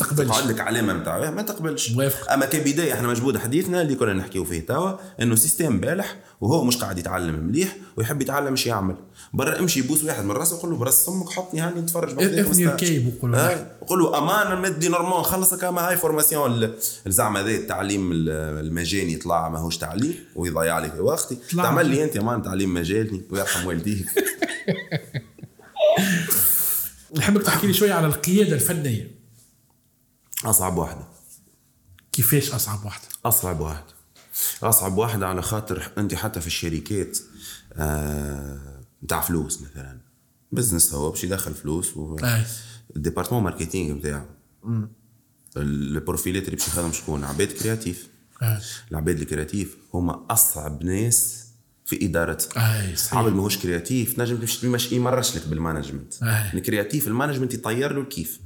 تقبلش. 0.00 0.28
تقعد 0.28 0.50
لك 0.50 0.60
علامه 0.60 0.92
نتاع 0.92 1.30
ما 1.30 1.42
تقبلش 1.42 1.90
موافق. 1.90 2.32
أما 2.32 2.46
كبداية 2.46 2.92
إحنا 2.92 3.08
مجبود 3.08 3.38
حديثنا 3.38 3.82
اللي 3.82 3.94
كنا 3.94 4.12
نحكيو 4.12 4.44
فيه 4.44 4.66
توا 4.66 4.92
إنه 5.22 5.34
سيستم 5.34 5.80
بالح 5.80 6.16
وهو 6.40 6.64
مش 6.64 6.76
قاعد 6.76 6.98
يتعلم 6.98 7.34
مليح 7.34 7.76
ويحب 7.96 8.22
يتعلم 8.22 8.50
إيش 8.50 8.66
يعمل 8.66 8.96
برا 9.34 9.58
امشي 9.58 9.80
يبوس 9.80 10.04
واحد 10.04 10.24
من 10.24 10.30
راسه 10.30 10.56
وقول 10.56 10.70
له 10.70 10.76
براس 10.76 11.08
أمك 11.08 11.28
حطني 11.30 11.60
هاني 11.60 11.80
نتفرج 11.80 12.14
مستاج. 12.48 12.66
الكيب 12.66 13.14
وقول 13.16 13.32
له؟ 13.32 13.76
قول 13.88 13.98
له 13.98 14.18
أمانة 14.18 14.60
مدي 14.60 14.88
نورمال 14.88 15.24
خلص 15.24 15.54
كما 15.54 15.88
هاي 15.88 15.96
فورماسيون. 15.96 16.72
زعما 17.06 17.42
ذا 17.42 17.50
التعليم 17.50 18.12
ال- 18.12 18.28
المجاني 18.66 19.12
يطلع 19.12 19.48
ماهوش 19.48 19.76
تعليم 19.78 20.14
ويضيع 20.36 20.78
لي 20.78 20.90
في 20.90 21.00
وقتي. 21.00 21.38
طلع 21.52 21.62
تعمل. 21.62 21.86
لي 21.86 22.04
أنت 22.04 22.16
أمان 22.16 22.42
تعليم 22.42 22.74
مجاني 22.74 23.22
ويرحم 23.30 23.66
والديك. 23.66 24.06
نحبك 27.16 27.42
تحكي 27.42 27.66
لي 27.66 27.72
شوية 27.74 27.92
على 27.92 28.06
القيادة 28.06 28.54
الفنية. 28.54 29.10
أصعب 30.44 30.76
واحدة. 30.78 31.04
كيفاش 32.12 32.50
أصعب 32.52 32.84
واحدة؟ 32.84 33.04
أصعب 33.24 33.60
واحدة. 33.60 33.92
أصعب 34.62 34.98
واحدة 34.98 35.26
على 35.28 35.42
خاطر 35.42 35.90
أنت 35.98 36.14
حتى 36.14 36.40
في 36.40 36.46
الشركات 36.46 37.18
آه، 37.76 38.58
نتاع 39.04 39.20
فلوس 39.20 39.62
مثلا. 39.62 40.00
business 40.52 40.94
هو 40.94 41.10
باش 41.10 41.24
يدخل 41.24 41.54
فلوس 41.54 41.96
و. 41.96 42.16
ال 42.96 43.00
département 43.00 43.42
marketing 43.42 43.94
نتاعو 43.98 44.26
ال 45.56 45.67
profil 45.67 46.33
ات 46.33 46.44
اللي 46.44 46.56
باش 46.56 46.68
يخدم 46.68 46.92
شكون 46.92 47.24
عباد 47.24 47.48
créatif 47.52 48.08
آه. 48.42 48.60
العباد 48.90 49.20
ال 49.20 49.27
créatif 49.27 49.76
هما 49.94 50.26
أصعب 50.30 50.84
ناس 50.84 51.46
في 51.86 52.02
اي 52.02 52.96
صحيح. 52.96 53.14
عامل 53.14 53.30
ماهوش 53.30 53.58
créatif 53.58 54.18
نجم 54.18 54.36
تمشي 54.36 54.60
تمشي 54.60 54.96
يمرش 54.96 55.36
لك 55.36 55.46
بال 55.46 55.56
management. 55.56 56.14
ال 56.54 56.61
créatif 56.61 57.08
ال 57.08 57.12
management 57.12 57.54
يطير 57.54 57.92
له 57.92 58.00
الكيف. 58.00 58.40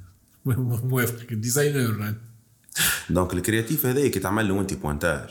موافقك 0.46 1.32
ال 1.32 1.41
designer 1.41 2.14
donc 3.10 3.32
ال 3.34 3.41
créatif 3.41 3.86
هذايا 3.86 4.08
كي 4.08 4.20
تعمل 4.20 4.48
له 4.48 4.60
انت 4.60 4.74
pointage 4.74 5.28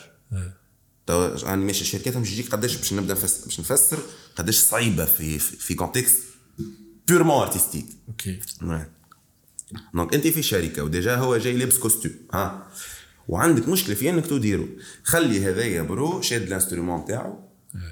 تو 1.07 1.25
أنا 1.25 1.55
ماشي 1.55 1.81
الشركات 1.81 2.17
مش 2.17 2.31
يجيك 2.31 2.51
قداش 2.51 2.75
باش 2.75 2.93
نبدأ 2.93 3.13
نفسر 3.13 3.45
باش 3.45 3.59
نفسر 3.59 3.99
قداش 4.35 4.57
صعيبة 4.57 5.05
في 5.05 5.39
في, 5.39 5.75
contexte 5.75 6.17
purement 7.07 7.41
artistique 7.41 7.85
OK 8.07 8.39
donc 9.93 10.13
أنت 10.13 10.27
في 10.27 10.43
شركة 10.43 10.83
و 10.83 10.90
déjà 10.90 11.15
هو 11.15 11.37
جاي 11.37 11.57
لابس 11.57 11.77
costume 11.77 12.27
ها؟ 12.33 12.67
وعندك 13.27 13.69
مشكلة 13.69 13.95
في 13.95 14.09
إنك 14.09 14.25
تديرو 14.25 14.67
خلي 15.03 15.45
هذايا 15.45 15.81
برو 15.81 16.21
شاد 16.21 16.41
ال 16.41 16.47
instrument 16.47 17.05
تاعو 17.05 17.39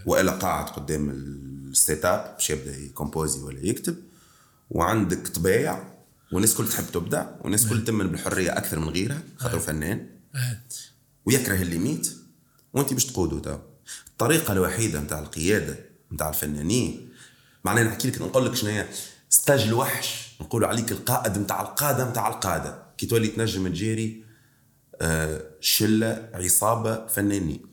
وإلا 0.06 0.31
قاعد 0.31 0.65
قدام 0.65 1.10
ال 1.10 2.06
setup 2.06 2.34
باش 2.34 2.49
يبدأ 2.49 2.77
يكومبوزي 2.77 3.40
ولا 3.40 3.60
يكتب. 3.65 3.95
وعندك 4.69 5.27
طبيع 5.27 5.84
والناس 6.31 6.53
كل 6.53 6.69
تحب 6.69 6.84
تبدع 6.94 7.26
والناس 7.41 7.68
كل 7.68 7.84
تمن 7.84 8.07
بالحرية 8.07 8.57
أكثر 8.57 8.80
من 8.80 8.90
غيرها 8.90 9.22
خاطر 9.38 9.60
فنان. 9.60 10.07
ويكره 11.26 11.61
ال 11.62 11.68
limite. 11.68 12.12
وانت 12.74 12.94
باش 12.94 13.06
تقودوا 13.06 13.40
تو 13.40 13.58
الطريقة 14.08 14.54
الوحيدة 14.54 15.00
نتاع 15.00 15.20
القيادة 15.20 15.80
نتاع 16.12 16.30
الفنانين 16.30 17.10
معناها 17.64 17.84
نحكي 17.84 18.08
لك 18.08 18.22
نقول 18.22 18.45
لك 18.45 18.56
شنو 18.56 18.70
هي 18.70 18.88
ستاج 19.30 19.62
الوحش 19.62 20.38
نقولوا 20.41 20.68
عليك 20.68 20.91
القائد 20.91 21.38
نتاع 21.38 21.62
القادة 21.62 22.10
نتاع 22.10 22.28
القادة. 22.28 22.84
كي 22.98 23.06
تولي 23.06 23.28
تنجم 23.28 23.68
تجيري 23.68 24.24
آه، 25.02 25.41
شلة 25.60 26.30
عصابة 26.34 27.08
فنانين. 27.08 27.66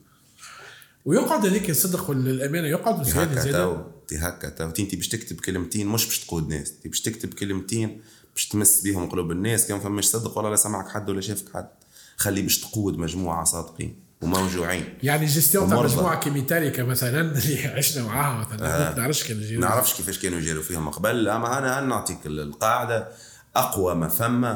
ويقعد 1.05 1.47
هذيك 1.47 1.70
الصدق 1.70 2.10
والامانه 2.10 2.68
يقعد 2.68 3.02
زيادة 3.02 3.40
زيادة. 3.40 3.85
تي 4.09 4.16
هكا 4.18 4.48
تو. 4.48 4.64
انت 4.64 4.94
باش 4.94 5.09
تكتب 5.09 5.40
كلمتين 5.40 5.86
مش 5.86 6.06
باش 6.06 6.18
تقود 6.18 6.48
ناس. 6.48 6.72
انت 6.72 6.86
باش 6.86 7.01
تكتب 7.01 7.35
كلمتين 7.35 8.02
باش 8.35 8.48
تمس 8.48 8.81
بيهم 8.81 9.10
قلوب 9.10 9.31
الناس. 9.31 9.66
كان 9.66 9.81
فماش 9.81 10.05
صدق 10.05 10.39
ولا 10.39 10.48
لا 10.48 10.56
سمعك 10.56 10.89
حد 10.89 11.10
ولا 11.10 11.20
شافك 11.20 11.55
حد. 11.55 11.68
خلي 12.16 12.43
باش 12.43 12.60
تقود 12.60 12.98
مجموعة 12.98 13.44
صادقين. 13.44 14.10
وموجوعين. 14.20 14.84
يعني 15.02 15.26
جيستيون 15.26 15.68
تاع. 15.68 15.82
مجموعة 15.82 16.20
كيميتاليكا 16.20 16.82
مثلا 16.82 17.20
اللي 17.38 17.66
عشنا 17.66 18.02
معاها 18.02 18.44
مثلا 18.44 18.90
ما 18.90 18.98
نعرفش 18.98 19.24
كان 19.24 19.42
يجي 19.42 19.56
نعرفش 19.56 19.94
كيفاش 19.94 20.18
كانوا 20.18 20.38
يجيروا 20.38 20.62
فيهم 20.62 20.88
قبل 20.88 21.28
أما 21.28 21.59
أنا 21.59 21.80
نعطيك 21.80 22.26
القاعدة. 22.26 23.09
أقوى 23.56 23.94
ما 23.94 24.09
ثم 24.09 24.55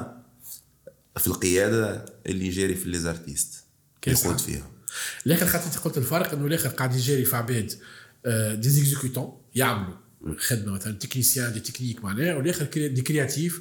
في 1.16 1.26
القيادة 1.26 2.04
اللي 2.26 2.46
يجيري 2.46 2.74
في 2.74 2.88
les 2.88 3.09
artistes 3.09 3.64
يقود 4.06 4.36
صح؟ 4.38 4.44
فيها. 4.44 4.70
الآخر 5.26 5.46
خاطر 5.46 5.66
أنت 5.66 5.78
قلت 5.78 5.98
الفرق 5.98 6.32
إنه 6.32 6.46
الآخر 6.46 6.68
قاعد 6.68 6.94
يجيري 6.94 7.24
في 7.24 7.36
عباد 7.36 7.72
des 8.60 8.68
exécutants 8.68 9.38
يعملوا 9.54 9.94
خدمة 10.38 10.72
مثلا 10.72 10.92
technicien 10.98 11.52
des 11.52 11.60
techniques 11.60 12.04
معناها 12.04 12.34
والآخر 12.34 12.64
des 12.64 13.02
créatifs 13.02 13.60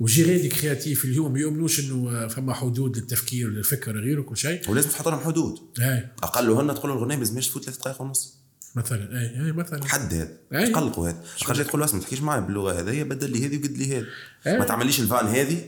ويجيري 0.00 0.38
des 0.38 0.48
créatifs 0.48 1.04
ما 1.04 1.40
يؤمنوش 1.40 1.80
إنه 1.80 2.10
آه، 2.10 2.26
فما 2.26 2.54
حدود 2.54 2.96
للتفكير 2.98 3.46
وللفكر 3.46 3.96
غيره 4.00 4.20
وكل 4.20 4.36
شيء. 4.36 4.70
ولازم 4.70 4.88
تحط 4.88 5.08
لهم 5.08 5.20
حدود. 5.20 5.58
اي 5.80 6.08
اقلهن 6.22 6.74
تقول 6.74 6.90
له 6.90 6.96
الغناء 6.96 7.16
ما 7.16 7.22
لازمش 7.24 7.48
تفوت 7.48 7.64
ثلاث 7.64 7.76
دقائق 7.78 8.02
ونص. 8.02 8.34
مثلا 8.74 9.20
اي 9.20 9.46
اي 9.46 9.52
مثلا. 9.52 9.84
حد 9.84 10.14
هذا 10.14 10.28
أي. 10.54 10.72
تقلقوا 10.72 11.08
هذا 11.08 11.22
خرجت 11.36 11.60
تقول 11.68 11.80
له 11.80 11.84
اسمع 11.86 11.98
ما 11.98 12.04
تحكيش 12.04 12.20
معي 12.20 12.40
باللغة 12.40 12.80
هذيا 12.80 13.02
بدل 13.04 13.30
لي 13.30 13.46
هذه 13.46 13.56
وقد 13.58 13.76
لي 13.78 13.96
هذا 13.98 14.06
أي. 14.46 14.58
ما 14.58 14.64
تعمليش 14.64 15.00
ال 15.00 15.04
vanne 15.04 15.26
هذه 15.26 15.64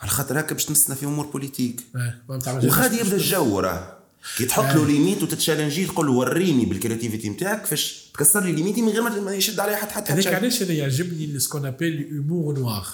على 0.00 0.10
خاطر 0.10 0.40
هكا 0.40 0.52
باش 0.54 0.64
تمسنا 0.64 0.94
في 0.94 1.06
أمور 1.06 1.26
politiques. 1.26 1.80
إيه، 1.96 2.22
وغادي 2.28 3.00
يبدأ 3.00 3.16
الجو 3.16 3.60
راه. 3.60 3.96
كي 4.36 4.44
تحط 4.44 4.76
له 4.76 4.86
limite 4.86 5.22
وتتشالنجي 5.22 5.86
تقول 5.86 6.06
له 6.06 6.12
وريني 6.12 6.66
بال 6.66 6.76
créativité 6.76 7.28
نتاعك 7.28 7.60
كيفاش 7.62 8.10
تكسر 8.14 8.44
لي 8.44 8.52
limite 8.52 8.78
ي 8.78 8.82
من 8.82 8.88
غير 8.88 9.20
ما- 9.20 9.34
يشد 9.34 9.60
عليها 9.60 9.76
حتى 9.76 9.92
حتى 9.94 10.12
هذاك 10.12 10.26
علاش 10.26 10.62
أنا 10.62 10.72
يعجبني 10.72 11.38
ce 11.38 11.46
qu'on 11.46 11.66
appelle 11.66 12.08
l'humour 12.10 12.58
noir 12.58 12.86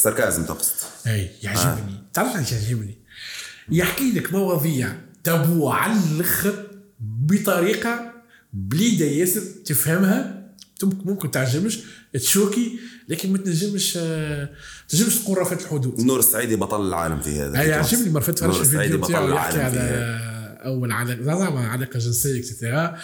sarcasme 0.00 0.44
تقصد. 0.44 0.74
اي 1.06 1.30
يعجبني. 1.42 2.04
تعرف 2.12 2.36
علاش 2.36 2.52
يعجبني؟ 2.52 2.98
يحكي 3.70 4.12
لك 4.12 4.32
مواضيع 4.32 4.92
تابو 5.24 5.68
على 5.68 5.92
الآخر 6.10 6.66
بطريقة 7.00 8.12
بليدة 8.52 9.06
ياسر 9.06 9.40
تفهمها. 9.64 10.40
ممكن 10.82 11.30
تعجبش 11.30 11.78
تشوكي 12.14 12.78
لكن 13.08 13.32
ما 13.32 13.38
تنجمش 13.38 13.98
آه، 14.02 14.48
تنجمش 14.88 15.14
تقول 15.18 15.38
رفعت 15.38 15.62
الحدود. 15.62 16.00
نور 16.00 16.18
السعيدي 16.18 16.56
بطل 16.56 16.88
العالم 16.88 17.20
في 17.20 17.40
هذا 17.40 17.60
اي 17.60 17.68
يعجبني 17.68 18.08
ما 18.08 18.20
نور 18.20 18.42
فرش 18.42 18.60
السعيدي 18.60 18.94
الفيديو 18.94 18.98
بطل 18.98 19.12
تاعو 19.12 19.24
يحكي 19.24 19.32
العالم 19.32 19.56
في 19.56 19.62
على 19.62 19.80
هذا. 19.80 20.30
أول 20.64 20.92
علاقه 20.92 21.22
زعما 21.22 21.68
علاقة 21.68 21.98
جنسية 21.98 22.40
اكسترا 22.40 22.98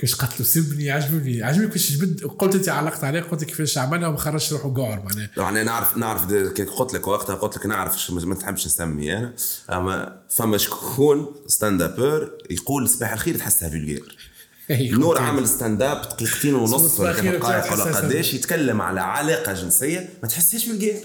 كيفاش 0.00 0.14
قتلوا 0.14 0.46
سبني 0.46 0.90
عجبني 0.90 1.42
عجبني 1.42 1.66
كيفاش 1.66 1.92
جبد 1.92 2.24
قلت 2.24 2.54
انت 2.54 2.68
علقت 2.68 3.04
عليه 3.04 3.20
قلت 3.20 3.44
كيفاش 3.44 3.78
عملها 3.78 4.08
وما 4.08 4.16
خرجش 4.18 4.52
روحه 4.52 4.74
قعر 4.74 5.02
معناها. 5.04 5.30
يعني 5.36 5.62
نعرف 5.62 5.96
نعرف 5.96 6.32
قلت 6.68 6.94
لك 6.94 7.06
وقتها 7.06 7.34
قلت 7.34 7.56
لك 7.56 7.66
نعرف 7.66 8.10
ما 8.10 8.34
تحبش 8.34 8.66
نسمي 8.66 9.16
أنا. 9.16 9.32
أما 9.70 10.22
فما 10.30 10.58
شكون 10.58 11.26
ستاند 11.46 11.82
ابر 11.82 12.30
يقول 12.50 12.88
صباح 12.88 13.12
الخير 13.12 13.36
تحسها 13.38 13.68
فيلجير 13.68 14.16
أي، 14.70 14.90
نور. 14.90 15.18
عامل 15.18 15.48
ستاند 15.48 15.82
اب 15.82 16.02
دقيقتين 16.02 16.54
ونص 16.54 17.00
ولا 17.00 17.12
ثلاث 17.12 17.34
دقائق 17.34 17.72
ولا. 17.72 17.96
قداش 17.96 18.34
يتكلم 18.34 18.82
على 18.82 19.00
علاقة 19.00 19.52
جنسية 19.52 20.08
ما 20.22 20.28
تحسهاش 20.28 20.64
فيلجير 20.64 20.96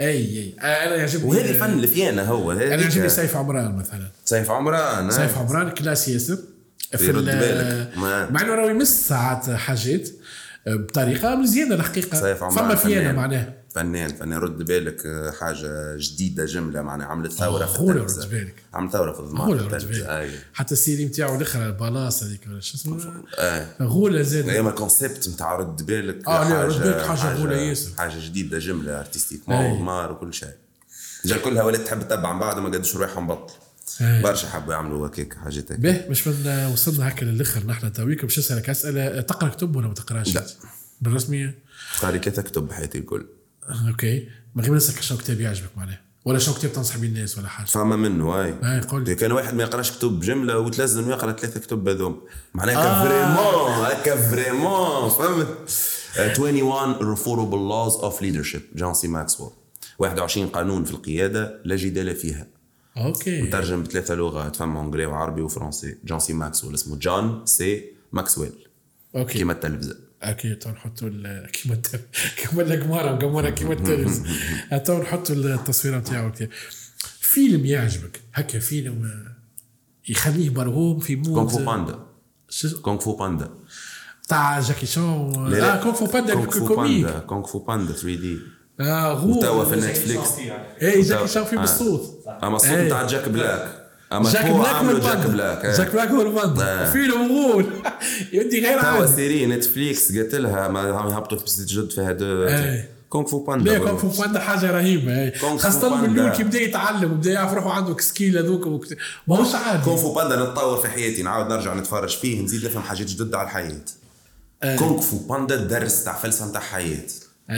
أي 0.00 0.06
أي. 0.06 0.54
أنا 0.60 0.96
يعجبني 0.96 1.30
وهذا 1.30 1.50
الفن 1.50 1.70
اللي 1.72 1.86
فينا 1.86 2.28
هو 2.28 2.52
أنا 2.52 2.64
يعجبني 2.64 3.08
سيف 3.08 3.36
عمران 3.36 3.76
مثلا. 3.76 4.10
سيف 4.24 4.50
عمران 4.50 5.10
سيف 5.10 5.38
عمران 5.38 5.70
كلاس 5.70 6.08
ياسر 6.08 6.38
في 6.96 7.10
ال- 7.10 7.24
بالك. 7.24 7.96
مع 8.32 8.40
إنه 8.42 8.54
راهو 8.54 8.68
يمس 8.68 9.08
ساعات 9.08 9.50
حاجات 9.50 10.08
آه، 10.66 10.74
بطريقة 10.74 11.34
مزيانة 11.36 11.74
الحقيقة 11.74 12.18
عمران 12.44 12.50
فما 12.50 12.74
فينا 12.74 13.00
فنان. 13.00 13.14
معناه 13.14 13.52
فنان 13.74 14.08
فنان 14.08 14.38
رد 14.38 14.58
بالك 14.62 15.06
آه، 15.06 15.30
حاجة 15.30 15.96
جديدة 15.96 16.44
جملة 16.44 16.82
معناها 16.82 17.06
عملت 17.06 17.32
ثورة 17.32 17.66
في 17.66 17.78
غولة 17.78 17.96
التلفزة. 18.00 18.24
رد 18.24 18.30
بالك. 18.30 18.54
عملت 18.74 18.92
ثورة 18.92 19.12
في 19.12 19.20
الضمان 19.20 19.40
غولة 19.48 19.66
رد. 19.66 19.86
بالك. 19.88 20.30
حتى 20.54 20.72
السيري 20.74 21.04
نتاعو 21.04 21.36
الآخر 21.36 21.66
البلاصه 21.66 22.26
هذيك 22.26 22.40
ولا 22.50 22.60
شو 22.60 22.74
اسمه 22.76 23.22
آه. 23.38 23.66
غوله 23.82 24.22
زاد 24.22 24.48
أيام 24.48 24.68
الكونسيبت 24.68 25.28
نتاع 25.28 25.56
رد 25.56 25.86
بالك 25.86 26.28
آه، 26.28 26.48
لا، 26.48 26.64
رد 26.64 26.80
بالك 26.82 27.06
حاجة 27.06 27.34
غولة 27.34 27.56
ياسر. 27.56 27.90
حاجة 27.98 28.18
جديدة 28.26 28.58
جملة 28.58 29.00
ارتستيك. 29.00 29.48
مار 29.48 30.12
وكل 30.12 30.34
شيء 30.34 30.48
جا 31.24 31.36
كلها 31.36 31.62
ولات 31.62 31.80
تحب 31.80 32.02
تتبع 32.02 32.32
من 32.32 32.38
بعد 32.40 32.58
ما 32.58 32.68
قدش 32.68 32.96
روحها 32.96 33.20
مبطل 33.20 33.52
أي. 33.54 33.67
برشا 34.00 34.48
حبوا 34.48 34.74
يعملوا 34.74 35.06
هكاك 35.06 35.34
حاجات 35.34 35.64
هكاك 35.64 35.78
به 35.80 36.04
مش 36.10 36.26
من 36.26 36.66
وصلنا 36.72 37.08
هكا 37.08 37.24
للآخر 37.24 37.66
نحن 37.66 37.92
تويك. 37.92 38.22
باش 38.22 38.38
نسألك 38.38 38.70
اسئله 38.70 39.20
تقرأ 39.20 39.48
كتب 39.48 39.76
ولا 39.76 39.88
ما 39.88 39.94
تقرأش؟ 39.94 40.34
لا. 40.34 40.46
بالرسمية؟ 41.00 41.58
قاري 42.02 42.18
ثلاثة 42.18 42.42
كتب 42.42 42.68
بحياتي 42.68 42.98
الكل. 42.98 43.26
OK. 43.88 44.28
من 44.54 44.62
غير 44.62 44.70
ما 44.70 44.76
نسألك 44.76 45.02
شنو 45.02 45.18
كتاب 45.18 45.40
يعجبك 45.40 45.70
معناه 45.76 45.98
ولا 46.24 46.38
شنو 46.38 46.54
كتاب 46.54 46.72
تنصح 46.72 46.96
بيه 46.96 47.08
الناس 47.08 47.38
ولا 47.38 47.48
حاجة؟ 47.48 47.66
فما 47.66 47.96
منه 47.96 48.30
هاي 48.30 48.54
هاي 48.62 48.80
قول. 48.80 49.12
كان 49.12 49.32
واحد 49.32 49.54
ما 49.54 49.62
يقراش 49.62 49.92
كتب 49.92 50.20
جمله 50.20 50.58
وتلزم 50.58 51.10
يقرأ 51.10 51.32
ثلاثة 51.32 51.60
كتب 51.60 51.88
هذوم. 51.88 52.20
معناها 52.54 52.76
آه. 52.76 53.04
vraiment 53.04 53.86
هكا 53.86 54.16
vraiment 54.30 55.08
فهمت؟ 55.10 55.48
آه، 56.18 56.40
21 56.40 56.94
Irrefutable 56.94 57.70
Laws 57.72 58.02
of 58.02 58.20
Leadership. 58.22 58.76
جون 58.76 58.94
سي 58.94 59.08
ماكسويل. 59.08 59.50
21 59.98 60.48
قانون 60.48 60.84
في 60.84 60.90
القيادة 60.90 61.60
لا 61.64 61.76
جدال 61.76 62.16
فيها. 62.16 62.46
OK. 63.06 63.42
مترجم 63.42 63.82
بثلاثة 63.82 64.14
لغات 64.14 64.56
فما 64.56 64.80
انجلي 64.80 65.06
وعربي 65.06 65.42
وفرنسي. 65.42 65.96
جون 66.04 66.18
سي 66.18 66.32
ماكسويل 66.32 66.74
اسمه 66.74 66.96
جون 66.96 67.46
سي 67.46 67.84
ماكسويل. 68.12 68.52
OK. 69.16 69.38
كيما 69.38 69.52
التلفزة. 69.52 69.96
OK 70.22 70.54
تو 70.54 70.70
نحطوا 70.70 71.08
كيما 71.46 71.80
كيما 72.38 72.62
القمارة 72.62 73.14
مقمرة 73.14 73.50
كيما 73.50 73.72
التلفز 73.72 74.22
تو 74.86 75.02
نحطوا 75.02 75.36
التصويره 75.36 75.98
نتاعو. 75.98 76.32
فيلم 77.20 77.66
يعجبك؟ 77.66 78.20
هكا 78.34 78.58
فيلم 78.58 79.04
آه، 79.04 79.36
يخليه 80.08 80.50
مرغوم 80.50 80.98
في 80.98 81.16
كونغ 81.16 81.40
مود 81.40 81.48
فو 81.48 81.64
باندا. 81.64 82.06
كونغ 82.82 82.98
فو 82.98 83.16
باندا. 83.16 83.50
تاع 84.28 84.60
جاكي 84.60 84.86
شان 84.86 85.32
لا،. 85.50 85.80
آه 85.80 85.82
كونغ 85.82 85.94
فو 85.94 86.06
باندا 86.06 86.34
كونغ 86.34 86.50
فو 86.50 86.76
باندا 86.76 87.18
كونغ 87.18 87.46
فو 87.46 87.58
باندا 87.58 87.92
3 87.92 88.06
دي 88.06 88.38
آه 88.80 89.12
غو 89.12 89.40
توا 89.40 89.64
في 89.64 89.76
نتفليكس 89.76 90.28
اي 90.82 91.02
جاكي 91.02 91.28
شان 91.28 91.44
فيه 91.44 91.56
آه. 91.56 91.60
بالصوت 91.60 92.24
أما 92.42 92.56
الصوت 92.56 92.70
إيه. 92.70 92.86
نتاع 92.86 93.06
جاك 93.06 93.28
بلاك 93.28 93.88
أما 94.12 94.32
جاك 94.32 94.44
هو 94.44 94.58
بلاك 94.58 94.70
هو 94.70 94.76
عملوا 94.76 95.00
جاك 95.00 95.26
بلاك 95.26 95.64
إيه. 95.64 95.76
جاك 95.76 95.92
بلاك 95.92 96.08
هو 96.08 96.22
الباندا 96.22 96.64
آه. 96.64 96.92
فيلم 96.92 97.32
غول 97.32 97.66
يدي 98.32 98.60
غير 98.60 98.80
توا 98.80 99.06
série 99.06 99.46
نتفليكس 99.46 100.16
قالت 100.16 100.34
لها 100.34 100.68
ما 100.68 100.82
يهبطوا 100.82 101.38
في 101.38 101.64
جد 101.64 101.90
في 101.90 102.00
هذا 102.00 102.24
إيه. 102.24 102.88
كونغ 103.08 103.26
فو 103.26 103.38
باندا 103.38 103.72
لا 103.72 103.78
كونغ 103.78 103.96
فو 103.96 104.22
باندا 104.22 104.40
حاجة 104.40 104.70
رهيبة 104.70 105.18
إيه. 105.18 105.38
خاصة 105.38 105.96
من. 105.96 106.10
الأول 106.10 106.30
كي 106.30 106.42
بدأ 106.42 106.60
يتعلم 106.60 107.12
وبدأ 107.12 107.32
يعرف 107.32 107.52
روحه 107.52 107.70
عنده 107.70 107.98
skills 107.98 108.38
هذوك 108.38 108.86
ماهوش 109.26 109.54
عادي 109.54 109.84
كونغ 109.84 109.96
فو 109.96 110.14
باندا 110.14 110.36
نتطور 110.36 110.76
في 110.76 110.88
حياتي 110.88 111.22
نعاود 111.22 111.52
نرجع 111.52 111.74
نتفرج 111.74 112.16
فيه 112.16 112.42
نزيد 112.42 112.64
نفهم 112.64 112.82
حاجات 112.82 113.06
جدد 113.06 113.34
على 113.34 113.46
الحياة 113.46 113.80
كونغ 114.78 115.00
فو 115.00 115.16
باندا 115.16 115.56
درس 115.56 116.04
تاع 116.04 116.12
فلسفة 116.12 116.52
تاع 116.52 116.60
حياة 116.60 117.06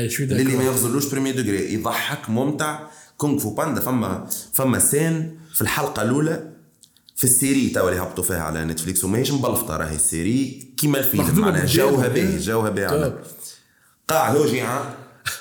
شو 0.06 0.22
اللي 0.22 0.56
ما 0.56 0.64
يغزلوش 0.64 1.06
premier 1.06 1.32
degré 1.32 1.74
يضحك 1.74 2.30
ممتع. 2.30 2.78
كونغ 3.16 3.38
فو 3.38 3.54
باندا 3.54 3.80
فما 3.80 4.26
فما 4.52 4.78
scène 4.78 5.38
في 5.54 5.60
الحلقة 5.60 6.02
الأولى 6.02 6.50
في 7.16 7.24
ال 7.24 7.32
série 7.32 7.68
توا 7.68 7.90
اللي 7.90 8.00
هبطوا 8.02 8.24
فيها 8.24 8.42
على 8.42 8.64
نتفليكس. 8.64 9.04
وماهيش 9.04 9.30
مبلفطة 9.32 9.76
راهي 9.76 9.94
ال 9.96 10.07
série. 10.07 10.72
كيما 10.76 10.98
الفيلم. 10.98 11.38
معناها 11.40 11.66
جوها. 11.66 12.08
باهي 12.08 12.38
جوها 12.38 12.70
باهي. 12.70 12.88
على- 12.88 13.12
قاعد 14.08 14.36
هو 14.36 14.46
جيعان. 14.46 14.84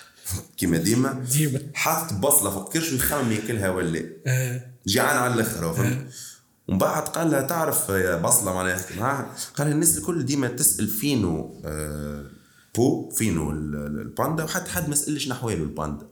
كيما 0.57 0.77
ديما. 0.77 1.25
ديما. 1.33 1.59
حاط 1.73 2.13
بصلة 2.13 2.49
فوق 2.51 2.73
كرش 2.73 2.91
ويخمم 2.93 3.31
ياكلها 3.31 3.69
ولا. 3.69 4.03
آه. 4.27 4.61
جيعان 4.87 5.17
على 5.17 5.33
الأخر 5.33 5.73
فهمت؟ 5.73 6.07
ومن 6.67 6.77
بعد 6.77 7.03
قال 7.07 7.31
لها 7.31 7.41
تعرف 7.41 7.91
بصلة 7.91 8.53
معناها 8.53 8.77
قال 9.55 9.67
لها 9.67 9.73
الناس 9.73 9.97
الكل 9.97 10.25
ديما 10.25 10.47
تسأل 10.47 10.87
فينو 10.87 11.61
آه 11.65 12.25
بو 12.75 13.09
فينو 13.09 13.51
ال- 13.51 13.75
ال- 13.75 14.01
الباندا 14.01 14.43
وحتى 14.43 14.71
حد 14.71 14.89
ما 14.89 14.95
سألش 14.95 15.27
نحواله 15.27 15.63
الباندا. 15.63 16.05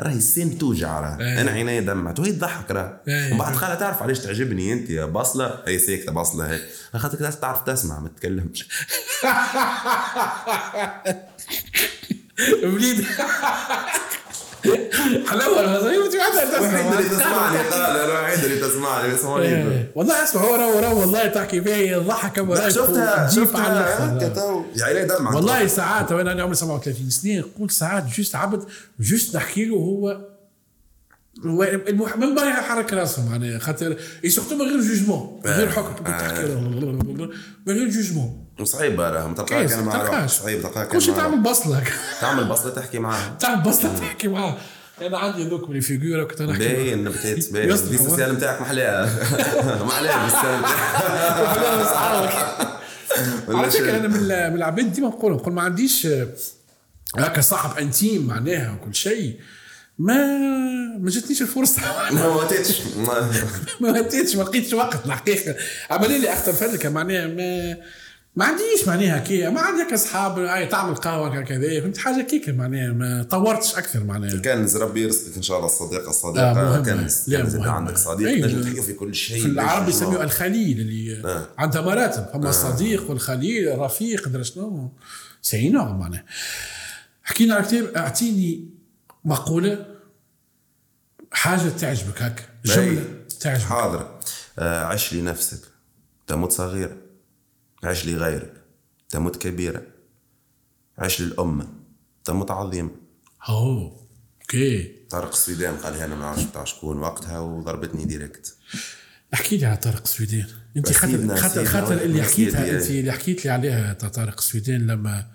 راهي 0.00 0.16
ال 0.16 0.23
scène 0.23 0.58
توجع 0.58 1.00
راه. 1.00 1.18
إيه. 1.20 1.40
أنا 1.40 1.50
عيني 1.50 1.80
دمعت 1.80 2.20
وهي 2.20 2.32
تضحك 2.32 2.70
راه. 2.70 3.00
إيه. 3.08 3.28
ومن 3.30 3.38
بعد 3.38 3.54
قالها 3.56 3.74
تعرف 3.74 4.02
علاش 4.02 4.18
تعجبني 4.18 4.72
أنت 4.72 4.90
يا 4.90 5.04
بصلة؟ 5.04 5.62
هي 5.66 5.78
ساكتة 5.78 6.12
بصلة 6.12 6.50
هي 6.52 6.60
خاطرك 6.98 7.34
تعرف 7.34 7.62
تسمع 7.62 8.00
ما 8.00 8.08
تتكلمش 8.08 8.68
وليد 12.64 13.04
حلاوه 15.26 15.84
وانت 15.98 16.16
قاعدة 16.16 16.60
وحيد 16.62 16.94
اللي 16.94 17.08
تسمع. 17.08 17.18
تسمعني 17.18 17.58
قال 17.58 18.10
وحيد 18.10 18.44
اللي 18.44 18.68
تسمعني 18.68 19.14
اسمعني. 19.14 19.86
والله 19.94 20.24
اسمع 20.24 20.42
هو 20.42 20.54
راهو 20.54 20.78
راهو 20.78 21.00
والله 21.00 21.26
تحكي 21.26 21.62
فيه 21.62 21.98
الضحك 21.98 22.36
شفتها 22.68 23.28
شفتها 23.28 24.18
عيني 24.80 25.04
دمعت 25.04 25.34
والله 25.34 25.66
ساعات 25.66 26.12
وأنا 26.12 26.32
أنا 26.32 26.42
عمري 26.42 26.54
37 26.54 27.10
سنة 27.10 27.38
نقول 27.38 27.70
ساعات 27.70 28.04
juste 28.16 28.34
عبد 28.34 28.64
juste 29.00 29.36
نحكي 29.36 29.64
له 29.64 29.76
هو 29.76 30.20
هو 31.46 31.62
المح... 31.62 32.16
من 32.16 32.34
بعد 32.34 32.46
يحرك 32.46 32.92
راسه 32.92 33.28
معناها 33.28 33.58
خاطر 33.58 33.96
surtout 34.28 34.54
من 34.54 34.62
غير 34.62 34.80
jugement 34.80 35.40
من 35.44 35.50
غير 35.50 35.68
حكم 35.68 35.94
كنت 35.94 36.06
تحكي 36.08 36.42
له. 36.42 36.60
من 37.66 37.74
غير 37.74 37.88
jugement. 37.88 38.44
صعيبه 38.64 39.10
راه 39.10 39.32
تلقاها 39.34 39.62
كيف؟ 39.62 39.70
كان 39.70 39.84
مع 39.84 39.94
روحك 39.96 40.08
تلقاش 40.10 40.30
صعيب 40.30 40.62
تلقاها 40.62 40.84
كل 40.84 41.02
شيء 41.02 41.14
كان 41.14 41.24
مع 41.24 41.30
تعمل. 41.30 41.42
بصلك. 41.42 41.92
تعمل 42.20 42.44
بصلة 42.44 42.70
تحكي 42.74 42.98
معاها 42.98 43.36
تعمل 43.40 43.62
بصلك 43.62 43.98
تحكي 43.98 44.28
معاه 44.28 44.56
أنا 45.02 45.18
عندي 45.18 45.44
ذوك 45.48 45.70
من 45.70 45.76
الفيجورا 45.76 46.24
كنت 46.24 46.42
نحكي. 46.42 46.58
باين 46.68 47.04
نبتات 47.04 47.52
باين. 47.52 47.70
يصلح 47.70 47.90
ديس 47.90 48.00
هو. 48.00 48.06
السيال 48.06 48.34
نتاعك 48.34 48.60
محلاها 48.60 49.10
محلاها 49.84 50.24
بالسيال 50.24 50.64
على 53.50 53.70
فكرة 53.70 53.96
أنا 53.96 54.08
من 54.08 54.56
العباد 54.56 54.92
ديما 54.92 55.08
نقول 55.08 55.32
نقول 55.32 55.52
ما 55.54 55.62
عنديش 55.62 56.06
هكا 57.18 57.40
صاحب 57.40 57.78
انتيم 57.78 58.26
معناها 58.26 58.72
وكل 58.82 58.94
شيء. 58.94 59.40
ما 59.98 60.14
ما 60.98 61.10
جاتنيش 61.10 61.42
الفرصة. 61.42 61.82
ما 62.12 62.26
واتيتش 62.26 62.80
ما 63.80 64.00
هتيتش 64.00 64.36
ما 64.36 64.42
لقيتش 64.42 64.72
وقت 64.72 65.06
الحقيقة. 65.06 65.54
عملي 65.90 66.18
لي 66.18 66.32
أختر 66.32 66.52
فلك 66.52 66.86
معناها 66.86 67.26
ما 67.26 67.76
ما 68.36 68.44
عنديش 68.44 68.88
معناها 68.88 69.18
كي 69.18 69.48
ما 69.50 69.60
عندي 69.60 69.82
هكا 69.82 69.94
أصحاب 69.94 70.38
هاي 70.38 70.66
تعمل 70.66 70.94
قهوه 70.94 71.40
كذا 71.42 71.80
فهمت 71.80 71.98
حاجة 71.98 72.22
كيك 72.22 72.48
معناها 72.48 72.92
ما 72.92 73.22
طورتش 73.22 73.74
أكثر 73.74 74.04
معناها 74.04 74.36
كنز 74.36 74.76
ربي 74.76 75.02
يرزقك 75.02 75.36
إن 75.36 75.42
شاء 75.42 75.56
الله 75.56 75.68
الصديقه 75.68 76.06
آه، 76.06 76.10
الصديقه 76.10 76.52
مهم. 76.54 76.82
كنز 76.84 77.34
كنز. 77.36 77.56
عندك 77.56 77.96
صديق 77.96 78.28
أي، 78.28 78.42
نجم 78.42 78.58
ال- 78.58 78.64
تحكي 78.64 78.82
في 78.82 78.92
كل 78.92 79.14
شيء 79.14 79.42
في 79.42 79.46
العرب 79.48 79.90
شنو. 79.90 80.22
الخليل 80.22 80.80
اللي 80.80 81.22
آه. 81.24 81.46
عندها 81.58 81.80
مراتب 81.82 82.26
فما 82.32 82.50
الصديق 82.50 83.10
والخليل 83.10 83.68
الرفيق 83.68 84.28
درا 84.28 84.42
شنو 84.42 84.92
سي 85.42 85.68
نوع 85.68 85.92
معناها 85.92 86.24
حكينا 87.22 87.54
على 87.54 87.64
كتاب 87.64 87.84
أعطيني 87.96 88.68
مقولة 89.24 89.86
حاجة 91.32 91.68
تعجبك 91.68 92.22
هكا 92.22 92.42
جملة 92.64 93.04
تعجبك 93.40 93.64
حاضر 93.64 94.18
آه، 94.58 94.84
عش 94.84 95.14
لنفسك 95.14 95.60
تموت 96.26 96.52
صغيرة 96.52 96.96
عش 97.82 98.06
لغيرك 98.06 98.52
تموت 99.08 99.36
كبيرة. 99.36 99.82
عش 100.98 101.20
للأمة. 101.20 101.68
تموت 102.24 102.50
عظيمة. 102.50 102.90
أوه 103.48 103.96
OK. 104.40 104.92
طارق 105.10 105.32
السويدان 105.32 105.76
قال 105.76 105.92
لي 105.92 106.04
أنا 106.04 106.14
ما 106.14 106.20
نعرفش 106.20 106.42
بتاع 106.42 106.64
شكون 106.64 106.98
وقتها 106.98 107.40
وضربتني 107.40 108.04
directe. 108.04 108.56
احكي 109.34 109.56
لي 109.56 109.66
على 109.66 109.76
طارق 109.76 110.02
السويدان. 110.02 110.46
أنت 110.76 110.92
خاطر 110.92 111.36
خاطر 111.36 111.64
خاطر 111.64 112.02
اللي 112.02 112.22
حكيتها 112.22 112.64
سيدي. 112.64 112.76
أنت 112.76 112.90
اللي 112.90 113.12
حكيت 113.12 113.44
لي 113.44 113.50
عليها 113.50 113.92
تاع 113.92 114.08
طارق 114.08 114.38
السويدان 114.38 114.86
لما 114.86 115.26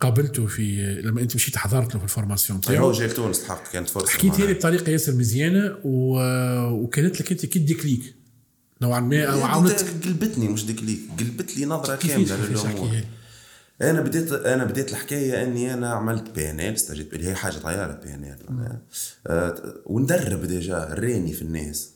قابلته 0.00 0.46
في 0.46 0.94
لما 1.02 1.20
أنت 1.20 1.34
مشيت 1.34 1.56
حضرت 1.56 1.94
له 1.94 1.98
في 1.98 2.04
ال 2.04 2.10
formation 2.10 2.60
هو 2.68 2.72
نتاعو 2.72 2.92
جاي 2.92 3.06
لتونس 3.06 3.42
الحق 3.42 3.72
كانت 3.72 3.88
فرصة 3.88 4.08
حكيت. 4.08 4.38
لي 4.38 4.54
بطريقة 4.54 4.90
ياسر 4.90 5.12
مزيانة 5.12 5.78
و... 5.84 6.18
وكانت 6.70 7.20
لك 7.20 7.32
أنت 7.32 7.46
كي 7.46 7.58
déclic 7.58 8.14
نوعا 8.84 9.00
ما 9.00 9.24
أو 9.24 9.38
يعني 9.38 9.42
عاونتك 9.42 10.04
قلبتني 10.04 10.48
مش 10.48 10.66
déclic 10.66 11.00
قلبت 11.18 11.56
لي 11.56 11.64
للأمور. 11.64 11.94
احكيها 11.94 12.18
لي 12.18 13.04
أنا 13.82 14.00
بديت 14.00 14.32
أنا 14.32 14.64
بديت 14.64 14.90
الحكاية 14.90 15.42
إني 15.42 15.74
أنا 15.74 15.90
عملت 15.90 16.30
PNL 16.30 16.74
استجبت 16.74 17.14
اللي 17.14 17.28
هي 17.28 17.34
حاجة 17.34 17.58
طيارة 17.58 17.92
PNL 17.92 18.80
وندرب 19.86 20.44
déjà 20.44 20.94
راني 20.98 21.32
في 21.32 21.42
الناس. 21.42 21.90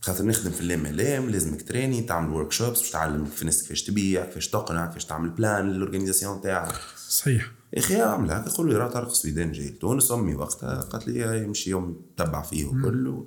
خاطر 0.00 0.24
نخدم 0.24 0.50
في 0.50 0.60
ال 0.60 1.00
MLM 1.00 1.30
لازمك 1.30 1.62
تريني 1.62 2.02
تعمل 2.02 2.30
workshops 2.30 2.78
باش 2.80 2.90
تعلم 2.90 3.24
في 3.24 3.40
الناس 3.42 3.62
كيفاش 3.62 3.82
تبيع 3.82 4.24
كيفاش 4.24 4.48
تقنع 4.48 4.86
كيفاش 4.86 5.04
تعمل 5.04 5.30
plan 5.30 5.70
لل 5.70 5.80
organisation 5.80 6.40
تاعك. 6.40 6.74
صحيح. 7.08 7.50
يا 7.72 7.78
أخي 7.78 8.02
اعمل 8.02 8.30
هكا 8.30 8.50
قول 8.50 8.70
لي 8.70 8.76
راه 8.76 8.88
طارق 8.88 9.10
السويدان 9.10 9.52
جاي 9.52 9.68
لتونس 9.68 10.12
أمي 10.12 10.34
وقتها 10.34 10.80
قالت 10.80 11.08
لي 11.08 11.42
يمشي 11.42 11.70
يوم 11.70 12.00
تبع 12.16 12.42
فيه 12.42 12.64
وكل 12.64 13.24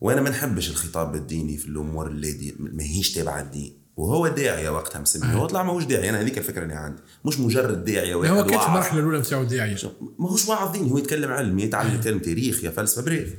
وأنا 0.00 0.20
ما 0.20 0.30
نحبش 0.30 0.70
الخطاب 0.70 1.14
الديني 1.14 1.56
في 1.56 1.66
الأمور 1.68 2.06
اللي 2.06 2.32
دي 2.32 2.54
ما 2.58 2.82
هيش 2.82 3.12
تابعة 3.12 3.40
الدين 3.40 3.80
وهو 3.96 4.28
داعية 4.28 4.70
وقتها 4.70 5.00
مسمي 5.00 5.34
هو 5.34 5.46
طلع 5.46 5.62
ماهوش 5.62 5.84
داعيه 5.84 6.10
أنا 6.10 6.20
هذيك 6.20 6.38
الفكرة 6.38 6.62
اللي 6.62 6.74
عندي. 6.74 7.02
مش 7.24 7.40
مجرد 7.40 7.84
داعية 7.84 8.14
واحد 8.14 8.30
هو 8.30 8.42
كانت 8.42 8.52
واعظ. 8.52 8.66
المرحلة 8.66 9.00
الأولى 9.00 9.18
نتاعو 9.18 9.44
داعية. 9.44 9.76
ماهوش 10.18 10.48
واعظ 10.48 10.72
ديني. 10.72 10.90
هو 10.90 10.98
يتكلم 10.98 11.30
علم 11.30 11.58
يتعلم 11.58 11.94
يتكلم 11.94 12.18
تاريخ 12.18 12.64
يا 12.64 12.70
فلسفة 12.70 13.02
bref. 13.02 13.34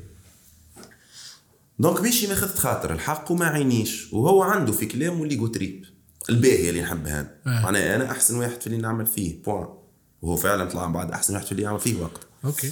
donc 1.79 2.01
ماشي 2.01 2.27
ماخذ 2.27 2.55
خاطر. 2.55 2.93
الحق 2.93 3.31
وما 3.31 3.45
عينيش. 3.45 4.13
وهو 4.13 4.43
عنده 4.43 4.71
في 4.71 4.85
كلامه 4.85 5.23
les 5.23 5.49
trips 5.49 5.85
الباهيه 6.29 6.69
اللي 6.69 6.81
نحبها 6.81 7.21
أنا. 7.45 7.61
معناها 7.61 7.95
أنا 7.95 8.11
أحسن 8.11 8.37
واحد 8.37 8.61
في 8.61 8.67
اللي 8.67 8.77
نعمل 8.77 9.05
فيه. 9.05 9.43
point 9.43 9.67
وهو 10.21 10.35
فعلا 10.35 10.65
طلع 10.65 10.85
بعد 10.85 11.11
أحسن 11.11 11.33
واحد 11.33 11.45
في 11.45 11.51
اللي 11.51 11.63
يعمل 11.63 11.79
فيه 11.79 12.01
وقت. 12.01 12.27
OK. 12.45 12.71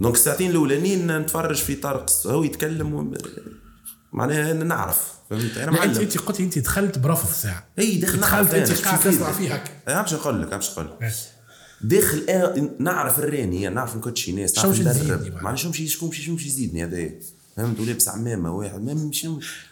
دونك 0.00 0.14
الساعتين 0.14 0.50
الأولانيين 0.50 1.18
نتفرج 1.18 1.56
في 1.56 1.74
طارق 1.74 2.06
هو 2.26 2.42
يتكلم 2.42 2.94
و... 2.94 3.14
معناها 4.12 4.52
نعرف. 4.52 5.12
فهمت؟ 5.30 5.58
أنا 5.58 5.68
انت 5.68 5.78
معلم. 5.78 6.00
أنت 6.00 6.18
قلت 6.18 6.40
أنت 6.40 6.58
دخلت 6.58 6.98
برفض 6.98 7.28
ساعة. 7.28 7.66
إي 7.78 7.96
دخلت 7.98 8.20
نعرف 8.20 8.54
أنت 8.54 8.70
أنا 8.70 8.80
قاعد 8.80 9.00
تسمع. 9.00 9.32
فيه 9.32 9.54
هكا 9.54 9.92
عم 9.92 10.04
نقول 10.12 10.42
لك 10.42 10.52
عم 10.52 10.60
نقول 10.60 10.86
لك. 11.00 11.12
داخل 11.80 12.26
آه 12.28 12.70
نعرف 12.78 13.18
الراني 13.18 13.68
نعرف 13.68 13.94
ما 13.94 14.00
كنتش 14.00 14.28
ناس 14.30 14.54
شو 14.54 14.62
نعرف 14.62 14.80
مش 14.80 14.84
تزيدني 14.84 15.16
ندرب. 15.16 15.34
معناها؟ 15.34 15.56
شو 15.56 15.68
مشي 15.68 15.88
شكون 15.88 16.08
مشي 16.08 16.22
شو 16.22 16.32
مشي 16.32 16.48
يزيدني 16.48 16.84
هذا. 16.84 17.10
فهمت؟ 17.56 17.80
ولابس 17.80 18.08
عمامة 18.08 18.52
واحد. 18.52 18.82
ما 18.84 18.94
مشي 18.94 19.28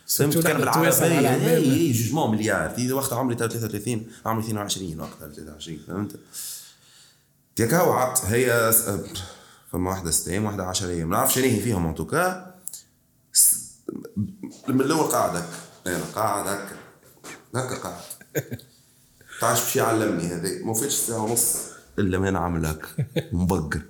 فهمت؟ 0.06 0.38
كان 0.38 0.58
بالعربية. 0.58 1.04
إي 1.04 1.56
إي 1.56 1.92
جوجمون 1.92 2.30
مليار. 2.30 2.92
وقتها 2.92 3.18
عمري 3.18 3.36
33 3.36 4.06
عمري 4.26 4.44
22 4.44 5.00
وقتها 5.00 5.28
23 5.28 5.78
فهمت؟ 5.86 6.16
تيك 7.56 7.74
عط 7.74 8.24
هي 8.24 8.72
فما 9.72 9.90
واحدة 9.90 10.10
ست 10.10 10.28
أيام 10.28 10.44
واحدة 10.44 10.64
10 10.64 10.88
أيام. 10.88 11.08
ما 11.08 11.16
نعرفش 11.16 11.34
شنو 11.34 11.44
هي 11.44 11.60
فيهم 11.60 11.86
ان 11.86 11.94
توكا 11.94 12.54
س- 13.32 13.66
من 14.68 14.80
الأول 14.80 15.04
قاعد 15.06 15.36
هكا 15.36 15.46
أنا 15.86 16.04
قاعد 16.14 16.46
هكا 16.48 16.76
هكا 17.54 17.74
قاعد. 17.82 18.00
تعرف 19.40 19.64
باش 19.64 19.76
يعلمني 19.76 20.26
هذا 20.26 20.64
ما 20.64 20.74
فاتش 20.74 20.94
ساعة 20.94 21.18
ونص. 21.22 21.56
إلا 21.98 22.18
ما 22.18 22.28
أنا 22.28 22.38
عامل 22.38 22.66
هكا 22.66 22.88
مبقر. 23.32 23.82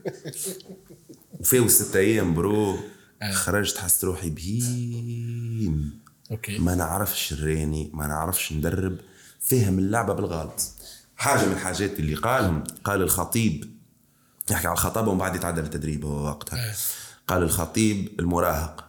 وفيه 1.41 1.67
ست 1.69 1.97
أيام 1.97 2.35
برو. 2.35 2.77
خرجت 3.33 3.79
حسيت 3.79 4.05
روحي 4.05 4.31
بهيم. 4.31 6.01
أوكي. 6.31 6.59
ما 6.59 6.75
نعرفش 6.75 7.33
الراني 7.33 7.91
ما 7.95 8.07
نعرفش 8.07 8.53
ندرب. 8.53 8.97
فهم 9.41 9.79
اللعبة 9.79 10.15
بالغلط. 10.15 10.61
حاجة 11.17 11.47
من 11.47 11.53
الحاجات 11.53 11.99
اللي 12.01 12.15
قالهم 12.15 12.65
قال 12.85 13.03
الخطيب 13.03 13.76
يحكي 14.51 14.67
على 14.67 14.75
الخطابه 14.75 15.11
ومن 15.11 15.19
بعد 15.19 15.35
يتعدى 15.37 15.61
للتدريب 15.61 16.05
هو 16.05 16.25
وقتها. 16.25 16.75
قال 17.29 17.43
الخطيب 17.43 18.21
المراهق. 18.21 18.85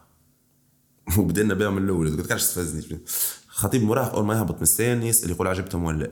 وبدأنا 1.18 1.54
بها 1.54 1.70
من 1.70 1.84
الأول. 1.84 2.16
قلت 2.16 2.28
كانش 2.28 2.44
تفزني. 2.44 3.00
الخطيب 3.48 3.82
المراهق 3.82 4.14
أول 4.14 4.24
ما 4.24 4.34
يهبط 4.34 4.56
من 4.56 4.62
السان 4.62 5.02
يسأل 5.02 5.30
يقول 5.30 5.46
عجبتهم 5.46 5.84
ولا 5.84 5.98
لأ؟ 5.98 6.10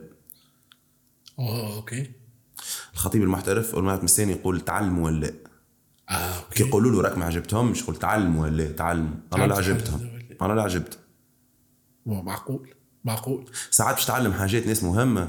أوكي. 1.39 2.11
الخطيب 2.95 3.23
المحترف 3.23 3.75
أول 3.75 3.85
ما 3.85 3.91
يهبط 3.91 4.01
من 4.01 4.05
السان 4.05 4.31
يقول 4.31 4.61
تعلموا 4.61 5.05
ولا 5.07 5.27
لأ؟ 5.27 5.35
آه 6.11 6.41
كي 6.51 6.63
يقولوا 6.63 6.93
له 6.93 7.09
راك 7.09 7.19
ما 7.19 7.25
عجبتهمش 7.25 7.83
يقول 7.83 7.97
تعلموا 7.97 8.43
ولا 8.43 8.63
لأ؟ 8.63 8.73
تعلموا. 8.73 9.17
أنا 9.35 9.45
لا 9.45 9.57
عجبتهم. 9.57 10.21
أنا 10.43 10.53
لا 10.53 10.63
عجبت. 10.63 10.99
معقول. 12.07 12.75
معقول. 13.05 13.51
ساعات 13.71 13.95
باش 13.95 14.05
تعلم 14.05 14.33
حاجات 14.33 14.67
ناس 14.67 14.85
مهمة 14.85 15.29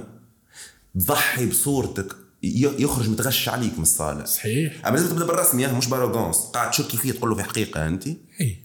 تضحي 1.00 1.46
بصورتك. 1.46 2.16
يخرج 2.44 3.10
متغش 3.10 3.50
عليك 3.50 3.74
من 3.78 3.82
الصالة. 3.82 4.26
صحيح. 4.26 4.88
أما 4.88 4.96
لازم 4.96 5.10
تبدا 5.10 5.26
بالرسمي 5.26 5.68
مش 5.68 5.88
par 5.88 6.00
arrogance 6.00 6.38
قاعد 6.38 6.72
تشكي 6.72 6.98
فيه 6.98 7.12
تقول 7.12 7.30
له 7.30 7.36
في 7.36 7.44
حقيقة 7.44 7.88
أنت. 7.88 8.08
اي 8.08 8.18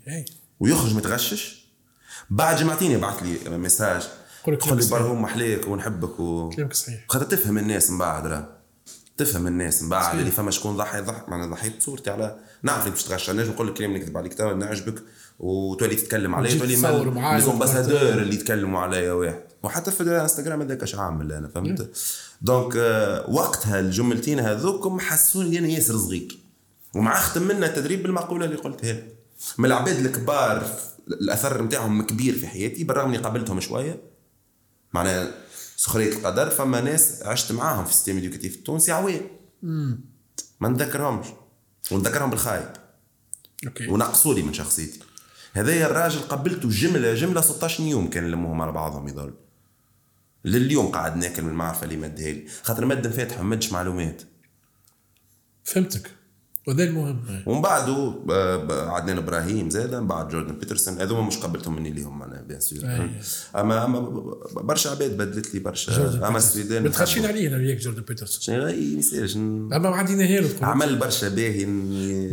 اي 0.08 0.24
ويخرج 0.60 0.94
متغشش. 0.94 1.66
بعد 2.30 2.56
جمعتين 2.56 2.90
يبعث 2.90 3.22
لي 3.22 3.58
message 3.58 4.02
يقول 4.48 4.78
لي. 4.78 4.86
برهم 4.86 5.22
محليك 5.22 5.68
ونحبك 5.68 6.20
و... 6.20 6.50
كلامك 6.50 6.74
صحيح. 6.74 7.04
خاطر 7.08 7.24
تفهم 7.24 7.58
الناس 7.58 7.90
من 7.90 7.98
بعد 7.98 8.26
راه. 8.26 8.48
تفهم 9.16 9.46
الناس 9.46 9.82
من 9.82 9.88
بعد. 9.88 10.18
اللي 10.18 10.30
فما 10.30 10.50
شكون 10.50 10.76
ضحي 10.76 11.00
ضحي. 11.00 11.22
معناها 11.28 11.46
ضحيت 11.46 11.76
بصورتي 11.76 12.10
على 12.10 12.36
نعرف 12.62 12.88
باش 12.88 13.04
تغشى 13.04 13.32
نجم 13.32 13.50
نقول 13.50 13.66
لك 13.68 13.74
كلام 13.74 13.96
نكذب 13.96 14.18
عليك. 14.18 14.40
نعجبك 14.40 15.02
وتولي 15.38 15.94
تتكلم 15.94 16.34
عليا 16.34 16.58
تولي 16.58 16.76
les 17.34 17.52
ambassadeurs 17.52 18.22
اللي 18.22 18.34
يتكلموا 18.34 18.80
عليا 18.80 19.12
واحد 19.12 19.42
وحتى 19.62 19.90
في 19.90 20.00
الانستغرام 20.00 20.62
هذاك 20.62 20.82
اش 20.82 20.94
عامل 20.94 21.32
أنا 21.32 21.48
فهمت؟ 21.48 21.90
donc 22.42 22.76
آه، 22.76 23.30
وقتها 23.30 23.80
الجملتين 23.80 24.40
هذوكم 24.40 25.00
حسوني 25.00 25.58
أنا 25.58 25.68
ياسر 25.68 25.98
صغير 25.98 26.38
ومع 26.94 27.20
ختم 27.20 27.42
منا 27.42 27.66
التدريب 27.66 28.02
بالمقولة 28.02 28.44
اللي 28.44 28.56
قلتها. 28.56 29.02
من 29.58 29.64
العباد 29.64 30.06
الكبار 30.06 30.66
الأثر 31.08 31.62
نتاعهم 31.62 32.02
كبير 32.02 32.34
في 32.34 32.46
حياتي 32.46 32.84
بالرغم 32.84 33.08
إني 33.08 33.18
قابلتهم 33.18 33.60
شوية. 33.60 34.02
معناها 34.92 35.30
سخرية 35.76 36.12
القدر 36.12 36.50
فما 36.50 36.80
ناس 36.80 37.22
عشت 37.22 37.52
معاهم 37.52 37.84
في 37.84 37.90
ال 37.90 37.93
système 37.94 38.16
éducatif 38.16 38.56
التونسي 38.56 38.92
عوام. 38.92 39.20
ما 40.60 40.68
نذكرهمش. 40.68 41.26
ونذكرهم 41.90 42.30
بالخايب. 42.30 42.72
OK. 43.66 43.88
ونقصوا 43.88 44.34
لي 44.34 44.42
من 44.42 44.52
شخصيتي. 44.52 45.00
هذايا 45.52 45.86
الراجل 45.86 46.20
قبلته 46.20 46.68
جملة 46.68 47.14
جملة 47.14 47.40
16 47.40 47.82
يوم 47.82 48.10
كان 48.10 48.30
لمهم 48.30 48.62
على 48.62 48.72
بعضهم 48.72 49.08
يظل. 49.08 49.34
لليوم 50.44 50.86
قاعد 50.86 51.16
ناكل 51.16 51.42
من 51.42 51.50
المعرفه 51.50 51.84
اللي 51.84 51.96
مدها 51.96 52.32
لي 52.32 52.44
خاطر 52.62 52.86
مد 52.86 53.08
فاتحه 53.08 53.42
ما 53.42 53.48
مدش 53.48 53.72
معلومات. 53.72 54.22
فهمتك. 55.64 56.10
وهذا 56.66 56.84
المهم. 56.84 57.42
ومن 57.46 57.62
بعده 57.62 58.24
آه، 58.30 58.90
عدنان 58.90 59.18
إبراهيم 59.18 59.70
زاد 59.70 59.94
من 59.94 60.06
بعد 60.06 60.28
جوردن 60.28 60.58
بيترسون. 60.58 61.00
هذوما 61.00 61.22
مش 61.22 61.36
قبلتهم 61.36 61.76
مني 61.76 61.90
ليهم 61.90 62.18
معناها 62.18 62.42
bien 62.42 62.60
sûr. 62.60 62.84
أي. 62.84 63.10
أما 63.56 63.84
أما 63.84 64.00
برشا 64.50 64.90
عباد 64.90 65.16
بدلت 65.16 65.54
لي 65.54 65.60
برشا. 65.60 66.20
أما 66.28 66.38
السويدان 66.38 66.82
متخشين 66.82 67.26
عليه 67.26 67.48
أنا 67.48 67.56
وياك 67.56 67.78
جوردن 67.78 68.02
بيترسون. 68.02 68.40
شنو 68.40 68.66
اي 68.66 68.96
مثال 68.96 69.36
أما 69.36 69.78
ما 69.78 69.96
عدينا 69.96 70.24
هيرو 70.24 70.48
عمل 70.62 70.96
برشا 70.96 71.28
باهي. 71.28 71.64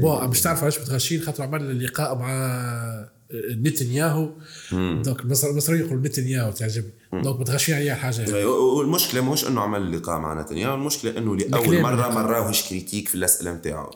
bon 0.01 0.29
مش 0.29 0.41
تعرف 0.41 0.61
علاش 0.61 0.79
متغشين 0.79 1.21
خاطر 1.21 1.43
عمل 1.43 1.85
لقاء 1.85 2.15
مع 2.15 3.09
نتنياهو. 3.33 4.29
donc 4.71 5.19
المصر- 5.21 5.47
المصريين 5.49 5.85
يقولوا 5.85 6.03
نتنياهو 6.03 6.51
تعجبني. 6.51 6.91
donc 7.13 7.39
متغشين 7.39 7.75
عليه 7.75 7.93
الحاجة 7.93 8.21
هذه. 8.23 8.45
والمشكلة 8.45 9.21
ماهوش 9.21 9.47
إنه 9.47 9.61
عمل 9.61 9.97
لقاء 9.97 10.19
مع 10.19 10.41
نتنياهو 10.41 10.75
المشكلة 10.75 11.17
إنه 11.17 11.35
لأول 11.37 11.81
مرة 11.81 12.09
ما 12.09 12.21
راهوش 12.21 12.69
critique 12.69 13.07
في 13.07 13.15
الأسئلة 13.15 13.53
نتاعو. 13.53 13.91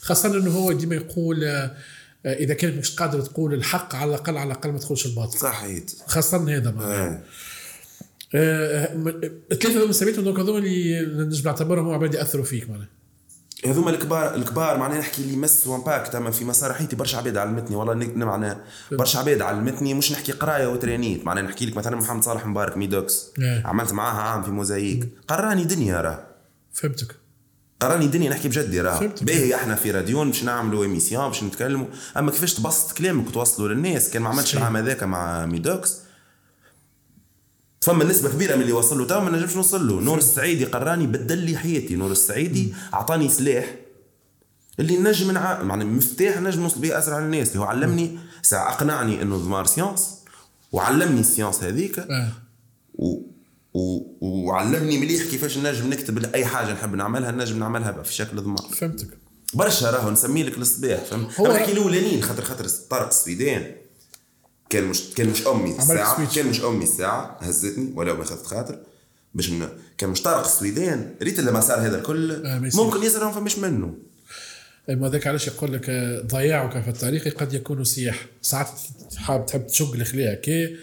خاصة 0.00 0.36
إنه 0.38 0.50
هو 0.50 0.72
ديما 0.72 0.94
يقول 0.94 1.44
آه، 1.44 1.76
إذا 2.26 2.54
كانت 2.54 2.78
مش 2.78 2.96
قادر 2.96 3.20
تقول 3.20 3.54
الحق 3.54 3.94
على 3.94 4.08
الاقل 4.10 4.36
على 4.36 4.46
الأقل 4.46 4.72
ما 4.72 4.78
تقولش 4.78 5.06
الباطل. 5.06 5.38
صحيت 5.38 5.94
خاصة 6.06 6.56
هذا 6.56 6.70
معناها. 6.70 7.06
آه. 7.08 7.22
آه، 8.34 8.94
م- 8.96 9.08
الثلاثة 9.52 9.78
هذوما 9.78 9.92
سميتهم 9.92 10.24
donc 10.24 10.38
هذوما 10.38 10.58
اللي 10.58 11.00
نجم 11.24 11.44
نعتبرهم 11.44 11.86
هم 11.86 11.94
عباد 11.94 12.14
يأثروا 12.14 12.44
فيك 12.44 12.70
معناها. 12.70 12.88
هذوما 13.66 13.90
الكبار 13.90 14.34
الكبار 14.34 14.78
معناها 14.78 14.98
نحكي 14.98 15.22
اللي 15.22 15.36
مسوا 15.36 15.76
impact 15.76 16.14
اما 16.14 16.30
في 16.30 16.44
مسار 16.44 16.72
حياتي 16.72 16.96
برشا 16.96 17.18
عباد 17.18 17.36
علمتني 17.36 17.76
والله 17.76 18.12
معناها 18.16 18.60
برشا 18.92 19.18
عباد 19.18 19.42
علمتني 19.42 19.94
مش 19.94 20.12
نحكي 20.12 20.32
قراية 20.32 20.66
و 20.66 20.73
training 20.73 21.26
معناها 21.26 21.42
نحكي 21.42 21.66
لك 21.66 21.76
مثلا 21.76 21.96
محمد 21.96 22.22
صالح 22.22 22.46
مبارك 22.46 22.76
ميدوكس. 22.76 23.26
إيه. 23.38 23.66
عملت 23.66 23.92
معاها 23.92 24.22
عام 24.22 24.42
في 24.42 24.50
موزايك. 24.50 25.08
قراني 25.28 25.64
دنيا 25.64 26.00
راه. 26.00 26.26
فهمتك. 26.72 27.16
قراني 27.80 28.06
دنيا 28.06 28.30
نحكي 28.30 28.48
بجد 28.48 28.76
راه. 28.76 29.10
باهي 29.22 29.54
أحنا 29.54 29.74
في 29.74 29.90
راديو 29.90 30.30
باش 30.30 30.44
نعملوا 30.44 30.82
émission 30.82 31.28
باش 31.28 31.42
نتكلموا. 31.42 31.86
أما 32.16 32.30
كيفاش 32.30 32.54
تبسط 32.54 32.98
كلامك 32.98 33.26
وتوصلوا 33.26 33.68
للناس 33.68 34.10
كان 34.10 34.22
ما 34.22 34.28
عملتش. 34.28 34.56
العام 34.56 34.76
هذاك 34.76 35.02
مع 35.02 35.46
ميدوكس. 35.46 36.07
فما 37.80 38.04
نسبة 38.04 38.28
كبيرة 38.28 38.56
من 38.56 38.62
اللي 38.62 38.72
وصل 38.72 38.98
له 38.98 39.04
تو 39.06 39.20
ما 39.20 39.30
نجمش 39.30 39.56
نوصل 39.56 39.88
له. 39.88 40.00
نور 40.00 40.18
السعيدي 40.18 40.64
قراني 40.64 41.06
بدل 41.06 41.38
لي 41.38 41.56
حياتي. 41.56 41.96
نور 41.96 42.10
السعيدي 42.12 42.74
أعطاني 42.94 43.28
سلاح 43.28 43.74
اللي 44.80 44.96
نجم 44.96 45.30
نع... 45.30 45.62
يعني 45.68 45.84
مفتاح 45.84 46.40
نجم 46.40 46.62
نوصل 46.62 46.80
به 46.80 46.98
أسرع 46.98 47.18
للناس 47.18 47.48
اللي 47.48 47.60
هو 47.60 47.64
علمني 47.64 48.18
ساعة 48.42 48.72
اقنعني 48.72 49.22
إنه 49.22 49.36
ضمار 49.36 49.66
science 49.66 50.14
وعلمني 50.72 51.20
ال 51.20 51.26
science 51.26 51.64
هذيك 51.64 51.98
آه. 51.98 52.32
و... 52.94 53.20
و... 53.74 54.00
وعلمني 54.20 54.98
مليح 54.98 55.22
كيفاش 55.24 55.58
نجم 55.58 55.90
نكتب 55.90 56.34
اي 56.34 56.46
حاجة 56.46 56.72
نحب 56.72 56.94
نعملها 56.94 57.30
نجم 57.30 57.58
نعملها 57.58 58.02
في 58.02 58.14
شكل 58.14 58.36
ضمار 58.40 58.68
فهمتك. 58.76 59.08
برشا 59.54 59.90
راهو 59.90 60.10
نسمي 60.10 60.42
لك 60.42 60.58
الصباح 60.58 61.04
فهمت؟ 61.04 61.40
هو- 61.40 61.46
الاولانيين 61.46 62.22
خاطر 62.22 62.42
خاطر 62.44 62.68
طارق 62.90 63.06
السويدان. 63.08 63.72
كان 64.70 64.84
مش 64.84 65.02
كان 65.16 65.28
مش 65.28 65.46
أمي 65.46 65.78
الساعة. 65.78 66.34
كان 66.34 66.46
مش 66.46 66.60
أمي 66.64 66.84
الساعة 66.84 67.38
هزتني 67.40 67.92
ولا 67.94 68.12
ما 68.14 68.24
خذت 68.24 68.46
خاطر 68.46 68.78
باش. 69.34 69.50
كان 69.98 70.10
مش 70.10 70.22
طارق 70.22 70.44
السويدان 70.44 71.14
ريت 71.22 71.40
لما 71.40 71.60
صار 71.60 71.78
هذا 71.80 71.98
الكل 71.98 72.46
آه، 72.46 72.58
ما. 72.58 72.70
ممكن 72.74 73.02
يصير 73.02 73.24
ما 73.24 73.32
فماش 73.32 73.58
منه 73.58 73.94
ما 74.88 75.08
ذاك 75.08 75.26
علاش 75.26 75.46
يقول 75.46 75.72
لك 75.72 75.90
آه، 75.90 76.20
ضياعك 76.20 76.82
في 76.82 76.90
الطريق 76.90 77.38
قد 77.40 77.54
يكون 77.54 77.84
سياح 77.84 78.26
ساعات 78.42 78.68
حاب 79.16 79.46
تحب 79.46 79.66
تشق 79.66 79.92
الخلية 79.94 80.34
كي 80.34 80.76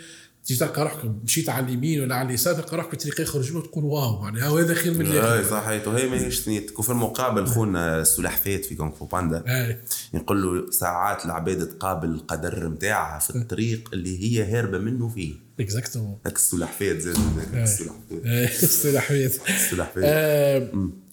تجي 0.45 0.55
تلقى 0.55 0.83
روحك 0.83 1.05
مشيت 1.23 1.49
على 1.49 1.65
اليمين 1.65 2.01
ولا 2.01 2.15
على 2.15 2.27
اليسار 2.27 2.53
تلقى 2.53 2.77
روحك 2.77 2.89
في 2.89 2.97
طريق 2.97 3.21
يخرج 3.21 3.55
وتقول 3.55 3.83
واو 3.83 4.21
معناها 4.21 4.49
هذا 4.59 4.73
خير 4.73 4.93
من 4.93 5.01
اللي 5.01 5.37
إي 5.37 5.43
صحيت 5.43 5.87
وهي 5.87 6.07
ماهيش 6.07 6.39
ثنيتك 6.39 6.79
وفي 6.79 6.89
المقابل 6.89 7.45
خونا 7.47 8.01
السلحفات 8.01 8.65
في 8.65 8.75
كونغ 8.75 8.91
فو 8.91 9.05
باندا 9.05 9.43
يقول 10.13 10.43
له 10.43 10.71
ساعات 10.71 11.25
العباد 11.25 11.67
تقابل 11.69 12.09
القدر 12.09 12.67
نتاعها 12.67 13.19
في 13.19 13.35
الطريق 13.35 13.89
اللي 13.93 14.23
هي 14.23 14.43
هاربة 14.43 14.77
منه 14.77 15.09
فيه. 15.09 15.33
exactement 15.59 16.17
هاك 16.25 16.35
السلحفات 16.35 16.97
زاد 16.97 17.17
السلحفات 18.63 19.31
السلحفات 19.49 20.03
آه، 20.03 20.69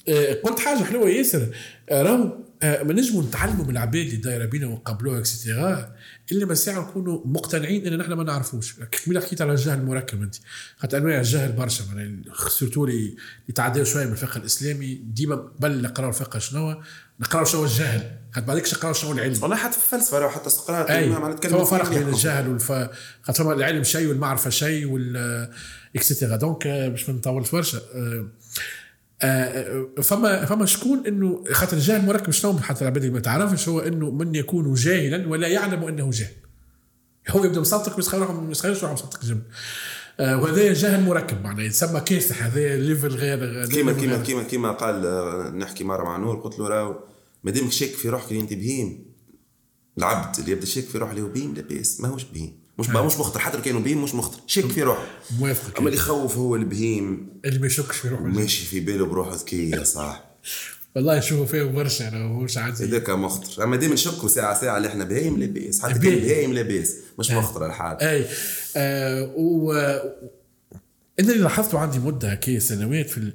آه، 0.09 0.34
قلت 0.34 0.59
حاجة 0.59 0.84
حلوة 0.84 1.09
ياسر. 1.09 1.46
راهو 1.92 2.32
ما 2.62 2.93
نجموا 2.93 3.22
نتعلموا 3.22 3.64
من 3.64 3.70
العباد 3.70 4.05
اللي 4.05 4.16
دايرة 4.16 4.44
بينا 4.44 4.66
ونقابلوها 4.66 5.18
et 5.18 5.37
cetera 5.37 5.92
إلا 6.32 6.47
ما 6.47 6.55
ساعة 6.55 6.80
نكونوا 6.80 7.20
مقتنعين 7.24 7.86
إن 7.86 7.98
نحن 7.98 8.12
ما 8.12 8.24
نعرفوش. 8.24 8.74
كمل 8.74 9.22
حكيت 9.22 9.43
على 9.43 9.52
الجهل 9.52 9.78
المركب 9.78 10.22
أنت؟ 10.22 10.34
خاطر 10.78 10.98
أنواع 10.98 11.18
الجهل 11.18 11.52
برشا 11.52 11.84
معناها 11.84 12.48
surtout 12.48 12.84
اللي 12.84 13.16
يتعداو 13.48 13.84
شوية 13.84 14.05
من 14.05 14.12
الفقه 14.12 14.39
الإسلامي 14.39 14.94
ديما 14.94 15.34
قبل 15.34 15.82
نقراو 15.82 16.09
الفقه 16.09 16.39
شنو 16.39 16.82
نقراو 17.20 17.44
شنو 17.44 17.60
هو 17.60 17.66
الجهل. 17.66 18.18
خاطر 18.32 18.47
بعديك 18.47 18.74
نقراو 18.74 18.93
شنو 18.93 19.10
هو 19.10 19.16
العلم؟ 19.16 19.43
والله 19.43 19.56
حتى 19.56 19.72
في 19.72 19.94
الفلسفة 19.94 20.18
راه 20.18 20.28
حتى 20.28 20.51
سقراط 20.51 20.90
نتكلم 20.90 21.52
فما 21.52 21.64
فرق 21.64 21.89
بين 21.89 22.09
الجهل 22.09 22.48
والف 22.48 22.72
خاطر 23.22 23.52
العلم 23.52 23.82
شيء 23.82 24.09
والمعرفة 24.09 24.51
شيء 24.51 24.86
et 24.86 25.48
cetera 25.96 26.36
donc 26.36 26.66
آه، 26.66 26.89
باش 26.89 27.09
ما 27.09 27.14
نطولش 27.16 27.51
برشا 27.51 27.78
آه، 27.78 27.80
آه، 27.94 28.26
فما 30.02 30.44
فما 30.44 30.66
شكون 30.66 31.06
إنه 31.06 31.44
خاطر 31.52 31.76
الجهل 31.76 32.06
مركب 32.06 32.30
شنو 32.30 32.58
حتى 32.58 32.82
العباد 32.82 33.06
ما 33.06 33.20
تعرفش 33.20 33.68
هو 33.68 33.80
إنه 33.80 34.10
من 34.10 34.34
يكون 34.34 34.74
جاهلا 34.74 35.28
ولا 35.28 35.48
يعلم 35.48 35.84
إنه 35.84 36.10
جاهل. 36.10 36.34
هو 37.28 37.44
يبدأ 37.44 37.60
مصدق 37.60 37.98
بس 37.98 38.08
خير 38.08 38.24
بس 38.24 38.60
خير 38.60 38.82
روح 38.82 38.92
مصدق 38.92 39.24
جنب. 39.24 39.42
آه، 40.20 40.42
وهذا 40.42 40.72
جهل 40.72 41.02
مركب 41.02 41.42
معناه 41.44 41.62
يتسمى 41.62 42.00
كاسح 42.00 42.44
هذا 42.44 42.76
level 42.76 43.09
غير 43.08 43.66
كيما 43.66 43.92
كيما. 43.92 44.22
كيما 44.22 44.42
كيما 44.42 44.72
قال 44.72 45.06
آه، 45.06 45.50
نحكي 45.50 45.84
مرة 45.84 46.04
مع 46.04 46.16
نور 46.16 46.36
قلت 46.36 46.58
له 46.58 46.68
راهو 46.68 46.96
ما 47.44 47.50
دامك 47.50 47.72
شاك 47.72 47.88
في 47.88 48.08
روحك 48.08 48.30
اللي 48.30 48.42
أنت 48.42 48.52
بهيم. 48.52 49.12
العبد 49.98 50.38
اللي 50.38 50.52
يبدأ 50.52 50.66
شاك 50.66 50.84
في 50.84 50.98
روحه 50.98 51.10
اللي 51.12 51.22
هو 51.22 51.28
بهيم 51.28 51.54
لاباس 51.54 52.00
ماهوش 52.00 52.24
بهيم. 52.24 52.61
مش 52.78 52.88
مش 52.88 53.18
مخطر 53.18 53.40
حتى 53.40 53.56
لو 53.56 53.62
كانوا 53.62 53.80
بهيم 53.80 54.02
مش 54.04 54.14
مخطر. 54.14 54.40
شاك 54.46 54.64
في 54.66 54.82
روحه. 54.82 55.06
موافقك 55.38 55.78
أما 55.78 55.88
اللي 55.88 55.98
يخوف 55.98 56.36
هو 56.36 56.56
البهيم 56.56 57.28
اللي 57.44 57.58
ما 57.58 57.66
يشكش 57.66 57.96
في 57.96 58.08
روحه. 58.08 58.22
ماشي 58.22 58.66
في 58.66 58.80
باله 58.80 59.06
بروحه 59.06 59.34
ذكي 59.34 59.70
يا 59.70 59.84
صاحبي 59.84 60.24
والله 60.96 61.16
يشوفوا 61.16 61.46
فيه 61.46 61.62
برشا 61.62 62.08
أنا 62.08 62.26
مش 62.26 62.56
عادي 62.56 62.84
هذاك 62.84 63.10
مخطر. 63.10 63.64
أما 63.64 63.76
ديما 63.76 63.94
نشكوا 63.94 64.28
ساعه 64.28 64.60
ساعة 64.60 64.76
اللي 64.76 64.88
إحنا 64.88 65.04
بهايم 65.04 65.38
لاباس. 65.38 65.82
حتى. 65.82 65.92
كان 65.92 66.14
بهايم 66.18 66.52
لاباس. 66.52 66.96
مش 67.18 67.30
مخطر 67.30 67.66
الحال. 67.66 68.00
اي 68.00 68.26
آه 68.76 69.32
و 69.36 69.72
أنا 71.20 71.32
اللي 71.32 71.42
لاحظته 71.42 71.78
عندي 71.78 71.98
مدة 71.98 72.32
هكي 72.32 72.60
سنوات 72.60 73.10
في 73.10 73.18
ال... 73.18 73.32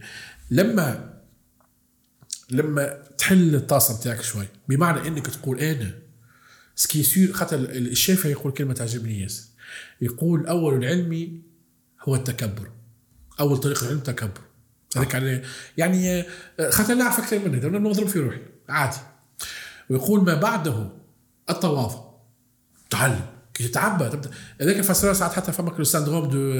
لما 0.51 1.13
لما 2.49 3.03
تحل 3.17 3.55
الطاسة 3.55 3.99
بتاعك 3.99 4.21
شوي 4.21 4.45
بمعنى 4.69 5.07
إنك 5.07 5.27
تقول 5.27 5.59
أنا 5.59 5.91
سكي 6.77 7.27
خاطر 7.33 7.55
ال- 7.55 7.91
الشافعي 7.91 8.31
يقول 8.31 8.51
كلمه 8.53 8.73
تعجبني 8.73 9.21
ياسر 9.21 9.43
يقول 10.01 10.47
اول 10.47 10.73
العلم 10.73 11.41
هو 12.01 12.15
التكبر 12.15 12.71
اول 13.39 13.57
طريق 13.57 13.83
العلم 13.83 13.99
تكبر 13.99 14.41
هذاك 14.95 15.15
على 15.15 15.43
يعني 15.77 16.23
خاطر 16.69 16.93
نعرف 16.95 17.19
أكثر 17.19 17.39
منك 17.39 17.63
أنا 17.65 17.79
نضرب 17.79 18.07
في 18.07 18.19
روحي. 18.19 18.39
عادي. 18.69 18.97
ويقول 19.89 20.23
ما 20.23 20.33
بعده 20.33 20.89
التواضع. 21.49 21.99
تعلم. 22.89 23.25
كي 23.53 23.67
تتعبى 23.67 24.09
تبدا 24.09 24.31
هذاك 24.61 24.77
الفسرة 24.79 25.13
ساعات 25.13 25.33
حتى 25.33 25.51
فما 25.51 25.77
le 25.77 25.83
syndrome 25.83 26.29
de 26.29 26.51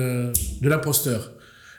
de 0.62 0.70
l'imposteur. 0.70 1.22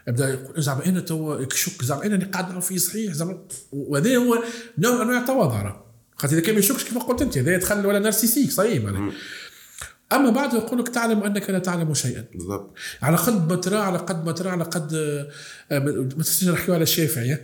يبدا 0.08 0.28
يقول 0.28 0.62
زعما 0.62 0.86
إنا 0.86 1.00
تو 1.00 1.46
كشك 1.46 1.84
زعما 1.84 2.06
إنا 2.06 2.14
اللي 2.14 2.26
قاعد 2.26 2.48
نعرف 2.50 2.66
فيه 2.66 2.78
صحيح. 2.78 3.12
زعما 3.12 3.38
وهذا 3.72 4.16
هو 4.16 4.42
نوع 4.78 4.94
من 4.94 5.00
انواع 5.00 5.18
التواضع. 5.20 5.87
خاطر 6.18 6.34
إذا 6.34 6.42
كان 6.42 6.54
ما 6.54 6.60
يشكش 6.60 6.84
كيف 6.84 6.98
قلت 6.98 7.22
أنت 7.22 7.38
هذا 7.38 7.54
يدخل 7.54 7.86
ولا 7.86 7.98
narcissique 7.98 8.50
صحيح 8.50 8.84
معناها 8.84 9.12
أما 10.12 10.30
بعد 10.30 10.54
يقول 10.54 10.78
لك 10.78 10.88
تعلم 10.88 11.22
أنك 11.22 11.50
لا 11.50 11.58
تعلم 11.58 11.94
شيئا. 11.94 12.24
بالضبط. 12.34 12.74
على 13.02 13.16
قد 13.16 13.52
ما 13.52 13.56
ترى 13.56 13.76
على 13.76 13.98
قد 13.98 14.26
ما 14.26 14.32
ترى 14.32 14.50
على 14.50 14.64
قد 14.64 14.94
آه، 15.72 15.78
ما 15.78 16.08
تنساش 16.08 16.48
نحكيو 16.48 16.74
على 16.74 16.82
الشافعي؟ 16.82 17.38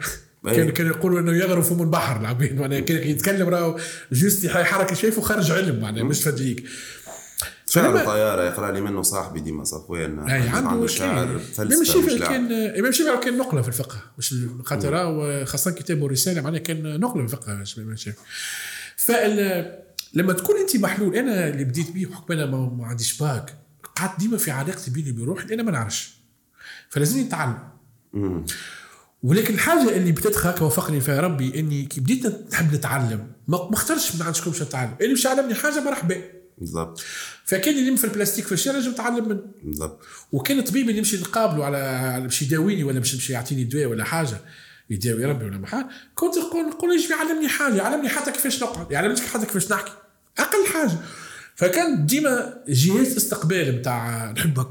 أيوة. 0.46 0.56
كان 0.56 0.70
كانوا 0.70 0.96
يقولوا 0.96 1.20
إنه 1.20 1.32
يغرف 1.32 1.72
من 1.72 1.80
البحر 1.80 2.20
العبيد 2.20 2.60
معناها 2.60 2.80
كان 2.80 3.08
يتكلم 3.08 3.48
راهو 3.48 3.78
juste 4.12 4.46
حركة 4.46 4.94
شايفه 4.94 5.22
خارج 5.22 5.50
علم 5.50 5.80
معناها 5.80 6.04
مش 6.04 6.22
فديك. 6.22 6.64
شعر 7.74 8.04
طيارة 8.04 8.42
يقرأ 8.42 8.72
لي 8.72 8.80
منه 8.80 9.02
صاحبي 9.02 9.40
ديما 9.40 9.64
صفوان 9.64 10.18
أي 10.18 10.48
عنده 10.48 10.86
شعر 10.86 11.38
فلسفة 11.38 12.00
مش. 12.00 12.20
كان 12.20 12.52
إمام 12.52 12.86
الشافعي 12.86 13.18
كان 13.18 13.38
نقلة 13.38 13.62
في 13.62 13.68
الفقه 13.68 13.96
مش 14.18 14.34
خاطر 14.64 14.96
هو 14.96 15.44
خاصه 15.44 15.70
كتابه 15.70 16.06
الرسالة 16.06 16.40
معناها 16.40 16.60
كان 16.60 17.00
نقلة 17.00 17.26
في 17.26 17.34
الفقه 17.34 17.54
مش 17.54 17.76
الامام 17.76 17.92
الشافعي. 17.94 18.24
فال 18.96 19.84
لما 20.14 20.32
تكون 20.32 20.56
أنت 20.56 20.76
محلول 20.76 21.16
أنا 21.16 21.48
اللي 21.48 21.64
بديت 21.64 21.90
بيه 21.90 22.06
بحكم 22.06 22.32
أنا 22.32 22.46
ما, 22.46 22.56
ما 22.78 22.86
عنديش 22.86 23.18
باك 23.18 23.58
قعدت 23.96 24.18
ديما 24.18 24.36
في 24.36 24.50
علاقتي 24.50 24.90
بيني 24.90 25.10
وبين 25.10 25.24
روحي 25.24 25.54
أنا 25.54 25.62
ما 25.62 25.70
نعرفش. 25.72 26.14
فلازمني 26.90 27.24
نتعلم. 27.24 27.58
ولكن 29.22 29.54
الحاجة 29.54 29.96
اللي 29.96 30.12
بدأت 30.12 30.38
هكا 30.38 30.64
وفقني 30.64 31.00
فيها 31.00 31.20
ربي 31.20 31.60
إني 31.60 31.84
كي 31.86 32.00
بديت 32.00 32.52
نحب 32.52 32.74
نتعلم 32.74 33.32
ما 33.48 33.58
ما 33.68 33.74
اخترتش 33.74 34.14
من 34.14 34.22
عند 34.22 34.34
شكون 34.34 34.52
باش 34.52 34.62
نتعلم. 34.62 34.94
اللي 35.00 35.14
باش 35.14 35.24
يعلمني 35.24 35.54
حاجة 35.54 35.80
مرحبا 35.80 36.16
بالضبط. 36.58 37.00
فكان 37.44 37.74
اللي 37.74 37.86
يلم 37.86 37.96
في 37.96 38.04
البلاستيك 38.04 38.46
في 38.46 38.52
الشارع 38.52 38.78
لازم 38.78 38.90
نتعلم 38.90 39.28
منه. 39.28 39.42
بالضبط. 39.62 40.00
وكان 40.32 40.58
الطبيب 40.58 40.88
اللي 40.88 40.98
يمشي 40.98 41.16
نقابله 41.16 41.64
على 41.64 41.76
على 41.76 42.22
باش 42.22 42.42
يداويني 42.42 42.84
ولا 42.84 42.98
باش 42.98 43.14
يمشي 43.14 43.32
يعطيني 43.32 43.64
دواء 43.64 43.86
ولا 43.86 44.04
حاجة 44.04 44.40
يداوي 44.90 45.24
ربي 45.24 45.44
ولا 45.44 45.58
ما 45.58 45.66
حاجة 45.66 45.88
كنت 46.14 46.38
نقول 46.38 46.68
نقول 46.68 46.94
يجي 46.94 47.12
يعلمني 47.12 47.48
حاجة 47.48 47.74
يعلمني 47.74 48.08
حتى 48.08 48.32
كيفاش 48.32 48.62
نقعد 48.62 48.92
يعلمني 48.92 49.20
حتى 49.20 49.46
كيفاش 49.46 49.72
نحكي. 49.72 49.92
أقل 50.38 50.66
حاجة. 50.72 50.98
فكان 51.56 52.06
ديما 52.06 52.62
جهاز 52.68 53.16
استقبال 53.16 53.76
نتاع 53.76 54.30
نحبك 54.30 54.68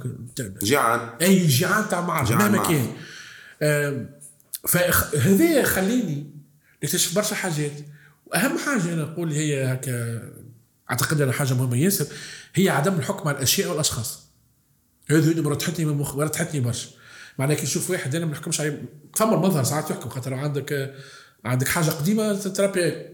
جيعان. 0.64 1.10
أي 1.22 1.48
جيعان 1.48 1.90
تاع 1.90 2.02
معرض 2.02 2.28
جيعان 2.28 2.52
مهما. 2.52 2.68
كان. 2.68 4.10
فهذا 4.68 5.64
خليني 5.64 6.32
نكتشف 6.84 7.16
برشا 7.16 7.36
حاجات. 7.36 7.72
وأهم 8.26 8.58
حاجة 8.58 8.94
أنا 8.94 9.02
نقول 9.02 9.32
هي 9.32 9.74
هكا 9.74 10.22
أعتقد 10.92 11.22
أنها 11.22 11.34
حاجة 11.34 11.54
مهمة. 11.54 11.78
ياسر 11.78 12.06
هي 12.56 12.70
عدم 12.70 12.94
الحكم 12.94 13.28
على 13.28 13.38
الأشياء 13.38 13.70
والأشخاص. 13.70 14.24
هذه 15.10 15.32
اللي 15.32 15.42
مرتحتني 15.42 15.86
من 15.86 15.94
مخ 15.94 16.16
مرتحتني 16.16 16.60
برشا. 16.60 16.90
معناها 17.38 17.56
كي 17.56 17.64
نشوف 17.64 17.90
واحد 17.90 18.16
أنا 18.16 18.26
ما 18.26 18.32
نحكمش 18.32 18.62
عليه. 18.62 18.86
فما 19.16 19.36
المظهر 19.36 19.64
ساعات 19.64 19.90
يحكم 19.90 20.10
خاطر 20.10 20.34
عندك 20.34 20.96
عندك 21.46 21.68
حاجة 21.68 21.90
قديمة 21.90 22.34
تربي. 22.34 23.06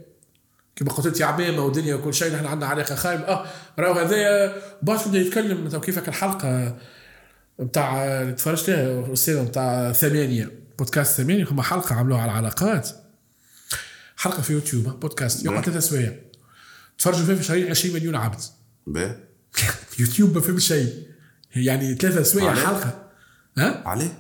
كما 0.76 0.92
قلت 0.92 1.06
انت 1.06 1.22
عمامة 1.22 1.66
ودنيا 1.66 1.96
وكل 1.96 2.14
شيء 2.14 2.34
نحن 2.34 2.46
عندنا 2.46 2.70
علاقة 2.70 2.96
خايبة. 2.96 3.24
آه 3.24 3.46
راهو 3.80 4.00
هذايا 4.00 4.56
باش 4.82 5.08
بدا 5.08 5.20
يتكلم. 5.20 5.80
كيفك 5.80 6.08
الحلقة 6.08 6.78
نتاع 7.60 8.04
اللي 8.22 8.34
تفرجت 8.34 8.64
فيها 8.64 9.00
الرسالة 9.00 9.42
نتاع 9.42 9.92
ثمانية 9.92 10.52
بودكاست 10.78 11.22
ثمانية 11.22 11.48
هما 11.52 11.64
حلقة 11.64 11.96
عملوها 11.96 12.22
على 12.22 12.32
العلاقات. 12.32 12.90
حلقة 14.18 14.42
في 14.42 14.54
يوتيوب 14.54 15.00
بودكاست 15.00 15.46
يقعد 15.46 15.66
ثلاثة 15.66 15.80
سوايع 15.80 16.29
تفرجوا 17.00 17.26
فيه 17.26 17.34
في 17.34 17.44
شهرين 17.44 17.70
20 17.70 17.94
مليون 17.94 18.16
عبد. 18.16 18.40
باهي 18.88 19.16
يوتيوب 20.00 20.36
ما 20.36 20.42
فهم 20.42 20.60
شيء. 20.60 21.08
يعني 21.56 21.96
ثلاثة 21.96 22.24
سوايع؟ 22.24 22.54
حلقة. 22.56 23.10
ها؟ 23.58 23.88
عليه؟ 23.88 24.20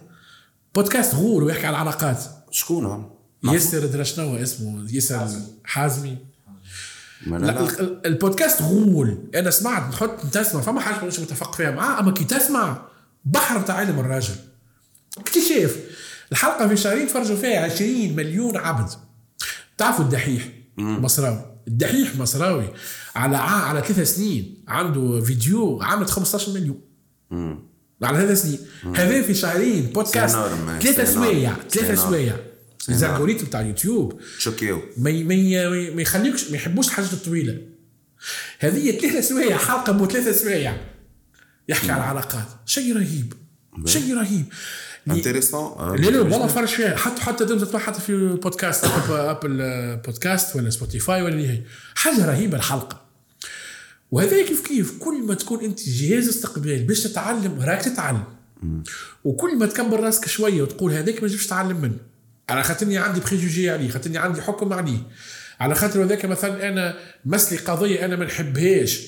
بودكاست 0.75 1.15
غول 1.15 1.43
ويحكي 1.43 1.67
على 1.67 1.75
العلاقات. 1.75 2.23
شكون 2.51 2.85
هم؟ 2.85 3.09
ياسر 3.43 3.85
درشنوا 3.85 4.43
اسمه 4.43 4.91
ياسر 4.91 5.29
حازمي. 5.63 6.17
لا 7.27 7.37
لا 7.37 7.69
البودكاست 8.05 8.61
غول. 8.61 9.29
أنا 9.35 9.51
سمعت 9.51 9.93
نحط 9.93 10.25
تسمع. 10.31 10.61
فما 10.61 10.81
حاجة 10.81 11.05
مش 11.05 11.19
متفق 11.19 11.55
فيها. 11.55 11.71
معاه 11.71 11.99
أما 11.99 12.11
كي 12.11 12.23
تسمع 12.23 12.81
بحر 13.25 13.57
بتاع 13.57 13.75
علم 13.75 13.99
الراجل. 13.99 14.35
اكتشاف. 15.17 15.77
الحلقة 16.31 16.67
في 16.67 16.77
شهرين 16.77 17.07
تفرجوا 17.07 17.35
فيها 17.35 17.59
20 17.59 18.15
مليون 18.15 18.57
عبد. 18.57 18.89
تعرفوا 19.77 20.05
الدحيح؟ 20.05 20.49
مصراوي. 20.77 21.48
الدحيح 21.69 22.15
مصراوي 22.15 22.73
على 23.15 23.37
على 23.37 23.81
ثلاث 23.81 24.15
سنين 24.15 24.63
عنده 24.67 25.21
فيديو 25.21 25.81
عملت 25.81 26.09
15 26.09 26.51
مليون. 26.51 26.81
مم. 27.31 27.59
على 28.03 28.17
ثلاث 28.17 28.41
سنين. 28.41 28.59
هذا 28.95 29.21
في 29.21 29.33
شهرين 29.33 29.85
بودكاست 29.85 30.37
ثلاثة. 30.81 31.05
سوايع 31.05 31.55
ثلاثة. 31.69 31.95
سوايع. 31.95 32.35
c'est 32.79 32.90
énorme. 32.90 33.05
ال 33.05 33.09
algorithme 33.09 33.45
بتاع 33.45 33.61
اليوتيوب 33.61 34.21
شوكيو 34.37 34.81
ما 34.97 35.11
ما 35.93 36.01
يخليكش 36.01 36.51
ما 36.51 36.55
يحبوش 36.55 36.87
الحاجات 36.87 37.13
الطويلة. 37.13 37.57
هذه 38.59 38.91
ثلاثة 38.91 39.21
سوايع 39.21 39.57
حلقة 39.57 39.93
مو 39.93 40.05
ثلاثة 40.05 40.31
سوايع. 40.31 40.77
يحكي 41.69 41.91
على 41.91 42.03
العلاقات. 42.03 42.47
شيء 42.65 42.95
رهيب. 42.95 43.33
شيء 43.85 44.17
رهيب. 44.17 44.45
intéressant 45.07 45.95
لا 45.95 46.09
لا 46.09 46.21
والله 46.21 46.47
فرش 46.47 46.73
فيها 46.73 46.95
حتى 46.95 47.21
حتى 47.21 47.45
تقدر 47.45 47.65
تسمع 47.65 47.79
حتى 47.79 48.01
في 48.01 48.27
بودكاست 48.27 48.85
ابل, 49.09 49.61
آه، 49.61 49.95
بودكاست 49.95 50.55
ولا 50.55 50.69
سبوتيفاي 50.69 51.21
ولا 51.21 51.35
هي 51.35 51.61
حاجة 51.95 52.25
رهيبة 52.25 52.57
الحلقة. 52.57 53.01
وهذا 54.11 54.45
كيف 54.45 54.67
كيف؟ 54.67 54.97
كل 54.99 55.23
ما 55.23 55.33
تكون 55.33 55.63
أنت 55.63 55.89
جهاز 55.89 56.27
استقبال 56.27 56.83
باش 56.83 57.03
تتعلم 57.03 57.61
راك 57.61 57.81
تتعلم. 57.81 58.23
وكل 59.23 59.57
ما 59.57 59.65
تكبر 59.65 59.99
راسك 59.99 60.27
شوية 60.27 60.61
وتقول 60.61 60.91
هذاك 60.93 61.23
ما 61.23 61.27
نجمش 61.27 61.45
نتعلم 61.45 61.81
منه. 61.81 61.97
على 62.49 62.63
خاطرني 62.63 62.97
عندي 62.97 63.19
préjugé 63.19 63.69
عليه 63.69 63.89
خاطرني 63.89 64.17
عندي 64.17 64.41
حكم 64.41 64.73
عليه. 64.73 64.99
على 65.59 65.75
خاطر 65.75 66.03
هذاك 66.03 66.25
مثلا 66.25 66.69
أنا 66.69 66.97
مسلي 67.25 67.57
قضية 67.57 68.05
أنا 68.05 68.15
ما 68.15 68.25
نحبهاش. 68.25 69.01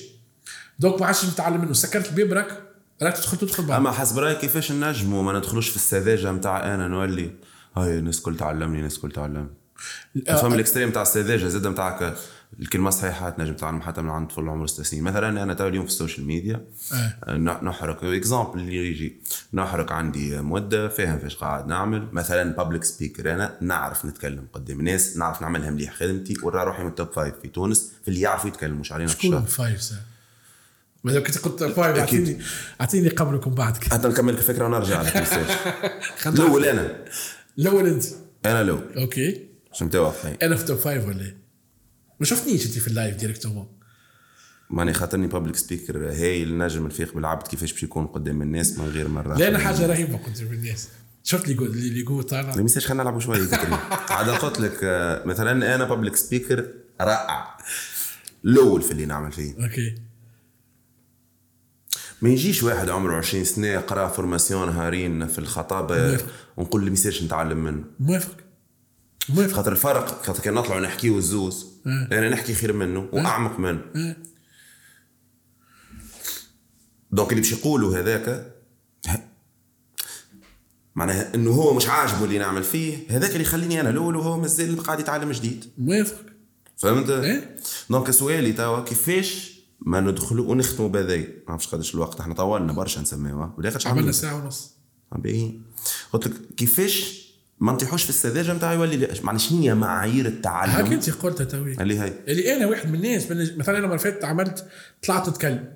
donc 0.78 1.00
ما 1.00 1.06
عادش 1.06 1.24
نتعلم 1.24 1.60
منه. 1.60 1.72
سكرت 1.72 2.08
الباب 2.08 2.32
راك؟ 2.32 2.71
راك 3.02 3.16
تدخل 3.16 3.38
تدخل 3.38 3.64
بعض. 3.64 3.80
أما 3.80 3.90
حسب 3.92 4.18
رأيك 4.18 4.38
كيفاش 4.38 4.72
نجموا؟ 4.72 5.22
ما 5.22 5.32
ندخلوش 5.38 5.68
في 5.68 5.76
السذاجة 5.76 6.32
نتاع 6.32 6.74
أنا 6.74 6.88
نولي 6.88 7.30
هاي 7.76 7.98
الناس 7.98 8.20
كل 8.20 8.36
تعلمني 8.36 8.78
الناس 8.78 8.98
كل 8.98 9.12
تعلمني 9.12 9.48
فما 10.26 10.54
ال 10.54 10.59
extrême 10.59 10.90
تاع 10.90 11.02
السذاجة 11.02 11.46
زاد 11.48 11.66
نتاعك 11.66 12.14
الكلمة 12.60 12.90
صحيحه 12.90 13.30
تنجم 13.30 13.54
تعلم 13.54 13.80
حتى 13.82 14.02
من 14.02 14.08
عند 14.10 14.28
طفل 14.28 14.48
عمره 14.48 14.66
ست 14.66 14.80
سنين 14.82 15.02
مثلا 15.02 15.42
أنا 15.42 15.54
تو 15.54 15.68
اليوم 15.68 15.84
في 15.86 15.90
ال 15.90 15.95
social 15.95 16.26
media 16.26 16.64
آه. 16.92 17.36
ن- 17.36 17.64
نحرك. 17.64 18.04
exemple 18.04 18.58
اللي 18.60 18.76
يجي. 18.90 19.16
نحرك 19.54 19.92
عندي 19.92 20.40
مده 20.40 20.88
فاهم 20.88 21.18
فاش 21.18 21.36
قاعد 21.36 21.66
نعمل. 21.66 22.08
مثلا 22.12 22.52
public 22.56 22.84
speaker 22.84 23.34
أنا 23.34 23.56
نعرف 23.60 24.04
نتكلم 24.06 24.46
قدام 24.52 24.78
الناس 24.80 25.16
نعرف 25.16 25.42
نعملها 25.42 25.70
مليح 25.70 25.94
خدمتي 25.94 26.34
ورا 26.42 26.64
روحي 26.64 26.82
من 26.82 26.88
ال 26.88 26.94
top 26.94 27.12
five 27.12 27.34
في 27.42 27.48
تونس 27.48 27.92
في 28.02 28.08
اللي 28.08 28.20
يعرفوا 28.20 28.48
يتكلموا 28.48 28.80
مش 28.80 28.92
علينا 28.92 29.10
شكون 29.10 29.30
الشهر. 29.36 29.46
فايف 31.04 31.12
ساعة 31.12 31.12
ما 31.12 31.12
دام 31.12 31.22
كنت 31.22 31.38
قلت 31.38 31.62
five 31.62 31.96
اعطيني 31.96 32.38
أعطيني 32.80 33.08
قبلكم 33.08 33.54
بعدك 33.54 33.84
حتى 33.84 34.08
نكمل 34.08 34.34
الفكرة 34.34 34.64
ونرجع 34.66 35.02
لك 35.02 35.16
الأول 36.26 36.64
أنا. 36.64 37.04
الأول 37.58 37.86
أنت. 37.86 38.04
أنا 38.46 38.60
الأول. 38.60 38.82
أوكي. 38.96 39.46
عشان 39.72 39.90
واضحين 39.94 40.36
أنا 40.42 40.56
في 40.56 40.64
top 40.64 40.78
five 40.78 41.06
ولا 41.06 41.20
إيه؟ 41.20 41.36
ما 42.20 42.26
شفتنيش 42.26 42.66
أنت 42.66 42.78
في 42.78 42.88
ال 42.88 42.94
live 42.94 43.16
directement 43.16 43.66
ماني 44.70 44.92
خاطرني 44.92 45.26
public 45.26 45.56
speaker 45.56 46.10
هايل 46.10 46.58
نجم 46.58 46.86
نفيق 46.86 47.14
بالعبد 47.14 47.46
كيفاش 47.46 47.72
باش 47.72 47.82
يكون 47.82 48.06
قدام 48.06 48.42
الناس 48.42 48.78
من 48.78 48.88
غير 48.88 49.08
مرة 49.08 49.38
لا 49.38 49.48
أنا 49.48 49.58
حاجة 49.58 49.86
رهيبة 49.86 50.16
في 50.44 50.54
الناس. 50.54 50.88
شفت 51.24 51.44
اللي 51.44 51.54
يقول 51.54 51.68
اللي 51.68 52.00
يقول 52.00 52.22
طالع 52.24 52.56
ما 52.56 52.62
يصيرش 52.62 52.86
خلينا 52.86 53.02
نلعبوا 53.02 53.20
شوية 53.20 53.48
عاد 54.10 54.28
قلت 54.28 54.60
لك 54.60 54.78
آه، 54.82 55.24
مثلا 55.24 55.74
أنا 55.74 55.84
public 55.84 56.16
speaker 56.16 56.66
رائع. 57.00 57.58
الأول 58.44 58.82
في 58.82 58.90
اللي 58.90 59.06
نعمل 59.06 59.32
فيه. 59.32 59.54
أوكي. 59.64 59.94
ما 62.22 62.28
يجيش 62.28 62.62
واحد 62.62 62.88
عمره 62.90 63.16
20 63.16 63.44
سنة 63.44 63.78
قرا 63.78 64.08
formation 64.08 64.68
نهارين 64.68 65.26
في 65.26 65.38
الخطابه. 65.38 66.20
ونقول 66.56 66.84
ما 66.84 66.90
يصيرش 66.92 67.22
نتعلم 67.22 67.58
منه 67.64 67.84
موافق 68.00 68.36
موافق 69.28 69.52
خاطر 69.52 69.72
الفرق 69.72 70.24
خاطر 70.24 70.42
كان 70.42 70.54
نطلعوا 70.54 70.80
نحكيو 70.80 71.18
الزوز. 71.18 71.66
أنا 71.86 72.28
نحكي 72.28 72.54
خير 72.54 72.72
منه 72.72 73.08
وأعمق 73.12 73.58
منه 73.58 73.80
آه. 73.96 74.16
donc 77.10 77.30
اللي 77.30 77.40
باش 77.40 77.52
يقولوا 77.52 77.98
هذاك 77.98 78.52
معناها 80.94 81.34
إنه 81.34 81.50
هو 81.50 81.74
مش 81.74 81.88
عاجبه 81.88 82.24
اللي 82.24 82.38
نعمل 82.38 82.62
فيه 82.64 82.98
هذاك 83.10 83.30
اللي 83.30 83.42
يخليني 83.42 83.80
أنا 83.80 83.90
الأول 83.90 84.16
وهو 84.16 84.40
مازال 84.40 84.82
قاعد 84.82 85.00
يتعلم 85.00 85.32
جديد 85.32 85.64
موافق 85.78 86.16
فهمت؟ 86.76 87.10
إيه. 87.10 87.56
donc 87.90 88.10
سؤالي 88.10 88.52
توا 88.52 88.80
كيفاش 88.80 89.51
ما 89.86 90.00
ندخلوا 90.00 90.50
ونختموا 90.50 90.88
بهذي 90.88 91.18
ما 91.18 91.26
نعرفش 91.48 91.66
قداش 91.66 91.94
الوقت. 91.94 92.20
إحنا 92.20 92.34
طولنا 92.34 92.72
برشا 92.72 93.00
نسميوها. 93.00 93.54
ولا 93.58 93.70
قداش 93.70 93.86
عملنا؟ 93.86 93.98
عملنا 94.00 94.12
ساعة 94.12 94.44
ونص. 94.44 94.70
باهي 95.12 95.52
قلت 96.12 96.26
لك 96.26 96.32
كيفاش 96.56 97.22
ما 97.60 97.72
نطيحوش 97.72 98.02
في 98.02 98.10
السذاجة 98.10 98.52
نتاع 98.54 98.72
يولي 98.72 99.08
معناها 99.22 99.38
شنو 99.38 99.60
هي 99.62 99.74
معايير 99.74 100.26
هاك 100.26 100.32
التعلم 100.32 100.86
أنت 100.92 101.10
قلتها 101.10 101.44
توي 101.44 101.72
اللي 101.80 102.00
هي. 102.00 102.12
اللي 102.28 102.56
أنا 102.56 102.66
واحد 102.66 102.88
من 102.88 102.94
الناس 102.94 103.30
من 103.30 103.58
مثلا 103.58 103.78
أنا 103.78 103.86
مرة 103.86 103.96
فاتت 103.96 104.24
عملت 104.24 104.66
طلعت 105.06 105.28
نتكلم 105.28 105.68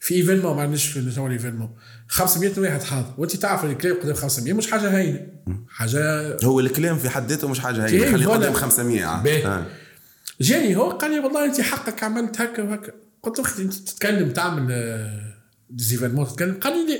في 0.00 0.14
événement 0.14 0.56
ما 0.56 0.62
عندناش 0.62 0.86
في 0.86 1.00
نسوي 1.00 1.32
événement 1.32 1.70
500 2.08 2.52
واحد 2.58 2.82
حاضر. 2.82 3.14
وأنت 3.18 3.36
تعرف 3.36 3.64
الكلام 3.64 3.96
قدام 4.02 4.14
500 4.14 4.52
مش 4.52 4.70
حاجة 4.70 4.98
هينة. 4.98 5.26
حاجة 5.68 6.36
هو 6.44 6.60
الكلام 6.60 6.98
في 6.98 7.08
حد 7.08 7.28
ذاته 7.30 7.48
مش 7.48 7.60
حاجة 7.60 7.86
كيف 7.86 8.02
هي 8.04 8.12
خليه 8.12 8.26
ولا- 8.26 8.36
قدام 8.36 8.52
500 8.52 9.04
عاد. 9.04 9.22
باهي. 9.22 9.46
آه. 9.46 9.66
جاني 10.40 10.76
هو 10.76 10.90
قال 10.90 11.10
لي 11.10 11.18
والله 11.18 11.44
أنت 11.44 11.60
حقك 11.60 12.02
عملت 12.04 12.40
هكا 12.40 12.62
وهكا. 12.62 12.92
قلت 13.22 13.38
له 13.38 13.44
أختي 13.44 13.62
انت 13.62 13.74
تتكلم 13.74 14.30
تعمل 14.30 14.66
آه، 14.70 15.34
des 15.70 15.83
événements 15.83 16.26
تتكلم. 16.26 16.60
قال 16.60 16.86
لي 16.86 16.92
لا 16.92 16.98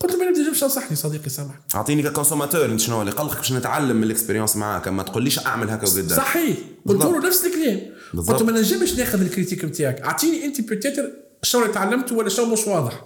قلت 0.00 0.12
له 0.12 0.18
ما 0.18 0.30
نجمش 0.30 0.60
تنصحني 0.60 0.96
صديقي 0.96 1.30
سامحني. 1.30 1.60
أعطيني 1.74 2.02
ك 2.02 2.07
consommateur 2.07 2.64
أنت 2.64 2.80
شنو 2.80 3.00
اللي 3.00 3.12
قلقك 3.12 3.36
باش 3.36 3.52
نتعلم 3.52 3.96
من 3.96 4.04
ال 4.04 4.09
expérience 4.09 4.56
معاك؟ 4.56 4.88
ما 4.88 5.02
تقوليش 5.02 5.38
أعمل 5.38 5.70
هكا 5.70 5.86
وقدام. 5.86 6.18
صحيح. 6.18 6.56
قلت 6.86 7.04
له. 7.04 7.26
نفس 7.26 7.44
الكلام. 7.44 7.80
قلت 8.16 8.40
له 8.40 8.46
ما 8.46 8.52
نجمش 8.60 8.94
ناخذ 8.94 9.20
ال 9.20 9.25
critique 9.25 9.64
نتاعك 9.64 10.00
أعطيني 10.00 10.44
أنت 10.44 10.60
peut-être 10.60 11.10
شنو 11.42 11.62
اللي 11.62 11.74
تعلمته 11.74 12.14
ولا 12.14 12.28
شنو 12.28 12.46
مش 12.46 12.66
واضح. 12.66 13.04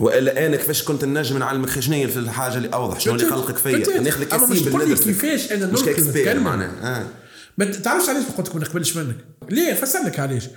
وإلا 0.00 0.46
أنا 0.46 0.56
كيفاش 0.56 0.82
كنت 0.82 1.04
نجم 1.04 1.38
نعلمك 1.38 1.80
شنو 1.80 1.94
هي 1.94 2.08
في 2.08 2.18
الحاجة 2.18 2.56
اللي 2.56 2.68
أوضح؟ 2.68 3.00
شنو 3.00 3.14
اللي 3.14 3.26
قلقك 3.26 3.56
فيا؟ 3.56 4.00
ناخذك 4.00 4.34
لي 4.50 4.70
بالندرس 4.70 5.04
كيفاش 5.04 5.52
أنا 5.52 5.66
مش 5.66 5.82
ك 5.82 5.90
expert 5.90 6.40
معناها. 6.40 6.98
آه. 7.00 7.06
ما 7.58 7.64
تعرفش 7.64 8.08
علاش 8.08 8.24
قلت 8.24 8.48
لك 8.48 8.56
ما 8.56 8.62
نقبلش 8.62 8.96
منك. 8.96 9.16
ليه؟ 9.50 9.74
فسر 9.74 10.02
لك 10.02 10.20
علاش. 10.20 10.48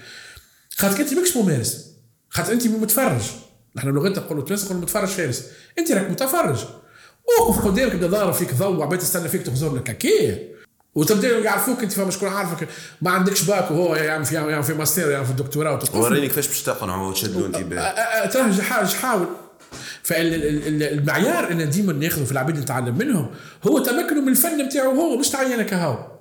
خاطر 0.78 1.00
انت 1.00 1.14
ماكش 1.14 1.38
ممارس 1.38 1.88
خاطر 2.30 2.54
انت 2.54 2.68
متفرج. 2.68 3.22
نحن 3.76 3.92
بلغتنا 3.92 4.24
نقولوا 4.24 4.44
تونس 4.44 4.64
نقولوا 4.64 4.82
متفرج 4.82 5.08
فارس. 5.08 5.44
انت 5.80 5.92
راك 5.92 6.10
متفرج. 6.10 6.60
اوقف 7.40 7.66
قدامك 7.66 7.96
بدا 7.96 8.08
ضارب 8.08 8.34
فيك 8.34 8.54
ضوء 8.54 8.76
وعباد 8.76 9.00
تستنى 9.00 9.30
فيك 9.30 9.42
تخزر 9.42 9.76
لك. 9.76 9.90
هكايا 9.90 10.54
وتبدا 10.96 11.38
يعرفوك 11.38 11.84
انت 11.84 11.92
فما 11.92 12.12
شكون 12.12 12.30
عارفك. 12.30 12.68
ما 13.02 13.12
عندكش 13.12 13.44
باك 13.44 13.72
وهو 13.72 13.96
يعمل 13.96 14.26
في 14.26 14.36
يعمل 14.36 14.64
في 14.64 14.74
ماستر 14.74 15.12
يعمل 15.12 15.26
في 15.26 15.32
الدكتوراه 15.32 15.80
وريني 15.94 16.28
كيفاش 16.28 16.48
باش 16.48 16.64
تقنعوا 16.64 17.10
وتشدوا 17.10 17.44
أه، 17.44 17.46
انتباه 17.46 18.26
ترى 18.26 18.62
حاجة 18.62 18.86
حاول. 18.86 19.28
فالمعيار 20.04 21.52
ان 21.52 21.70
ديما 21.70 21.94
ناخذه 21.94 22.24
في 22.24 22.32
العباد 22.32 22.60
نتعلم 22.60 22.98
منهم 22.98 23.32
هو 23.68 23.80
تمكنه 23.80 24.22
من 24.22 24.28
الفن 24.30 24.62
نتاعو 24.62 24.92
هو 24.92 25.18
مش 25.18 25.30
تعينك 25.30 25.74
هاو. 25.74 26.13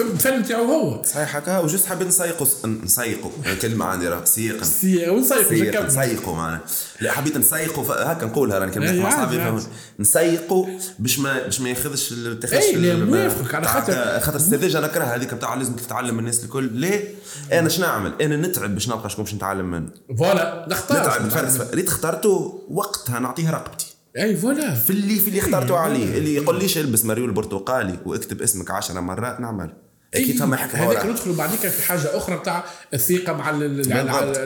الفن 0.00 0.38
نتاعو 0.38 0.64
هو. 0.64 1.02
صحيح 1.02 1.36
هكا 1.36 1.58
و 1.58 1.63
juste 1.63 1.86
حبيت 1.86 2.08
نسيقوا 2.08 2.46
نسيقوا 2.84 3.30
كلمة 3.62 3.84
عندي 3.84 4.08
راه 4.08 4.24
سيق. 4.24 4.64
سيق 4.64 5.12
نكمل. 5.52 5.86
نسيقوا 5.86 6.36
معنا 6.36 6.60
لا 7.00 7.12
حبيت 7.12 7.36
نسيقوا 7.36 7.84
هكا 8.12 8.26
نقولها 8.26 8.58
راني 8.58 8.90
أي 8.90 9.00
مع 9.00 9.10
صحابي 9.10 9.62
نسيقوا 9.98 10.66
باش 10.98 11.18
ما 11.18 11.42
باش 11.42 11.60
ما 11.60 11.68
ياخذش 11.68 12.08
تاخذش 12.40 12.64
ال- 12.74 13.10
موافقك، 13.10 13.54
على 13.54 13.66
خاطر- 13.68 14.20
خاطر 14.20 14.36
السذاجه 14.36 14.80
نكرهها 14.80 15.16
هذيك 15.16 15.34
بتاع 15.34 15.54
لازمك 15.54 15.80
تتعلم 15.80 16.14
من 16.14 16.20
الناس 16.20 16.44
الكل. 16.44 16.72
ليه؟ 16.72 17.14
أنا 17.52 17.68
شنو 17.68 17.86
نعمل؟ 17.86 18.12
أنا 18.22 18.36
نتعب 18.36 18.74
باش 18.74 18.88
نلقى 18.88 19.10
شكون 19.10 19.24
باش 19.24 19.34
نتعلم 19.34 19.70
منه 19.70 19.88
voilà 20.18 20.66
نختار. 20.70 21.00
نتعب 21.00 21.26
نفلسف 21.26 21.74
ريت 21.74 21.88
اخترته 21.88 22.64
وقتها 22.70 23.18
نعطيه 23.18 23.50
رقبتي. 23.50 23.86
اي 24.18 24.36
voilà. 24.36 24.74
في 24.74 24.90
اللي 24.90 25.14
في 25.18 25.28
اللي 25.28 25.38
اخترته 25.40 25.76
عليه. 25.78 26.18
اللي 26.18 26.34
يقول 26.34 26.58
ليش 26.58 26.78
البس 26.78 27.04
مريول 27.04 27.30
برتقالي 27.32 27.98
واكتب 28.06 28.42
اسمك 28.42 28.70
عشرة 28.70 29.00
مرات 29.00 29.40
نعمل. 29.40 29.72
أكيد 30.16 30.38
فما 30.38 30.56
حكمه 30.56 30.92
هذاك. 30.92 31.06
ندخلوا 31.06 31.36
بعديك 31.36 31.60
في 31.60 31.82
حاجة 31.82 32.16
أخرى 32.16 32.36
بتاع 32.36 32.64
الثقة 32.94 33.32
مع. 33.32 33.52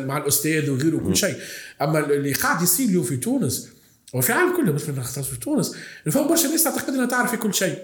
مع, 0.01 0.17
الأستاذ 0.19 0.71
وغيره 0.71 0.97
وكل 0.97 1.17
شيء 1.17 1.37
أما 1.83 1.99
اللي 1.99 2.33
قاعد 2.33 2.63
يصير 2.63 2.89
اليوم 2.89 3.05
في 3.05 3.17
تونس 3.17 3.69
وفي 4.15 4.31
العالم 4.31 4.57
كله 4.57 4.73
مش 4.73 4.83
في 4.83 5.23
في 5.23 5.37
تونس 5.41 5.75
فما 6.11 6.27
برشا 6.27 6.47
ناس 6.47 6.65
تعتقد 6.65 6.89
إنها 6.89 7.07
تعرف 7.07 7.31
في 7.31 7.37
كل 7.37 7.55
شيء 7.55 7.79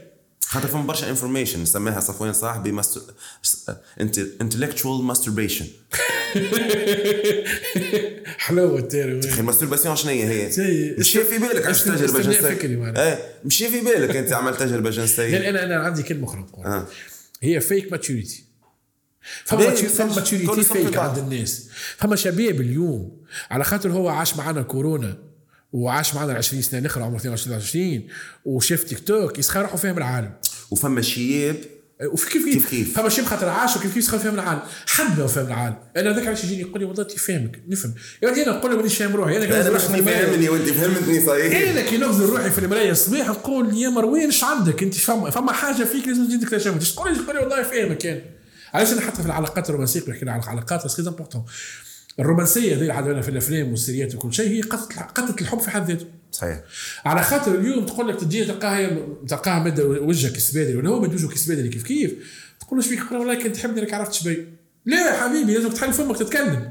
خاطر 0.46 0.68
فما 0.68 0.82
برشا 0.82 1.10
information 1.10 1.62
نسميها 1.62 2.00
صفوان 2.00 2.32
صاحبي 2.32 2.72
ماستر 2.72 3.00
انت 4.00 4.18
intellectual 4.40 5.04
masturbation 5.04 5.66
حلوة 8.38 8.78
ال 8.78 8.83
théorie 8.84 9.20
أخي 9.28 9.40
ال 9.40 9.45
masturbation 9.45 9.96
شنو 9.96 10.10
هي 10.10 10.46
هي؟ 10.46 10.50
زي- 10.50 10.94
مش 10.98 11.12
في 11.12 11.38
بالك 11.38 11.54
عملت 11.66 11.66
استثناء 11.66 11.96
تجربة 11.96 12.22
فكري 12.32 12.52
جنسية 12.68 12.76
معناها. 12.76 13.12
إيه 13.12 13.18
مش 13.44 13.62
في 13.62 13.80
بالك 13.80 14.16
أنت 14.16 14.32
عملت 14.32 14.60
تجربة 14.60 14.90
جنسية 14.90 15.38
لأن 15.38 15.56
أنا 15.56 15.64
أنا 15.64 15.84
عندي 15.84 16.02
كلمة 16.02 16.24
أخرى. 16.28 16.86
هي 17.46 17.60
فيك 17.60 17.92
maturité 17.92 18.44
فما 19.44 19.58
maturité 20.14 20.62
فيك. 20.62 20.96
عند 20.96 21.18
الناس. 21.18 21.68
فما 21.96 22.16
شباب 22.16 22.60
اليوم 22.60 23.20
على 23.50 23.64
خاطر 23.64 23.90
هو 23.92 24.08
عاش 24.08 24.36
معنا 24.36 24.62
كورونا 24.62 25.18
وعاش 25.72 26.14
معنا 26.14 26.34
20 26.34 26.62
سنة 26.62 26.80
الاخرى 26.80 27.04
عمره 27.04 27.16
22 27.16 27.56
20 27.56 28.08
وشاف 28.44 28.84
تيك 28.84 28.98
توك 28.98 29.38
يسخايل 29.38 29.62
روحه 29.62 29.76
فاهم 29.76 29.98
العالم 29.98 30.32
وفما 30.70 31.02
شياب 31.02 31.56
وفي 32.04 32.30
كيف 32.30 32.44
كيف؟ 32.44 32.70
كيف. 32.70 32.98
فما 32.98 33.08
شيء 33.08 33.24
خاطر 33.24 33.48
عاش 33.48 33.76
وكيف 33.76 33.94
كيف 33.94 33.96
يسخايل 33.96 34.18
فاهم 34.18 34.34
العالم. 34.34 34.60
حب 34.86 35.18
لو 35.18 35.28
فاهم 35.28 35.46
العالم. 35.46 35.76
أنا 35.96 36.12
ذاك 36.12 36.26
علاش 36.26 36.44
يجيني 36.44 36.60
يقول 36.60 36.80
لي 36.80 36.86
والله 36.86 37.02
تي 37.02 37.16
فاهمك 37.16 37.62
نفهم. 37.68 37.94
ولدي 38.22 38.42
أنا 38.42 38.52
نقول 38.52 38.70
له 38.70 38.76
مانيش 38.76 38.96
فاهم 38.96 39.16
روحي. 39.16 39.36
أنا 39.36 39.60
أنا 39.60 39.70
مش. 39.70 39.82
فاهمني 39.82 40.48
وأنت 40.48 40.68
فهمتني 40.68 41.26
صحيح. 41.26 41.68
أنا 41.70 41.80
كي 41.80 41.96
نخزر 41.96 42.24
روحي 42.24 42.50
في 42.50 42.58
المرايه 42.58 42.90
الصباح 42.90 43.28
نقول 43.28 43.76
يا 43.76 43.88
مروان 43.88 44.20
إيش 44.20 44.44
عندك؟ 44.44 44.82
أنت 44.82 44.94
فما 44.94 45.30
فما 45.30 45.52
حاجة 45.52 45.84
فيك 45.84 46.08
لازم 46.08 46.26
تزيد 46.26 46.40
تكتشفها. 46.40 46.78
تقول 46.78 47.12
لي 47.12 47.18
تقول 47.18 47.36
لي 47.36 47.42
والله 47.42 47.62
فاهمك 47.62 48.06
أنا 48.06 48.20
علاش 48.74 48.92
أنا 48.92 49.00
حتى 49.00 49.22
في 49.22 49.26
العلاقات 49.26 49.68
الرومانسية؟ 49.68 50.00
كي 50.00 50.10
نحكي 50.10 50.30
على 50.30 50.42
العلاقات 50.42 50.86
c'est 50.86 51.02
important 51.02 51.44
الرومانسية 52.20 52.74
ذي 52.74 52.80
اللي 52.80 52.92
عندنا 52.92 53.20
في 53.20 53.28
الأفلام 53.28 53.70
والسيريات 53.70 54.14
وكل 54.14 54.34
شيء 54.34 54.48
هي 54.48 54.60
قتل 54.60 55.34
الحب 55.40 55.60
في 55.60 55.70
حد 55.70 55.90
ذاته. 55.90 56.06
صحيح. 56.32 56.60
على 57.04 57.22
خاطر 57.22 57.54
اليوم 57.54 57.86
تقول 57.86 58.08
لك 58.08 58.20
تجي 58.20 58.44
تلقاها 58.44 58.90
تلقاها 59.28 59.58
مد 59.58 59.80
وجهك 59.80 60.36
السبادري 60.36 60.76
ولا 60.76 60.88
هو 60.88 61.00
مد 61.00 61.14
وجهك 61.14 61.32
السبادري 61.32 61.68
كيف 61.68 61.82
كيف؟ 61.82 62.12
تقول 62.60 62.78
له 62.78 62.84
إيش 62.84 62.94
فيك؟ 62.94 63.12
والله 63.12 63.42
كنت 63.42 63.56
تحبني 63.56 63.80
راك 63.80 63.94
عرفت 63.94 64.12
شبي. 64.12 64.46
لا 64.86 65.06
يا 65.06 65.22
حبيبي 65.22 65.54
لازم 65.54 65.68
تحل 65.68 65.92
فمك 65.92 66.16
تتكلم. 66.18 66.70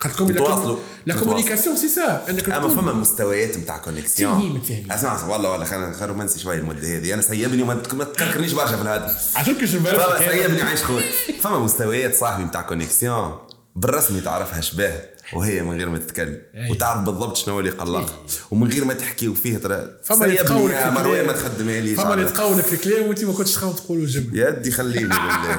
خاطر 0.00 0.32
تتواصلوا. 0.32 0.78
la 1.06 1.14
communication 1.14 1.76
c'est 1.76 1.88
ça 1.88 2.30
إنك 2.30 2.50
أما 2.50 2.68
فما 2.68 2.92
مستويات 2.92 3.56
نتاع 3.58 3.78
connexion. 3.78 4.62
أسمع 4.90 5.28
والله 5.28 5.50
والله 5.50 5.64
خلينا 5.64 5.92
خلينا 5.92 6.06
رومانسي 6.06 6.38
شوية 6.38 6.58
المدة 6.58 6.96
هذه. 6.96 7.14
أنا 7.14 7.22
سيبني 7.22 7.62
وما 7.62 7.74
تك- 7.74 7.94
ما 7.94 8.04
تكركرنيش 8.04 8.52
برشا 8.52 8.76
في 8.76 8.82
الهدف 8.82 9.36
عشان 9.36 9.54
كش 9.54 9.70
فما 9.70 10.18
سيبني 10.18 10.62
عايش 10.62 10.82
خويا 10.82 11.04
فما 11.40 11.58
مستويات 11.58 12.14
صاحبي 12.14 12.44
نتاع 12.44 12.62
connexion 12.62 13.38
بالرسمي 13.76 14.20
تعرفها 14.20 14.60
شباه 14.60 15.00
وهي 15.32 15.62
من 15.62 15.76
غير 15.78 15.88
ما 15.88 15.98
تتكلم. 15.98 16.38
أي. 16.54 16.70
وتعرف 16.70 17.00
بالضبط 17.00 17.36
شنو 17.36 17.60
اللي 17.60 17.70
قلق. 17.70 18.24
ومن 18.50 18.68
غير 18.72 18.84
ما 18.84 18.94
تحكي 18.94 19.28
وفيه 19.28 19.58
ترى 19.58 19.90
فما 20.04 20.24
اللي 20.24 20.36
تقولك 20.36 20.74
يا 20.74 20.90
مروان 20.90 21.26
ما 21.26 21.32
تخدمها 21.32 21.80
ليش 21.80 21.98
فما 21.98 22.14
اللي 22.14 22.28
على- 22.28 22.32
تقولك 22.32 22.72
الكلام 22.72 23.06
وانت 23.08 23.24
ما 23.24 23.32
كنتش 23.32 23.52
تخاف 23.52 23.80
تقولوا 23.80 24.06
جمله 24.06 24.48
يدي 24.48 24.70
خليني 24.70 25.08
بالله. 25.08 25.54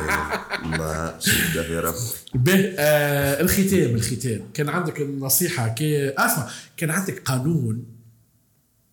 الله 0.65 1.13
شده 1.19 1.65
يا 1.67 1.81
رب. 1.81 1.93
به 2.35 2.73
آه 2.79 3.41
الختام 3.41 3.95
الختام. 3.95 4.41
كان 4.53 4.69
عندك 4.69 5.01
النصيحة 5.01 5.67
كي 5.67 6.09
أسمع 6.09 6.47
كان 6.77 6.91
عندك 6.91 7.21
قانون 7.25 7.83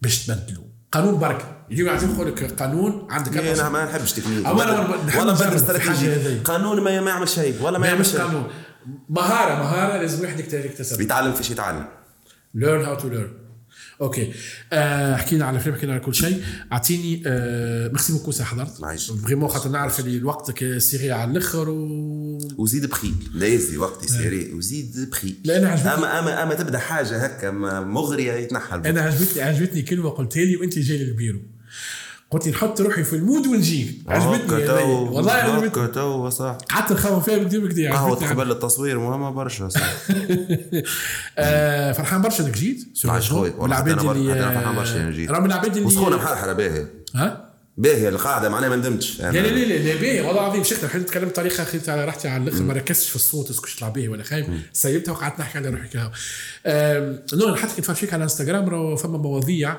باش 0.03 0.27
تبدلوا 0.27 0.65
قانون 0.93 1.19
بركة. 1.19 1.57
اليوم 1.71 1.89
عايزين 1.89 2.09
نقول 2.11 2.27
لك 2.27 2.53
قانون 2.63 3.07
عندك 3.11 3.37
أنا 3.37 3.51
أربع 3.51 3.69
ما 3.69 3.85
نحبش 3.85 4.13
تكنيك 4.13 4.47
ولا 4.49 4.65
نجرب 4.73 5.07
بدر 5.07 5.35
في 5.35 5.43
الحاجة 5.43 5.57
استراتيجي 5.57 6.13
هذي. 6.13 6.39
قانون 6.39 6.81
ما 6.81 7.01
ما 7.01 7.11
يعمل 7.11 7.29
شيء 7.29 7.55
ولا 7.63 7.79
ما 7.79 7.79
ما 7.79 7.87
يعمل 7.87 8.07
شيء. 8.07 8.21
قانون. 8.21 8.47
مهارة 9.09 9.55
مهارة 9.55 10.01
لازم 10.01 10.21
واحد 10.21 10.41
يكتسب 10.41 10.65
يكتسب 10.65 10.99
بيتعلم 10.99 11.33
فيش 11.33 11.51
يتعلم. 11.51 11.85
Learn 12.57 12.87
how 12.87 13.03
to 13.03 13.05
learn. 13.05 13.43
OK 14.01 14.33
آه 14.73 15.17
حكينا 15.17 15.45
على 15.45 15.61
فيلم 15.61 15.77
حكينا 15.77 15.93
على 15.93 16.01
كل 16.01 16.15
شيء. 16.15 16.43
أعطيني 16.73 17.23
آه 17.27 17.89
merci 17.89 18.13
beaucoup 18.13 18.31
سي 18.31 18.45
حضرت. 18.45 19.01
vraiment 19.25 19.49
خاطر 19.49 19.71
نعرف 19.71 20.01
اللي 20.01 20.25
وقتك 20.25 20.79
serré 20.79 21.13
على 21.13 21.31
الآخر 21.31 21.71
و 21.71 22.39
وزيد 22.59 22.87
بخي. 22.87 23.13
لازم 23.35 23.81
وقتي 23.81 24.05
serré 24.05 24.53
وزيد 24.53 25.11
بخي. 25.11 25.35
لا، 25.45 25.57
أنا 25.57 25.69
عجبتني. 25.69 25.95
اما 25.95 26.19
اما 26.19 26.43
أما 26.43 26.55
تبدأ 26.55 26.79
حاجة 26.79 27.25
هكا 27.25 27.51
مغرية 27.81 28.33
يتنحى. 28.33 28.77
أنا 28.77 29.01
عجبتني 29.01 29.43
عجبتني 29.43 29.83
كلمة 29.83 30.11
قلتها 30.11 30.45
لي 30.45 30.57
وأنت 30.57 30.79
جاي 30.79 30.99
للبيرو. 30.99 31.41
قلت 32.33 32.49
نحط 32.49 32.81
روحي 32.81 33.05
في 33.05 33.17
ال 33.17 33.23
mood 33.23 33.47
ونجيك 33.47 33.97
عجبتني. 34.09 34.67
تو- 34.67 35.09
والله 35.13 35.33
عجبتني. 35.33 35.87
تو 35.89 36.31
صح. 36.31 36.57
قعدت 36.71 36.93
نخمم 36.93 37.21
فيها 37.21 37.39
قدام 37.39 37.69
كده 37.69 37.91
قهوة 37.91 38.11
عجبتني 38.11 38.29
قبل 38.29 38.51
التصوير 38.51 38.99
مهمة 38.99 39.31
برشا 39.31 39.69
صح. 39.69 39.81
آه 41.39 41.93
فرحان 41.93 42.23
برشا 42.23 42.45
إنك 42.47 42.55
جيت. 42.59 42.85
معلش. 43.05 43.31
خويا، 43.31 43.51
من 43.53 43.59
والله 43.59 43.77
العباد 43.77 43.99
حتى 43.99 44.03
أنا 44.09 44.13
اللي 44.13 44.33
أنا 44.33 44.61
فرحان 44.61 44.77
برشا 44.77 44.97
إني 45.03 45.13
جيت. 45.13 45.31
من 45.31 45.47
العباد 45.47 45.77
اللي 45.77 45.87
وسخونة 45.89 46.17
محرحرة 46.17 46.53
باهية. 46.53 46.91
ها؟ 47.15 47.49
باهية 47.79 48.09
القاعدة 48.09 48.49
معناها 48.49 48.69
ما 48.71 48.77
ندمتش. 48.77 49.21
لا 49.21 49.31
لا 49.31 49.39
لا 49.39 49.49
لا 49.65 49.75
لا 49.93 50.01
باهي 50.01 50.21
والله 50.21 50.41
العظيم 50.47 50.63
شيخنا 50.65 50.89
حين 50.89 51.07
تكلمت 51.07 51.33
بطريقه 51.33 51.65
خذيت 51.65 51.89
على 51.89 52.05
راحتي 52.05 52.29
على 52.29 52.43
الآخر 52.43 52.63
ما 52.63 52.73
ركزتش 52.73 53.09
في 53.09 53.17
الصوت 53.17 53.51
اسكت 53.51 53.69
تطلع 53.77 53.89
به 53.89 54.09
ولا 54.09 54.23
خايف. 54.23 54.47
سيبتها 54.73 55.13
وقعدت 55.13 55.41
نحكي 55.41 55.59
على 55.59 55.69
روحي 55.69 55.89
كهو. 55.89 56.11
آم، 56.67 57.19
نو 57.35 57.49
أنا 57.49 57.57
حتى 57.57 57.75
كنت 57.83 57.91
فيك 57.91 58.15
على 58.15 58.23
إنستغرام 58.25 58.97
فما 58.97 59.19
مواضيع. 59.19 59.77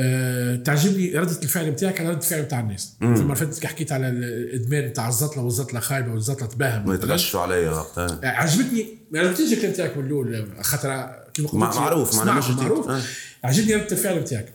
آه، 0.00 0.56
تعجبني 0.56 1.18
ردة 1.18 1.42
الفعل 1.42 1.70
نتاعك 1.70 2.00
على 2.00 2.08
ردة 2.08 2.18
الفعل 2.18 2.42
نتاع 2.42 2.60
الناس. 2.60 2.92
اللي 3.02 3.34
فاتت 3.34 3.66
حكيت 3.66 3.92
على 3.92 4.08
الإدمان 4.08 4.84
نتاع 4.84 5.08
الزطلة 5.08 5.42
والزطلة 5.42 5.80
خايبة 5.80 6.12
والزطلة 6.12 6.46
تباهم. 6.48 6.82
مثلاً. 6.82 6.90
ويتغشوا 6.92 7.40
عليا 7.40 7.70
وقتها 7.70 8.20
عجبتني. 8.22 8.86
ما 9.10 9.20
عجبتنيش 9.20 9.52
الكلام 9.52 9.72
تاعك 9.72 9.96
من 9.96 10.06
الأول 10.06 10.46
خاطر 10.60 11.10
كيما 11.34 11.48
قلت 11.48 11.76
معروف، 11.76 12.14
جديد. 12.50 12.58
معروف 12.62 12.88
آه. 12.88 13.00
عجبني 13.44 13.74
ردة 13.74 13.92
الفعل 13.92 14.18
نتاعك 14.18 14.52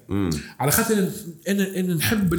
على 0.60 0.72
خاطر 0.72 1.10
أنا 1.48 1.80
أنا 1.80 1.94
نحب 1.94 2.36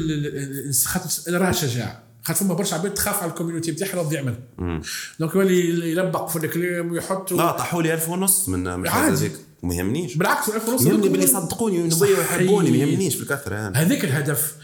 خاطر 0.84 1.08
أنا 1.28 1.38
راها 1.38 1.52
شجاعة. 1.52 2.02
خاطر 2.22 2.40
فما 2.40 2.54
برشا 2.54 2.76
عباد 2.76 2.94
تخاف 2.94 3.22
على 3.22 3.30
ال 3.30 3.34
community 3.34 3.70
نتاعها 3.70 4.02
تضيع 4.02 4.22
منها 4.22 4.80
donc 5.20 5.34
يولي 5.34 5.90
يلبق 5.90 6.28
في 6.28 6.36
الكلام 6.36 6.92
ويحط 6.92 7.32
لا 7.32 7.50
طاحوا 7.50 7.82
لي 7.82 7.94
1000 7.94 8.08
ونص 8.08 8.48
من 8.48 8.78
من 8.78 8.88
عادي. 8.88 9.30
وما 9.64 9.74
يهمنيش. 9.74 10.14
بالعكس 10.14 10.48
الألف 10.48 10.68
ونص 10.68 10.86
يهمني 10.86 11.08
باللي 11.08 11.24
يصدقوني 11.24 11.82
ويحبوني 11.82 12.70
ما 12.70 12.76
صحيح. 12.76 12.88
يهمنيش 12.88 13.16
بالكثرة 13.16 13.54
يعني. 13.54 13.76
هذاك 13.76 14.04
الهدف. 14.04 14.54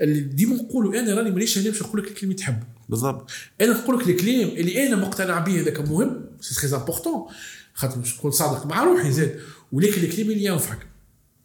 اللي 0.00 0.20
ديما 0.20 0.56
نقولوا 0.56 1.00
أنا 1.00 1.14
راني 1.14 1.30
مانيش 1.30 1.58
هنا 1.58 1.70
باش 1.70 1.82
نقول 1.82 2.02
لك 2.02 2.08
الكلمة 2.08 2.34
تحبه 2.34 2.66
بالضبط. 2.88 3.30
أنا 3.60 3.72
نقول 3.72 3.98
لك 3.98 4.08
الكلام 4.08 4.48
اللي 4.48 4.86
أنا 4.86 4.96
مقتنع 4.96 5.38
به 5.38 5.60
هذاك 5.60 5.80
مهم 5.80 6.24
c'est 6.40 6.68
très 6.68 6.76
important 6.76 7.26
خاطر 7.74 7.98
باش 7.98 8.16
نكون 8.18 8.30
صادق 8.30 8.66
مع 8.66 8.84
روحي 8.84 9.12
زاد. 9.12 9.40
ولكن 9.72 10.02
الكلام 10.02 10.30
اللي 10.30 10.44
ينفعك. 10.44 10.78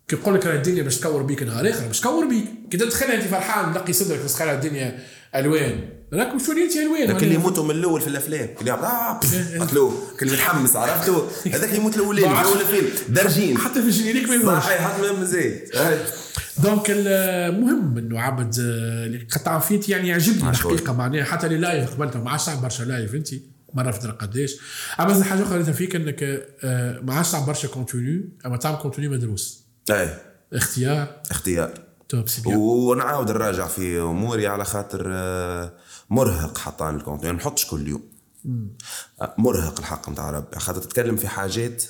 كي 0.08 0.16
نقول 0.16 0.36
لك 0.36 0.46
راه 0.46 0.56
الدنيا 0.56 0.84
باش 0.84 0.98
تكور 0.98 1.24
بيك 1.24 1.44
نهار 1.44 1.70
آخر 1.70 1.88
باش 1.88 2.00
تكور 2.00 2.26
بيك. 2.26 2.46
كي 2.72 2.78
تتخيل 2.78 3.12
أنت 3.12 3.24
فرحان 3.24 3.74
نقي 3.74 3.94
صدرك 3.94 4.20
تسخايل 4.20 4.54
الدنيا 4.54 5.00
ألوان. 5.36 5.90
راك 6.14 6.36
مش 6.36 6.50
انت 6.50 6.76
ألوان 6.76 7.08
لكن 7.10 7.24
اللي 7.24 7.36
يموتوا 7.36 7.64
من 7.64 7.72
الأول 7.72 8.02
في 8.02 8.08
الأفلام. 8.08 8.50
اللي 8.60 8.70
يعمل 8.70 8.84
آه 8.84 9.20
بف، 9.20 9.62
قتلوه 9.62 9.94
كل 10.20 10.26
متحمس 10.32 10.76
عرفتوا 10.76 11.22
هذاك 11.46 11.64
اللي 11.64 11.78
يموت 11.78 11.96
الأولاني 11.96 12.36
في 12.36 12.44
اول 12.44 12.62
الفيلم 12.62 12.90
درجين. 13.10 13.58
حتى 13.58 13.82
في 13.82 13.88
ال 13.88 13.92
générique 13.92 14.30
ما 14.30 14.36
يموتش 14.36 14.64
صحيح 14.64 14.82
حتى 14.82 15.12
من 15.12 15.26
زيد 15.26 15.62
donc 16.64 16.86
المهم 16.90 17.98
إنه 17.98 18.20
عبد 18.20 18.60
آه، 18.60 19.06
اللي 19.06 19.28
قطع 19.32 19.60
فيت 19.60 19.90
يعني 19.90 20.08
يعجبني. 20.08 20.50
الحقيقة 20.50 20.94
معناها 20.94 21.24
حتى 21.24 21.48
اللي 21.48 21.58
live 21.58 21.94
قبلته 21.94 22.24
ما 22.24 22.32
عادش 22.32 22.50
برشا 22.50 22.84
live 22.84 23.16
أنت؟ 23.16 23.30
مره 23.74 23.92
في 23.92 24.00
درا 24.00 24.12
قداش 24.12 24.56
أما 25.00 25.24
حاجة 25.24 25.44
أخرى 25.44 25.74
فيك 25.74 25.96
إنك 25.96 26.24
آه، 26.64 27.00
ما 27.00 27.14
عادش 27.14 27.32
تعمل 27.32 27.46
برشا 27.46 27.68
contenu 27.68 28.30
أما 28.46 28.58
تعمل 28.58 28.78
contenu 28.78 29.08
مدروس. 29.08 29.64
إيه 29.92 30.22
اختيار. 30.54 31.22
اختيار. 31.32 31.83
top 32.14 32.56
ونعاود 32.56 33.32
نراجع 33.32 33.68
في 33.68 34.02
أموري 34.02 34.48
على 34.48 34.66
خاطر 34.66 35.04
آه، 35.08 35.74
مرهق 36.10 36.58
حتى 36.58 36.84
عن 36.84 36.96
ال 36.96 36.99
contenu 36.99 37.26
يعني 37.26 37.38
ما 37.38 37.44
نحطش 37.44 37.66
كل 37.66 37.88
يوم. 37.88 38.02
آه، 39.22 39.34
مرهق 39.38 39.80
الحق 39.80 40.10
نتاع 40.10 40.30
ربي. 40.30 40.60
خاطر 40.60 40.82
تتكلم 40.82 41.16
في 41.16 41.28
حاجات 41.28 41.84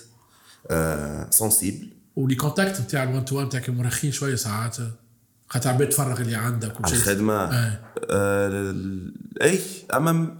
sensibles 1.29 1.89
ولي 2.15 2.35
contact 2.35 2.81
نتاع 2.81 3.03
ال 3.03 3.09
one 3.09 3.25
to 3.25 3.37
one 3.37 3.45
نتاعك 3.45 3.69
مرخين 3.69 4.11
شوية 4.11 4.35
ساعات. 4.35 4.77
خاطر 5.49 5.69
عباد 5.69 5.89
تفرغ 5.89 6.21
اللي 6.21 6.35
عندك 6.35 6.75
على 6.75 6.83
وشي 6.83 6.95
الخدمة. 6.95 7.33
آه. 7.33 7.79
آه، 8.09 8.75
اي 9.41 9.59
أما 9.93 10.37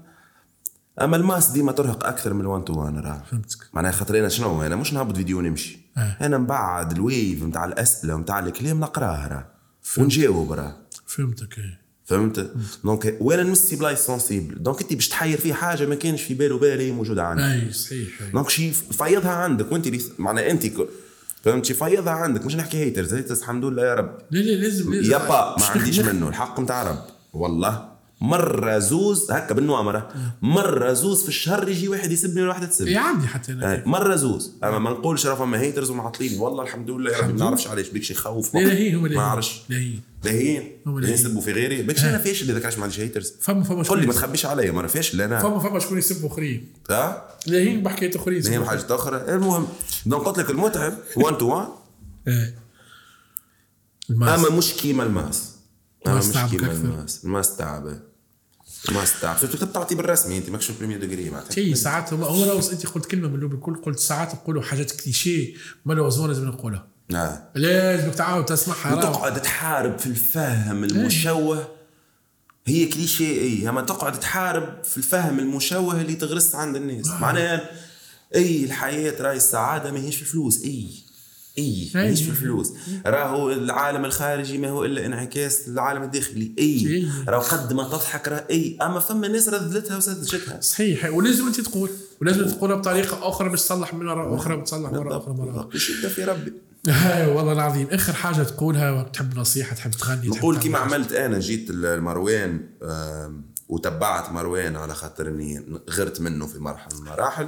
أما 1.02 1.18
ال 1.18 1.23
masse 1.23 1.50
ديما 1.50 1.72
ترهق 1.72 2.06
أكثر 2.06 2.34
من 2.34 2.42
ال 2.42 2.48
one 2.48 2.66
to 2.66 2.74
one 2.74 3.00
راه. 3.00 3.24
فهمتك. 3.32 3.58
معناها 3.74 3.92
خاطر 3.92 4.20
أنا 4.20 4.30
شنو؟ 4.30 4.64
أنا 4.64 4.76
مش 4.76 4.94
نهبط 4.94 5.16
فيديو 5.16 5.38
ونمشي. 5.38 5.80
آه. 5.98 6.18
أنا 6.22 6.38
نبعد 6.38 6.92
ال 6.92 7.02
wave 7.02 7.44
نتاع 7.44 7.66
الاسئله 7.66 8.16
ونتاع 8.16 8.40
الكلام 8.40 8.80
نقراه 8.80 9.28
راه. 9.28 9.54
ونجاوب 9.98 10.52
راه 10.52 10.78
فهمتك 11.08 11.58
إيه. 11.58 11.80
فهمت؟ 12.06 12.52
donc 12.84 13.18
وأنا 13.22 13.44
نمسي 13.44 13.76
بلايص 13.76 14.06
sensibles 14.06 14.64
donc 14.64 14.82
أنت 14.82 14.94
باش 14.94 15.10
تحير 15.10 15.38
فيه 15.38 15.54
حاجة 15.54 15.86
ما 15.86 15.96
كانش 15.96 16.22
في 16.22 16.34
باله 16.34 16.58
بالي 16.58 16.92
موجودة 16.92 17.24
عندك. 17.24 17.44
أي 17.44 17.74
صحيح. 17.74 18.08
donc 18.34 18.50
شي 18.50 18.72
فيضها 18.72 19.32
عندك 19.32 19.72
وانت 19.72 19.88
معناها 20.20 20.52
أنت 20.52 20.66
ك- 20.66 20.88
فهمت؟ 21.44 21.66
شي 21.66 21.74
فيضها 21.74 22.14
عندك. 22.14 22.46
مش 22.46 22.56
نحكي 22.56 22.78
haters 22.78 23.14
haters 23.14 23.40
الحمد 23.40 23.66
لله 23.66 23.86
يا 23.86 23.94
رب. 23.94 24.18
لا 24.32 24.40
لا 24.40 24.52
لازم 24.52 24.94
لازم. 24.94 25.12
يابا 25.12 25.56
ما 25.60 25.66
عنديش 25.66 26.00
منه. 26.00 26.28
الحق 26.30 26.60
نتاع 26.60 26.84
رب. 26.84 27.06
والله. 27.34 27.93
مرة 28.24 28.80
زوز 28.80 29.32
هكا 29.32 29.54
بالنوامرة 29.54 30.12
مرة 30.42 30.94
زوز 30.94 31.22
في 31.24 31.30
الشهر 31.30 31.70
يجي 31.70 31.88
واحد 31.88 32.12
يسبني 32.12 32.42
ولا 32.42 32.50
واحدة 32.50 32.66
تسبني. 32.66 32.98
عندي 32.98 33.28
حتى 33.28 33.52
أنا. 33.52 33.74
آه، 33.74 33.84
مرة 33.86 34.16
زوز. 34.16 34.52
أما 34.64 34.80
ما 34.80 34.90
نقولش 34.90 35.26
راه 35.26 35.36
فما 35.36 35.60
haters 35.60 35.90
ومعطلين 35.90 36.40
والله 36.40 36.64
الحمد 36.64 36.90
لله 36.90 37.12
يا 37.12 37.18
ربي 37.18 37.34
ما 37.34 37.40
نعرفش 37.40 37.68
علاش 37.68 37.90
بيكش 37.90 38.12
يخوف 38.12 38.56
لا 38.56 38.74
هي 38.74 38.94
هما 38.94 39.10
ما 39.10 39.16
نعرفش 39.16 39.62
لا 39.70 39.78
هي 39.78 39.94
لاهيين 40.24 40.72
هما 40.86 41.00
لاهيين 41.00 41.02
لاهيين. 41.02 41.14
يسبوا 41.20 41.42
في 41.42 41.52
غيري. 41.52 41.82
بيكش 41.82 42.04
أنا 42.04 42.18
فاشل 42.18 42.50
اذا 42.52 42.60
كانش 42.60 42.78
ما 42.78 42.84
عنديش 42.84 43.00
haters 43.00 43.34
فما 43.42 43.64
فما 43.64 43.84
قول 43.84 44.00
لي 44.02 44.08
ما 44.08 44.14
تخبيش 44.14 44.46
عليا 44.46 44.72
مرة 44.72 44.88
فاشل 44.88 45.22
أنا. 45.22 45.40
فما 45.40 45.60
فما 45.60 45.80
شكون 45.80 45.98
يسبوا 45.98 46.30
أخرين. 46.30 46.74
ها؟ 46.90 47.28
لا 47.48 47.58
هي 47.58 47.78
بحكايه 47.78 48.16
أخرين. 48.16 48.42
هي 48.44 48.50
يسبوا 48.50 48.66
حاجة 48.66 48.96
أخرى. 48.96 49.36
المهم 49.36 49.68
donc 50.06 50.24
قلت 50.24 50.38
لك 50.40 50.50
المتعب 50.50 50.94
1 51.18 51.38
to 51.38 51.48
1 51.48 51.68
إيه. 52.28 52.56
الماس. 54.10 54.40
أما 54.40 54.58
مش 54.58 54.74
كيما 54.74 55.04
الماس. 55.04 55.50
أما 56.08 56.14
الماس 56.20 56.36
مش 56.38 56.52
كيما. 56.52 56.72
الماس. 56.72 57.26
الماس 57.26 57.58
تعب 57.58 58.13
شفت 59.42 59.56
كنت 59.58 59.74
تعطي 59.76 59.96
بالرسمي 59.96 60.38
أنت 60.38 60.50
ماكش 60.50 60.72
premier 60.72 61.00
دوغري 61.00 61.30
معناتها. 61.30 61.54
شيء 61.54 61.74
ساعات 61.74 62.14
هو 62.14 62.24
هو 62.26 62.46
لو 62.46 62.60
أنت 62.72 62.88
قلت 62.88 63.06
كلمة 63.06 63.28
من 63.28 63.36
الأول 63.36 63.54
الكل 63.54 63.76
قلت 63.76 64.00
ساعات 64.00 64.36
نقولوا 64.36 64.62
حاجات 64.62 64.92
clichés 64.92 65.54
malheureusement 65.86 66.28
لازم 66.28 66.48
نقولها. 66.48 66.88
آه. 67.16 67.44
لازمك 67.56 68.16
تعاود 68.16 68.46
تسمعها. 68.46 68.96
وتقعد 68.96 69.42
تحارب 69.42 70.00
في 70.00 70.06
الفهم 70.06 70.84
المشوه. 70.84 71.68
هي 72.68 72.86
كليشيه 72.86 73.42
اي 73.42 73.70
اما 73.70 73.82
تقعد 73.82 74.20
تحارب 74.20 74.84
في 74.84 74.98
الفهم 74.98 75.40
المشوه 75.40 76.02
اللي 76.02 76.16
تغرس 76.16 76.56
عند 76.56 76.76
الناس. 76.76 77.08
معناها 77.08 77.70
اي 78.36 78.64
الحياة 78.64 79.22
راهي 79.22 79.38
السعادة 79.38 79.92
ما 79.92 80.00
هيش 80.00 80.16
في 80.16 80.22
الفلوس 80.22 80.64
اي 80.64 80.88
إي 81.58 81.92
ماهيش 81.96 82.22
في 82.24 82.30
الفلوس؟ 82.30 82.74
راهو 83.06 83.52
العالم 83.52 84.06
الخارجي 84.06 84.58
ما 84.58 84.70
هو 84.70 84.86
إلا 84.86 85.06
انعكاس 85.06 85.70
للعالم 85.70 86.04
الداخلي 86.04 86.52
إي. 86.60 87.08
راهو 87.28 87.42
قد 87.42 87.74
ما 87.74 87.84
تضحك 87.84 88.28
راه 88.28 88.46
إي 88.52 88.78
أما 88.82 89.00
فما 89.00 89.28
ناس 89.28 89.50
رذلتها 89.50 89.98
وسذجتها 89.98 90.62
صحيح. 90.62 91.14
ولازم 91.14 91.48
أنت 91.48 91.62
تقول 91.62 91.90
ولازم 92.22 92.48
تقولها 92.48 92.76
بطريقة 92.76 93.30
أخرى 93.30 93.50
باش 93.50 93.62
تصلح 93.62 93.94
مره 93.94 94.36
أخرى 94.36 94.58
بتصلح 94.58 94.92
مره 94.92 95.18
أخرى 95.18 95.34
مره 95.34 95.52
أخرى 95.60 95.70
بالشده 95.72 96.10
في 96.10 96.24
ربي. 96.24 96.54
هاي 96.88 97.28
والله 97.36 97.52
العظيم. 97.54 97.88
آخر 97.92 98.14
حاجة 98.14 98.44
تقولها 98.44 99.04
تحب 99.04 99.38
نصيحة 99.40 99.76
تحب 99.76 99.92
تغني 99.92 100.28
نقول 100.28 100.58
كيما. 100.60 100.78
عملت 100.78 101.12
أنا 101.12 101.40
جيت 101.40 101.72
لمروان 101.72 102.62
وتبعت 103.70 104.32
مروان 104.32 104.76
على 104.76 104.96
خاطر 104.96 105.28
إني 105.28 105.66
غرت 105.90 106.22
منه 106.22 106.48
في 106.48 106.60
مرحلة 106.60 106.96
من 106.96 107.08
المراحل. 107.08 107.48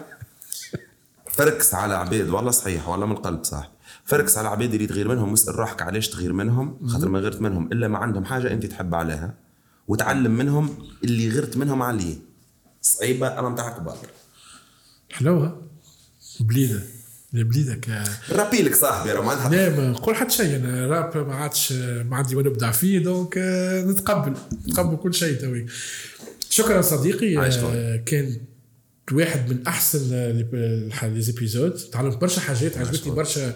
فركس 1.31 1.73
على 1.73 1.93
عباد. 1.95 2.29
والله 2.29 2.51
صحيح 2.51 2.89
والله 2.89 3.05
من 3.05 3.11
القلب 3.11 3.43
صح. 3.43 3.74
فركس 4.05 4.37
على 4.37 4.47
عباد 4.47 4.73
اللي 4.73 4.87
تغير 4.87 5.07
منهم 5.07 5.31
واسال 5.31 5.55
روحك 5.55 5.81
علاش 5.81 6.09
تغير 6.09 6.33
منهم؟ 6.33 6.87
خاطر 6.87 7.09
ما 7.09 7.19
غرت 7.19 7.41
منهم 7.41 7.71
إلا 7.71 7.87
ما 7.87 7.97
عندهم 7.97 8.25
حاجة 8.25 8.53
أنت 8.53 8.65
تحب 8.65 8.95
عليها 8.95 9.33
وتعلم 9.87 10.31
منهم 10.31 10.77
اللي 11.03 11.29
غرت 11.29 11.57
منهم 11.57 11.81
عليه. 11.81 12.15
صعيبة 12.81 13.39
اما 13.39 13.49
متاع 13.49 13.77
كبار. 13.77 13.97
حلوة؟ 15.11 15.61
بليدة. 16.39 16.83
بليدك 17.33 18.03
رابي 18.31 18.61
لك 18.61 18.75
صاحبي 18.75 19.11
راه 19.11 19.21
معناتها 19.21 19.49
لا 19.49 19.77
ما 19.77 19.91
نقول 19.91 20.15
حتى 20.15 20.33
شيء. 20.33 20.55
أنا 20.55 20.87
راب 20.87 21.27
ما 21.27 21.35
عادش 21.35 21.71
ما 21.71 22.15
عندي 22.15 22.35
وين 22.35 22.47
نبدع 22.47 22.71
فيه 22.71 22.99
دونك 22.99 23.37
آه، 23.37 23.83
نتقبل. 23.83 24.33
نتقبل 24.67 24.97
كل 24.97 25.13
شيء 25.13 25.39
توي. 25.41 25.65
شكرا 26.49 26.81
صديقي. 26.81 27.37
آه، 27.37 27.97
كان 27.97 28.37
واحد 29.11 29.49
من 29.49 29.67
أحسن 29.67 29.99
les 31.03 31.21
épisodes 31.21 31.73
تعلمت 31.73 32.17
برشا 32.17 32.41
حاجات 32.41 32.77
عجبتني 32.77 33.13
برشا 33.13 33.53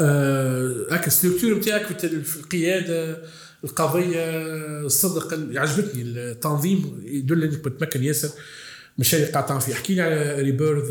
هكا 0.00 1.06
ال 1.06 1.11
structure 1.11 1.54
نتاعك 1.54 1.86
في 1.86 2.22
في 2.22 2.36
القيادة 2.36 3.22
القضية 3.64 4.24
الصدق 4.86 5.32
ال- 5.32 5.58
عجبتني 5.58 6.02
التنظيم. 6.02 7.00
يدل 7.04 7.42
إنك 7.44 7.66
متمكن 7.66 8.02
ياسر 8.04 8.28
قاعد 9.32 9.46
تعمل 9.46 9.60
فيه. 9.60 9.72
احكي 9.72 9.94
لي 9.94 10.02
على 10.02 10.42
ريبيرث 10.42 10.90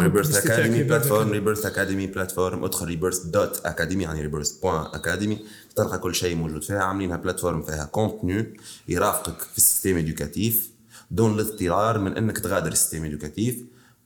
ريبيرث 0.00 0.36
اكاديمي 0.46 0.82
بلاتفورم 0.82 1.30
ريبيرث 1.30 1.66
اكاديمي 1.66 2.06
بلاتفورم 2.06 2.64
ادخل 2.64 2.86
rebirth 2.86 3.18
dot 3.18 3.60
academy 3.64 4.04
يعني 4.04 4.22
rebirth 4.22 4.50
point 4.50 4.86
academy 4.94 5.38
تلقى 5.76 5.98
كل 5.98 6.14
شيء 6.14 6.36
موجود 6.36 6.64
فيها. 6.64 6.78
عاملينها 6.82 7.16
plateforme 7.16 7.62
فيها 7.62 7.84
contenu 7.84 8.44
يرافقك 8.88 9.40
في 9.40 9.56
ال 9.58 9.63
système 9.63 9.96
éducatif 9.96 10.68
دون 11.10 11.34
الاضطرار 11.34 11.98
من 11.98 12.16
إنك 12.16 12.38
تغادر 12.38 12.72
ال 12.72 12.76
système 12.76 13.04
éducatif 13.04 13.56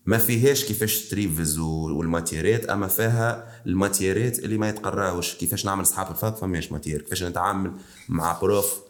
ما 0.06 0.18
فيهاش 0.18 0.64
كيفاش 0.64 1.08
تريفيز 1.08 1.58
و 1.58 1.68
ال 1.68 1.77
matières 1.77 2.55
ات 2.55 2.64
أما 2.64 2.86
فيها 2.86 3.46
ال 3.66 3.73
matières 3.73 4.31
ات 4.31 4.38
اللي 4.38 4.58
ما 4.58 4.68
يتقراوش. 4.68 5.34
كيفاش 5.34 5.66
نعمل 5.66 5.82
اصحاب 5.82 6.10
ال 6.10 6.17
fac 6.17 6.36
فماش 6.36 6.72
matière. 6.72 7.02
كيفاش 7.02 7.22
نتعامل 7.22 7.72
مع 8.08 8.40
prof 8.40 8.85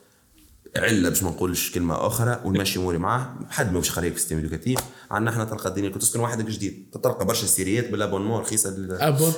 علة 0.77 1.09
باش 1.09 1.23
ما 1.23 1.31
نقولش 1.31 1.70
كلمة 1.70 2.07
أخرى 2.07 2.40
ونمشي 2.44 2.78
اموري 2.78 2.98
معاه 2.98 3.35
حد 3.51 3.73
ما 3.73 3.78
باش 3.78 3.89
يخليك 3.89 4.12
في 4.12 4.16
ال 4.16 4.19
système 4.19 4.39
éducatif. 4.39 4.81
عندنا 5.11 5.31
إحنا 5.31 5.44
تلقى 5.44 5.69
الدنيا 5.69 5.90
كنت 5.90 6.03
تسكن 6.03 6.20
وحدك 6.20 6.44
جديد 6.44 6.86
تلقى 7.03 7.24
برشا 7.24 7.47
séries 7.47 7.84
ات 7.84 7.90
بال 7.90 7.99
abonnement 7.99 8.40
رخيصة. 8.40 8.77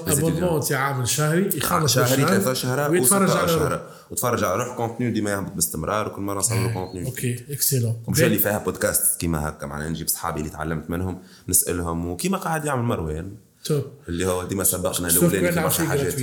ابونمون 0.07 0.61
تاع 0.61 0.79
عامل 0.79 1.09
شهري 1.09 1.49
يخلص 1.55 1.95
شهري 1.95 2.23
ثلاثة 2.23 2.53
شهرات 2.53 2.91
ويتفرج 2.91 3.31
على 3.31 3.49
شهر. 3.49 3.91
وتفرج 4.11 4.45
على 4.45 4.65
روح 4.65 4.77
كونتنيو 4.77 5.13
ديما 5.13 5.31
يهبط 5.31 5.53
باستمرار 5.53 6.09
وكل 6.09 6.23
مرة 6.23 6.39
نصور 6.39 6.73
كونتنيو 6.73 7.07
أوكي 7.07 7.45
اكسيلون 7.51 7.97
ومشى 8.07 8.27
اللي 8.27 8.39
فيها 8.39 8.59
بودكاست 8.59 9.21
كيما 9.21 9.49
هكا 9.49 9.67
معناها 9.67 9.89
نجيب 9.89 10.09
صحابي 10.09 10.41
اللي 10.41 10.51
تعلمت 10.51 10.91
منهم 10.91 11.19
نسألهم 11.49 12.09
وكيما 12.09 12.39
قاعد 12.39 12.65
يعمل 12.65 12.83
مروان 12.83 13.35
اللي 14.09 14.27
هو 14.27 14.45
ديما 14.45 14.65
سبقنا 14.65 15.09
الأولاني 15.09 15.53
في 15.53 15.61
برشا 15.61 15.85
حاجات. 15.85 16.15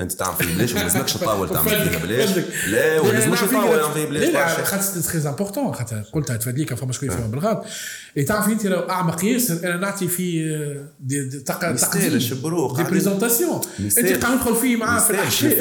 انت 0.00 0.12
تعمل 0.20 0.36
فيه 0.36 0.54
بلاش 0.54 0.72
وما 0.72 0.80
لازمكش 0.80 1.12
تطاول 1.12 1.48
تعمل 1.48 1.68
فيها 1.68 1.98
بلاش. 1.98 2.30
لا 2.68 3.00
وما 3.00 3.08
لازمكش 3.12 3.40
تطاول 3.40 3.80
تعمل 3.80 3.94
فيه 3.94 4.04
بلاش 4.06 4.28
لا. 4.28 4.64
خاطر 4.64 4.82
سي 4.82 5.20
تري 5.20 5.28
امبورتون 5.30 5.72
خاطر 5.74 6.02
قلتها 6.12 6.36
تفاديك 6.36 6.74
فما 6.74 6.92
شكون 6.92 7.08
يفهم 7.08 7.30
بالغلط 7.30 7.64
اللي 8.16 8.26
تعرف 8.26 8.48
أنت 8.48 8.66
لو 8.66 8.78
أعمق 8.80 9.24
ياسر 9.24 9.58
أنا 9.64 9.76
نعطي 9.76 10.08
فيه 10.08 10.56
آه، 10.56 10.88
تقديم 11.46 12.14
الشبروق. 12.14 12.76
دي 12.76 12.82
بريزونتاسيون 12.82 13.60
أنت. 13.80 14.24
قاعد 14.24 14.34
ندخل 14.36 14.54
فيه 14.56 14.76
معاه 14.76 15.00
في 15.00 15.12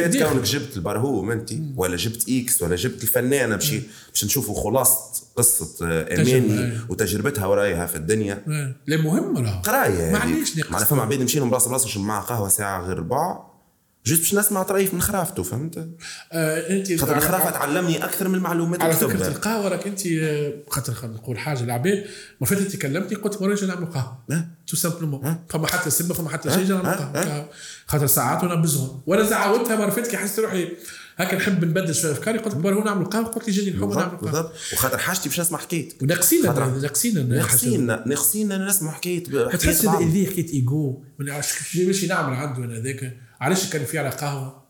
داخل. 0.08 0.30
كونك 0.34 0.44
جبت 0.44 0.78
البرهوم 0.78 1.32
أنت 1.32 1.50
ولا 1.76 1.96
جبت 1.96 2.26
إكس 2.30 2.62
ولا 2.62 2.76
جبت 2.76 3.04
الفنانه 3.04 3.56
باش 3.56 3.72
باش 4.14 4.26
نشوفوا 4.26 4.64
خلاصة 4.64 5.00
قصة 5.36 5.68
آه، 5.88 6.22
اماني. 6.22 6.78
وتجربتها 6.90 7.46
ورايها 7.46 7.86
في 7.86 7.96
الدنيا 7.96 8.44
لا 8.88 8.98
مهم 8.98 9.38
راه 9.38 9.62
قراية 9.62 10.12
ما. 10.12 10.18
عنديش 10.20 10.58
نقص 10.58 10.72
معناها 10.72 10.88
فما 10.88 11.02
عباد 11.02 11.20
مشي 11.22 11.40
لهم 11.40 11.50
بلاصه 11.50 11.70
بلاصه 11.70 11.86
نشرب 11.86 12.04
معاه 12.04 12.22
قهوة 12.22 12.50
ساعة 12.50 12.82
غير 12.88 12.98
ربع 13.00 13.53
جوست 14.06 14.20
باش 14.22 14.34
نسمع 14.34 14.64
طريف 14.64 14.94
من 14.94 15.02
خرافته 15.02 15.44
فهمت؟ 15.44 15.78
آه، 16.32 16.70
انت 16.70 16.94
خاطر 17.00 17.18
الخرافة 17.18 17.50
تعلمني 17.52 18.04
أكثر 18.04 18.28
من 18.28 18.36
المعلومات 18.36 18.82
على 18.82 18.94
فكرة 18.94 19.28
القهوة 19.28 19.68
راك 19.68 19.88
انت 19.88 20.08
آه، 20.08 20.54
خاطر 20.70 20.94
نقول 21.04 21.38
حاجة 21.40 21.64
العباد 21.64 22.06
ما 22.42 22.48
فاتت 22.48 22.62
انت 22.62 22.76
كلمتني 22.76 23.16
قلت 23.18 23.42
مرة 23.42 23.52
نجي 23.54 23.66
نعمل 23.66 23.86
قهوة. 23.86 24.48
تو 24.68 24.76
سامبلومون 24.76 25.36
فما 25.50 25.68
حتى 25.68 25.90
سبه 25.90 26.14
فما 26.14 26.30
حتى. 26.30 26.52
شيء 26.52 26.68
نعمل. 26.68 26.86
قهوه. 26.86 27.50
خاطر 27.88 28.08
ساعات 28.08 28.44
وأنا 28.44 28.56
بزون 28.56 29.02
وأنا 29.08 29.24
زعودتها 29.24 29.76
مرة 29.76 29.90
فاتت 29.90 30.08
كي 30.12 30.18
حسيت 30.18 30.40
روحي 30.40 30.68
هكا 31.18 31.38
نحب 31.38 31.66
نبدل 31.66 31.96
شوية 31.96 32.12
أفكاري. 32.12 32.38
قلت 32.38 32.56
لك 32.56 32.66
هو 32.66 32.84
نعمل 32.84 33.06
قهوة؟ 33.06 33.26
قلت 33.26 33.48
لي 33.48 33.54
جاني 33.54 33.70
نحب 33.78 33.90
نعمل 33.90 34.04
قهوة. 34.04 34.20
بالضبط. 34.22 34.52
وخاطر 34.74 34.98
حاجتي 34.98 35.30
باش 35.30 35.40
نسمع 35.40 35.58
حكايتك 35.60 36.02
وناقصين 36.02 36.44
خاطر- 36.48 36.66
ناقصين 36.82 37.30
ناقصين 37.30 37.88
ناقصين 38.08 38.66
نسمع 38.66 38.92
حكايه 38.92 39.24
تحس. 39.24 39.86
اللي 39.86 40.26
حكايه 40.26 40.54
ايجو 40.54 41.04
ما 41.20 41.26
نعرفش 41.26 41.78
باش 41.78 42.06
نعمل 42.06 42.34
عنده 42.34 42.64
أنا 42.64 42.78
هذاك 42.78 43.18
علاش 43.44 43.70
كان 43.70 43.86
في 43.86 44.00
على 44.00 44.10
قهوة؟ 44.10 44.64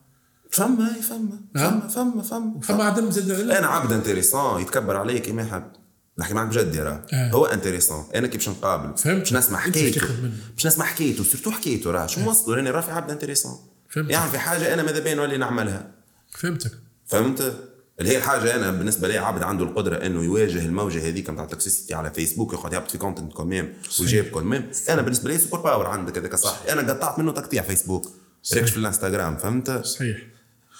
فما 0.50 0.94
فما 1.08 1.40
ها؟ 1.56 1.88
فما 1.88 1.88
فما 1.88 2.22
فما. 2.22 2.60
فما 2.62 2.84
عدم 2.84 3.10
زاد 3.10 3.50
أنا 3.50 3.66
عبد 3.66 3.92
intéressant 3.92 4.60
يتكبر 4.60 4.96
عليك 4.96 5.22
كيما 5.22 5.42
يحب. 5.42 5.72
نحكي 6.18 6.34
معك 6.34 6.48
بجد 6.48 6.74
يا 6.74 6.84
راه. 6.84 7.06
آه. 7.12 7.30
هو 7.30 7.46
intéressant 7.46 8.04
أنا 8.14 8.26
كي 8.26 8.36
باش 8.36 8.48
نقابل؟ 8.48 8.96
فهمت. 8.96 9.18
باش 9.18 9.32
نسمع 9.32 9.58
حكايته. 9.58 10.08
باش 10.54 10.66
نسمع 10.66 10.84
حكايته. 10.84 11.24
surtout 11.24 11.50
حكايته 11.50 11.90
راه. 11.90 12.06
شو 12.06 12.30
وصلوا 12.30 12.56
راني 12.56 12.70
رافي 12.70 12.90
عبد 12.90 13.10
intéressant 13.10 13.58
فهمت. 13.90 14.10
يعني 14.10 14.30
في 14.30 14.38
حاجة 14.38 14.74
أنا 14.74 14.82
ماذا 14.82 14.98
بين 14.98 15.16
نولي 15.16 15.36
نعملها؟ 15.36 15.90
فهمتك. 16.30 16.72
فهمت؟ 17.06 17.54
اللي 18.00 18.10
هي 18.10 18.16
الحاجة 18.16 18.56
أنا 18.56 18.70
بالنسبة 18.70 19.08
لي 19.08 19.18
عبد 19.18 19.42
عنده 19.42 19.64
القدرة 19.64 20.06
إنه 20.06 20.24
يواجه 20.24 20.58
الموجة 20.66 21.08
هذيك 21.08 21.30
نتاع 21.30 21.44
ال 21.44 21.50
toxicité 21.50 21.94
على 21.94 22.10
فيسبوك 22.10 22.52
يقعد 22.52 22.72
يهبط 22.72 22.90
في 22.90 22.98
contenu 22.98 23.32
quand 23.32 23.54
même 23.54 23.72
ويجيب 24.00 24.30
quand 24.30 24.52
même 24.52 24.70
أنا 24.88 25.02
بالنسبة 25.02 25.30
لي 25.30 25.38
super 25.38 25.60
power 25.60 25.86
عندك 25.86 26.18
هذاك 26.18 26.34
صح. 26.34 26.60
أنا 26.68 26.92
قطعت 26.92 27.18
منه 27.18 27.32
تقطيع 27.32 27.62
فيسبوك. 27.62 28.10
ريكش 28.52 28.70
في 28.70 28.76
الانستغرام 28.76 29.36
فهمت؟ 29.36 29.84
صحيح. 29.84 30.16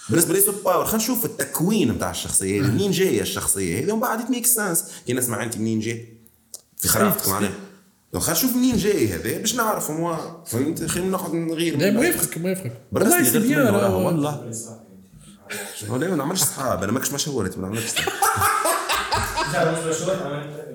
بالنسبة 0.08 0.34
لي 0.34 0.40
سوبر 0.40 0.58
باور 0.64 0.84
خلينا 0.84 0.96
نشوف 1.04 1.24
التكوين 1.24 1.92
نتاع 1.92 2.10
الشخصية 2.10 2.60
هذه 2.62 2.70
منين 2.70 2.90
جاية 2.90 3.20
الشخصية. 3.20 3.78
هذه 3.84 3.92
ومن 3.92 4.00
بعد 4.00 4.30
ميك 4.30 4.46
سنس 4.46 4.84
كي 5.06 5.12
نسمع 5.12 5.42
أنت 5.42 5.56
منين 5.56 5.80
جاي 5.80 6.08
في 6.76 6.88
خرافته 6.88 7.20
صحيح. 7.24 7.32
معناها 7.34 7.52
خلينا 8.14 8.32
نشوف 8.32 8.56
منين 8.56 8.76
جاي 8.76 9.08
هذا 9.08 9.38
باش 9.38 9.54
نعرف 9.54 9.90
موا 9.90 10.44
فهمت؟ 10.46 10.84
خلينا 10.86 11.10
ناخذ 11.10 11.36
نغير 11.36 11.76
لا 11.76 11.90
من- 11.90 11.96
موافقك 11.96 12.38
موافقك 12.38 12.72
والله 12.92 13.22
سي 13.24 13.38
بيان. 13.38 13.74
والله. 13.74 14.52
ولا 15.88 16.08
ما 16.08 16.16
نعملش 16.16 16.40
صحاب 16.40 16.82
أنا 16.82 16.92
ماكش 16.92 17.12
مشهورتي 17.12 17.58
ما 17.60 17.68
نعملش 17.68 17.86
صحاب. 17.90 18.12
لا 19.52 19.72
مش 19.72 19.96
مشهور 19.96 20.14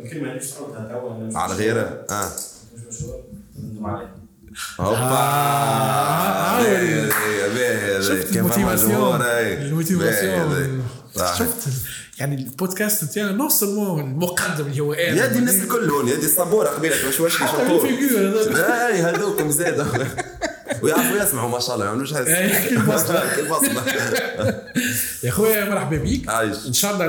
الكلمة 0.04 1.40
على. 1.40 1.54
غيره 1.54 2.06
آه. 2.10 2.32
مش 2.76 2.96
مشهور 2.98 3.24
أنتم 3.60 3.86
عليه 3.86 4.19
هوبا. 4.80 5.00
باهي 7.54 8.02
شفت 8.04 8.36
ال 8.38 8.45
motivation؟ 8.45 9.18
باهي. 11.16 11.38
شفت 11.40 11.68
يعني 12.20 12.36
البودكاست 12.36 13.04
تاعنا 13.04 13.32
non 13.32 13.50
seulement 13.50 14.00
المقدم 14.00 14.66
اللي 14.66 14.80
هو 14.80 14.94
أنا 14.94 15.26
يدي 15.26 15.40
الناس 15.40 15.56
الكل 15.56 15.90
هون 15.90 16.08
يدي 16.08 16.26
الصبورة 16.26 16.68
قبيلة 16.68 16.96
واش 17.08 17.20
واش. 17.20 17.42
اي 17.42 19.02
هذوكم 19.02 19.52
زاد 19.52 19.80
ويعرفوا 20.84 21.24
يسمعوا 21.24 21.50
ما 21.50 21.60
شاء 21.60 21.76
الله 21.76 21.86
ما 21.86 21.92
يعملوش 21.92 22.14
كل. 22.70 22.76
كل 23.36 23.50
بصمه 23.50 23.84
يا 25.24 25.32
خويا 25.32 25.70
مرحبا 25.70 25.98
بك 25.98 26.30
عايش. 26.30 26.58
إن 26.68 26.74
شاء 26.74 26.94
الله 26.94 27.08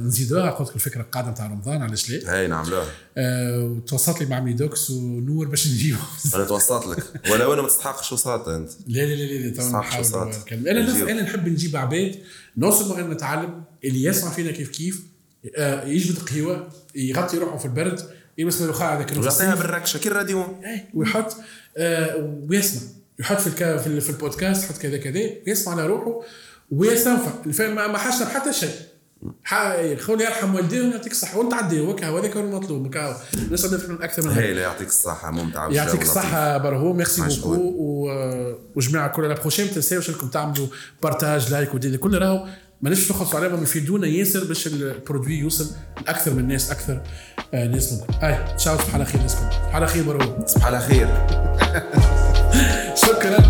نزيدوها. 0.00 0.50
قلت 0.50 0.68
لك 0.68 0.76
الفكرة 0.76 1.00
القادمة 1.00 1.32
تاع 1.32 1.46
رمضان 1.46 1.82
علاش 1.82 2.10
لا؟ 2.10 2.34
هاي 2.34 2.46
نعملوها 2.46 2.86
آه، 3.16 3.58
وتوصلت 3.64 4.20
لي 4.20 4.26
مع 4.26 4.40
ميدوكس 4.40 4.90
ونور 4.90 5.46
باش 5.48 5.66
نجيبهم 5.68 6.00
أنا 6.34 6.44
توسطت 6.44 6.86
لك. 6.86 7.30
ولا 7.30 7.54
أنا 7.54 7.62
ما 7.62 7.68
تستحقش 7.68 8.12
وساط 8.12 8.48
أنت. 8.48 8.70
لا 8.86 9.00
لا 9.02 9.14
لا 9.14 9.48
لا 9.48 9.56
تو 9.56 9.78
نحاول 9.78 10.06
أنا. 10.66 11.10
أنا 11.12 11.22
نحب 11.22 11.48
نجيب 11.48 11.76
عباد. 11.76 12.14
non 12.56 12.70
seulement 12.70 13.10
نتعلم 13.10 13.62
اللي 13.84 14.04
يسمع 14.04 14.30
فينا 14.30 14.50
كيف 14.50 14.68
كيف 14.68 15.02
آه، 15.56 15.84
يجبد 15.84 16.18
قهوة 16.18 16.68
يغطي 16.94 17.38
روحه 17.38 17.56
في 17.56 17.64
البرد 17.64 18.00
يلبس 18.38 18.62
له 18.62 18.72
خاع 18.72 18.96
هذاك 18.96 19.12
ويعطيها 19.18 19.54
بالركشه 19.54 19.98
كي 19.98 20.08
الراديو 20.08 20.40
إيه، 20.64 20.88
ويحط 20.94 21.36
آه 21.76 22.36
ويسمع. 22.50 22.80
يحط 23.18 23.40
في 23.40 23.46
الكا 23.46 23.76
في, 23.76 24.00
في 24.00 24.10
البودكاست 24.10 24.64
يحط 24.64 24.78
كذا 24.78 24.96
كذا 24.98 25.20
ويسمع 25.46 25.72
على 25.72 25.86
روحه 25.86 26.20
ويستنفع. 26.70 27.30
الفيلم 27.46 27.74
ما 27.74 27.86
ما 27.86 27.98
حاشر 27.98 28.26
حتى 28.26 28.52
شيء. 28.52 28.70
خلي 29.98 30.24
يرحم 30.24 30.54
والديه 30.54 30.80
ويعطيك 30.82 31.12
الصحة. 31.12 31.38
وأنت 31.38 31.54
عدي 31.54 31.80
وكا 31.80 32.08
هذاك 32.08 32.36
هو 32.36 32.44
المطلوب 32.44 32.86
وكا 32.86 33.16
نفهم 33.50 34.02
أكثر 34.02 34.22
من 34.22 34.30
هذا. 34.30 34.40
هاي 34.42 34.54
لا 34.54 34.62
يعطيك 34.62 34.88
الصحة. 34.88 35.30
ممتع 35.30 35.68
يعطيك 35.70 36.02
الصحة 36.02 36.58
برهو 36.58 36.92
merci. 36.92 37.22
beaucoup. 37.22 37.54
و- 37.54 38.58
وجماعة 38.76 39.08
كل 39.08 39.28
la 39.28 39.34
prochaine 39.34 39.66
ما 39.66 39.72
تنساوش 39.72 40.10
انكم 40.10 40.28
تعملوا. 40.28 40.66
partage 41.02 41.52
like 41.52 41.74
ودي 41.74 41.96
كل 41.98 42.18
راهو. 42.18 42.46
ماناش 42.82 43.08
تخلصوا 43.08 43.40
عليهم 43.40 43.62
يفيدونا 43.62 44.06
ياسر 44.06 44.44
باش 44.44 44.66
ال 44.66 44.74
produit 44.74 45.34
يوصل 45.38 45.66
لاكثر 46.06 46.34
من 46.34 46.48
ناس 46.48 46.70
أكثر. 46.70 47.02
آه، 47.54 47.66
ممكن 47.66 48.00
أي 48.22 48.38
تشاو 48.56 48.76
تصبح 48.76 48.94
على 48.94 49.04
خير 49.04 49.20
ناسكم 49.20 49.46
على 49.72 49.86
خير 49.86 50.02
برهو 50.02 50.42
تصبح 50.42 50.66
على 50.66 50.80
خير 50.80 51.08
شكرا 53.06 53.40